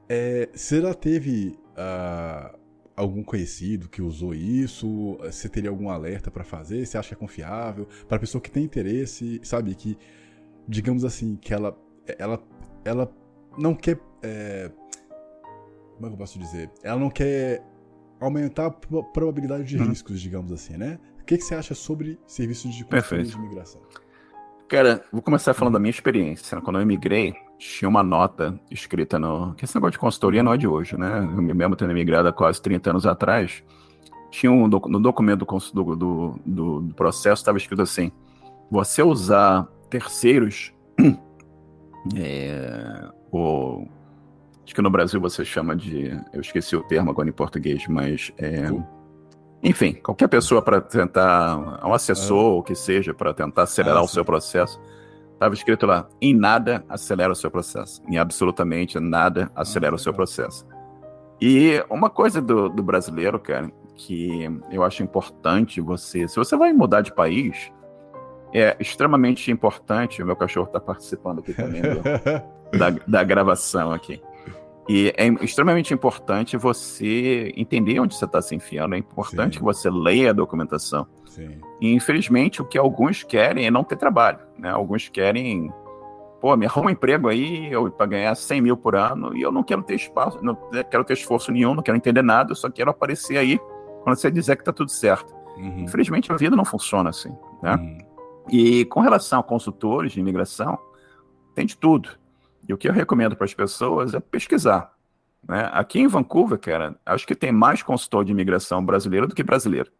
É, 0.09 0.49
você 0.53 0.81
já 0.81 0.93
teve. 0.93 1.57
Uh, 1.77 2.64
algum 2.95 3.23
conhecido 3.23 3.89
que 3.89 4.01
usou 4.01 4.33
isso? 4.33 5.17
Você 5.21 5.49
teria 5.49 5.69
algum 5.69 5.89
alerta 5.89 6.31
para 6.31 6.43
fazer? 6.43 6.85
Você 6.85 6.97
acha 6.97 7.09
que 7.09 7.15
é 7.15 7.17
confiável? 7.17 7.87
Para 8.07 8.17
a 8.17 8.19
pessoa 8.19 8.41
que 8.41 8.49
tem 8.49 8.63
interesse, 8.63 9.39
sabe, 9.43 9.75
que, 9.75 9.97
digamos 10.67 11.03
assim, 11.03 11.35
que 11.35 11.53
ela, 11.53 11.77
ela, 12.17 12.41
ela 12.83 13.11
não 13.57 13.75
quer. 13.75 13.99
É, 14.23 14.71
como 15.95 16.07
é 16.07 16.09
que 16.09 16.13
eu 16.13 16.17
posso 16.17 16.39
dizer? 16.39 16.69
Ela 16.83 16.99
não 16.99 17.09
quer 17.09 17.63
aumentar 18.19 18.67
a 18.67 18.71
probabilidade 18.71 19.63
de 19.63 19.77
uhum. 19.77 19.89
riscos, 19.89 20.19
digamos 20.21 20.51
assim, 20.51 20.77
né? 20.77 20.99
O 21.21 21.25
que, 21.25 21.37
que 21.37 21.43
você 21.43 21.55
acha 21.55 21.73
sobre 21.73 22.19
serviços 22.27 22.73
de 22.73 22.85
consultoria 22.85 23.25
de 23.25 23.35
imigração? 23.35 23.81
Cara, 24.67 25.03
vou 25.11 25.21
começar 25.21 25.53
falando 25.53 25.73
da 25.73 25.79
minha 25.79 25.91
experiência. 25.91 26.59
Quando 26.59 26.77
eu 26.77 26.81
emigrei, 26.81 27.35
tinha 27.57 27.87
uma 27.87 28.01
nota 28.01 28.59
escrita 28.69 29.19
no. 29.19 29.53
Que 29.53 29.65
esse 29.65 29.75
negócio 29.75 29.93
de 29.93 29.99
consultoria 29.99 30.41
não 30.41 30.53
é 30.53 30.57
de 30.57 30.67
hoje, 30.67 30.97
né? 30.97 31.19
Eu 31.19 31.55
mesmo 31.55 31.75
tendo 31.75 31.91
emigrado 31.91 32.27
há 32.27 32.33
quase 32.33 32.59
30 32.61 32.89
anos 32.89 33.05
atrás, 33.05 33.63
tinha 34.31 34.51
um 34.51 34.67
no 34.67 34.99
documento 34.99 35.45
do, 35.45 35.95
do, 35.95 36.39
do, 36.45 36.81
do 36.81 36.93
processo 36.95 37.41
estava 37.41 37.57
escrito 37.57 37.83
assim: 37.83 38.11
você 38.69 39.03
usar 39.03 39.67
terceiros, 39.89 40.73
é, 42.17 43.07
o, 43.31 43.85
acho 44.65 44.73
que 44.73 44.81
no 44.81 44.89
Brasil 44.89 45.21
você 45.21 45.45
chama 45.45 45.75
de, 45.75 46.19
eu 46.33 46.41
esqueci 46.41 46.75
o 46.75 46.83
termo 46.83 47.11
agora 47.11 47.29
em 47.29 47.33
português, 47.33 47.85
mas 47.87 48.31
é, 48.39 48.67
enfim, 49.65 49.93
qualquer 49.93 50.27
pessoa 50.27 50.61
para 50.61 50.79
tentar, 50.79 51.57
um 51.85 51.93
assessor, 51.93 52.55
é. 52.55 52.59
o 52.59 52.63
que 52.63 52.75
seja, 52.75 53.13
para 53.13 53.33
tentar 53.33 53.63
acelerar 53.63 53.99
ah, 53.99 54.03
o 54.03 54.07
seu 54.07 54.23
processo 54.23 54.79
Estava 55.35 55.53
escrito 55.53 55.85
lá: 55.85 56.07
em 56.21 56.33
nada 56.33 56.83
acelera 56.89 57.31
o 57.31 57.35
seu 57.35 57.51
processo. 57.51 58.01
Em 58.07 58.17
absolutamente 58.17 58.99
nada 58.99 59.51
acelera 59.55 59.93
ah, 59.93 59.97
o 59.97 59.99
seu 59.99 60.13
processo. 60.13 60.65
E 61.39 61.83
uma 61.89 62.09
coisa 62.09 62.41
do, 62.41 62.69
do, 62.69 62.81
brasileiro, 62.81 63.37
cara, 63.37 63.69
que 63.95 64.49
eu 64.71 64.83
acho 64.83 65.03
importante 65.03 65.81
você. 65.81 66.27
Se 66.27 66.37
você 66.37 66.55
vai 66.55 66.71
mudar 66.71 67.01
de 67.01 67.13
país, 67.13 67.71
é 68.53 68.77
extremamente 68.79 69.51
importante. 69.51 70.23
O 70.23 70.25
meu 70.25 70.37
cachorro 70.37 70.67
está 70.67 70.79
participando 70.79 71.39
aqui 71.39 71.53
também 71.53 71.81
do, 71.81 72.01
da, 72.77 72.89
da 73.05 73.23
gravação 73.23 73.91
aqui. 73.91 74.21
E 74.87 75.13
é 75.17 75.27
extremamente 75.43 75.93
importante 75.93 76.57
você 76.57 77.51
entender 77.57 77.99
onde 77.99 78.15
você 78.15 78.25
está 78.25 78.41
se 78.41 78.53
enfiando. 78.55 78.95
É 78.95 78.97
importante 78.97 79.53
Sim. 79.53 79.59
que 79.59 79.63
você 79.63 79.89
leia 79.89 80.29
a 80.29 80.33
documentação. 80.33 81.07
Sim. 81.25 81.59
E 81.81 81.91
infelizmente 81.91 82.61
o 82.61 82.65
que 82.65 82.77
alguns 82.77 83.23
querem 83.23 83.65
é 83.65 83.71
não 83.71 83.83
ter 83.83 83.97
trabalho. 83.97 84.39
Né? 84.57 84.69
Alguns 84.69 85.09
querem, 85.09 85.73
pô, 86.39 86.55
me 86.55 86.67
arruma 86.67 86.87
um 86.87 86.91
emprego 86.91 87.27
aí 87.27 87.71
para 87.97 88.05
ganhar 88.05 88.35
100 88.35 88.61
mil 88.61 88.77
por 88.77 88.95
ano 88.95 89.35
e 89.35 89.41
eu 89.41 89.51
não 89.51 89.63
quero 89.63 89.81
ter 89.81 89.95
espaço, 89.95 90.39
não 90.43 90.55
quero 90.89 91.03
ter 91.03 91.13
esforço 91.13 91.51
nenhum, 91.51 91.73
não 91.73 91.83
quero 91.83 91.97
entender 91.97 92.21
nada, 92.21 92.51
eu 92.51 92.55
só 92.55 92.69
quero 92.69 92.91
aparecer 92.91 93.37
aí 93.37 93.59
quando 94.03 94.17
você 94.17 94.29
dizer 94.29 94.55
que 94.55 94.61
está 94.61 94.71
tudo 94.71 94.91
certo. 94.91 95.33
Uhum. 95.57 95.79
Infelizmente 95.79 96.31
a 96.31 96.35
vida 96.35 96.55
não 96.55 96.65
funciona 96.65 97.09
assim. 97.09 97.35
Né? 97.63 97.73
Uhum. 97.73 97.97
E 98.51 98.85
com 98.85 98.99
relação 98.99 99.39
a 99.39 99.43
consultores 99.43 100.11
de 100.11 100.19
imigração, 100.19 100.77
tem 101.55 101.65
de 101.65 101.75
tudo. 101.75 102.09
E 102.67 102.73
o 102.73 102.77
que 102.77 102.87
eu 102.87 102.93
recomendo 102.93 103.35
para 103.35 103.45
as 103.45 103.53
pessoas 103.53 104.13
é 104.13 104.19
pesquisar. 104.19 104.93
Né? 105.47 105.69
Aqui 105.71 105.99
em 105.99 106.07
Vancouver, 106.07 106.57
cara, 106.57 106.95
acho 107.05 107.27
que 107.27 107.35
tem 107.35 107.51
mais 107.51 107.83
consultor 107.83 108.25
de 108.25 108.31
imigração 108.31 108.83
brasileiro 108.83 109.27
do 109.27 109.35
que 109.35 109.43
brasileiro. 109.43 109.91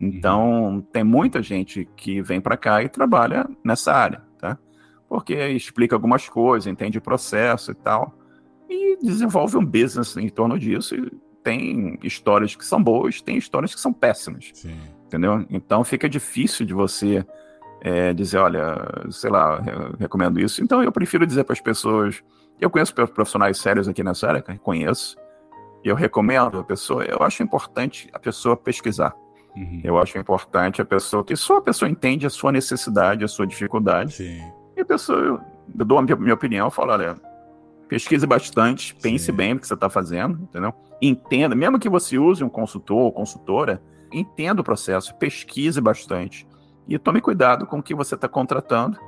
Então, 0.00 0.64
uhum. 0.64 0.80
tem 0.80 1.04
muita 1.04 1.42
gente 1.42 1.88
que 1.96 2.20
vem 2.20 2.40
para 2.40 2.56
cá 2.56 2.82
e 2.82 2.88
trabalha 2.88 3.48
nessa 3.62 3.92
área, 3.92 4.22
tá? 4.38 4.58
Porque 5.08 5.34
explica 5.48 5.94
algumas 5.94 6.28
coisas, 6.28 6.66
entende 6.66 6.98
o 6.98 7.02
processo 7.02 7.70
e 7.70 7.74
tal, 7.74 8.18
e 8.68 8.96
desenvolve 8.96 9.56
um 9.56 9.64
business 9.64 10.16
em 10.16 10.28
torno 10.28 10.58
disso. 10.58 10.96
E 10.96 11.10
tem 11.44 11.98
histórias 12.02 12.56
que 12.56 12.64
são 12.64 12.82
boas, 12.82 13.20
tem 13.20 13.36
histórias 13.36 13.74
que 13.74 13.80
são 13.80 13.92
péssimas, 13.92 14.50
Sim. 14.54 14.76
entendeu? 15.06 15.46
Então, 15.48 15.84
fica 15.84 16.08
difícil 16.08 16.66
de 16.66 16.74
você 16.74 17.24
é, 17.84 18.12
dizer, 18.12 18.38
olha, 18.38 18.76
sei 19.10 19.30
lá, 19.30 19.62
recomendo 20.00 20.40
isso. 20.40 20.64
Então, 20.64 20.82
eu 20.82 20.90
prefiro 20.90 21.24
dizer 21.26 21.44
para 21.44 21.52
as 21.52 21.60
pessoas, 21.60 22.24
eu 22.60 22.68
conheço 22.68 22.92
profissionais 22.94 23.58
sérios 23.58 23.86
aqui 23.86 24.02
nessa 24.02 24.26
área, 24.26 24.42
conheço, 24.58 25.16
eu 25.84 25.94
recomendo 25.94 26.58
a 26.58 26.64
pessoa, 26.64 27.04
eu 27.04 27.22
acho 27.22 27.42
importante 27.42 28.08
a 28.12 28.18
pessoa 28.18 28.56
pesquisar 28.56 29.14
Uhum. 29.56 29.80
Eu 29.84 29.98
acho 29.98 30.18
importante 30.18 30.82
a 30.82 30.84
pessoa, 30.84 31.24
que 31.24 31.36
só 31.36 31.58
a 31.58 31.62
pessoa 31.62 31.88
entende 31.88 32.26
a 32.26 32.30
sua 32.30 32.50
necessidade, 32.50 33.24
a 33.24 33.28
sua 33.28 33.46
dificuldade. 33.46 34.14
Sim. 34.14 34.42
E 34.76 34.80
a 34.80 34.84
pessoa, 34.84 35.18
eu, 35.18 35.40
eu 35.78 35.84
dou 35.84 35.98
a 35.98 36.02
minha, 36.02 36.16
minha 36.16 36.34
opinião, 36.34 36.66
eu 36.66 36.70
falo, 36.70 36.92
olha, 36.92 37.14
pesquise 37.88 38.26
bastante, 38.26 38.94
pense 38.96 39.26
Sim. 39.26 39.32
bem 39.32 39.54
no 39.54 39.60
que 39.60 39.66
você 39.66 39.74
está 39.74 39.88
fazendo, 39.88 40.42
entendeu? 40.42 40.74
Entenda, 41.00 41.54
mesmo 41.54 41.78
que 41.78 41.88
você 41.88 42.18
use 42.18 42.42
um 42.42 42.48
consultor 42.48 42.98
ou 42.98 43.12
consultora, 43.12 43.80
entenda 44.12 44.60
o 44.60 44.64
processo, 44.64 45.14
pesquise 45.16 45.80
bastante 45.80 46.46
e 46.88 46.98
tome 46.98 47.20
cuidado 47.20 47.66
com 47.66 47.78
o 47.78 47.82
que 47.82 47.94
você 47.94 48.14
está 48.14 48.28
contratando 48.28 48.98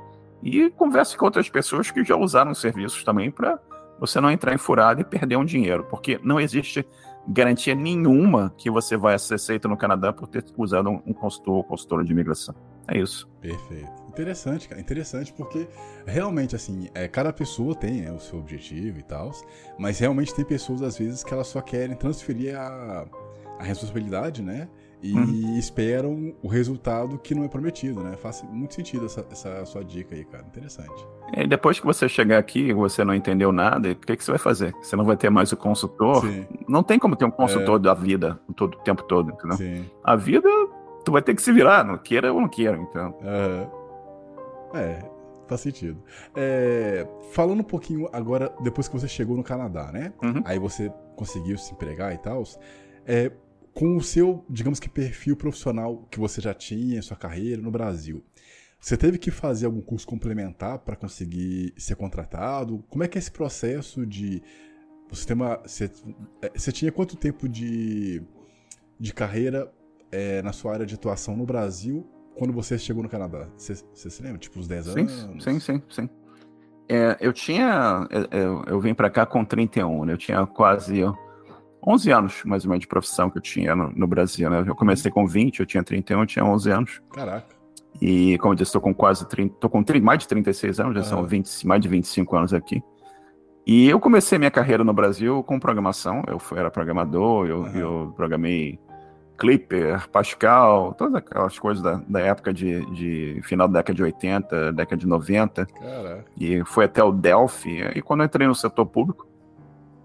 e 0.41 0.69
converse 0.71 1.17
com 1.17 1.25
outras 1.25 1.49
pessoas 1.49 1.91
que 1.91 2.03
já 2.03 2.15
usaram 2.15 2.53
serviços 2.53 3.03
também 3.03 3.31
para 3.31 3.59
você 3.99 4.21
não 4.21 4.29
entrar 4.29 4.53
em 4.53 4.57
furada 4.57 5.01
e 5.01 5.03
perder 5.03 5.37
um 5.37 5.45
dinheiro, 5.45 5.83
porque 5.89 6.19
não 6.23 6.39
existe 6.39 6.85
garantia 7.27 7.75
nenhuma 7.75 8.53
que 8.57 8.69
você 8.69 8.95
vai 8.95 9.17
ser 9.19 9.35
aceito 9.35 9.67
no 9.67 9.75
Canadá 9.75 10.13
por 10.13 10.27
ter 10.27 10.45
usado 10.55 10.89
um, 10.89 11.13
consultor 11.13 11.55
ou 11.55 11.63
consultora 11.63 12.03
de 12.03 12.11
imigração. 12.11 12.55
É 12.87 12.97
isso. 12.97 13.27
Perfeito. 13.41 13.91
Interessante, 14.07 14.69
cara. 14.69 14.79
Interessante 14.79 15.33
porque 15.33 15.67
realmente, 16.05 16.55
assim, 16.55 16.89
é, 16.93 17.07
cada 17.07 17.33
pessoa 17.33 17.75
tem 17.75 18.05
é, 18.05 18.11
o 18.11 18.19
seu 18.19 18.39
objetivo 18.39 18.99
e 18.99 19.03
tal, 19.03 19.31
mas 19.77 19.99
realmente 19.99 20.33
tem 20.33 20.45
pessoas, 20.45 20.81
às 20.81 20.97
vezes, 20.97 21.23
que 21.23 21.33
elas 21.33 21.47
só 21.47 21.59
querem 21.59 21.97
transferir 21.97 22.57
a, 22.57 23.05
a 23.59 23.63
responsabilidade, 23.63 24.41
né? 24.41 24.69
E 25.01 25.13
uhum. 25.13 25.57
esperam 25.57 26.33
o 26.41 26.47
resultado 26.47 27.19
que 27.19 27.35
não 27.35 27.43
é 27.43 27.47
prometido, 27.47 28.01
né? 28.01 28.17
Faz 28.17 28.43
muito 28.51 28.73
sentido 28.73 29.05
essa, 29.05 29.23
essa 29.31 29.63
sua 29.65 29.83
dica 29.83 30.15
aí, 30.15 30.25
cara. 30.25 30.43
Interessante. 30.45 31.05
E 31.35 31.45
depois 31.45 31.79
que 31.79 31.85
você 31.85 32.09
chegar 32.09 32.39
aqui 32.39 32.69
e 32.69 32.73
você 32.73 33.03
não 33.03 33.13
entendeu 33.13 33.51
nada, 33.51 33.91
o 33.91 33.95
que, 33.95 34.17
que 34.17 34.23
você 34.23 34.31
vai 34.31 34.39
fazer? 34.39 34.73
Você 34.81 34.95
não 34.95 35.05
vai 35.05 35.15
ter 35.15 35.29
mais 35.29 35.51
o 35.51 35.57
consultor? 35.57 36.21
Sim. 36.21 36.47
Não 36.67 36.81
tem 36.81 36.97
como 36.97 37.15
ter 37.15 37.25
um 37.25 37.31
consultor 37.31 37.79
é... 37.79 37.83
da 37.83 37.93
vida 37.93 38.39
todo, 38.55 38.75
o 38.75 38.79
tempo 38.79 39.03
todo, 39.03 39.31
entendeu? 39.31 39.57
Sim. 39.57 39.85
A 40.03 40.15
vida, 40.15 40.49
tu 41.05 41.11
vai 41.11 41.21
ter 41.21 41.35
que 41.35 41.43
se 41.43 41.51
virar, 41.51 41.85
não 41.85 41.97
queira 41.97 42.33
ou 42.33 42.41
não 42.41 42.49
queira, 42.49 42.77
então. 42.77 43.13
Uhum. 43.21 44.77
É, 44.79 45.05
faz 45.47 45.61
sentido. 45.61 46.01
É, 46.35 47.07
falando 47.31 47.59
um 47.59 47.63
pouquinho 47.63 48.09
agora, 48.11 48.51
depois 48.61 48.87
que 48.87 48.99
você 48.99 49.07
chegou 49.07 49.37
no 49.37 49.43
Canadá, 49.43 49.91
né? 49.91 50.11
Uhum. 50.23 50.41
Aí 50.43 50.57
você 50.57 50.91
conseguiu 51.15 51.57
se 51.57 51.73
empregar 51.73 52.13
e 52.13 52.17
tal. 52.17 52.43
É, 53.05 53.31
com 53.77 53.95
o 53.95 54.01
seu, 54.01 54.43
digamos 54.49 54.79
que, 54.79 54.89
perfil 54.89 55.35
profissional 55.35 56.07
que 56.09 56.19
você 56.19 56.41
já 56.41 56.51
tinha, 56.51 56.99
sua 56.99 57.15
carreira 57.15 57.61
no 57.61 57.69
Brasil, 57.69 58.23
você 58.79 58.97
teve 58.97 59.19
que 59.19 59.29
fazer 59.29 59.67
algum 59.67 59.81
curso 59.81 60.07
complementar 60.07 60.79
para 60.79 60.95
conseguir 60.95 61.75
ser 61.77 61.95
contratado? 61.95 62.83
Como 62.89 63.03
é 63.03 63.07
que 63.07 63.19
é 63.19 63.19
esse 63.19 63.29
processo 63.29 64.03
de. 64.03 64.41
Você 65.11 65.27
tem 65.27 65.35
uma. 65.35 65.57
Você, 65.57 65.91
é, 66.41 66.51
você 66.55 66.71
tinha 66.71 66.91
quanto 66.91 67.15
tempo 67.15 67.47
de, 67.47 68.23
de 68.99 69.13
carreira 69.13 69.71
é, 70.11 70.41
na 70.41 70.53
sua 70.53 70.73
área 70.73 70.85
de 70.85 70.95
atuação 70.95 71.37
no 71.37 71.45
Brasil 71.45 72.03
quando 72.35 72.53
você 72.53 72.79
chegou 72.79 73.03
no 73.03 73.09
Canadá? 73.09 73.47
Você, 73.55 73.75
você 73.93 74.09
se 74.09 74.23
lembra? 74.23 74.39
Tipo, 74.39 74.59
uns 74.59 74.67
10 74.67 74.85
sim, 74.85 74.91
anos? 74.91 75.43
Sim, 75.43 75.59
sim, 75.59 75.83
sim. 75.87 76.09
É, 76.89 77.15
eu 77.19 77.31
tinha. 77.31 78.07
Eu, 78.09 78.21
é, 78.21 78.27
é, 78.31 78.71
eu 78.73 78.81
vim 78.81 78.95
para 78.95 79.11
cá 79.11 79.23
com 79.23 79.45
31, 79.45 80.05
né? 80.05 80.13
Eu 80.13 80.17
tinha 80.17 80.47
quase 80.47 81.03
11 81.87 82.11
anos, 82.11 82.43
mais 82.43 82.65
ou 82.65 82.69
menos, 82.69 82.81
de 82.81 82.87
profissão 82.87 83.29
que 83.29 83.37
eu 83.37 83.41
tinha 83.41 83.73
no, 83.73 83.89
no 83.91 84.05
Brasil, 84.05 84.49
né? 84.49 84.61
Eu 84.67 84.75
comecei 84.75 85.09
com 85.09 85.25
20, 85.25 85.61
eu 85.61 85.65
tinha 85.65 85.81
31, 85.81 86.19
eu 86.19 86.25
tinha 86.25 86.43
11 86.43 86.69
anos. 86.69 87.01
Caraca. 87.13 87.55
E, 88.01 88.37
como 88.39 88.53
eu 88.53 88.57
disse, 88.57 88.69
estou 88.69 88.81
com 88.81 88.93
quase 88.93 89.27
30, 89.27 89.55
tô 89.59 89.69
com 89.69 89.81
30, 89.81 90.05
mais 90.05 90.19
de 90.19 90.27
36 90.27 90.79
anos, 90.81 90.95
já 90.95 91.03
são 91.03 91.25
20, 91.25 91.65
mais 91.65 91.81
de 91.81 91.87
25 91.87 92.35
anos 92.35 92.53
aqui. 92.53 92.83
E 93.65 93.89
eu 93.89 93.99
comecei 93.99 94.37
minha 94.37 94.51
carreira 94.51 94.83
no 94.83 94.93
Brasil 94.93 95.41
com 95.43 95.59
programação, 95.59 96.23
eu 96.27 96.39
era 96.57 96.69
programador, 96.69 97.47
eu, 97.47 97.59
uhum. 97.61 97.75
eu 97.75 98.13
programei 98.15 98.79
Clipper, 99.37 100.09
Pascal, 100.09 100.93
todas 100.93 101.15
aquelas 101.15 101.57
coisas 101.57 101.83
da, 101.83 102.01
da 102.07 102.19
época 102.19 102.53
de, 102.53 102.85
de, 102.91 103.41
final 103.43 103.67
da 103.67 103.79
década 103.79 103.95
de 103.95 104.03
80, 104.03 104.73
década 104.73 104.97
de 104.97 105.07
90. 105.07 105.65
Caraca. 105.65 106.25
E 106.37 106.63
foi 106.65 106.85
até 106.85 107.03
o 107.03 107.11
Delphi. 107.11 107.81
E 107.95 108.01
quando 108.01 108.21
eu 108.21 108.25
entrei 108.25 108.47
no 108.47 108.55
setor 108.55 108.85
público, 108.85 109.27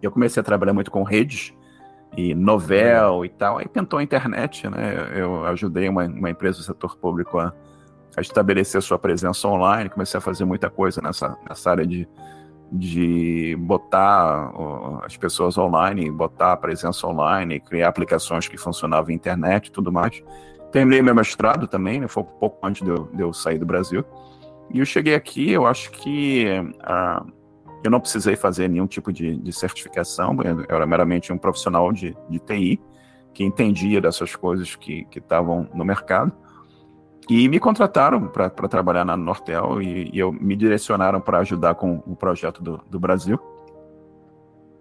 eu 0.02 0.10
comecei 0.10 0.40
a 0.40 0.44
trabalhar 0.44 0.72
muito 0.72 0.90
com 0.90 1.02
redes 1.02 1.54
e 2.16 2.34
novel 2.34 3.24
e 3.24 3.28
tal. 3.28 3.58
Aí 3.58 3.68
pintou 3.68 3.98
a 3.98 4.02
internet, 4.02 4.68
né? 4.68 5.10
Eu 5.14 5.44
ajudei 5.46 5.88
uma, 5.88 6.04
uma 6.04 6.30
empresa 6.30 6.58
do 6.58 6.64
setor 6.64 6.96
público 6.96 7.38
a, 7.38 7.52
a 8.16 8.20
estabelecer 8.20 8.82
sua 8.82 8.98
presença 8.98 9.46
online, 9.48 9.90
comecei 9.90 10.18
a 10.18 10.20
fazer 10.20 10.44
muita 10.44 10.68
coisa 10.68 11.00
nessa, 11.00 11.36
nessa 11.48 11.70
área 11.70 11.86
de 11.86 12.08
de 12.72 13.54
botar 13.60 14.50
as 15.04 15.14
pessoas 15.14 15.58
online, 15.58 16.10
botar 16.10 16.52
a 16.52 16.56
presença 16.56 17.06
online, 17.06 17.60
criar 17.60 17.88
aplicações 17.88 18.48
que 18.48 18.56
funcionavam 18.56 19.08
na 19.08 19.14
internet 19.14 19.66
e 19.66 19.70
tudo 19.70 19.92
mais. 19.92 20.22
Terminei 20.72 21.02
meu 21.02 21.14
mestrado 21.14 21.68
também, 21.68 22.00
né, 22.00 22.08
foi 22.08 22.22
um 22.22 22.26
pouco 22.26 22.66
antes 22.66 22.82
de 22.82 22.88
eu, 22.88 23.04
de 23.12 23.20
eu 23.20 23.32
sair 23.34 23.58
do 23.58 23.66
Brasil. 23.66 24.02
E 24.72 24.78
eu 24.78 24.86
cheguei 24.86 25.14
aqui, 25.14 25.50
eu 25.50 25.66
acho 25.66 25.90
que 25.90 26.46
uh, 26.80 27.30
eu 27.82 27.90
não 27.90 28.00
precisei 28.00 28.36
fazer 28.36 28.68
nenhum 28.68 28.86
tipo 28.86 29.12
de, 29.12 29.36
de 29.36 29.52
certificação, 29.52 30.36
eu 30.42 30.76
era 30.76 30.86
meramente 30.86 31.32
um 31.32 31.38
profissional 31.38 31.92
de, 31.92 32.16
de 32.28 32.38
TI, 32.38 32.80
que 33.34 33.44
entendia 33.44 34.00
dessas 34.00 34.36
coisas 34.36 34.76
que 34.76 35.06
estavam 35.14 35.68
no 35.74 35.84
mercado. 35.84 36.32
E 37.28 37.48
me 37.48 37.58
contrataram 37.60 38.26
para 38.28 38.50
trabalhar 38.50 39.04
na 39.04 39.16
Nortel 39.16 39.80
e, 39.80 40.10
e 40.12 40.18
eu, 40.18 40.32
me 40.32 40.56
direcionaram 40.56 41.20
para 41.20 41.38
ajudar 41.38 41.74
com 41.76 42.02
o 42.06 42.16
projeto 42.16 42.62
do, 42.62 42.80
do 42.90 42.98
Brasil. 42.98 43.38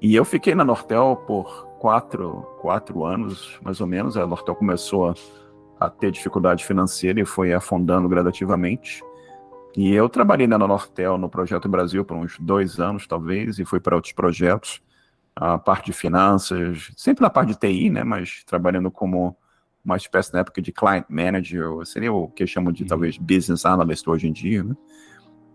E 0.01 0.15
eu 0.15 0.25
fiquei 0.25 0.55
na 0.55 0.65
Nortel 0.65 1.23
por 1.27 1.67
quatro, 1.79 2.41
quatro 2.59 3.05
anos, 3.05 3.59
mais 3.63 3.79
ou 3.79 3.87
menos. 3.87 4.17
A 4.17 4.25
Nortel 4.25 4.55
começou 4.55 5.09
a, 5.09 5.15
a 5.79 5.89
ter 5.89 6.11
dificuldade 6.11 6.65
financeira 6.65 7.21
e 7.21 7.25
foi 7.25 7.53
afundando 7.53 8.09
gradativamente. 8.09 9.03
E 9.76 9.93
eu 9.93 10.10
trabalhei 10.10 10.48
na 10.48 10.57
Nortel 10.57 11.18
no 11.18 11.30
Projeto 11.30 11.69
Brasil 11.69 12.03
por 12.03 12.18
uns 12.18 12.38
dois 12.39 12.80
anos, 12.80 13.07
talvez, 13.07 13.57
e 13.57 13.65
fui 13.65 13.80
para 13.80 13.95
outros 13.95 14.14
projetos, 14.14 14.81
a 15.35 15.57
parte 15.57 15.85
de 15.85 15.93
finanças, 15.93 16.91
sempre 16.98 17.22
na 17.22 17.30
parte 17.30 17.49
de 17.49 17.60
TI, 17.60 17.89
né, 17.89 18.03
mas 18.03 18.43
trabalhando 18.45 18.91
como 18.91 19.35
uma 19.84 19.98
espécie 19.98 20.34
na 20.34 20.39
época 20.39 20.61
de 20.61 20.72
client 20.72 21.06
manager, 21.10 21.85
seria 21.85 22.14
o 22.14 22.27
que 22.27 22.45
chamam 22.45 22.72
de 22.72 22.84
uhum. 22.84 22.89
talvez 22.89 23.18
business 23.18 23.65
analyst 23.65 24.07
hoje 24.07 24.27
em 24.27 24.31
dia, 24.31 24.64
né? 24.64 24.76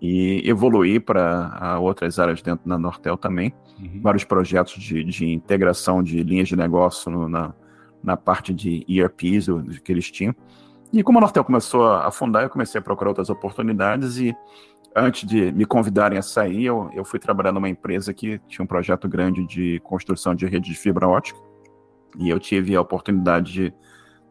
E 0.01 0.43
evoluir 0.45 1.01
para 1.01 1.79
outras 1.79 2.19
áreas 2.19 2.43
dentro 2.43 2.69
da 2.69 2.77
Nortel 2.77 3.17
também, 3.17 3.55
uhum. 3.81 4.01
vários 4.03 4.25
projetos 4.25 4.75
de, 4.75 5.03
de, 5.05 5.33
integração 5.33 6.03
de 6.03 6.23
linhas 6.23 6.49
de 6.49 6.57
negócio 6.57 7.11
no, 7.11 7.29
na, 7.29 7.55
na 8.03 8.17
parte 8.17 8.53
de 8.53 8.85
ERPs 8.89 9.47
que 9.83 9.93
eles 9.93 10.11
tinham. 10.11 10.35
E 10.93 11.03
como 11.03 11.19
a 11.19 11.21
Nortel 11.21 11.45
começou 11.45 11.87
a 11.87 12.07
afundar, 12.07 12.45
eu 12.45 12.51
comecei 12.51 12.79
a 12.79 12.83
procurar 12.83 13.11
outras 13.11 13.29
oportunidades 13.29 14.19
e 14.19 14.37
antes 14.95 15.29
de 15.29 15.53
me 15.53 15.67
convidarem 15.67 16.19
a 16.19 16.23
sair, 16.23 16.65
eu, 16.65 16.91
eu 16.95 17.05
fui 17.05 17.19
trabalhar 17.19 17.53
numa 17.53 17.69
empresa 17.69 18.15
que 18.15 18.39
tinha 18.49 18.65
um 18.65 18.67
projeto 18.67 19.09
grande 19.09 19.47
de 19.47 19.81
construção 19.81 20.35
de 20.35 20.47
rede 20.47 20.71
de 20.71 20.77
fibra 20.77 21.07
ótica 21.07 21.39
e 22.19 22.31
eu 22.31 22.39
tive 22.41 22.75
a 22.75 22.81
oportunidade 22.81 23.53
de 23.53 23.75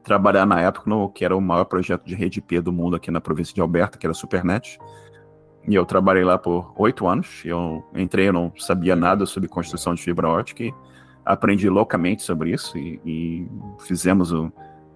trabalhar 0.03 0.45
na 0.45 0.61
época 0.61 0.90
no 0.90 1.10
que 1.10 1.26
era 1.26 1.36
o 1.36 1.41
maior 1.41 1.65
projeto 1.65 2.03
de 2.06 2.15
rede 2.15 2.41
P 2.41 2.61
do 2.61 2.72
mundo 2.72 2.95
aqui 2.95 3.11
na 3.11 3.22
província 3.22 3.53
de 3.53 3.61
Alberta, 3.61 3.98
que 3.98 4.06
era 4.06 4.11
a 4.11 4.15
Supernet. 4.15 4.80
E 5.68 5.73
eu 5.73 5.86
trabalhei 5.86 6.23
lá 6.23 6.38
por 6.38 6.73
oito 6.77 7.07
anos. 7.07 7.41
Eu 7.44 7.84
entrei, 7.95 8.27
eu 8.27 8.34
não 8.34 8.53
sabia 8.57 8.95
nada 8.95 9.26
sobre 9.26 9.49
construção 9.49 9.95
de 9.95 10.03
fibra 10.03 10.30
ótica 10.30 10.64
e 10.64 10.73
aprendi 11.26 11.68
loucamente 11.69 12.22
sobre 12.22 12.52
isso. 12.52 12.77
E, 12.77 12.99
e 13.03 13.48
fizemos 13.80 14.32
o, 14.32 14.52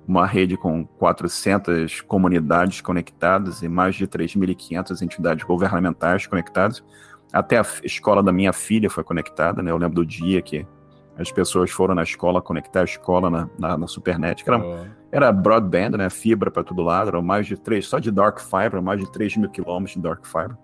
uma 0.10 0.26
rede 0.26 0.58
com 0.58 0.84
400 0.84 2.02
comunidades 2.02 2.82
conectadas 2.82 3.62
e 3.62 3.70
mais 3.70 3.94
de 3.94 4.08
3.500 4.08 5.04
entidades 5.04 5.44
governamentais 5.46 6.26
conectadas. 6.26 6.84
Até 7.32 7.60
a 7.60 7.66
escola 7.84 8.24
da 8.24 8.32
minha 8.32 8.52
filha 8.52 8.90
foi 8.90 9.04
conectada, 9.04 9.62
né? 9.62 9.70
Eu 9.70 9.78
lembro 9.78 9.98
do 9.98 10.06
dia 10.06 10.42
que 10.42 10.66
as 11.16 11.32
pessoas 11.32 11.70
foram 11.70 11.94
na 11.94 12.02
escola 12.02 12.42
conectar 12.42 12.82
a 12.82 12.86
escola 12.86 13.30
na, 13.30 13.50
na, 13.60 13.78
na 13.78 13.88
Supernet, 13.88 14.44
que 14.44 14.50
era, 14.50 14.60
oh. 14.60 14.86
era 15.12 15.32
broadband, 15.32 15.92
né? 15.92 16.10
Fibra 16.10 16.50
para 16.50 16.64
todo 16.64 16.82
lado, 16.82 17.10
eram 17.10 17.22
mais 17.22 17.46
de 17.46 17.56
três, 17.56 17.86
só 17.86 18.00
de 18.00 18.10
dark 18.10 18.40
fiber, 18.40 18.82
mais 18.82 19.00
de 19.00 19.12
3 19.12 19.38
mil 19.38 19.50
quilômetros 19.50 19.94
de 19.94 20.02
dark 20.02 20.26
fiber. 20.26 20.58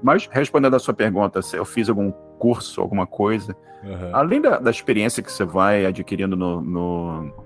Mas, 0.00 0.28
respondendo 0.30 0.76
a 0.76 0.78
sua 0.78 0.94
pergunta, 0.94 1.42
se 1.42 1.56
eu 1.56 1.64
fiz 1.64 1.88
algum 1.88 2.12
curso, 2.38 2.80
alguma 2.80 3.08
coisa, 3.08 3.56
uhum. 3.82 4.10
além 4.12 4.40
da, 4.40 4.58
da, 4.60 4.70
experiência 4.70 5.22
que 5.22 5.32
você 5.32 5.44
vai 5.44 5.84
adquirindo 5.84 6.36
no, 6.36 6.60
no, 6.60 7.44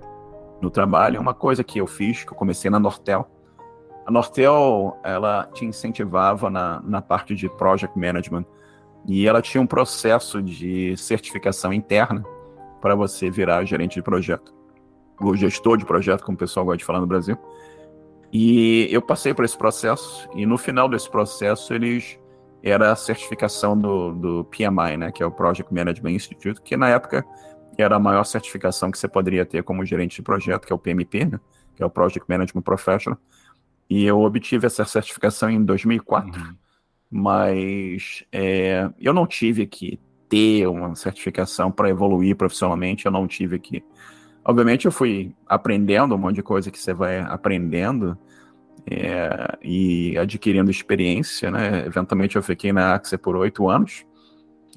no 0.60 0.70
trabalho, 0.70 1.20
uma 1.20 1.34
coisa 1.34 1.62
que 1.62 1.78
eu 1.78 1.86
fiz, 1.86 2.24
que 2.24 2.32
eu 2.32 2.36
comecei 2.36 2.70
na 2.70 2.78
Nortel, 2.78 3.28
a 4.06 4.10
Nortel, 4.10 4.96
ela 5.02 5.48
te 5.52 5.64
incentivava 5.64 6.48
na, 6.48 6.80
na 6.82 7.02
parte 7.02 7.34
de 7.34 7.48
project 7.48 7.98
management, 7.98 8.44
e 9.04 9.26
ela 9.26 9.42
tinha 9.42 9.60
um 9.60 9.66
processo 9.66 10.40
de 10.40 10.96
certificação 10.96 11.72
interna 11.72 12.24
para 12.80 12.94
você 12.94 13.28
virar 13.28 13.64
gerente 13.64 13.96
de 13.96 14.02
projeto, 14.02 14.54
ou 15.20 15.34
gestor 15.34 15.76
de 15.76 15.84
projeto, 15.84 16.24
como 16.24 16.36
o 16.36 16.38
pessoal 16.38 16.64
gosta 16.64 16.78
de 16.78 16.84
falar 16.84 17.00
no 17.00 17.06
Brasil. 17.06 17.36
E 18.32 18.86
eu 18.92 19.02
passei 19.02 19.34
por 19.34 19.44
esse 19.44 19.58
processo, 19.58 20.28
e 20.34 20.46
no 20.46 20.56
final 20.56 20.88
desse 20.88 21.10
processo 21.10 21.74
eles 21.74 22.16
era 22.62 22.92
a 22.92 22.96
certificação 22.96 23.76
do, 23.76 24.12
do 24.12 24.44
PMI, 24.44 24.96
né, 24.96 25.12
que 25.12 25.22
é 25.22 25.26
o 25.26 25.32
Project 25.32 25.72
Management 25.72 26.12
Institute, 26.12 26.60
que 26.62 26.76
na 26.76 26.88
época 26.88 27.24
era 27.82 27.96
a 27.96 28.00
maior 28.00 28.24
certificação 28.24 28.90
que 28.90 28.98
você 28.98 29.08
poderia 29.08 29.44
ter 29.44 29.62
como 29.62 29.84
gerente 29.84 30.16
de 30.16 30.22
projeto, 30.22 30.66
que 30.66 30.72
é 30.72 30.76
o 30.76 30.78
PMP, 30.78 31.24
né, 31.24 31.40
que 31.74 31.82
é 31.82 31.86
o 31.86 31.90
Project 31.90 32.28
Management 32.28 32.62
Professional. 32.62 33.18
E 33.88 34.04
eu 34.04 34.20
obtive 34.20 34.66
essa 34.66 34.84
certificação 34.84 35.48
em 35.48 35.64
2004. 35.64 36.40
Uhum 36.40 36.56
mas 37.10 38.24
é, 38.32 38.90
eu 38.98 39.12
não 39.12 39.26
tive 39.26 39.66
que 39.66 39.98
ter 40.28 40.66
uma 40.66 40.94
certificação 40.94 41.70
para 41.70 41.88
evoluir 41.88 42.36
profissionalmente, 42.36 43.06
eu 43.06 43.12
não 43.12 43.26
tive 43.26 43.58
que. 43.58 43.84
Obviamente, 44.44 44.86
eu 44.86 44.92
fui 44.92 45.34
aprendendo 45.46 46.14
um 46.14 46.18
monte 46.18 46.36
de 46.36 46.42
coisa 46.42 46.70
que 46.70 46.78
você 46.78 46.92
vai 46.92 47.20
aprendendo 47.20 48.18
é, 48.88 49.58
e 49.62 50.16
adquirindo 50.18 50.70
experiência, 50.70 51.50
né? 51.50 51.86
Eventualmente, 51.86 52.36
eu 52.36 52.42
fiquei 52.42 52.72
na 52.72 52.94
Axia 52.94 53.18
por 53.18 53.36
oito 53.36 53.68
anos 53.68 54.04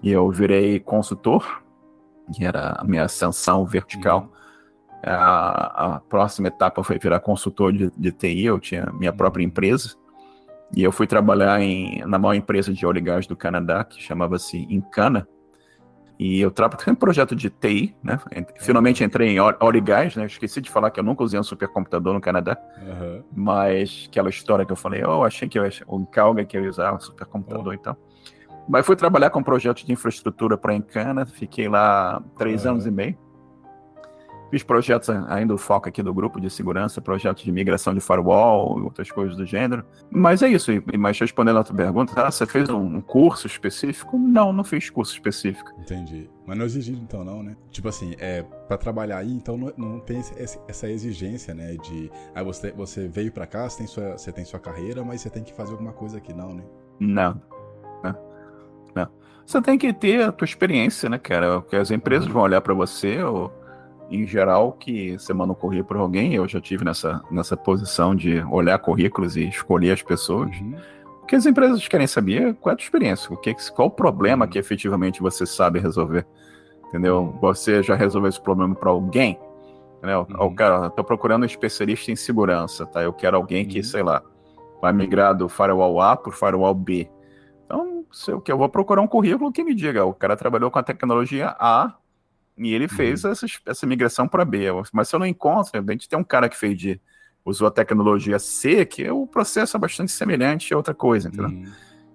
e 0.02 0.12
eu 0.12 0.30
virei 0.32 0.80
consultor, 0.80 1.64
que 2.34 2.46
era 2.46 2.76
a 2.78 2.84
minha 2.84 3.04
ascensão 3.04 3.66
vertical. 3.66 4.22
Uhum. 4.22 4.30
A, 5.04 5.96
a, 5.96 6.00
próxima 6.02 6.50
etapa 6.50 6.84
foi 6.84 7.00
virar 7.00 7.20
consultor 7.22 7.72
de, 7.72 7.92
de 7.98 8.12
TI, 8.12 8.46
eu 8.46 8.60
tinha 8.60 8.92
minha 8.94 9.14
própria 9.14 9.44
empresa. 9.44 9.96
E 10.76 10.84
eu 10.84 10.92
fui 10.92 11.08
trabalhar 11.08 11.60
em, 11.62 12.04
na 12.06 12.20
maior 12.20 12.36
empresa 12.36 12.74
de 12.74 12.86
óleo 12.86 13.00
e 13.00 13.02
gás 13.02 13.26
do 13.26 13.36
Canadá, 13.36 13.84
que 13.84 14.02
chamava-se 14.02 14.58
Incana. 14.70 15.28
E 16.20 16.42
eu 16.42 16.52
trabalhei 16.52 16.84
em 16.90 16.92
um 16.92 16.96
projeto 16.96 17.34
de 17.34 17.50
TI, 17.50 17.96
né? 18.04 18.20
Finalmente 18.60 19.04
entrei 19.06 19.30
em 19.30 19.40
óleo 19.40 19.78
e 19.78 19.82
gás, 19.82 20.18
né? 20.18 20.26
Esqueci 20.26 20.60
de 20.60 20.70
falar 20.70 20.92
que 20.92 21.00
eu 21.00 21.04
nunca 21.04 21.24
usei 21.24 21.40
um 21.40 21.44
supercomputador 21.44 22.14
no 22.14 22.20
Canadá. 22.20 22.58
Uhum. 22.82 23.24
Mas 23.34 24.06
aquela 24.10 24.30
história 24.30 24.66
que 24.66 24.72
eu 24.72 24.76
falei, 24.76 25.02
eu 25.02 25.10
oh, 25.10 25.24
achei 25.24 25.48
que 25.48 25.58
eu 25.58 25.64
o 25.88 26.06
Calga 26.06 26.44
que 26.44 26.58
eu 26.58 26.64
ia 26.64 26.70
usar 26.70 26.94
um 26.94 27.00
supercomputador 27.00 27.68
oh. 27.68 27.74
e 27.74 27.78
tal. 27.78 27.98
Mas 28.70 28.86
fui 28.86 28.96
trabalhar 28.96 29.32
com 29.32 29.40
um 29.40 29.44
projeto 29.44 29.84
de 29.84 29.92
infraestrutura 29.92 30.56
para 30.56 30.76
Encana, 30.76 31.26
fiquei 31.26 31.68
lá 31.68 32.22
três 32.38 32.68
anos 32.68 32.86
e 32.86 32.92
meio. 32.92 33.18
Fiz 34.52 34.64
projetos 34.64 35.10
ainda 35.10 35.54
o 35.54 35.58
foco 35.58 35.90
aqui 35.90 36.02
do 36.02 36.14
grupo 36.14 36.40
de 36.40 36.50
segurança, 36.50 37.02
projetos 37.02 37.44
de 37.44 37.52
migração 37.52 37.94
de 37.94 38.00
firewall, 38.00 38.82
outras 38.84 39.12
coisas 39.12 39.36
do 39.36 39.46
gênero. 39.46 39.84
Mas 40.10 40.42
é 40.42 40.50
isso. 40.50 40.72
Mas 40.98 41.20
respondendo 41.20 41.60
a 41.60 41.64
tua 41.64 41.76
pergunta, 41.76 42.14
ah, 42.16 42.32
você 42.32 42.46
fez 42.46 42.70
um 42.70 43.00
curso 43.02 43.46
específico? 43.46 44.18
Não, 44.18 44.52
não 44.52 44.64
fiz 44.64 44.90
curso 44.90 45.14
específico. 45.14 45.72
Entendi. 45.80 46.30
Mas 46.46 46.58
não 46.58 46.66
exige 46.66 46.94
então 46.94 47.24
não, 47.24 47.44
né? 47.44 47.56
Tipo 47.70 47.90
assim, 47.90 48.16
é 48.18 48.44
para 48.68 48.78
trabalhar 48.78 49.18
aí, 49.18 49.32
então 49.32 49.56
não, 49.56 49.74
não 49.78 50.00
tem 50.00 50.20
essa 50.68 50.90
exigência, 50.90 51.54
né? 51.54 51.76
De 51.76 52.12
ah, 52.34 52.44
você, 52.44 52.72
você 52.72 53.08
veio 53.08 53.32
para 53.32 53.46
cá, 53.46 53.70
você 53.70 53.80
tem, 53.80 53.88
sua, 53.88 54.18
você 54.18 54.32
tem 54.32 54.46
sua 54.46 54.60
carreira, 54.60 55.04
mas 55.04 55.22
você 55.22 55.30
tem 55.30 55.44
que 55.44 55.54
fazer 55.54 55.72
alguma 55.72 55.94
coisa 55.94 56.18
aqui, 56.18 56.34
não, 56.34 56.56
né? 56.56 56.64
Não. 57.00 57.40
Você 59.50 59.60
tem 59.64 59.80
que 59.80 59.92
ter 59.92 60.22
a 60.22 60.32
tua 60.32 60.46
experiência, 60.46 61.10
né, 61.10 61.18
cara? 61.18 61.60
Porque 61.62 61.76
as 61.76 61.90
empresas 61.90 62.28
vão 62.28 62.44
olhar 62.44 62.62
para 62.62 62.72
você 62.72 63.24
ou 63.24 63.52
em 64.12 64.24
geral, 64.28 64.74
que 64.74 65.14
você 65.14 65.34
manda 65.34 65.54
um 65.54 65.56
currículo 65.56 65.88
para 65.88 66.00
alguém, 66.00 66.36
eu 66.36 66.48
já 66.48 66.62
tive 66.62 66.86
nessa, 66.86 67.20
nessa 67.32 67.58
posição 67.58 68.16
de 68.16 68.44
olhar 68.52 68.78
currículos 68.78 69.36
e 69.36 69.50
escolher 69.50 69.92
as 69.92 70.04
pessoas. 70.04 70.56
Uhum. 70.60 70.76
O 71.24 71.26
que 71.26 71.36
as 71.36 71.48
empresas 71.48 71.88
querem 71.88 72.06
saber 72.06 72.54
qual 72.62 72.70
é 72.70 72.74
a 72.76 72.78
tua 72.78 72.84
experiência, 72.84 73.34
o 73.34 73.38
que, 73.38 73.56
qual 73.74 73.88
o 73.88 73.92
problema 73.92 74.46
uhum. 74.46 74.52
que 74.52 74.60
efetivamente 74.60 75.20
você 75.20 75.48
sabe 75.48 75.80
resolver. 75.80 76.28
Entendeu? 76.88 77.18
Uhum. 77.18 77.40
Você 77.40 77.82
já 77.82 77.96
resolveu 77.96 78.30
esse 78.30 78.40
problema 78.40 78.76
para 78.76 78.92
alguém? 78.92 79.40
Entendeu? 79.98 80.28
Uhum. 80.30 80.46
O 80.46 80.54
cara, 80.54 80.92
tô 80.92 81.04
procurando 81.04 81.42
um 81.42 81.48
especialista 81.48 82.12
em 82.12 82.16
segurança, 82.16 82.86
tá? 82.86 83.02
Eu 83.02 83.14
quero 83.14 83.36
alguém 83.36 83.66
que, 83.66 83.80
uhum. 83.80 83.84
sei 83.84 84.04
lá, 84.04 84.22
vai 84.80 84.94
migrar 84.94 85.36
do 85.36 85.50
firewall 85.50 86.00
A 86.00 86.16
para 86.16 86.30
o 86.30 86.32
firewall 86.32 86.76
B. 86.76 87.10
Então, 87.70 88.04
sei 88.12 88.34
o 88.34 88.42
que 88.42 88.52
eu 88.52 88.58
vou 88.58 88.68
procurar 88.68 89.00
um 89.00 89.08
currículo 89.08 89.52
que 89.52 89.64
me 89.64 89.76
diga, 89.76 90.04
o 90.04 90.12
cara 90.12 90.36
trabalhou 90.36 90.72
com 90.72 90.80
a 90.80 90.84
tecnologia 90.84 91.56
A 91.60 91.94
e 92.58 92.74
ele 92.74 92.88
fez 92.88 93.24
uhum. 93.24 93.32
essa, 93.32 93.46
essa 93.64 93.86
migração 93.86 94.28
para 94.28 94.44
B. 94.44 94.66
Mas 94.92 95.08
se 95.08 95.16
eu 95.16 95.20
não 95.20 95.26
encontro, 95.28 95.72
a 95.80 95.92
gente 95.92 96.10
tem 96.10 96.18
um 96.18 96.24
cara 96.24 96.50
que 96.50 96.58
fez 96.58 96.76
de 96.76 97.00
usou 97.46 97.68
a 97.68 97.72
tecnologia 97.72 98.40
C, 98.40 98.86
que 98.86 99.08
o 99.12 99.28
processo 99.28 99.78
é 99.78 99.80
bastante 99.80 100.12
semelhante 100.12 100.74
a 100.74 100.78
outra 100.78 100.96
coisa, 100.96 101.28
entendeu? 101.28 101.50
Uhum. 101.50 101.72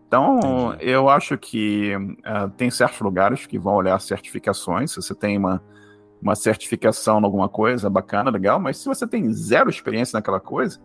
Então, 0.09 0.39
Entendi. 0.75 0.91
eu 0.91 1.09
acho 1.09 1.39
que 1.39 1.95
uh, 1.97 2.51
tem 2.57 2.69
certos 2.69 3.01
lugares 3.01 3.47
que 3.47 3.59
vão 3.59 3.75
olhar 3.75 3.99
certificações. 4.01 4.91
Se 4.91 4.97
você 4.97 5.15
tem 5.15 5.39
uma, 5.39 5.63
uma 6.21 6.35
certificação 6.35 7.21
em 7.21 7.25
alguma 7.25 7.49
coisa, 7.49 7.89
bacana, 7.89 8.29
legal, 8.29 8.59
mas 8.59 8.79
se 8.79 8.87
você 8.87 9.07
tem 9.07 9.33
zero 9.33 9.71
experiência 9.71 10.17
naquela 10.17 10.41
coisa, 10.41 10.81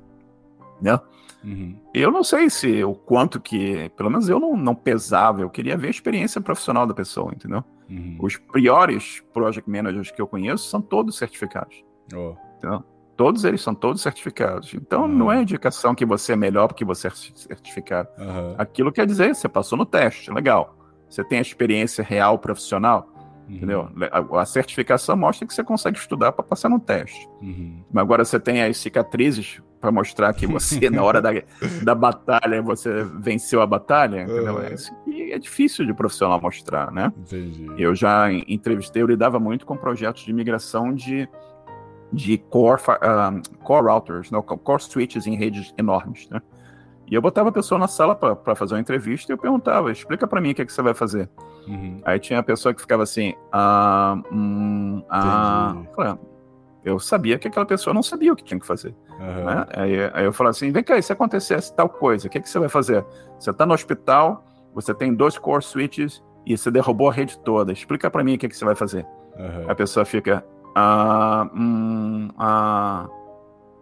né? 0.80 1.00
Uhum. 1.44 1.76
Eu 1.94 2.12
não 2.12 2.24
sei 2.24 2.50
se 2.50 2.84
o 2.84 2.94
quanto 2.94 3.40
que, 3.40 3.90
pelo 3.96 4.10
menos 4.10 4.28
eu 4.28 4.40
não, 4.40 4.58
não 4.58 4.76
pesava, 4.76 5.42
eu 5.42 5.50
queria 5.50 5.78
ver 5.78 5.88
a 5.88 5.92
experiência 5.92 6.42
profissional 6.42 6.86
da 6.86 6.94
pessoa, 6.94 7.32
entendeu? 7.34 7.64
Uhum. 7.90 8.18
Os 8.20 8.38
piores 8.38 9.24
project 9.34 9.70
managers 9.70 10.12
que 10.12 10.22
eu 10.22 10.28
conheço 10.28 10.70
são 10.70 10.82
todos 10.82 11.18
certificados. 11.18 11.84
Oh. 12.14 12.36
Então, 12.58 12.84
todos 13.16 13.44
eles 13.44 13.62
são 13.62 13.74
todos 13.74 14.02
certificados. 14.02 14.74
Então, 14.74 15.04
uhum. 15.04 15.08
não 15.08 15.32
é 15.32 15.42
indicação 15.42 15.96
que 15.96 16.06
você 16.06 16.34
é 16.34 16.36
melhor 16.36 16.68
porque 16.68 16.86
você 16.86 17.08
é 17.08 17.12
certificado. 17.12 18.10
Aquilo 18.58 18.92
quer 18.92 19.06
dizer, 19.06 19.36
você 19.36 19.48
passou 19.48 19.78
no 19.78 19.86
teste, 19.86 20.32
legal. 20.32 20.76
Você 21.10 21.24
tem 21.24 21.40
a 21.40 21.42
experiência 21.42 22.04
real 22.04 22.38
profissional, 22.38 23.10
uhum. 23.48 23.56
entendeu? 23.56 23.90
A, 24.12 24.42
a, 24.42 24.46
certificação 24.46 25.18
mostra 25.18 25.48
que 25.48 25.54
você 25.54 25.64
consegue 25.64 25.98
estudar 25.98 26.32
para 26.32 26.44
passar 26.44 26.70
no 26.70 26.80
teste. 26.80 27.28
Uhum. 27.42 27.84
Mas 27.92 28.04
agora 28.04 28.24
você 28.24 28.40
tem 28.40 28.62
as 28.62 28.78
cicatrizes 28.78 29.62
para 29.80 29.92
mostrar 29.92 30.34
que 30.34 30.46
você, 30.46 30.90
na 30.90 31.02
hora 31.04 31.22
da, 31.22 31.30
da 31.84 31.96
batalha, 31.96 32.62
você 32.62 33.04
venceu 33.20 33.62
a 33.62 33.68
batalha, 33.68 34.24
entendeu? 34.24 34.62
É. 34.62 34.76
E 35.08 35.32
é 35.32 35.40
difícil 35.40 35.86
de 35.86 35.94
profissional 35.94 36.40
mostrar, 36.42 36.92
né? 36.92 37.14
Entendi. 37.18 37.68
Eu 37.78 37.96
já 37.96 38.32
entrevistei, 38.32 39.02
eu 39.02 39.08
lidava 39.08 39.40
muito 39.40 39.66
com 39.66 39.78
projetos 39.78 40.24
de 40.24 40.34
migração 40.34 40.94
de, 40.94 41.28
de 42.12 42.38
core, 42.38 42.82
uh, 42.82 43.58
core 43.64 43.88
routers, 43.88 44.32
não, 44.32 44.42
core 44.42 44.82
switches 44.82 45.28
em 45.28 45.36
redes 45.36 45.74
enormes, 45.78 46.28
né? 46.30 46.42
E 47.10 47.16
eu 47.16 47.22
botava 47.22 47.50
a 47.50 47.52
pessoa 47.52 47.80
na 47.80 47.88
sala 47.88 48.14
para 48.14 48.56
fazer 48.56 48.76
uma 48.76 48.80
entrevista 48.80 49.32
e 49.32 49.34
eu 49.34 49.38
perguntava, 49.38 49.92
explica 49.92 50.28
para 50.28 50.40
mim 50.40 50.52
o 50.52 50.56
que, 50.56 50.62
é 50.62 50.66
que 50.66 50.72
você 50.72 50.82
vai 50.82 50.94
fazer. 50.94 51.28
Uhum. 51.68 52.00
Aí 52.06 52.20
tinha 52.20 52.38
a 52.38 52.44
pessoa 52.44 52.72
que 52.72 52.80
ficava 52.80 53.02
assim, 53.02 53.34
ah, 53.52 54.22
hum, 54.32 55.04
ah, 55.10 55.76
falei, 55.96 56.14
eu 56.86 57.00
sabia 57.00 57.40
que 57.40 57.48
aquela 57.48 57.66
pessoa 57.66 57.96
não 57.96 58.04
sabia 58.04 58.32
o 58.32 58.36
que 58.36 58.44
tinha 58.44 58.60
que 58.60 58.66
fazer. 58.66 58.94
Uhum. 59.20 59.46
Né? 59.46 59.66
Aí, 59.74 60.12
aí, 60.14 60.26
eu 60.26 60.34
falo 60.34 60.50
assim: 60.50 60.72
vem 60.72 60.84
cá, 60.84 60.98
e 60.98 61.04
se 61.04 61.12
acontecesse 61.12 61.76
tal 61.76 61.90
coisa, 61.90 62.28
o 62.28 62.30
que, 62.30 62.40
que 62.40 62.50
você 62.50 62.58
vai 62.58 62.70
fazer? 62.70 63.06
Você 63.38 63.52
está 63.52 63.66
no 63.66 63.74
hospital, 63.74 64.44
você 64.74 64.94
tem 64.94 65.14
dois 65.14 65.38
core 65.38 65.64
switches 65.64 66.24
e 66.46 66.58
você 66.58 66.72
derrubou 66.72 67.10
a 67.10 67.14
rede 67.14 67.38
toda. 67.40 67.72
Explica 67.72 68.10
para 68.10 68.24
mim 68.24 68.36
o 68.36 68.38
que, 68.38 68.48
que 68.48 68.56
você 68.56 68.66
vai 68.66 68.76
fazer. 68.76 69.06
Uhum. 69.38 69.70
A 69.70 69.76
pessoa 69.76 70.06
fica: 70.06 70.46
ah, 70.76 71.50
hum, 71.54 72.30
ah, 72.38 73.08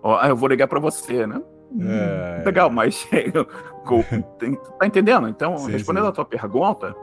ah, 0.04 0.30
eu 0.30 0.36
vou 0.36 0.50
ligar 0.50 0.68
para 0.68 0.80
você, 0.80 1.28
né? 1.28 1.42
É, 1.80 2.44
Legal, 2.46 2.70
é. 2.70 2.74
mas 2.74 3.08
tá 4.80 4.88
entendendo? 4.88 5.28
Então, 5.28 5.58
sim, 5.58 5.72
respondendo 5.72 6.06
sim. 6.06 6.10
a 6.10 6.14
tua 6.14 6.26
pergunta, 6.26 6.96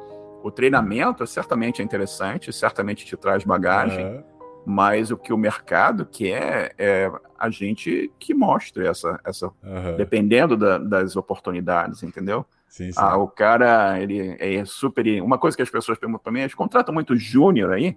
o 0.43 0.51
treinamento 0.51 1.27
certamente 1.27 1.82
é 1.82 1.85
interessante, 1.85 2.52
certamente 2.52 3.05
te 3.05 3.16
traz 3.16 3.44
bagagem. 3.44 4.06
Uhum 4.06 4.35
mas 4.65 5.11
o 5.11 5.16
que 5.16 5.32
o 5.32 5.36
mercado 5.36 6.06
quer 6.06 6.74
é 6.78 7.11
a 7.44 7.50
gente 7.50 8.10
que 8.18 8.32
mostre 8.32 8.86
essa, 8.86 9.20
essa 9.24 9.46
uhum. 9.46 9.96
dependendo 9.96 10.56
da, 10.56 10.78
das 10.78 11.14
oportunidades, 11.14 12.02
entendeu? 12.02 12.44
Sim, 12.66 12.90
sim. 12.90 12.98
Ah, 12.98 13.16
o 13.16 13.28
cara, 13.28 14.00
ele 14.00 14.36
é 14.40 14.64
super. 14.64 15.06
Uma 15.22 15.38
coisa 15.38 15.56
que 15.56 15.62
as 15.62 15.70
pessoas 15.70 15.98
perguntam 15.98 16.22
para 16.22 16.32
mim 16.32 16.40
é: 16.40 16.48
contratam 16.48 16.92
muito 16.92 17.14
júnior 17.16 17.72
aí? 17.72 17.96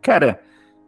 Cara, 0.00 0.40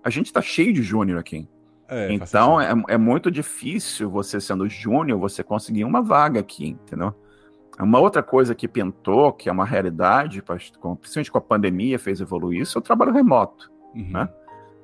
a 0.02 0.10
gente 0.10 0.32
tá 0.32 0.40
cheio 0.40 0.72
de 0.72 0.82
júnior 0.82 1.18
aqui. 1.18 1.48
É, 1.88 2.12
então 2.12 2.60
é, 2.60 2.72
é 2.88 2.96
muito 2.96 3.30
difícil 3.30 4.10
você 4.10 4.40
sendo 4.40 4.68
júnior, 4.68 5.18
você 5.18 5.42
conseguir 5.42 5.84
uma 5.84 6.02
vaga 6.02 6.40
aqui, 6.40 6.68
entendeu? 6.68 7.14
Uma 7.78 7.98
outra 8.00 8.22
coisa 8.22 8.54
que 8.54 8.66
pintou, 8.66 9.32
que 9.32 9.48
é 9.48 9.52
uma 9.52 9.64
realidade, 9.64 10.42
principalmente 10.42 11.30
com 11.30 11.38
a 11.38 11.40
pandemia, 11.40 11.98
fez 11.98 12.20
evoluir 12.20 12.62
isso, 12.62 12.78
é 12.78 12.80
o 12.80 12.82
trabalho 12.82 13.12
remoto. 13.12 13.70
Uhum. 13.94 14.10
Né? 14.10 14.28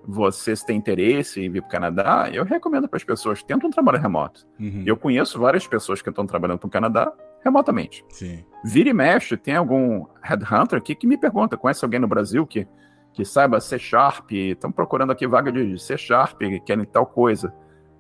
Vocês 0.07 0.63
têm 0.63 0.77
interesse 0.77 1.41
em 1.41 1.51
vir 1.51 1.63
para 1.63 1.69
o 1.69 1.71
Canadá, 1.71 2.29
eu 2.33 2.45
recomendo 2.45 2.89
para 2.89 2.97
as 2.97 3.05
pessoas, 3.05 3.43
tenta 3.43 3.67
um 3.67 3.71
trabalho 3.71 4.01
remoto. 4.01 4.47
Uhum. 4.59 4.83
Eu 4.85 4.97
conheço 4.97 5.39
várias 5.39 5.67
pessoas 5.67 6.03
que 6.03 6.09
estão 6.09 6.27
trabalhando 6.27 6.59
para 6.59 6.67
o 6.67 6.71
Canadá 6.71 7.13
remotamente. 7.45 8.05
Sim. 8.09 8.45
Vira 8.65 8.91
e 8.91 8.93
mexe, 8.93 9.37
tem 9.37 9.57
algum 9.57 10.07
headhunter 10.23 10.79
aqui 10.79 10.95
que 10.95 11.07
me 11.07 11.17
pergunta, 11.17 11.57
conhece 11.57 11.85
alguém 11.85 12.01
no 12.01 12.09
Brasil 12.09 12.47
que, 12.47 12.67
que 13.13 13.25
saiba 13.25 13.61
C 13.61 13.79
Sharp, 13.79 14.31
estão 14.33 14.73
procurando 14.73 15.13
aqui 15.13 15.27
vaga 15.27 15.53
de 15.53 15.79
C 15.79 15.97
Sharp, 15.97 16.41
querem 16.65 16.85
tal 16.85 17.07
coisa. 17.07 17.53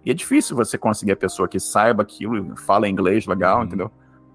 E 0.04 0.10
é 0.10 0.14
difícil 0.14 0.56
você 0.56 0.76
conseguir 0.76 1.12
a 1.12 1.16
pessoa 1.16 1.46
que 1.46 1.60
saiba 1.60 2.02
aquilo, 2.02 2.56
fala 2.56 2.88
inglês 2.88 3.26
legal, 3.26 3.58
uhum. 3.58 3.64
entendeu? 3.64 3.90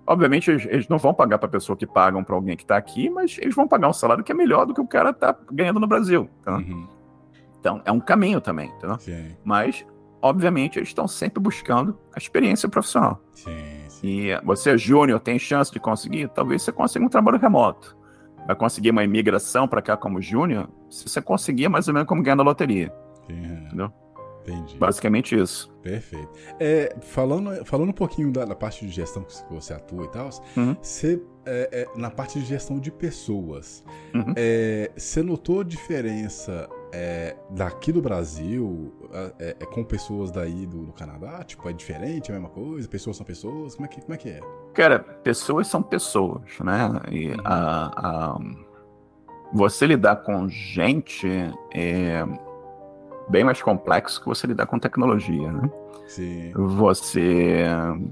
Obviamente, 0.06 0.50
eles, 0.50 0.66
eles 0.68 0.88
não 0.88 0.98
vão 0.98 1.14
pagar 1.14 1.38
para 1.38 1.48
a 1.48 1.52
pessoa 1.52 1.76
que 1.76 1.86
pagam 1.86 2.24
para 2.24 2.34
alguém 2.34 2.56
que 2.56 2.64
está 2.64 2.78
aqui, 2.78 3.10
mas 3.10 3.38
eles 3.42 3.54
vão 3.54 3.68
pagar 3.68 3.90
um 3.90 3.94
salário 3.94 4.24
que 4.24 4.32
é 4.32 4.36
melhor 4.36 4.66
do 4.66 4.74
que 4.74 4.80
o 4.80 4.88
cara 4.88 5.10
está 5.10 5.38
ganhando 5.52 5.82
no 5.82 5.88
Brasil. 5.88 6.30
Tá? 6.44 6.56
Uhum. 6.56 6.88
Então, 7.60 7.82
é 7.86 7.92
um 7.92 8.00
caminho 8.00 8.40
também, 8.40 8.70
entendeu? 8.70 8.98
Sim. 9.00 9.36
Mas, 9.44 9.86
obviamente, 10.22 10.78
eles 10.78 10.90
estão 10.90 11.08
sempre 11.08 11.42
buscando 11.42 11.98
a 12.14 12.18
experiência 12.18 12.70
profissional. 12.70 13.22
Sim, 13.34 13.58
sim. 13.88 14.08
E 14.08 14.42
você 14.44 14.78
júnior, 14.78 15.20
tem 15.20 15.38
chance 15.40 15.72
de 15.72 15.80
conseguir? 15.80 16.30
Talvez 16.30 16.62
você 16.62 16.72
consiga 16.72 17.06
um 17.06 17.10
trabalho 17.10 17.38
remoto. 17.38 17.98
Vai 18.46 18.56
conseguir 18.56 18.92
uma 18.92 19.04
imigração 19.04 19.68
para 19.68 19.82
cá 19.82 19.98
como 19.98 20.22
júnior, 20.22 20.70
se 20.90 21.08
você 21.08 21.22
conseguir, 21.22 21.66
é 21.66 21.70
mais 21.70 21.88
ou 21.88 21.94
menos 21.94 22.08
como 22.08 22.24
ganhar 22.24 22.36
na 22.36 22.44
loteria. 22.44 22.94
Sim. 23.28 23.44
É. 23.44 23.66
Entendeu? 23.66 23.92
Entendi. 24.48 24.78
Basicamente 24.78 25.36
isso. 25.36 25.70
Perfeito. 25.84 26.30
É, 26.58 26.96
falando, 27.02 27.66
falando 27.66 27.90
um 27.90 27.94
pouquinho 27.94 28.32
da, 28.32 28.46
da, 28.46 28.56
parte 28.56 28.86
de 28.86 28.92
gestão 28.92 29.24
que 29.24 29.34
você 29.54 29.74
atua 29.74 30.06
e 30.06 30.08
tal, 30.08 30.30
uhum. 30.56 30.76
você, 30.82 31.22
é, 31.46 31.86
é, 31.96 32.00
na 32.00 32.10
parte 32.10 32.40
de 32.40 32.46
gestão 32.46 32.80
de 32.80 32.90
pessoas, 32.90 33.84
uhum. 34.14 34.34
É, 34.38 34.90
você 34.96 35.22
notou 35.22 35.64
diferença 35.66 36.70
é, 37.00 37.36
daqui 37.52 37.92
do 37.92 38.02
Brasil 38.02 38.92
é, 39.40 39.56
é, 39.60 39.66
com 39.66 39.84
pessoas 39.84 40.32
daí 40.32 40.66
do, 40.66 40.86
do, 40.88 40.94
Canadá? 40.94 41.44
Tipo, 41.44 41.70
é 41.70 41.74
diferente, 41.74 42.32
é 42.32 42.36
a 42.36 42.40
mesma 42.40 42.50
coisa? 42.50 42.88
Pessoas 42.88 43.16
são 43.18 43.26
pessoas? 43.26 43.76
Como 43.76 43.86
é 43.86 43.90
que, 43.90 44.02
como 44.02 44.14
é, 44.16 44.18
que 44.18 44.30
é? 44.30 44.40
Cara, 44.74 44.98
pessoas 44.98 45.68
são 45.68 45.84
pessoas, 45.84 46.42
né? 46.60 46.90
E 47.12 47.28
uhum. 47.28 47.36
a, 47.46 47.92
a, 48.10 48.40
você 49.54 49.86
lidar 49.86 50.18
com 50.18 50.50
gente 50.50 51.28
é, 51.72 52.26
bem 53.30 53.44
mais 53.44 53.62
complexo 53.62 54.20
que 54.20 54.28
você 54.28 54.48
lidar 54.48 54.66
com 54.66 54.80
tecnologia, 54.80 55.52
né? 55.52 55.70
Sim. 56.08 56.52
Você, 56.56 57.66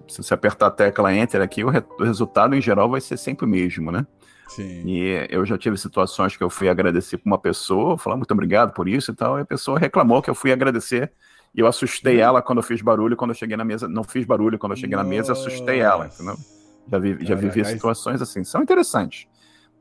se 0.07 0.22
você 0.22 0.34
apertar 0.34 0.68
a 0.68 0.72
tecla 0.72 1.16
Enter 1.16 1.41
aqui, 1.41 1.64
o, 1.64 1.70
re 1.70 1.82
o 1.99 2.03
resultado 2.03 2.53
em 2.53 2.62
geral 2.62 2.88
vai 2.90 3.02
ser 3.02 3.18
sempre 3.18 3.45
o 3.45 3.49
mesmo, 3.49 3.91
né? 3.91 4.06
Sim. 4.48 4.84
E 4.86 5.28
eu 5.30 5.46
já 5.46 5.58
tive 5.58 5.78
situações 5.78 6.38
que 6.38 6.44
eu 6.44 6.50
fui 6.50 6.70
agradecer 6.70 7.18
para 7.18 7.30
uma 7.30 7.38
pessoa, 7.38 7.98
falar 7.98 8.16
muito 8.16 8.32
obrigado 8.32 8.74
por 8.74 8.88
isso 8.88 9.12
e 9.12 9.16
tal, 9.16 9.38
e 9.38 9.42
a 9.42 9.46
pessoa 9.46 9.80
reclamou 9.80 10.22
que 10.22 10.30
eu 10.30 10.36
fui 10.36 10.52
agradecer 10.52 11.12
e 11.54 11.60
eu 11.62 11.68
assustei 11.68 12.20
ela 12.20 12.42
quando 12.42 12.60
eu 12.60 12.64
fiz 12.64 12.82
barulho, 12.82 13.16
quando 13.16 13.32
eu 13.32 13.36
cheguei 13.36 13.56
na 13.56 13.64
mesa, 13.64 13.88
não 13.88 14.04
fiz 14.04 14.26
barulho 14.26 14.60
quando 14.60 14.74
eu 14.74 14.78
cheguei 14.78 14.96
Nossa. 14.96 15.08
na 15.08 15.10
mesa, 15.10 15.32
assustei 15.32 15.80
ela, 15.80 16.08
entendeu? 16.08 16.36
Já, 16.92 17.00
vi, 17.00 17.18
já 17.22 17.36
vivi 17.36 17.66
situações 17.66 18.22
assim, 18.22 18.44
são 18.44 18.62
interessantes. 18.62 19.28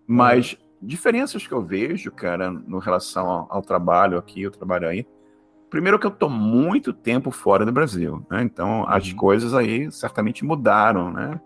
Mas 0.07 0.53
uhum. 0.53 0.59
diferenças 0.81 1.47
que 1.47 1.53
eu 1.53 1.63
vejo, 1.63 2.11
cara, 2.13 2.51
no 2.51 2.79
relação 2.79 3.29
ao, 3.29 3.47
ao 3.51 3.63
trabalho 3.63 4.17
aqui, 4.17 4.47
o 4.47 4.51
trabalho 4.51 4.89
aí, 4.89 5.07
primeiro 5.69 5.99
que 5.99 6.07
eu 6.07 6.11
tô 6.11 6.29
muito 6.29 6.93
tempo 6.93 7.33
fora 7.33 7.67
do 7.67 7.73
Brasil, 7.73 8.25
né? 8.31 8.43
Então 8.43 8.83
uhum. 8.83 8.89
as 8.89 9.13
coisas 9.13 9.53
aí 9.53 9.91
certamente 9.91 10.45
mudaram, 10.45 11.11
né? 11.11 11.41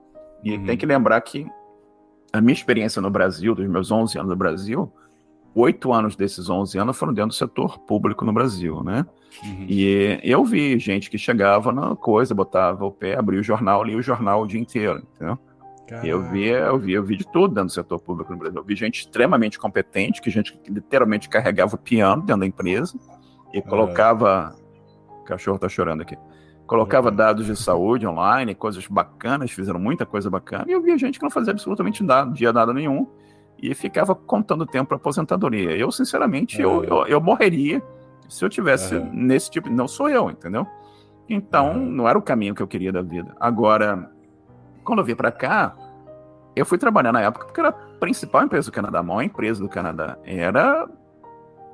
E 0.45 0.57
uhum. 0.57 0.67
tem 0.67 0.77
que 0.77 0.85
lembrar 0.85 1.21
que 1.23 1.47
a 2.33 2.41
minha 2.41 2.55
experiência 2.55 3.01
no 3.01 3.11
Brasil, 3.11 3.55
dos 3.55 3.67
meus 3.67 3.91
11 3.91 4.19
anos 4.19 4.31
no 4.31 4.37
Brasil, 4.37 4.93
oito 5.55 5.93
anos 5.93 6.15
desses 6.15 6.49
11 6.49 6.79
anos 6.79 6.97
foram 6.97 7.13
dentro 7.13 7.31
do 7.31 7.35
setor 7.35 7.79
público 7.81 8.25
no 8.25 8.33
Brasil, 8.33 8.83
né? 8.83 9.07
Uhum. 9.43 9.67
E 9.69 10.19
eu 10.23 10.45
vi 10.45 10.79
gente 10.79 11.11
que 11.11 11.19
chegava 11.19 11.73
na 11.73 11.97
coisa, 11.97 12.35
botava 12.35 12.85
o 12.85 12.91
pé, 12.91 13.17
abria 13.17 13.41
o 13.41 13.43
jornal, 13.43 13.83
lia 13.83 13.97
o 13.97 14.03
jornal 14.03 14.43
o 14.43 14.47
dia 14.47 14.61
inteiro, 14.61 15.03
entendeu? 15.15 15.39
Eu 16.03 16.23
vi, 16.31 16.45
eu 16.45 16.79
vi, 16.79 16.93
eu 16.93 17.03
vi 17.03 17.17
de 17.17 17.27
tudo 17.27 17.49
dentro 17.55 17.69
do 17.69 17.73
setor 17.73 17.99
público 17.99 18.31
no 18.33 18.39
Brasil. 18.39 18.59
Eu 18.59 18.65
vi 18.65 18.77
gente 18.77 19.01
extremamente 19.01 19.59
competente, 19.59 20.21
que 20.21 20.31
gente 20.31 20.53
que 20.53 20.71
literalmente 20.71 21.29
carregava 21.31 21.77
o 21.77 21.79
piano 21.79 22.23
dentro 22.23 22.41
da 22.41 22.47
empresa 22.47 22.99
e 23.55 23.63
colocava. 23.63 24.55
O 25.21 25.25
cachorro 25.25 25.59
tá 25.59 25.69
chorando 25.69 26.03
aqui. 26.03 26.17
Colocava 26.69 27.11
dados 27.11 27.47
de 27.47 27.57
saúde 27.57 28.07
online, 28.07 28.55
coisas 28.55 28.87
bacanas, 28.87 29.51
fizeram 29.51 29.81
muita 29.81 30.05
coisa 30.05 30.29
bacana. 30.29 30.67
E 30.69 30.73
eu 30.73 30.83
via 30.83 30.99
gente 30.99 31.19
que 31.19 31.25
não 31.25 31.31
fazia 31.31 31.51
absolutamente 31.51 32.05
nada, 32.05 32.31
dia 32.31 32.53
nada 32.53 32.75
nenhum, 32.75 33.09
e 33.61 33.75
ficava 33.75 34.15
contando 34.15 34.67
tempo 34.67 34.89
para 34.89 34.99
aposentadoria. 34.99 35.75
Eu, 35.75 35.91
sinceramente, 35.91 36.61
eu, 36.61 36.85
eu, 36.85 37.07
eu, 37.07 37.21
morreria 37.23 37.83
se 38.29 38.45
eu 38.45 38.51
tivesse 38.51 38.95
uhum. 38.95 39.11
nesse 39.15 39.51
tipo. 39.51 39.71
Não 39.71 39.89
sou 39.89 40.11
eu, 40.11 40.31
entendeu? 40.31 40.67
Então, 41.27 41.73
uhum. 41.73 41.87
não 41.87 42.07
era 42.07 42.19
o 42.19 42.23
caminho 42.23 42.55
que 42.55 42.63
eu 42.63 42.69
queria 42.69 42.93
da 42.93 43.01
vida. 43.01 43.35
Agora, 43.41 44.13
quando 44.85 44.99
eu 44.99 45.05
vim 45.07 45.15
para 45.15 45.33
cá, 45.33 45.75
eu 46.55 46.67
fui 46.67 46.77
trabalhar 46.77 47.13
na 47.13 47.23
época 47.23 47.47
porque 47.47 47.61
era 47.61 47.71
a 47.71 47.73
principal 47.73 48.43
empresa 48.43 48.71
do 48.71 48.75
Canadá, 48.75 48.99
a 48.99 49.03
maior 49.03 49.23
empresa 49.23 49.59
do 49.59 49.71
Canadá. 49.71 50.19
Era 50.23 50.87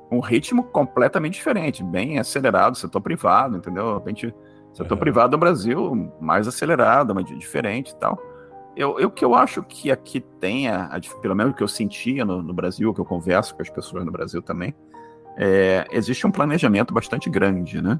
um 0.09 0.21
ritmo 0.21 0.63
completamente 0.63 1.33
diferente, 1.33 1.83
bem 1.83 2.17
acelerado, 2.17 2.77
setor 2.77 3.01
privado, 3.01 3.57
entendeu? 3.57 4.01
A 4.01 4.07
gente 4.07 4.33
Setor 4.75 4.91
uhum. 4.91 4.99
privado 4.99 5.31
do 5.31 5.37
Brasil, 5.37 6.11
mais 6.19 6.47
acelerado, 6.47 7.15
mais 7.15 7.25
diferente 7.25 7.91
e 7.91 7.95
tal. 7.95 8.21
Eu, 8.75 9.09
que 9.09 9.23
eu 9.23 9.33
acho 9.33 9.63
que 9.63 9.89
aqui 9.89 10.19
tem, 10.19 10.65
pelo 11.21 11.33
menos 11.33 11.53
o 11.53 11.55
que 11.55 11.63
eu 11.63 11.67
sentia 11.67 12.25
no, 12.25 12.43
no, 12.43 12.53
Brasil, 12.53 12.93
que 12.93 12.99
eu 12.99 13.05
converso 13.05 13.55
com 13.55 13.61
as 13.61 13.69
pessoas 13.69 14.03
no 14.03 14.11
Brasil 14.11 14.41
também, 14.41 14.75
é, 15.37 15.87
existe 15.91 16.27
um 16.27 16.31
planejamento 16.31 16.93
bastante 16.93 17.29
grande, 17.29 17.81
né? 17.81 17.97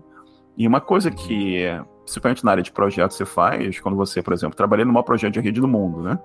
E 0.57 0.67
uma 0.67 0.81
coisa 0.81 1.09
que, 1.09 1.63
principalmente 2.03 2.43
na 2.43 2.51
área 2.51 2.63
de 2.63 2.73
projetos, 2.73 3.15
você 3.15 3.25
faz, 3.25 3.79
quando 3.79 3.95
você, 3.95 4.21
por 4.21 4.33
exemplo, 4.33 4.55
trabalha 4.55 4.83
no 4.83 4.91
maior 4.91 5.03
projeto 5.03 5.33
de 5.33 5.39
rede 5.39 5.61
do 5.61 5.67
mundo, 5.67 6.01
né? 6.01 6.19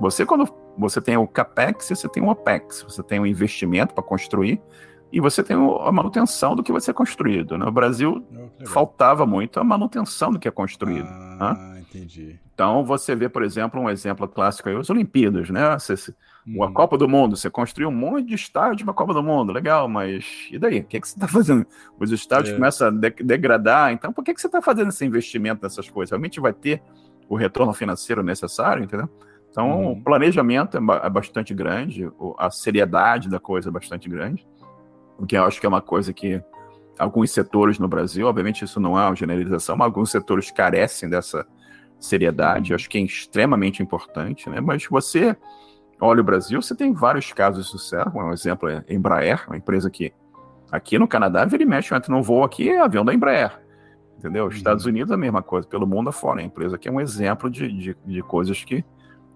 Você, 0.00 0.26
quando 0.26 0.48
você 0.76 1.00
tem 1.00 1.16
o 1.16 1.26
CAPEX, 1.26 1.88
você 1.90 2.08
tem 2.08 2.20
o 2.20 2.28
OPEX, 2.28 2.82
você 2.82 3.00
tem 3.00 3.20
o 3.20 3.26
investimento 3.26 3.94
para 3.94 4.02
construir, 4.02 4.60
e 5.14 5.20
você 5.20 5.44
tem 5.44 5.56
a 5.56 5.92
manutenção 5.92 6.56
do 6.56 6.62
que 6.62 6.72
vai 6.72 6.80
ser 6.80 6.92
construído. 6.92 7.56
No 7.56 7.66
né? 7.66 7.70
Brasil 7.70 8.26
oh, 8.60 8.66
faltava 8.66 9.24
muito 9.24 9.60
a 9.60 9.64
manutenção 9.64 10.32
do 10.32 10.40
que 10.40 10.48
é 10.48 10.50
construído. 10.50 11.06
Ah, 11.06 11.54
né? 11.54 11.80
entendi. 11.88 12.40
Então 12.52 12.84
você 12.84 13.14
vê, 13.14 13.28
por 13.28 13.44
exemplo, 13.44 13.80
um 13.80 13.88
exemplo 13.88 14.26
clássico 14.26 14.68
aí, 14.68 14.74
as 14.74 14.90
Olimpíadas, 14.90 15.50
né? 15.50 15.78
Você, 15.78 16.12
hum. 16.44 16.64
A 16.64 16.72
Copa 16.72 16.98
do 16.98 17.08
Mundo, 17.08 17.36
você 17.36 17.48
construiu 17.48 17.90
um 17.90 17.94
monte 17.94 18.26
de 18.26 18.34
estádio 18.34 18.84
para 18.84 18.90
a 18.90 18.96
Copa 18.96 19.14
do 19.14 19.22
Mundo, 19.22 19.52
legal, 19.52 19.88
mas 19.88 20.48
e 20.50 20.58
daí? 20.58 20.80
O 20.80 20.84
que, 20.84 20.96
é 20.96 21.00
que 21.00 21.06
você 21.06 21.14
está 21.14 21.28
fazendo? 21.28 21.64
Os 22.00 22.10
estádios 22.10 22.52
é. 22.52 22.56
começam 22.56 22.88
a 22.88 22.90
de 22.90 23.10
degradar, 23.22 23.92
então 23.92 24.12
por 24.12 24.24
que, 24.24 24.34
que 24.34 24.40
você 24.40 24.48
está 24.48 24.60
fazendo 24.60 24.88
esse 24.88 25.04
investimento 25.04 25.62
nessas 25.62 25.88
coisas? 25.88 26.10
Realmente 26.10 26.40
vai 26.40 26.52
ter 26.52 26.82
o 27.28 27.36
retorno 27.36 27.72
financeiro 27.72 28.20
necessário, 28.20 28.82
entendeu? 28.82 29.08
Então, 29.48 29.80
hum. 29.80 29.92
o 29.92 30.02
planejamento 30.02 30.76
é, 30.76 30.80
é 31.06 31.08
bastante 31.08 31.54
grande, 31.54 32.10
a 32.36 32.50
seriedade 32.50 33.28
da 33.28 33.38
coisa 33.38 33.68
é 33.68 33.72
bastante 33.72 34.08
grande 34.08 34.44
o 35.18 35.26
que 35.26 35.36
eu 35.36 35.44
acho 35.44 35.60
que 35.60 35.66
é 35.66 35.68
uma 35.68 35.82
coisa 35.82 36.12
que 36.12 36.42
alguns 36.98 37.30
setores 37.30 37.78
no 37.78 37.88
Brasil, 37.88 38.26
obviamente 38.26 38.64
isso 38.64 38.80
não 38.80 38.98
é 38.98 39.06
uma 39.06 39.16
generalização, 39.16 39.76
mas 39.76 39.86
alguns 39.86 40.10
setores 40.10 40.50
carecem 40.50 41.08
dessa 41.08 41.46
seriedade, 41.98 42.72
eu 42.72 42.76
acho 42.76 42.88
que 42.88 42.98
é 42.98 43.00
extremamente 43.00 43.82
importante, 43.82 44.48
né? 44.50 44.60
Mas 44.60 44.86
você 44.86 45.36
olha 46.00 46.20
o 46.20 46.24
Brasil, 46.24 46.60
você 46.60 46.74
tem 46.74 46.92
vários 46.92 47.32
casos 47.32 47.64
de 47.64 47.70
sucesso, 47.70 48.10
um 48.14 48.32
exemplo 48.32 48.68
é 48.68 48.84
a 48.88 48.92
Embraer, 48.92 49.44
uma 49.46 49.56
empresa 49.56 49.88
que 49.90 50.12
aqui 50.70 50.98
no 50.98 51.08
Canadá, 51.08 51.44
vira 51.44 51.62
e 51.62 51.66
mexe, 51.66 51.94
entra 51.94 52.12
num 52.12 52.22
voo 52.22 52.44
aqui, 52.44 52.68
é 52.68 52.80
avião 52.80 53.04
da 53.04 53.14
Embraer, 53.14 53.58
entendeu? 54.18 54.44
Uhum. 54.44 54.50
Estados 54.50 54.84
Unidos 54.84 55.12
a 55.12 55.16
mesma 55.16 55.42
coisa, 55.42 55.66
pelo 55.66 55.86
mundo 55.86 56.10
afora, 56.10 56.40
a 56.40 56.44
empresa 56.44 56.76
que 56.76 56.88
é 56.88 56.92
um 56.92 57.00
exemplo 57.00 57.48
de, 57.48 57.72
de, 57.72 57.96
de 58.04 58.22
coisas 58.22 58.62
que 58.64 58.84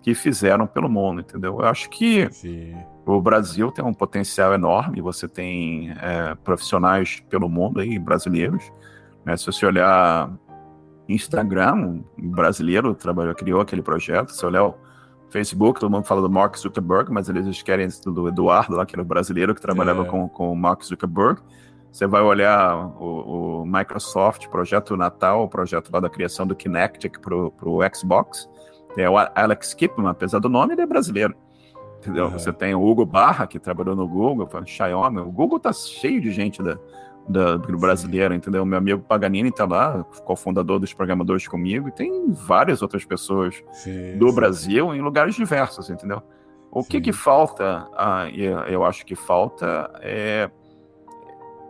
que 0.02 0.14
fizeram 0.14 0.66
pelo 0.66 0.88
mundo, 0.88 1.20
entendeu? 1.20 1.58
Eu 1.60 1.66
acho 1.66 1.90
que 1.90 2.30
Sim. 2.32 2.76
O 3.16 3.22
Brasil 3.22 3.72
tem 3.72 3.84
um 3.84 3.94
potencial 3.94 4.52
enorme, 4.52 5.00
você 5.00 5.26
tem 5.26 5.90
é, 6.00 6.34
profissionais 6.36 7.20
pelo 7.30 7.48
mundo 7.48 7.80
aí, 7.80 7.98
brasileiros. 7.98 8.70
Né? 9.24 9.36
Se 9.36 9.46
você 9.46 9.64
olhar 9.64 10.30
Instagram, 11.08 12.02
um 12.18 12.30
brasileiro 12.30 12.94
trabalhou, 12.94 13.34
criou 13.34 13.60
aquele 13.62 13.80
projeto. 13.80 14.30
Se 14.32 14.44
olhar 14.44 14.64
o 14.66 14.74
Facebook, 15.30 15.80
todo 15.80 15.90
mundo 15.90 16.04
fala 16.04 16.20
do 16.20 16.28
Mark 16.28 16.56
Zuckerberg, 16.56 17.10
mas 17.10 17.30
eles 17.30 17.62
querem 17.62 17.88
do 18.04 18.28
Eduardo, 18.28 18.76
lá, 18.76 18.84
que 18.84 18.94
era 18.94 19.02
o 19.02 19.06
brasileiro 19.06 19.54
que 19.54 19.60
trabalhava 19.60 20.02
é. 20.02 20.04
com, 20.04 20.28
com 20.28 20.52
o 20.52 20.56
Mark 20.56 20.82
Zuckerberg. 20.82 21.40
Você 21.90 22.06
vai 22.06 22.20
olhar 22.20 22.76
o, 23.00 23.62
o, 23.62 23.66
Microsoft, 23.66 24.48
projeto 24.48 24.96
Natal, 24.96 25.44
o 25.44 25.48
projeto 25.48 25.90
lá 25.90 26.00
da 26.00 26.10
criação 26.10 26.46
do 26.46 26.54
Kinect 26.54 27.10
para 27.20 27.34
o 27.34 27.80
Xbox. 27.94 28.48
É 28.96 29.08
o 29.08 29.16
Alex 29.16 29.72
Kipman, 29.72 30.10
apesar 30.10 30.40
do 30.40 30.48
nome, 30.48 30.74
ele 30.74 30.82
é 30.82 30.86
brasileiro. 30.86 31.34
Entendeu? 31.98 32.26
Uhum. 32.26 32.30
Você 32.30 32.52
tem 32.52 32.74
o 32.74 32.82
Hugo 32.82 33.04
Barra, 33.04 33.46
que 33.46 33.58
trabalhou 33.58 33.96
no 33.96 34.06
Google, 34.06 34.48
Xiaomi. 34.64 35.20
O 35.20 35.30
Google 35.30 35.58
tá 35.58 35.72
cheio 35.72 36.20
de 36.20 36.30
gente 36.30 36.62
da, 36.62 36.78
da, 37.28 37.56
do 37.56 37.76
brasileiro, 37.76 38.32
Sim. 38.32 38.38
entendeu? 38.38 38.64
Meu 38.64 38.78
amigo 38.78 39.02
Paganini 39.02 39.50
tá 39.50 39.66
lá, 39.66 40.04
co-fundador 40.24 40.78
dos 40.78 40.94
programadores 40.94 41.46
comigo, 41.46 41.88
e 41.88 41.92
tem 41.92 42.30
várias 42.30 42.82
outras 42.82 43.04
pessoas 43.04 43.62
sim, 43.72 44.16
do. 44.16 44.32
Brasil 44.32 44.94
em 44.94 45.00
lugares 45.00 45.34
diversos, 45.34 45.90
entendeu? 45.90 46.22
O 46.70 46.84
que 46.84 47.00
que 47.00 47.12
falta, 47.12 47.88
ah, 47.96 48.28
eu 48.68 48.84
acho 48.84 49.04
que 49.04 49.16
falta, 49.16 49.90
é, 50.00 50.50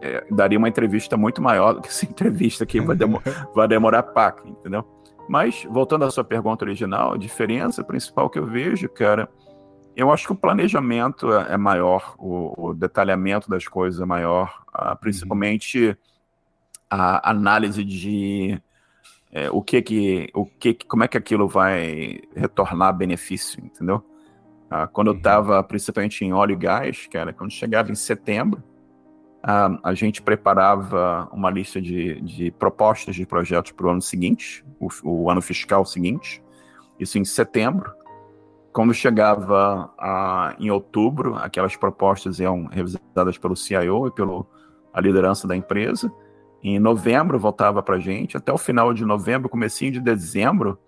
é, 0.00 0.24
daria 0.30 0.58
uma 0.58 0.68
entrevista 0.68 1.16
muito 1.16 1.40
maior 1.40 1.72
do 1.72 1.80
que 1.80 1.88
essa 1.88 2.04
entrevista 2.06 2.64
aqui, 2.64 2.80
vai, 2.80 2.96
demor 2.96 3.22
vai 3.54 3.66
demorar 3.66 4.02
pac, 4.02 4.46
entendeu? 4.48 4.84
Mas, 5.28 5.66
voltando 5.70 6.04
à 6.04 6.10
sua 6.10 6.24
pergunta 6.24 6.64
original, 6.64 7.12
a 7.12 7.18
diferença 7.18 7.84
principal 7.84 8.30
que 8.30 8.38
eu 8.38 8.46
vejo, 8.46 8.88
cara, 8.88 9.28
eu 9.98 10.12
acho 10.12 10.26
que 10.26 10.32
o 10.32 10.36
planejamento 10.36 11.32
é, 11.32 11.54
é 11.54 11.56
maior, 11.56 12.14
o, 12.18 12.68
o 12.68 12.72
detalhamento 12.72 13.50
das 13.50 13.66
coisas 13.66 14.00
é 14.00 14.04
maior, 14.04 14.62
uh, 14.68 14.96
principalmente 14.96 15.98
a 16.88 17.30
análise 17.30 17.82
de 17.84 18.62
é, 19.32 19.50
o 19.50 19.60
que 19.60 19.82
que, 19.82 20.30
o 20.32 20.46
que 20.46 20.72
como 20.72 21.02
é 21.02 21.08
que 21.08 21.18
aquilo 21.18 21.48
vai 21.48 22.20
retornar 22.32 22.96
benefício, 22.96 23.60
entendeu? 23.62 23.96
Uh, 24.70 24.86
quando 24.92 25.08
eu 25.08 25.16
estava 25.16 25.58
uhum. 25.58 25.64
principalmente 25.64 26.24
em 26.24 26.32
óleo 26.32 26.52
e 26.52 26.56
gás, 26.56 27.08
cara, 27.08 27.32
quando 27.32 27.50
chegava 27.50 27.90
em 27.90 27.96
setembro, 27.96 28.62
a, 29.42 29.80
a 29.82 29.94
gente 29.94 30.22
preparava 30.22 31.28
uma 31.32 31.50
lista 31.50 31.82
de, 31.82 32.20
de 32.20 32.52
propostas 32.52 33.16
de 33.16 33.26
projetos 33.26 33.72
para 33.72 33.88
o 33.88 33.90
ano 33.90 34.02
seguinte, 34.02 34.64
o, 34.78 34.88
o, 35.02 35.28
ano 35.28 35.42
fiscal 35.42 35.84
seguinte, 35.84 36.40
isso 37.00 37.18
em 37.18 37.24
setembro. 37.24 37.92
Quando 38.72 38.94
chegava 38.94 39.92
a, 39.98 40.54
em 40.58 40.70
outubro, 40.70 41.36
aquelas 41.36 41.76
propostas 41.76 42.38
iam 42.38 42.66
revisadas 42.66 43.38
pelo 43.38 43.56
CIO 43.56 44.06
e 44.06 44.10
pela 44.10 44.44
liderança 45.00 45.48
da 45.48 45.56
empresa. 45.56 46.12
Em 46.62 46.78
novembro 46.78 47.38
voltava 47.38 47.82
para 47.82 47.96
a 47.96 48.00
gente, 48.00 48.36
até 48.36 48.52
o 48.52 48.58
final 48.58 48.92
de 48.92 49.04
novembro, 49.04 49.48
comecinho 49.48 49.92
de 49.92 50.00
dezembro, 50.00 50.78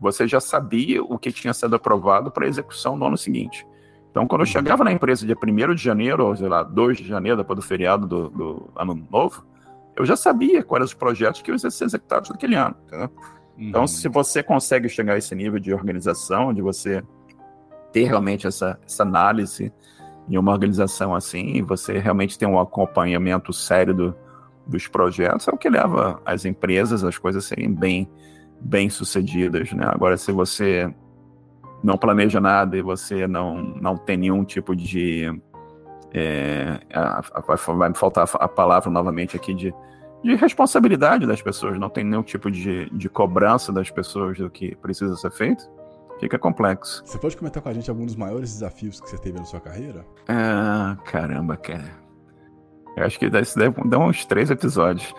você 0.00 0.26
já 0.26 0.40
sabia 0.40 1.02
o 1.02 1.18
que 1.18 1.30
tinha 1.30 1.52
sido 1.52 1.76
aprovado 1.76 2.30
para 2.30 2.46
execução 2.46 2.96
no 2.96 3.06
ano 3.06 3.18
seguinte. 3.18 3.66
Então, 4.10 4.26
quando 4.26 4.40
eu 4.40 4.46
uhum. 4.46 4.52
chegava 4.52 4.82
na 4.82 4.90
empresa 4.90 5.26
dia 5.26 5.36
1 5.36 5.74
de 5.74 5.82
janeiro, 5.82 6.26
ou 6.26 6.34
sei 6.34 6.48
lá, 6.48 6.62
2 6.62 6.98
de 6.98 7.06
janeiro, 7.06 7.36
depois 7.36 7.58
do 7.58 7.62
feriado 7.62 8.06
do, 8.06 8.28
do 8.30 8.70
ano 8.74 9.06
novo, 9.10 9.46
eu 9.94 10.04
já 10.04 10.16
sabia 10.16 10.64
quais 10.64 10.80
eram 10.80 10.86
os 10.86 10.94
projetos 10.94 11.42
que 11.42 11.50
iam 11.50 11.58
ser 11.58 11.68
executados 11.68 12.30
naquele 12.30 12.56
ano. 12.56 12.74
Então, 12.88 13.00
uhum. 13.00 13.10
Então, 13.58 13.86
se 13.86 14.08
você 14.08 14.42
consegue 14.42 14.88
chegar 14.88 15.14
a 15.14 15.18
esse 15.18 15.34
nível 15.34 15.60
de 15.60 15.72
organização, 15.72 16.52
de 16.52 16.62
você 16.62 17.04
ter 17.92 18.04
realmente 18.04 18.46
essa, 18.46 18.78
essa 18.86 19.02
análise 19.02 19.72
em 20.28 20.38
uma 20.38 20.52
organização 20.52 21.14
assim, 21.14 21.62
você 21.62 21.98
realmente 21.98 22.38
tem 22.38 22.46
um 22.46 22.58
acompanhamento 22.58 23.52
sério 23.52 23.92
do, 23.92 24.16
dos 24.66 24.86
projetos 24.86 25.48
é 25.48 25.50
o 25.50 25.58
que 25.58 25.68
leva 25.68 26.20
as 26.24 26.44
empresas, 26.44 27.02
as 27.02 27.18
coisas 27.18 27.44
serem 27.44 27.72
bem, 27.72 28.08
bem 28.60 28.88
sucedidas, 28.88 29.72
né? 29.72 29.84
Agora, 29.88 30.16
se 30.16 30.30
você 30.30 30.92
não 31.82 31.96
planeja 31.96 32.40
nada 32.40 32.76
e 32.76 32.82
você 32.82 33.26
não, 33.26 33.56
não 33.56 33.96
tem 33.96 34.16
nenhum 34.16 34.44
tipo 34.44 34.76
de. 34.76 35.26
É, 36.12 36.80
a, 36.92 37.20
a, 37.34 37.74
vai 37.74 37.88
me 37.88 37.96
faltar 37.96 38.28
a 38.34 38.48
palavra 38.48 38.90
novamente 38.90 39.36
aqui 39.36 39.54
de, 39.54 39.72
de 40.22 40.34
responsabilidade 40.34 41.26
das 41.26 41.40
pessoas, 41.40 41.78
não 41.78 41.88
tem 41.88 42.04
nenhum 42.04 42.22
tipo 42.22 42.50
de, 42.50 42.90
de 42.90 43.08
cobrança 43.08 43.72
das 43.72 43.90
pessoas 43.90 44.36
do 44.38 44.50
que 44.50 44.74
precisa 44.76 45.14
ser 45.16 45.30
feito, 45.30 45.68
fica 46.20 46.38
complexo. 46.38 47.02
Você 47.04 47.18
pode 47.18 47.36
comentar 47.36 47.62
com 47.62 47.68
a 47.68 47.72
gente 47.72 47.88
alguns 47.88 48.06
dos 48.06 48.16
maiores 48.16 48.52
desafios 48.52 49.00
que 49.00 49.08
você 49.08 49.18
teve 49.18 49.38
na 49.38 49.44
sua 49.44 49.60
carreira? 49.60 50.04
Ah, 50.28 50.96
caramba, 51.04 51.56
cara. 51.56 51.98
Eu 52.96 53.04
acho 53.04 53.18
que 53.18 53.26
isso 53.26 53.58
deve 53.58 53.88
dar 53.88 53.98
uns 53.98 54.24
três 54.26 54.50
episódios. 54.50 55.14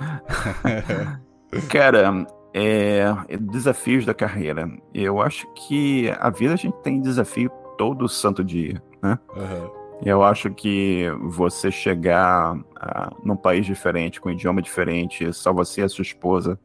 cara, 1.70 2.26
é, 2.54 3.06
desafios 3.40 4.06
da 4.06 4.14
carreira. 4.14 4.70
Eu 4.94 5.22
acho 5.22 5.48
que 5.54 6.10
a 6.20 6.30
vida 6.30 6.54
a 6.54 6.58
gente 6.58 6.76
tem 6.84 7.02
desafio 7.02 7.50
todo 7.78 8.08
santo 8.08 8.44
dia, 8.44 8.82
né? 9.02 9.18
Uhum. 9.36 9.82
Eu 10.04 10.24
acho 10.24 10.50
que 10.52 11.06
você 11.22 11.70
chegar 11.70 12.56
uh, 12.56 13.16
num 13.24 13.36
país 13.36 13.66
diferente, 13.66 14.20
com 14.20 14.30
um 14.30 14.32
idioma 14.32 14.62
diferente, 14.62 15.32
só 15.32 15.54
você 15.54 15.82
e 15.82 15.84
a 15.84 15.90
sua 15.90 16.02
esposa, 16.02 16.60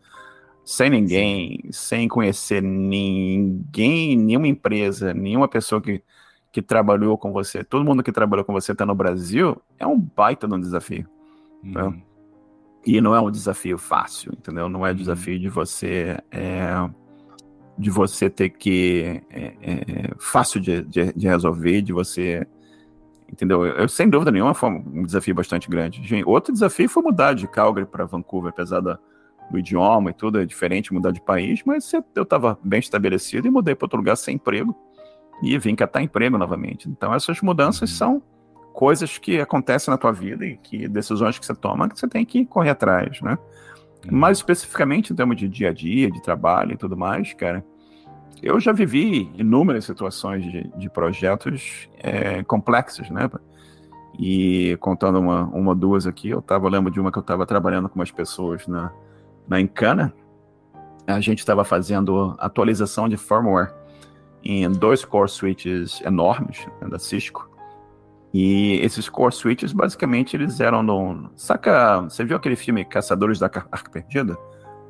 sem 0.66 0.90
ninguém, 0.90 1.60
Sim. 1.66 1.72
sem 1.72 2.08
conhecer 2.08 2.60
ninguém, 2.60 4.16
nenhuma 4.16 4.48
empresa, 4.48 5.14
nenhuma 5.14 5.46
pessoa 5.46 5.80
que, 5.80 6.02
que 6.50 6.60
trabalhou 6.60 7.16
com 7.16 7.32
você, 7.32 7.62
todo 7.62 7.84
mundo 7.84 8.02
que 8.02 8.10
trabalhou 8.10 8.44
com 8.44 8.52
você 8.52 8.72
está 8.72 8.84
no 8.84 8.94
Brasil, 8.94 9.62
é 9.78 9.86
um 9.86 9.96
baita 9.96 10.48
de 10.48 10.54
um 10.54 10.58
desafio. 10.58 11.08
Né? 11.62 11.84
Uhum. 11.84 12.02
E 12.84 13.00
não 13.00 13.14
é 13.14 13.20
um 13.20 13.30
desafio 13.30 13.78
fácil, 13.78 14.32
entendeu? 14.36 14.68
Não 14.68 14.84
é 14.84 14.90
uhum. 14.90 14.96
desafio 14.96 15.38
de 15.38 15.48
você 15.48 16.18
é, 16.32 16.90
de 17.78 17.88
você 17.88 18.28
ter 18.28 18.50
que 18.50 19.22
é, 19.30 19.54
é, 19.62 20.14
fácil 20.18 20.60
de, 20.60 20.82
de, 20.82 21.12
de, 21.12 21.28
resolver, 21.28 21.80
de 21.80 21.92
você 21.92 22.44
entendeu? 23.30 23.64
Eu, 23.64 23.88
sem 23.88 24.10
dúvida 24.10 24.32
nenhuma 24.32 24.52
foi 24.52 24.70
um 24.70 25.04
desafio 25.04 25.34
bastante 25.34 25.70
grande. 25.70 26.02
Outro 26.24 26.52
desafio 26.52 26.88
foi 26.88 27.04
mudar 27.04 27.34
de 27.34 27.46
Calgary 27.46 27.86
para 27.86 28.04
Vancouver, 28.04 28.50
apesar 28.50 28.80
da, 28.80 28.98
do 29.50 29.58
idioma 29.58 30.10
e 30.10 30.14
tudo 30.14 30.40
é 30.40 30.44
diferente, 30.44 30.92
mudar 30.92 31.12
de 31.12 31.20
país, 31.20 31.62
mas 31.64 31.92
eu 31.92 32.22
estava 32.22 32.58
bem 32.62 32.80
estabelecido 32.80 33.46
e 33.46 33.50
mudei 33.50 33.74
para 33.74 33.86
outro 33.86 33.98
lugar 33.98 34.16
sem 34.16 34.36
emprego 34.36 34.74
e 35.42 35.56
vim 35.58 35.74
catar 35.74 36.02
emprego 36.02 36.38
novamente. 36.38 36.88
Então 36.88 37.14
essas 37.14 37.40
mudanças 37.40 37.90
uhum. 37.90 37.96
são 37.96 38.22
coisas 38.72 39.18
que 39.18 39.40
acontecem 39.40 39.90
na 39.90 39.98
tua 39.98 40.12
vida 40.12 40.44
e 40.44 40.56
que 40.56 40.88
decisões 40.88 41.38
que 41.38 41.46
você 41.46 41.54
toma 41.54 41.88
que 41.88 41.98
você 41.98 42.08
tem 42.08 42.24
que 42.24 42.44
correr 42.44 42.70
atrás, 42.70 43.20
né? 43.20 43.38
Uhum. 44.04 44.18
Mais 44.18 44.38
especificamente 44.38 45.12
em 45.12 45.16
termos 45.16 45.36
de 45.36 45.48
dia 45.48 45.70
a 45.70 45.72
dia, 45.72 46.10
de 46.10 46.22
trabalho 46.22 46.72
e 46.72 46.76
tudo 46.76 46.96
mais, 46.96 47.32
cara, 47.32 47.64
eu 48.42 48.60
já 48.60 48.72
vivi 48.72 49.30
inúmeras 49.34 49.84
situações 49.84 50.44
de, 50.44 50.68
de 50.76 50.90
projetos 50.90 51.88
é, 51.98 52.42
complexos, 52.42 53.08
né? 53.10 53.30
E 54.18 54.76
contando 54.80 55.18
uma, 55.18 55.44
uma 55.44 55.74
duas 55.74 56.06
aqui, 56.06 56.30
eu 56.30 56.40
tava, 56.40 56.68
lembro 56.68 56.90
de 56.90 56.98
uma 56.98 57.12
que 57.12 57.18
eu 57.18 57.22
estava 57.22 57.44
trabalhando 57.46 57.88
com 57.88 57.98
umas 57.98 58.10
pessoas 58.10 58.66
na, 58.66 58.92
na 59.48 59.60
Encana, 59.60 60.12
a 61.06 61.20
gente 61.20 61.38
estava 61.38 61.64
fazendo 61.64 62.34
atualização 62.38 63.08
de 63.08 63.16
firmware 63.16 63.72
em 64.42 64.70
dois 64.70 65.04
core 65.04 65.28
switches 65.28 66.00
enormes 66.02 66.66
né, 66.80 66.88
da 66.88 66.98
Cisco, 66.98 67.48
e 68.38 68.78
esses 68.82 69.08
core 69.08 69.32
switches, 69.32 69.72
basicamente, 69.72 70.36
eles 70.36 70.60
eram 70.60 70.82
no. 70.82 71.30
Saca. 71.36 72.02
Você 72.02 72.22
viu 72.22 72.36
aquele 72.36 72.54
filme 72.54 72.84
Caçadores 72.84 73.38
da 73.38 73.46
Arca 73.46 73.90
Perdida? 73.90 74.36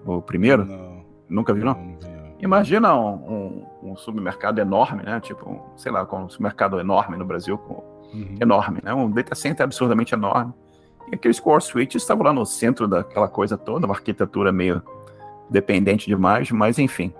O 0.04 0.20
primeiro? 0.20 0.64
Não. 0.64 1.04
Nunca 1.28 1.54
viu, 1.54 1.64
não? 1.64 1.74
não, 1.74 1.96
vi, 1.96 2.08
não. 2.08 2.34
Imagina 2.40 2.92
um, 2.96 3.66
um, 3.82 3.90
um, 3.90 3.96
supermercado 3.96 4.58
enorme, 4.58 5.04
né? 5.04 5.20
Tipo, 5.20 5.64
sei 5.76 5.92
lá, 5.92 6.02
um 6.02 6.28
supermercado 6.28 6.80
enorme 6.80 7.16
no 7.16 7.24
Brasil, 7.24 7.56
com, 7.56 7.74
uhum. 8.12 8.34
enorme, 8.40 8.80
né? 8.82 8.92
Um 8.92 9.08
data 9.10 9.36
center 9.36 9.62
absurdamente 9.62 10.12
enorme. 10.12 10.52
E 11.10 11.14
aqueles 11.14 11.38
core 11.40 11.62
switches 11.62 12.02
estavam 12.02 12.24
lá 12.24 12.32
no 12.32 12.44
centro 12.44 12.88
daquela 12.88 13.28
coisa 13.28 13.56
toda, 13.56 13.86
uma 13.86 13.94
arquitetura 13.94 14.52
meio 14.52 14.82
dependente 15.48 16.06
demais, 16.06 16.50
mas 16.50 16.78
enfim. 16.78 17.12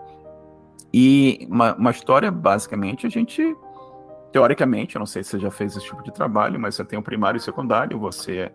E 0.93 1.47
uma, 1.51 1.75
uma 1.75 1.91
história, 1.91 2.31
basicamente, 2.31 3.07
a 3.07 3.11
gente 3.11 3.57
teoricamente, 4.33 4.97
eu 4.97 4.99
não 4.99 5.07
sei 5.07 5.23
se 5.23 5.31
você 5.31 5.39
já 5.39 5.51
fez 5.51 5.77
esse 5.77 5.87
tipo 5.87 6.03
de 6.03 6.13
trabalho, 6.13 6.61
mas 6.61 6.75
você 6.75 6.85
tem 6.85 6.99
o 6.99 7.01
um 7.01 7.03
primário 7.03 7.39
e 7.39 7.41
o 7.41 7.43
secundário, 7.43 7.99
você 7.99 8.53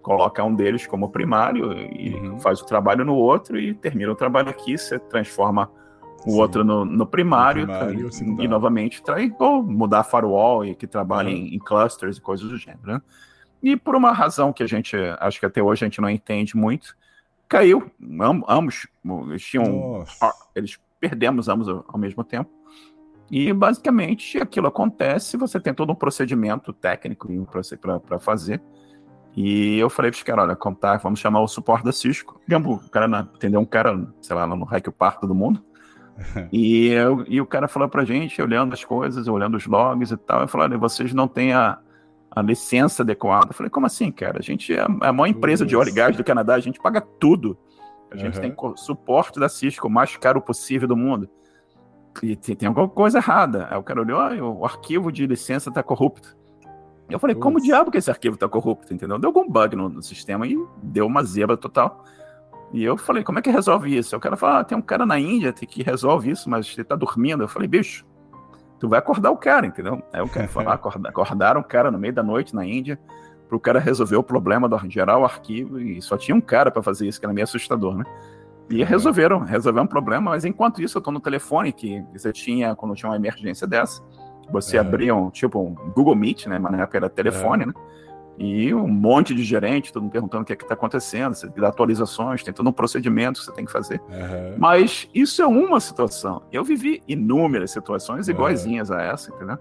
coloca 0.00 0.44
um 0.44 0.54
deles 0.54 0.86
como 0.86 1.10
primário 1.10 1.72
e 1.72 2.14
uhum. 2.14 2.38
faz 2.38 2.60
o 2.60 2.66
trabalho 2.66 3.04
no 3.04 3.14
outro 3.14 3.58
e 3.58 3.74
termina 3.74 4.12
o 4.12 4.14
trabalho 4.14 4.50
aqui, 4.50 4.76
você 4.76 4.98
transforma 4.98 5.70
o 6.26 6.30
Sim. 6.30 6.38
outro 6.38 6.62
no, 6.62 6.84
no 6.84 7.06
primário, 7.06 7.66
primário 7.66 8.10
e, 8.12 8.44
e 8.44 8.48
novamente 8.48 9.02
traz, 9.02 9.32
ou 9.38 9.62
mudar 9.62 10.04
firewall 10.04 10.64
e 10.64 10.74
que 10.74 10.86
trabalha 10.86 11.30
uhum. 11.30 11.34
em, 11.34 11.54
em, 11.56 11.58
clusters 11.58 12.18
e 12.18 12.20
coisas 12.20 12.48
do 12.48 12.56
gênero. 12.56 12.82
Né? 12.84 13.02
E 13.64 13.78
por 13.78 13.96
uma 13.96 14.12
razão 14.12 14.52
que 14.52 14.62
a 14.62 14.66
gente, 14.66 14.94
acho 15.18 15.40
que 15.40 15.46
até 15.46 15.62
hoje 15.62 15.82
a 15.82 15.88
gente 15.88 15.98
não 15.98 16.10
entende 16.10 16.54
muito, 16.54 16.94
caiu, 17.48 17.90
ambos, 18.46 18.86
eles 19.30 19.42
tinham, 19.42 20.04
eles 20.54 20.78
perdemos 21.00 21.48
ambos 21.48 21.66
ao, 21.66 21.82
ao 21.88 21.98
mesmo 21.98 22.22
tempo, 22.22 22.50
e 23.30 23.50
basicamente 23.54 24.36
aquilo 24.36 24.66
acontece, 24.66 25.38
você 25.38 25.58
tem 25.58 25.72
todo 25.72 25.90
um 25.90 25.94
procedimento 25.94 26.74
técnico 26.74 27.26
para 28.06 28.18
fazer. 28.18 28.60
E 29.34 29.78
eu 29.78 29.88
falei 29.88 30.10
para 30.10 30.18
os 30.18 30.22
caras, 30.22 30.44
olha, 30.44 30.54
contar, 30.54 30.98
vamos 30.98 31.18
chamar 31.18 31.40
o 31.40 31.48
suporte 31.48 31.86
da 31.86 31.90
Cisco. 31.90 32.38
Gambo, 32.46 32.74
o 32.74 32.90
cara 32.90 33.18
atendeu 33.18 33.60
um 33.60 33.64
cara, 33.64 34.06
sei 34.20 34.36
lá, 34.36 34.46
no 34.46 34.64
Hack 34.64 34.90
Park 34.92 35.22
do 35.22 35.34
mundo. 35.34 35.64
e, 36.52 36.88
eu, 36.88 37.24
e 37.26 37.40
o 37.40 37.46
cara 37.46 37.66
falou 37.66 37.88
pra 37.88 38.04
gente, 38.04 38.40
olhando 38.42 38.74
as 38.74 38.84
coisas, 38.84 39.26
olhando 39.26 39.56
os 39.56 39.66
logs 39.66 40.12
e 40.12 40.16
tal, 40.18 40.42
eu 40.42 40.48
falei, 40.48 40.68
olha, 40.68 40.78
vocês 40.78 41.14
não 41.14 41.26
têm 41.26 41.54
a, 41.54 41.78
a 42.34 42.42
licença 42.42 43.02
adequada. 43.02 43.48
Eu 43.50 43.54
falei, 43.54 43.70
como 43.70 43.86
assim, 43.86 44.10
cara? 44.10 44.38
A 44.38 44.42
gente 44.42 44.74
é 44.74 44.82
a 44.82 45.12
maior 45.12 45.26
empresa 45.26 45.64
de 45.64 45.76
óleo 45.76 45.90
e 45.90 45.92
gás 45.92 46.16
do 46.16 46.24
Canadá, 46.24 46.54
a 46.54 46.60
gente 46.60 46.80
paga 46.80 47.00
tudo. 47.00 47.56
A 48.10 48.16
gente 48.16 48.36
uhum. 48.36 48.42
tem 48.42 48.76
suporte 48.76 49.40
da 49.40 49.48
Cisco, 49.48 49.88
o 49.88 49.90
mais 49.90 50.16
caro 50.16 50.40
possível 50.40 50.86
do 50.86 50.96
mundo 50.96 51.28
e 52.22 52.36
tem, 52.36 52.68
alguma 52.68 52.88
coisa 52.88 53.18
errada. 53.18 53.66
Aí 53.70 53.78
o 53.78 53.82
cara 53.82 54.00
olhou, 54.00 54.20
ah, 54.20 54.34
o 54.34 54.64
arquivo 54.64 55.10
de 55.10 55.26
licença 55.26 55.68
está 55.70 55.82
corrupto. 55.82 56.36
Eu 57.08 57.18
falei, 57.18 57.36
como 57.36 57.60
diabo 57.60 57.90
que 57.90 57.98
esse 57.98 58.10
arquivo 58.10 58.34
está 58.34 58.48
corrupto, 58.48 58.94
entendeu? 58.94 59.18
Deu 59.18 59.28
algum 59.28 59.48
bug 59.48 59.76
no, 59.76 59.88
no, 59.88 60.02
sistema 60.02 60.46
e 60.46 60.56
deu 60.82 61.06
uma 61.06 61.22
zebra 61.22 61.56
total. 61.56 62.04
E 62.72 62.82
eu 62.82 62.96
falei, 62.96 63.22
como 63.22 63.38
é 63.38 63.42
que 63.42 63.50
resolve 63.50 63.96
isso? 63.96 64.16
O 64.16 64.20
cara 64.20 64.36
falou, 64.36 64.56
ah, 64.56 64.64
tem 64.64 64.76
um 64.76 64.82
cara 64.82 65.04
na 65.04 65.18
Índia 65.18 65.52
que 65.52 65.82
resolve 65.82 66.30
isso, 66.30 66.48
mas 66.48 66.66
ele 66.72 66.82
está 66.82 66.96
dormindo. 66.96 67.42
Eu 67.42 67.48
falei, 67.48 67.68
bicho, 67.68 68.06
tu 68.78 68.88
vai 68.88 68.98
acordar 68.98 69.30
o 69.30 69.36
cara, 69.36 69.66
entendeu? 69.66 70.02
Aí 70.12 70.20
o 70.20 70.28
cara 70.28 70.48
falou, 70.48 70.70
acordar, 70.72 71.10
acordaram 71.10 71.60
o 71.60 71.64
cara 71.64 71.90
no 71.90 71.98
meio 71.98 72.12
da 72.12 72.22
noite 72.22 72.54
na 72.54 72.64
Índia 72.64 72.98
para 73.48 73.56
o 73.56 73.60
cara 73.60 73.78
resolver 73.78 74.16
o 74.16 74.22
problema, 74.22 74.68
do, 74.68 74.78
gerar 74.88 75.18
o 75.18 75.24
arquivo, 75.24 75.78
e 75.78 76.00
só 76.00 76.16
tinha 76.16 76.34
um 76.34 76.40
cara 76.40 76.70
para 76.70 76.82
fazer 76.82 77.06
isso, 77.06 77.20
que 77.20 77.26
era 77.26 77.32
meio 77.32 77.44
assustador, 77.44 77.96
né? 77.96 78.04
E 78.70 78.82
resolveram, 78.82 79.40
resolveram 79.40 79.84
um 79.84 79.88
problema, 79.88 80.30
mas 80.30 80.44
enquanto 80.44 80.82
isso 80.82 80.96
eu 80.96 81.02
tô 81.02 81.10
no 81.10 81.20
telefone, 81.20 81.72
que 81.72 82.02
você 82.12 82.32
tinha, 82.32 82.74
quando 82.74 82.94
tinha 82.94 83.10
uma 83.10 83.16
emergência 83.16 83.66
dessa, 83.66 84.02
você 84.50 84.76
é. 84.76 84.80
abria 84.80 85.14
um, 85.14 85.30
tipo, 85.30 85.60
um 85.60 85.74
Google 85.94 86.14
Meet, 86.14 86.46
né, 86.46 86.58
mas 86.58 86.72
na 86.72 86.82
época 86.82 86.96
era 86.96 87.10
telefone, 87.10 87.64
é. 87.64 87.66
né, 87.66 87.72
e 88.38 88.74
um 88.74 88.88
monte 88.88 89.34
de 89.34 89.44
gerente, 89.44 89.92
todo 89.92 90.02
mundo 90.02 90.12
perguntando 90.12 90.42
o 90.42 90.46
que 90.46 90.52
é 90.52 90.56
que 90.56 90.66
tá 90.66 90.74
acontecendo, 90.74 91.34
você 91.34 91.48
dá 91.48 91.68
atualizações, 91.68 92.42
tem 92.42 92.52
todo 92.52 92.68
um 92.68 92.72
procedimento 92.72 93.38
que 93.38 93.46
você 93.46 93.52
tem 93.52 93.64
que 93.64 93.70
fazer. 93.70 94.00
Uhum. 94.00 94.56
Mas 94.58 95.08
isso 95.14 95.40
é 95.40 95.46
uma 95.46 95.78
situação. 95.78 96.42
Eu 96.50 96.64
vivi 96.64 97.02
inúmeras 97.06 97.70
situações 97.70 98.28
iguaizinhas 98.28 98.90
a 98.90 99.00
essa, 99.00 99.30
entendeu? 99.30 99.58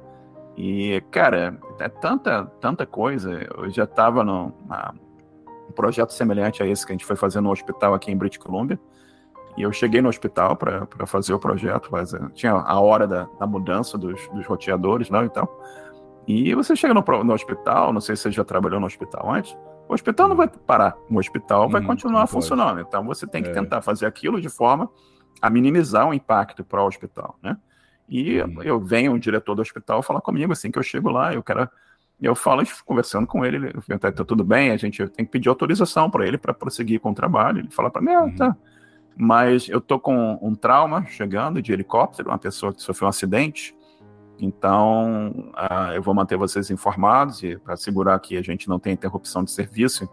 E, 0.57 1.01
cara, 1.11 1.57
é 1.79 1.89
tanta, 1.89 2.45
tanta 2.59 2.85
coisa. 2.85 3.47
Eu 3.55 3.69
já 3.69 3.83
estava 3.83 4.23
num 4.23 4.51
um 5.69 5.71
projeto 5.73 6.11
semelhante 6.11 6.61
a 6.61 6.67
esse 6.67 6.85
que 6.85 6.91
a 6.91 6.95
gente 6.95 7.05
foi 7.05 7.15
fazer 7.15 7.41
no 7.41 7.51
hospital 7.51 7.93
aqui 7.93 8.11
em 8.11 8.17
British 8.17 8.37
Columbia. 8.37 8.79
E 9.55 9.61
eu 9.61 9.71
cheguei 9.71 10.01
no 10.01 10.09
hospital 10.09 10.55
para 10.55 10.87
fazer 11.05 11.33
o 11.33 11.39
projeto, 11.39 11.89
mas 11.91 12.13
eh, 12.13 12.19
tinha 12.33 12.53
a 12.53 12.79
hora 12.79 13.07
da, 13.07 13.27
da 13.39 13.45
mudança 13.45 13.97
dos, 13.97 14.27
dos, 14.29 14.45
roteadores 14.47 15.09
lá 15.09 15.23
e 15.23 15.29
tal. 15.29 15.47
E 16.27 16.53
você 16.55 16.75
chega 16.75 16.93
no, 16.93 17.03
no, 17.23 17.33
hospital, 17.33 17.91
não 17.91 17.99
sei 17.99 18.15
se 18.15 18.23
você 18.23 18.31
já 18.31 18.43
trabalhou 18.43 18.79
no 18.79 18.85
hospital 18.85 19.31
antes, 19.31 19.57
o 19.87 19.93
hospital 19.93 20.29
não 20.29 20.35
vai 20.35 20.47
parar, 20.47 20.95
o 21.09 21.17
hospital 21.17 21.69
vai 21.69 21.81
hum, 21.81 21.85
continuar 21.85 22.27
funcionando. 22.27 22.79
Então 22.79 23.03
você 23.03 23.27
tem 23.27 23.43
que 23.43 23.49
é. 23.49 23.53
tentar 23.53 23.81
fazer 23.81 24.05
aquilo 24.05 24.39
de 24.39 24.49
forma 24.49 24.89
a 25.41 25.49
minimizar 25.49 26.07
o 26.07 26.13
impacto 26.13 26.63
para 26.63 26.81
o 26.81 26.87
hospital, 26.87 27.37
né? 27.43 27.57
E 28.07 28.41
hum. 28.41 28.61
eu 28.63 28.79
venho 28.79 29.11
um 29.11 29.19
diretor 29.19 29.55
do 29.55 29.61
hospital 29.61 30.01
falar 30.01 30.21
comigo 30.21 30.53
assim 30.53 30.71
que 30.71 30.79
eu 30.79 30.83
chego 30.83 31.09
lá, 31.09 31.33
eu 31.33 31.43
quero 31.43 31.69
eu 32.21 32.35
falo, 32.35 32.63
conversando 32.85 33.27
com 33.27 33.43
ele, 33.43 33.57
ele 33.57 33.99
tá, 33.99 34.11
tá 34.11 34.23
tudo 34.23 34.45
bem, 34.45 34.71
a 34.71 34.77
gente 34.77 35.05
tem 35.09 35.25
que 35.25 35.31
pedir 35.31 35.49
autorização 35.49 36.09
para 36.09 36.25
ele 36.25 36.37
para 36.37 36.53
prosseguir 36.53 36.99
com 37.01 37.11
o 37.11 37.13
trabalho. 37.13 37.59
Ele 37.59 37.69
fala 37.69 37.91
para 37.91 38.01
mim, 38.01 38.13
ah, 38.13 38.31
tá. 38.37 38.57
Mas 39.15 39.67
eu 39.67 39.81
tô 39.81 39.99
com 39.99 40.39
um 40.41 40.55
trauma 40.55 41.05
chegando 41.05 41.61
de 41.61 41.73
helicóptero, 41.73 42.29
uma 42.29 42.37
pessoa 42.37 42.73
que 42.73 42.81
sofreu 42.81 43.07
um 43.07 43.09
acidente. 43.09 43.75
Então, 44.39 45.51
uh, 45.53 45.93
eu 45.93 46.01
vou 46.01 46.13
manter 46.13 46.37
vocês 46.37 46.69
informados 46.71 47.43
e 47.43 47.57
para 47.57 47.75
assegurar 47.75 48.19
que 48.19 48.37
a 48.37 48.41
gente 48.41 48.67
não 48.67 48.79
tem 48.79 48.93
interrupção 48.93 49.43
de 49.43 49.51
serviço 49.51 50.09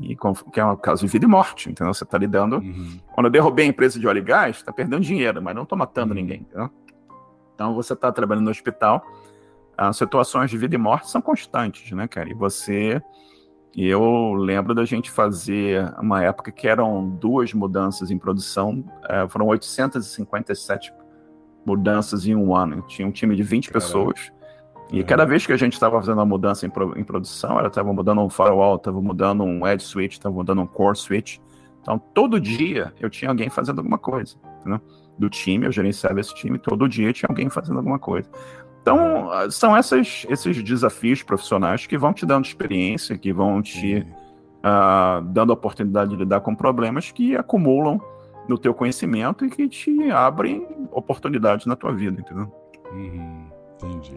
e 0.00 0.16
que 0.16 0.60
é 0.60 0.64
um 0.64 0.76
caso 0.76 1.04
de 1.04 1.10
vida 1.10 1.24
e 1.24 1.28
morte, 1.28 1.70
entendeu? 1.70 1.92
Você 1.92 2.04
está 2.04 2.16
lidando. 2.16 2.58
Uhum. 2.58 3.00
Quando 3.12 3.26
eu 3.26 3.32
derrubei 3.32 3.66
a 3.66 3.68
empresa 3.68 3.98
de 3.98 4.06
óleo 4.06 4.18
e 4.18 4.22
gás, 4.22 4.56
está 4.56 4.72
perdendo 4.72 5.02
dinheiro, 5.02 5.42
mas 5.42 5.54
não 5.54 5.64
estou 5.64 5.76
matando 5.76 6.14
uhum. 6.14 6.20
ninguém, 6.20 6.40
entendeu? 6.40 6.70
Então 7.54 7.74
você 7.74 7.92
está 7.92 8.12
trabalhando 8.12 8.44
no 8.44 8.50
hospital, 8.50 9.04
as 9.76 9.96
situações 9.96 10.50
de 10.50 10.56
vida 10.56 10.74
e 10.74 10.78
morte 10.78 11.10
são 11.10 11.20
constantes, 11.20 11.90
né, 11.92 12.06
cara? 12.08 12.28
E 12.28 12.34
você. 12.34 13.02
Eu 13.76 14.32
lembro 14.32 14.74
da 14.74 14.84
gente 14.84 15.08
fazer 15.08 15.94
uma 16.00 16.24
época 16.24 16.50
que 16.50 16.66
eram 16.66 17.08
duas 17.08 17.52
mudanças 17.52 18.10
em 18.10 18.18
produção, 18.18 18.82
é, 19.08 19.28
foram 19.28 19.46
857 19.46 20.92
mudanças 21.68 22.26
em 22.26 22.34
um 22.34 22.56
ano. 22.56 22.82
Tinha 22.88 23.06
um 23.06 23.12
time 23.12 23.36
de 23.36 23.42
20 23.42 23.68
Caramba. 23.68 23.84
pessoas 23.84 24.32
e 24.90 25.04
cada 25.04 25.24
vez 25.26 25.44
que 25.44 25.52
a 25.52 25.56
gente 25.56 25.74
estava 25.74 25.98
fazendo 25.98 26.16
uma 26.16 26.24
mudança 26.24 26.66
em, 26.66 26.70
pro, 26.70 26.98
em 26.98 27.04
produção, 27.04 27.58
ela 27.58 27.68
estava 27.68 27.92
mudando 27.92 28.22
um 28.22 28.30
firewall, 28.30 28.76
estava 28.76 29.00
mudando 29.00 29.44
um 29.44 29.66
edge 29.66 29.84
switch, 29.84 30.12
estava 30.14 30.34
mudando 30.34 30.62
um 30.62 30.66
core 30.66 30.96
switch. 30.96 31.38
Então, 31.82 31.98
todo 31.98 32.40
dia 32.40 32.92
eu 32.98 33.10
tinha 33.10 33.30
alguém 33.30 33.50
fazendo 33.50 33.78
alguma 33.78 33.98
coisa. 33.98 34.36
Né? 34.64 34.80
Do 35.18 35.28
time, 35.28 35.66
eu 35.66 35.72
gerenciava 35.72 36.18
esse 36.20 36.34
time, 36.34 36.58
todo 36.58 36.88
dia 36.88 37.12
tinha 37.12 37.28
alguém 37.28 37.50
fazendo 37.50 37.76
alguma 37.76 37.98
coisa. 37.98 38.28
Então, 38.80 39.28
são 39.50 39.76
essas, 39.76 40.24
esses 40.30 40.62
desafios 40.62 41.22
profissionais 41.22 41.84
que 41.84 41.98
vão 41.98 42.14
te 42.14 42.24
dando 42.24 42.46
experiência, 42.46 43.18
que 43.18 43.30
vão 43.30 43.60
te 43.60 44.06
uh, 44.64 45.22
dando 45.22 45.50
a 45.50 45.54
oportunidade 45.54 46.10
de 46.10 46.16
lidar 46.16 46.40
com 46.40 46.54
problemas 46.54 47.10
que 47.10 47.36
acumulam 47.36 48.00
no 48.48 48.58
teu 48.58 48.72
conhecimento 48.74 49.44
e 49.44 49.50
que 49.50 49.68
te 49.68 50.10
abrem 50.10 50.66
oportunidades 50.90 51.66
na 51.66 51.76
tua 51.76 51.92
vida, 51.92 52.20
entendeu? 52.20 52.50
Uhum, 52.90 53.50
entendi. 53.74 54.16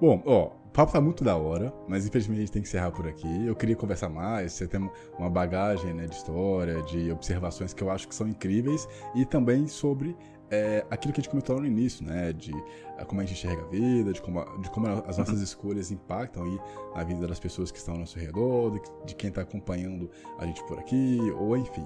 Bom, 0.00 0.22
ó, 0.26 0.46
o 0.46 0.72
papo 0.72 0.92
tá 0.92 1.00
muito 1.00 1.22
da 1.22 1.36
hora, 1.36 1.72
mas 1.88 2.06
infelizmente 2.06 2.50
tem 2.50 2.62
que 2.62 2.68
encerrar 2.68 2.90
por 2.90 3.06
aqui. 3.06 3.46
Eu 3.46 3.54
queria 3.54 3.76
conversar 3.76 4.08
mais, 4.08 4.52
você 4.52 4.66
tem 4.66 4.90
uma 5.18 5.30
bagagem 5.30 5.92
né, 5.94 6.06
de 6.06 6.14
história, 6.14 6.82
de 6.82 7.10
observações 7.12 7.74
que 7.74 7.82
eu 7.82 7.90
acho 7.90 8.08
que 8.08 8.14
são 8.14 8.26
incríveis 8.26 8.88
e 9.14 9.24
também 9.24 9.66
sobre 9.66 10.16
é, 10.50 10.84
aquilo 10.90 11.14
que 11.14 11.20
a 11.20 11.22
gente 11.22 11.30
comentou 11.30 11.56
lá 11.56 11.62
no 11.62 11.68
início, 11.68 12.04
né? 12.04 12.32
De 12.32 12.52
é, 12.98 13.04
como 13.04 13.20
a 13.20 13.24
gente 13.24 13.38
enxerga 13.38 13.62
a 13.62 13.68
vida, 13.68 14.12
de 14.12 14.20
como, 14.20 14.44
de 14.58 14.70
como 14.70 14.86
as 14.88 15.16
nossas 15.16 15.40
escolhas 15.40 15.90
impactam 15.90 16.44
aí 16.44 16.58
a 16.94 17.04
vida 17.04 17.26
das 17.26 17.38
pessoas 17.38 17.70
que 17.70 17.78
estão 17.78 17.94
ao 17.94 18.00
nosso 18.00 18.18
redor, 18.18 18.72
de, 18.72 18.80
de 19.06 19.14
quem 19.14 19.28
está 19.28 19.42
acompanhando 19.42 20.10
a 20.38 20.46
gente 20.46 20.62
por 20.64 20.78
aqui, 20.78 21.18
ou 21.38 21.56
enfim. 21.56 21.84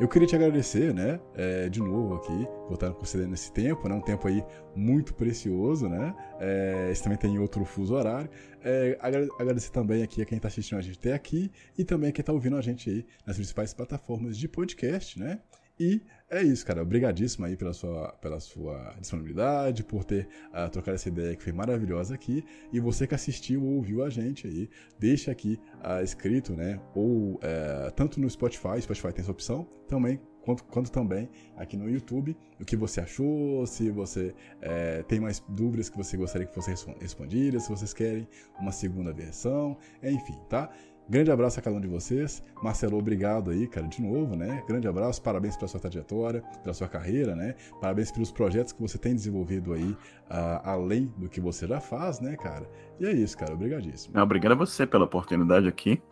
Eu 0.00 0.08
queria 0.08 0.26
te 0.26 0.34
agradecer, 0.34 0.94
né? 0.94 1.20
É, 1.34 1.68
de 1.68 1.80
novo 1.80 2.14
aqui, 2.14 2.46
por 2.66 2.74
estar 2.74 2.90
concedendo 2.92 3.34
esse 3.34 3.52
tempo, 3.52 3.88
né? 3.88 3.94
Um 3.94 4.00
tempo 4.00 4.26
aí 4.26 4.42
muito 4.74 5.14
precioso, 5.14 5.88
né? 5.88 6.14
É, 6.40 6.88
esse 6.90 7.02
também 7.02 7.18
tem 7.18 7.38
outro 7.38 7.64
fuso 7.64 7.94
horário. 7.94 8.30
É, 8.62 8.98
agradecer 9.38 9.70
também 9.70 10.02
aqui 10.02 10.22
a 10.22 10.24
quem 10.24 10.36
está 10.36 10.48
assistindo 10.48 10.78
a 10.78 10.82
gente 10.82 10.98
até 10.98 11.12
aqui 11.12 11.52
e 11.78 11.84
também 11.84 12.10
a 12.10 12.12
quem 12.12 12.22
está 12.22 12.32
ouvindo 12.32 12.56
a 12.56 12.62
gente 12.62 12.90
aí 12.90 13.06
nas 13.26 13.36
principais 13.36 13.72
plataformas 13.72 14.36
de 14.36 14.48
podcast, 14.48 15.18
né? 15.18 15.38
E 15.78 16.00
é 16.28 16.42
isso, 16.42 16.64
cara. 16.64 16.82
Obrigadíssimo 16.82 17.46
aí 17.46 17.56
pela 17.56 17.72
sua, 17.72 18.12
pela 18.20 18.40
sua 18.40 18.94
disponibilidade, 19.00 19.84
por 19.84 20.04
ter 20.04 20.28
uh, 20.48 20.68
trocado 20.70 20.96
essa 20.96 21.08
ideia 21.08 21.36
que 21.36 21.42
foi 21.42 21.52
maravilhosa 21.52 22.14
aqui. 22.14 22.44
E 22.72 22.80
você 22.80 23.06
que 23.06 23.14
assistiu 23.14 23.62
ou 23.62 23.74
ouviu 23.76 24.02
a 24.02 24.10
gente 24.10 24.46
aí, 24.46 24.68
deixa 24.98 25.30
aqui 25.30 25.58
uh, 25.84 26.02
escrito, 26.02 26.54
né? 26.54 26.80
Ou 26.94 27.34
uh, 27.34 27.90
tanto 27.94 28.20
no 28.20 28.28
Spotify, 28.28 28.80
Spotify 28.80 29.12
tem 29.12 29.22
essa 29.22 29.30
opção, 29.30 29.68
também 29.86 30.20
Quanto, 30.46 30.62
quanto, 30.62 30.92
também 30.92 31.28
aqui 31.56 31.76
no 31.76 31.90
YouTube, 31.90 32.36
o 32.60 32.64
que 32.64 32.76
você 32.76 33.00
achou, 33.00 33.66
se 33.66 33.90
você 33.90 34.32
é, 34.62 35.02
tem 35.02 35.18
mais 35.18 35.40
dúvidas 35.48 35.88
que 35.88 35.96
você 35.96 36.16
gostaria 36.16 36.46
que 36.46 36.54
fossem 36.54 36.72
respondidas, 37.00 37.64
se 37.64 37.68
vocês 37.68 37.92
querem 37.92 38.28
uma 38.56 38.70
segunda 38.70 39.12
versão, 39.12 39.76
enfim, 40.00 40.38
tá? 40.48 40.72
Grande 41.08 41.30
abraço 41.30 41.60
a 41.60 41.62
cada 41.62 41.76
um 41.76 41.80
de 41.80 41.86
vocês. 41.86 42.42
Marcelo, 42.60 42.98
obrigado 42.98 43.50
aí, 43.50 43.68
cara, 43.68 43.86
de 43.86 44.02
novo, 44.02 44.34
né? 44.34 44.62
Grande 44.66 44.88
abraço, 44.88 45.22
parabéns 45.22 45.56
pela 45.56 45.68
sua 45.68 45.78
trajetória, 45.78 46.42
pela 46.62 46.74
sua 46.74 46.88
carreira, 46.88 47.36
né? 47.36 47.54
Parabéns 47.80 48.10
pelos 48.10 48.32
projetos 48.32 48.72
que 48.72 48.82
você 48.82 48.98
tem 48.98 49.14
desenvolvido 49.14 49.72
aí, 49.72 49.90
uh, 49.90 50.60
além 50.64 51.12
do 51.16 51.28
que 51.28 51.40
você 51.40 51.66
já 51.66 51.80
faz, 51.80 52.18
né, 52.18 52.36
cara? 52.36 52.68
E 52.98 53.06
é 53.06 53.12
isso, 53.12 53.38
cara, 53.38 53.54
obrigadíssimo. 53.54 54.20
Obrigado 54.20 54.52
a 54.52 54.56
você 54.56 54.84
pela 54.84 55.04
oportunidade 55.04 55.68
aqui. 55.68 56.02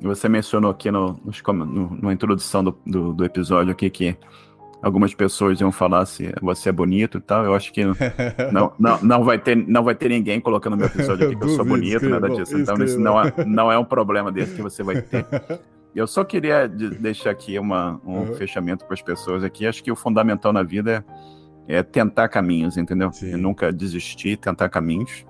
Você 0.00 0.28
mencionou 0.28 0.70
aqui 0.70 0.90
no, 0.90 1.18
no, 1.24 2.02
na 2.02 2.12
introdução 2.12 2.62
do, 2.62 2.78
do, 2.86 3.12
do 3.14 3.24
episódio 3.24 3.72
aqui 3.72 3.90
que 3.90 4.16
algumas 4.82 5.14
pessoas 5.14 5.60
iam 5.60 5.72
falar 5.72 6.06
se 6.06 6.32
você 6.40 6.68
é 6.68 6.72
bonito 6.72 7.18
e 7.18 7.20
tal. 7.20 7.44
Eu 7.44 7.54
acho 7.54 7.72
que 7.72 7.84
não, 7.84 8.72
não, 8.78 8.98
não, 9.02 9.24
vai, 9.24 9.38
ter, 9.38 9.56
não 9.56 9.82
vai 9.82 9.94
ter 9.94 10.08
ninguém 10.08 10.40
colocando 10.40 10.72
no 10.72 10.78
meu 10.78 10.86
episódio 10.86 11.26
aqui 11.26 11.36
que 11.36 11.44
eu 11.44 11.48
sou 11.56 11.64
bonito, 11.64 12.08
nada 12.08 12.28
disso. 12.28 12.58
Então, 12.58 12.76
isso 12.84 12.98
não 12.98 13.20
é, 13.20 13.32
não 13.46 13.72
é 13.72 13.78
um 13.78 13.84
problema 13.84 14.30
desse 14.30 14.54
que 14.54 14.62
você 14.62 14.82
vai 14.82 15.00
ter. 15.02 15.26
Eu 15.94 16.06
só 16.06 16.24
queria 16.24 16.68
deixar 16.68 17.30
aqui 17.30 17.58
uma, 17.58 18.00
um 18.04 18.18
uhum. 18.18 18.34
fechamento 18.34 18.84
para 18.84 18.94
as 18.94 19.02
pessoas 19.02 19.42
aqui. 19.42 19.66
Acho 19.66 19.82
que 19.82 19.90
o 19.90 19.96
fundamental 19.96 20.52
na 20.52 20.62
vida 20.62 21.04
é, 21.66 21.76
é 21.76 21.82
tentar 21.82 22.28
caminhos, 22.28 22.76
entendeu? 22.76 23.10
E 23.22 23.34
nunca 23.36 23.72
desistir, 23.72 24.36
tentar 24.36 24.68
caminhos. 24.68 25.24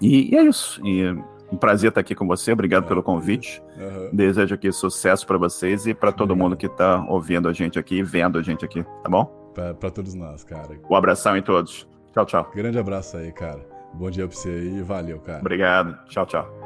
E, 0.00 0.34
e 0.34 0.36
é 0.36 0.42
isso. 0.42 0.80
E 0.84 1.14
um 1.52 1.56
prazer 1.56 1.90
estar 1.90 2.00
aqui 2.00 2.14
com 2.14 2.26
você. 2.26 2.52
Obrigado 2.52 2.86
pelo 2.86 3.02
convite. 3.02 3.62
Uhum. 3.76 4.10
Desejo 4.12 4.54
aqui 4.54 4.72
sucesso 4.72 5.26
para 5.26 5.36
vocês 5.36 5.86
e 5.86 5.92
para 5.92 6.10
todo 6.10 6.34
mundo 6.34 6.56
que 6.56 6.66
está 6.66 7.04
ouvindo 7.08 7.48
a 7.48 7.52
gente 7.52 7.78
aqui 7.78 7.96
e 7.96 8.02
vendo 8.02 8.38
a 8.38 8.42
gente 8.42 8.64
aqui, 8.64 8.82
tá 8.82 9.08
bom? 9.10 9.24
Para 9.54 9.90
todos 9.90 10.14
nós, 10.14 10.42
cara. 10.42 10.80
Um 10.88 10.96
abração 10.96 11.36
em 11.36 11.42
todos. 11.42 11.86
Tchau, 12.14 12.24
tchau. 12.24 12.50
Grande 12.54 12.78
abraço 12.78 13.18
aí, 13.18 13.30
cara. 13.30 13.60
Bom 13.92 14.10
dia 14.10 14.26
para 14.26 14.34
você 14.34 14.48
aí 14.48 14.78
e 14.78 14.82
valeu, 14.82 15.18
cara. 15.20 15.40
Obrigado. 15.40 15.98
Tchau, 16.08 16.24
tchau. 16.24 16.61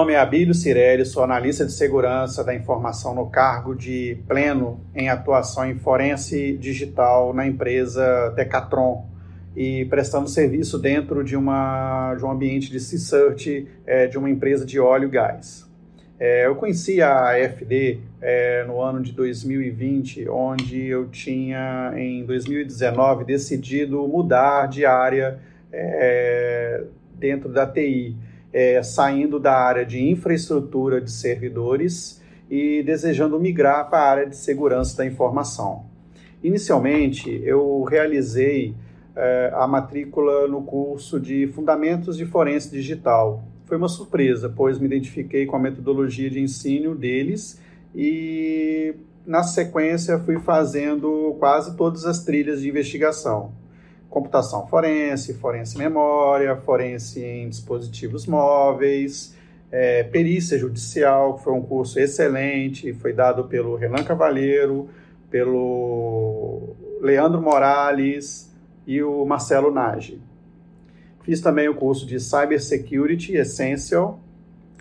Nome 0.00 0.14
é 0.14 0.16
Abílio 0.16 0.54
Cirelli, 0.54 1.04
sou 1.04 1.22
analista 1.22 1.62
de 1.66 1.72
segurança 1.72 2.42
da 2.42 2.54
informação 2.54 3.14
no 3.14 3.28
cargo 3.28 3.74
de 3.74 4.16
pleno 4.26 4.80
em 4.94 5.10
atuação 5.10 5.70
em 5.70 5.74
forense 5.74 6.56
digital 6.56 7.34
na 7.34 7.46
empresa 7.46 8.32
Decatron 8.34 9.06
e 9.54 9.84
prestando 9.90 10.26
serviço 10.26 10.78
dentro 10.78 11.22
de, 11.22 11.36
uma, 11.36 12.14
de 12.14 12.24
um 12.24 12.30
ambiente 12.30 12.70
de 12.70 12.80
C-Search 12.80 13.68
é, 13.84 14.06
de 14.06 14.16
uma 14.16 14.30
empresa 14.30 14.64
de 14.64 14.80
óleo 14.80 15.08
e 15.08 15.10
gás. 15.10 15.70
É, 16.18 16.46
eu 16.46 16.56
conheci 16.56 17.02
a 17.02 17.32
AFD 17.32 17.98
é, 18.22 18.64
no 18.64 18.80
ano 18.80 19.02
de 19.02 19.12
2020, 19.12 20.30
onde 20.30 20.86
eu 20.86 21.10
tinha, 21.10 21.92
em 21.94 22.24
2019, 22.24 23.24
decidido 23.24 24.08
mudar 24.08 24.66
de 24.66 24.86
área 24.86 25.38
é, 25.70 26.84
dentro 27.18 27.50
da 27.50 27.66
TI 27.66 28.16
é, 28.52 28.82
saindo 28.82 29.38
da 29.38 29.56
área 29.56 29.84
de 29.84 30.00
infraestrutura 30.08 31.00
de 31.00 31.10
servidores 31.10 32.20
e 32.50 32.82
desejando 32.82 33.38
migrar 33.38 33.88
para 33.88 33.98
a 33.98 34.10
área 34.10 34.26
de 34.26 34.36
segurança 34.36 34.96
da 34.96 35.06
informação. 35.06 35.84
Inicialmente, 36.42 37.30
eu 37.44 37.82
realizei 37.84 38.74
é, 39.14 39.52
a 39.54 39.66
matrícula 39.66 40.48
no 40.48 40.62
curso 40.62 41.20
de 41.20 41.46
Fundamentos 41.48 42.16
de 42.16 42.26
Forense 42.26 42.70
Digital. 42.70 43.44
Foi 43.66 43.76
uma 43.76 43.88
surpresa, 43.88 44.52
pois 44.54 44.78
me 44.78 44.86
identifiquei 44.86 45.46
com 45.46 45.56
a 45.56 45.60
metodologia 45.60 46.28
de 46.28 46.40
ensino 46.40 46.94
deles 46.94 47.60
e, 47.94 48.94
na 49.24 49.44
sequência, 49.44 50.18
fui 50.18 50.40
fazendo 50.40 51.36
quase 51.38 51.76
todas 51.76 52.04
as 52.04 52.24
trilhas 52.24 52.62
de 52.62 52.68
investigação 52.68 53.52
computação 54.10 54.66
forense, 54.66 55.34
forense 55.34 55.78
memória, 55.78 56.56
forense 56.56 57.24
em 57.24 57.48
dispositivos 57.48 58.26
móveis, 58.26 59.34
é, 59.70 60.02
perícia 60.02 60.58
judicial, 60.58 61.34
que 61.34 61.44
foi 61.44 61.52
um 61.52 61.62
curso 61.62 62.00
excelente, 62.00 62.92
foi 62.92 63.12
dado 63.12 63.44
pelo 63.44 63.76
Renan 63.76 64.02
Cavalheiro, 64.02 64.88
pelo 65.30 66.74
Leandro 67.00 67.40
Morales 67.40 68.52
e 68.84 69.00
o 69.00 69.24
Marcelo 69.24 69.70
Nage. 69.70 70.20
Fiz 71.22 71.40
também 71.40 71.68
o 71.68 71.74
curso 71.76 72.04
de 72.04 72.18
Cybersecurity 72.18 73.36
Essential, 73.36 74.18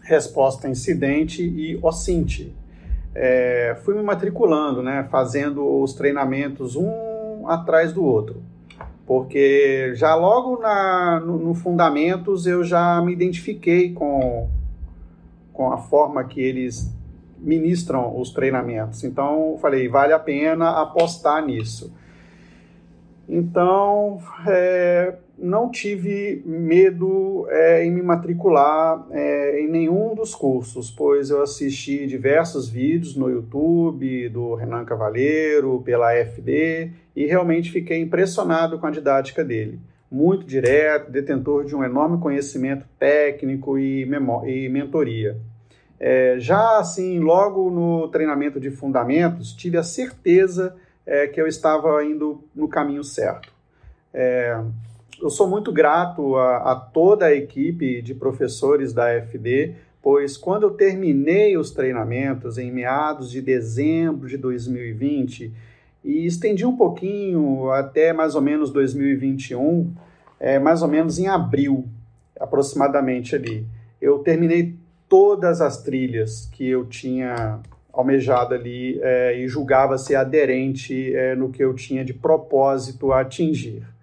Resposta 0.02 0.68
a 0.68 0.72
Incidente 0.72 1.44
e 1.44 1.78
OSINT. 1.84 2.52
É, 3.14 3.78
fui 3.84 3.94
me 3.94 4.02
matriculando, 4.02 4.82
né, 4.82 5.08
fazendo 5.12 5.82
os 5.82 5.94
treinamentos 5.94 6.76
um 6.76 7.48
atrás 7.48 7.94
do 7.94 8.04
outro 8.04 8.49
porque 9.10 9.96
já 9.96 10.14
logo 10.14 10.62
na, 10.62 11.20
no, 11.20 11.40
no, 11.40 11.56
Fundamentos 11.56 12.46
eu 12.46 12.64
já 12.64 13.02
me 13.02 13.12
identifiquei 13.12 13.92
com, 13.92 14.48
com 15.52 15.72
a 15.72 15.80
forma 15.80 16.24
que 16.26 16.40
eles 16.40 16.94
ministram 17.40 18.16
os 18.22 18.30
treinamentos. 18.30 19.04
Então, 19.04 19.58
falei, 19.60 19.88
vale 19.88 20.14
a 20.14 20.20
pena 20.20 20.80
apostar 20.80 21.44
nisso. 21.44 21.92
Então, 23.28 24.20
é, 24.48 25.16
não 25.42 25.72
tive 25.72 26.42
medo 26.46 27.48
é, 27.50 27.86
em 27.86 27.92
me 27.92 28.02
matricular 28.02 29.06
é, 29.12 29.62
em 29.62 29.68
nenhum 29.68 30.14
dos 30.14 30.36
cursos, 30.36 30.92
pois 30.92 31.30
eu 31.30 31.42
assisti 31.42 32.06
diversos 32.06 32.70
vídeos 32.70 33.16
no 33.16 33.30
YouTube 33.30 34.30
do 34.30 34.56
Renan 34.56 34.86
Cavaleiro, 34.86 35.82
pela 35.84 36.14
FD, 36.14 36.92
e 37.16 37.26
realmente 37.26 37.72
fiquei 37.72 38.02
impressionado 38.02 38.78
com 38.80 38.88
a 38.88 38.92
didática 38.92 39.44
dele. 39.44 39.80
Muito 40.12 40.46
direto, 40.46 41.12
detentor 41.12 41.66
de 41.66 41.76
um 41.76 41.84
enorme 41.84 42.20
conhecimento 42.20 42.86
técnico 42.98 43.78
e, 43.78 44.04
e 44.04 44.70
mentoria. 44.70 45.38
É, 46.00 46.36
já 46.40 46.80
assim, 46.80 47.20
logo 47.20 47.70
no 47.70 48.08
treinamento 48.08 48.60
de 48.60 48.72
fundamentos, 48.72 49.54
tive 49.54 49.78
a 49.78 49.84
certeza 49.84 50.76
é, 51.06 51.28
que 51.28 51.42
eu 51.42 51.48
estava 51.48 52.04
indo 52.04 52.44
no 52.56 52.68
caminho 52.68 53.04
certo. 53.04 53.52
Eu 55.22 55.30
sou 55.30 55.50
muito 55.50 55.70
grato 55.70 56.38
a, 56.38 56.72
a, 56.72 56.76
toda 56.76 57.26
a 57.26 57.36
equipe 57.36 58.02
de 58.02 58.16
professores 58.16 58.94
da 58.94 59.10
FD, 59.22 59.76
pois 60.02 60.38
quando 60.38 60.64
eu 60.64 60.72
terminei 60.72 61.58
os 61.58 61.72
treinamentos 61.72 62.58
em 62.58 62.72
meados 62.72 63.30
de 63.30 63.42
dezembro 63.42 64.30
de 64.30 64.38
2020 64.38 65.52
e 66.06 66.26
estendi 66.26 66.66
um 66.66 66.78
pouquinho 66.78 67.70
até 67.70 68.14
mais 68.14 68.34
ou 68.34 68.42
menos 68.42 68.72
2021, 68.72 69.94
é, 70.40 70.58
mais 70.58 70.82
ou 70.82 70.88
menos 70.88 71.20
em 71.20 71.28
abril, 71.28 71.86
aproximadamente 72.40 73.36
ali, 73.36 73.66
eu 74.02 74.20
terminei 74.20 74.78
todas 75.10 75.60
as 75.60 75.84
trilhas 75.84 76.48
que 76.50 76.66
eu 76.66 76.86
tinha 76.86 77.60
almejado 77.92 78.54
ali 78.54 78.98
é, 79.02 79.38
e 79.38 79.50
julgava 79.50 79.98
ser 79.98 80.16
aderente 80.16 81.14
é, 81.14 81.36
no 81.36 81.50
que 81.50 81.62
eu 81.62 81.74
tinha 81.74 82.06
de 82.06 82.14
propósito 82.14 83.12
a 83.12 83.20
atingir. 83.20 83.99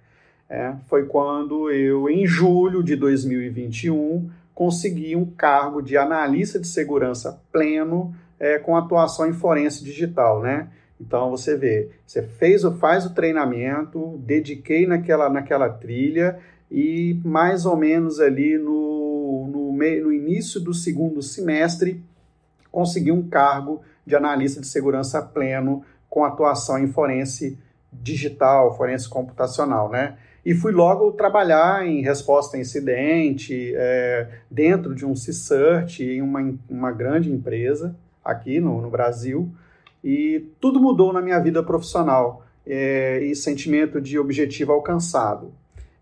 É, 0.48 0.74
foi 0.88 1.06
quando 1.06 1.70
eu, 1.70 2.08
em 2.08 2.26
julho 2.26 2.82
de 2.82 2.94
2021, 2.94 4.30
consegui 4.54 5.16
um 5.16 5.26
cargo 5.26 5.82
de 5.82 5.96
analista 5.96 6.58
de 6.58 6.66
segurança 6.66 7.40
pleno 7.50 8.14
é, 8.38 8.58
com 8.58 8.76
atuação 8.76 9.26
em 9.28 9.32
forense 9.32 9.84
digital, 9.84 10.40
né? 10.40 10.68
Então 11.00 11.30
você 11.30 11.56
vê, 11.56 11.90
você 12.06 12.22
fez 12.22 12.64
o 12.64 12.72
faz 12.72 13.04
o 13.04 13.12
treinamento, 13.12 14.18
dediquei 14.24 14.86
naquela 14.86 15.28
naquela 15.28 15.68
trilha 15.68 16.38
e 16.70 17.20
mais 17.24 17.66
ou 17.66 17.76
menos 17.76 18.18
ali 18.18 18.56
no, 18.56 19.48
no, 19.52 19.72
meio, 19.72 20.04
no 20.04 20.12
início 20.12 20.58
do 20.58 20.72
segundo 20.72 21.20
semestre 21.22 22.02
consegui 22.72 23.12
um 23.12 23.28
cargo 23.28 23.82
de 24.06 24.14
analista 24.14 24.60
de 24.60 24.66
segurança 24.66 25.20
pleno 25.20 25.82
com 26.08 26.24
atuação 26.24 26.78
em 26.78 26.86
forense 26.86 27.58
digital, 27.92 28.76
forense 28.76 29.08
computacional, 29.08 29.90
né? 29.90 30.16
E 30.46 30.54
fui 30.54 30.70
logo 30.70 31.10
trabalhar 31.10 31.84
em 31.84 32.02
resposta 32.02 32.56
a 32.56 32.60
incidente, 32.60 33.72
é, 33.74 34.28
dentro 34.48 34.94
de 34.94 35.04
um 35.04 35.12
CSERT, 35.12 35.98
em 35.98 36.22
uma, 36.22 36.54
uma 36.70 36.92
grande 36.92 37.32
empresa 37.32 37.96
aqui 38.24 38.60
no, 38.60 38.80
no 38.80 38.88
Brasil. 38.88 39.50
E 40.04 40.48
tudo 40.60 40.78
mudou 40.78 41.12
na 41.12 41.20
minha 41.20 41.40
vida 41.40 41.64
profissional 41.64 42.46
é, 42.64 43.18
e 43.24 43.34
sentimento 43.34 44.00
de 44.00 44.20
objetivo 44.20 44.70
alcançado. 44.70 45.52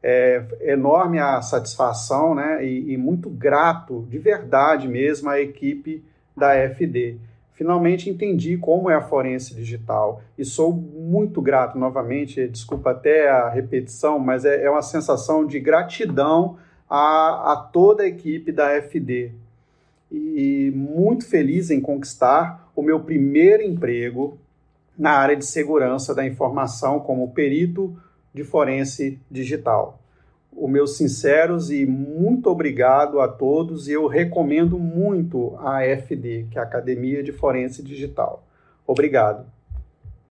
É 0.02 0.44
enorme 0.60 1.18
a 1.18 1.40
satisfação 1.40 2.34
né, 2.34 2.62
e, 2.62 2.92
e 2.92 2.98
muito 2.98 3.30
grato, 3.30 4.06
de 4.10 4.18
verdade 4.18 4.86
mesmo, 4.86 5.30
à 5.30 5.40
equipe 5.40 6.04
da 6.36 6.54
FD 6.68 7.16
finalmente 7.54 8.10
entendi 8.10 8.58
como 8.58 8.90
é 8.90 8.94
a 8.94 9.00
forense 9.00 9.54
digital 9.54 10.20
e 10.36 10.44
sou 10.44 10.72
muito 10.72 11.40
grato 11.40 11.78
novamente, 11.78 12.46
desculpa 12.48 12.90
até 12.90 13.30
a 13.30 13.48
repetição, 13.48 14.18
mas 14.18 14.44
é, 14.44 14.64
é 14.64 14.70
uma 14.70 14.82
sensação 14.82 15.46
de 15.46 15.58
gratidão 15.60 16.58
a, 16.90 17.52
a, 17.52 17.56
toda 17.72 18.02
a 18.02 18.06
equipe 18.06 18.52
da 18.52 18.70
FD 18.82 19.32
e 20.10 20.72
muito 20.74 21.26
feliz 21.26 21.70
em 21.70 21.80
conquistar 21.80 22.70
o 22.76 22.82
meu 22.82 23.00
primeiro 23.00 23.62
emprego 23.62 24.38
na 24.98 25.12
área 25.12 25.36
de 25.36 25.46
segurança 25.46 26.14
da 26.14 26.26
informação 26.26 27.00
como 27.00 27.32
perito 27.32 27.96
de 28.32 28.44
forense 28.44 29.18
digital 29.30 29.98
os 30.56 30.70
meus 30.70 30.96
sinceros 30.96 31.70
e 31.70 31.86
muito 31.86 32.48
obrigado 32.48 33.20
a 33.20 33.28
todos 33.28 33.88
eu 33.88 34.06
recomendo 34.06 34.78
muito 34.78 35.56
a 35.56 35.78
AFD, 35.78 36.48
que 36.50 36.58
é 36.58 36.60
a 36.60 36.64
Academia 36.64 37.22
de 37.22 37.32
Forense 37.32 37.82
Digital. 37.82 38.46
Obrigado. 38.86 39.53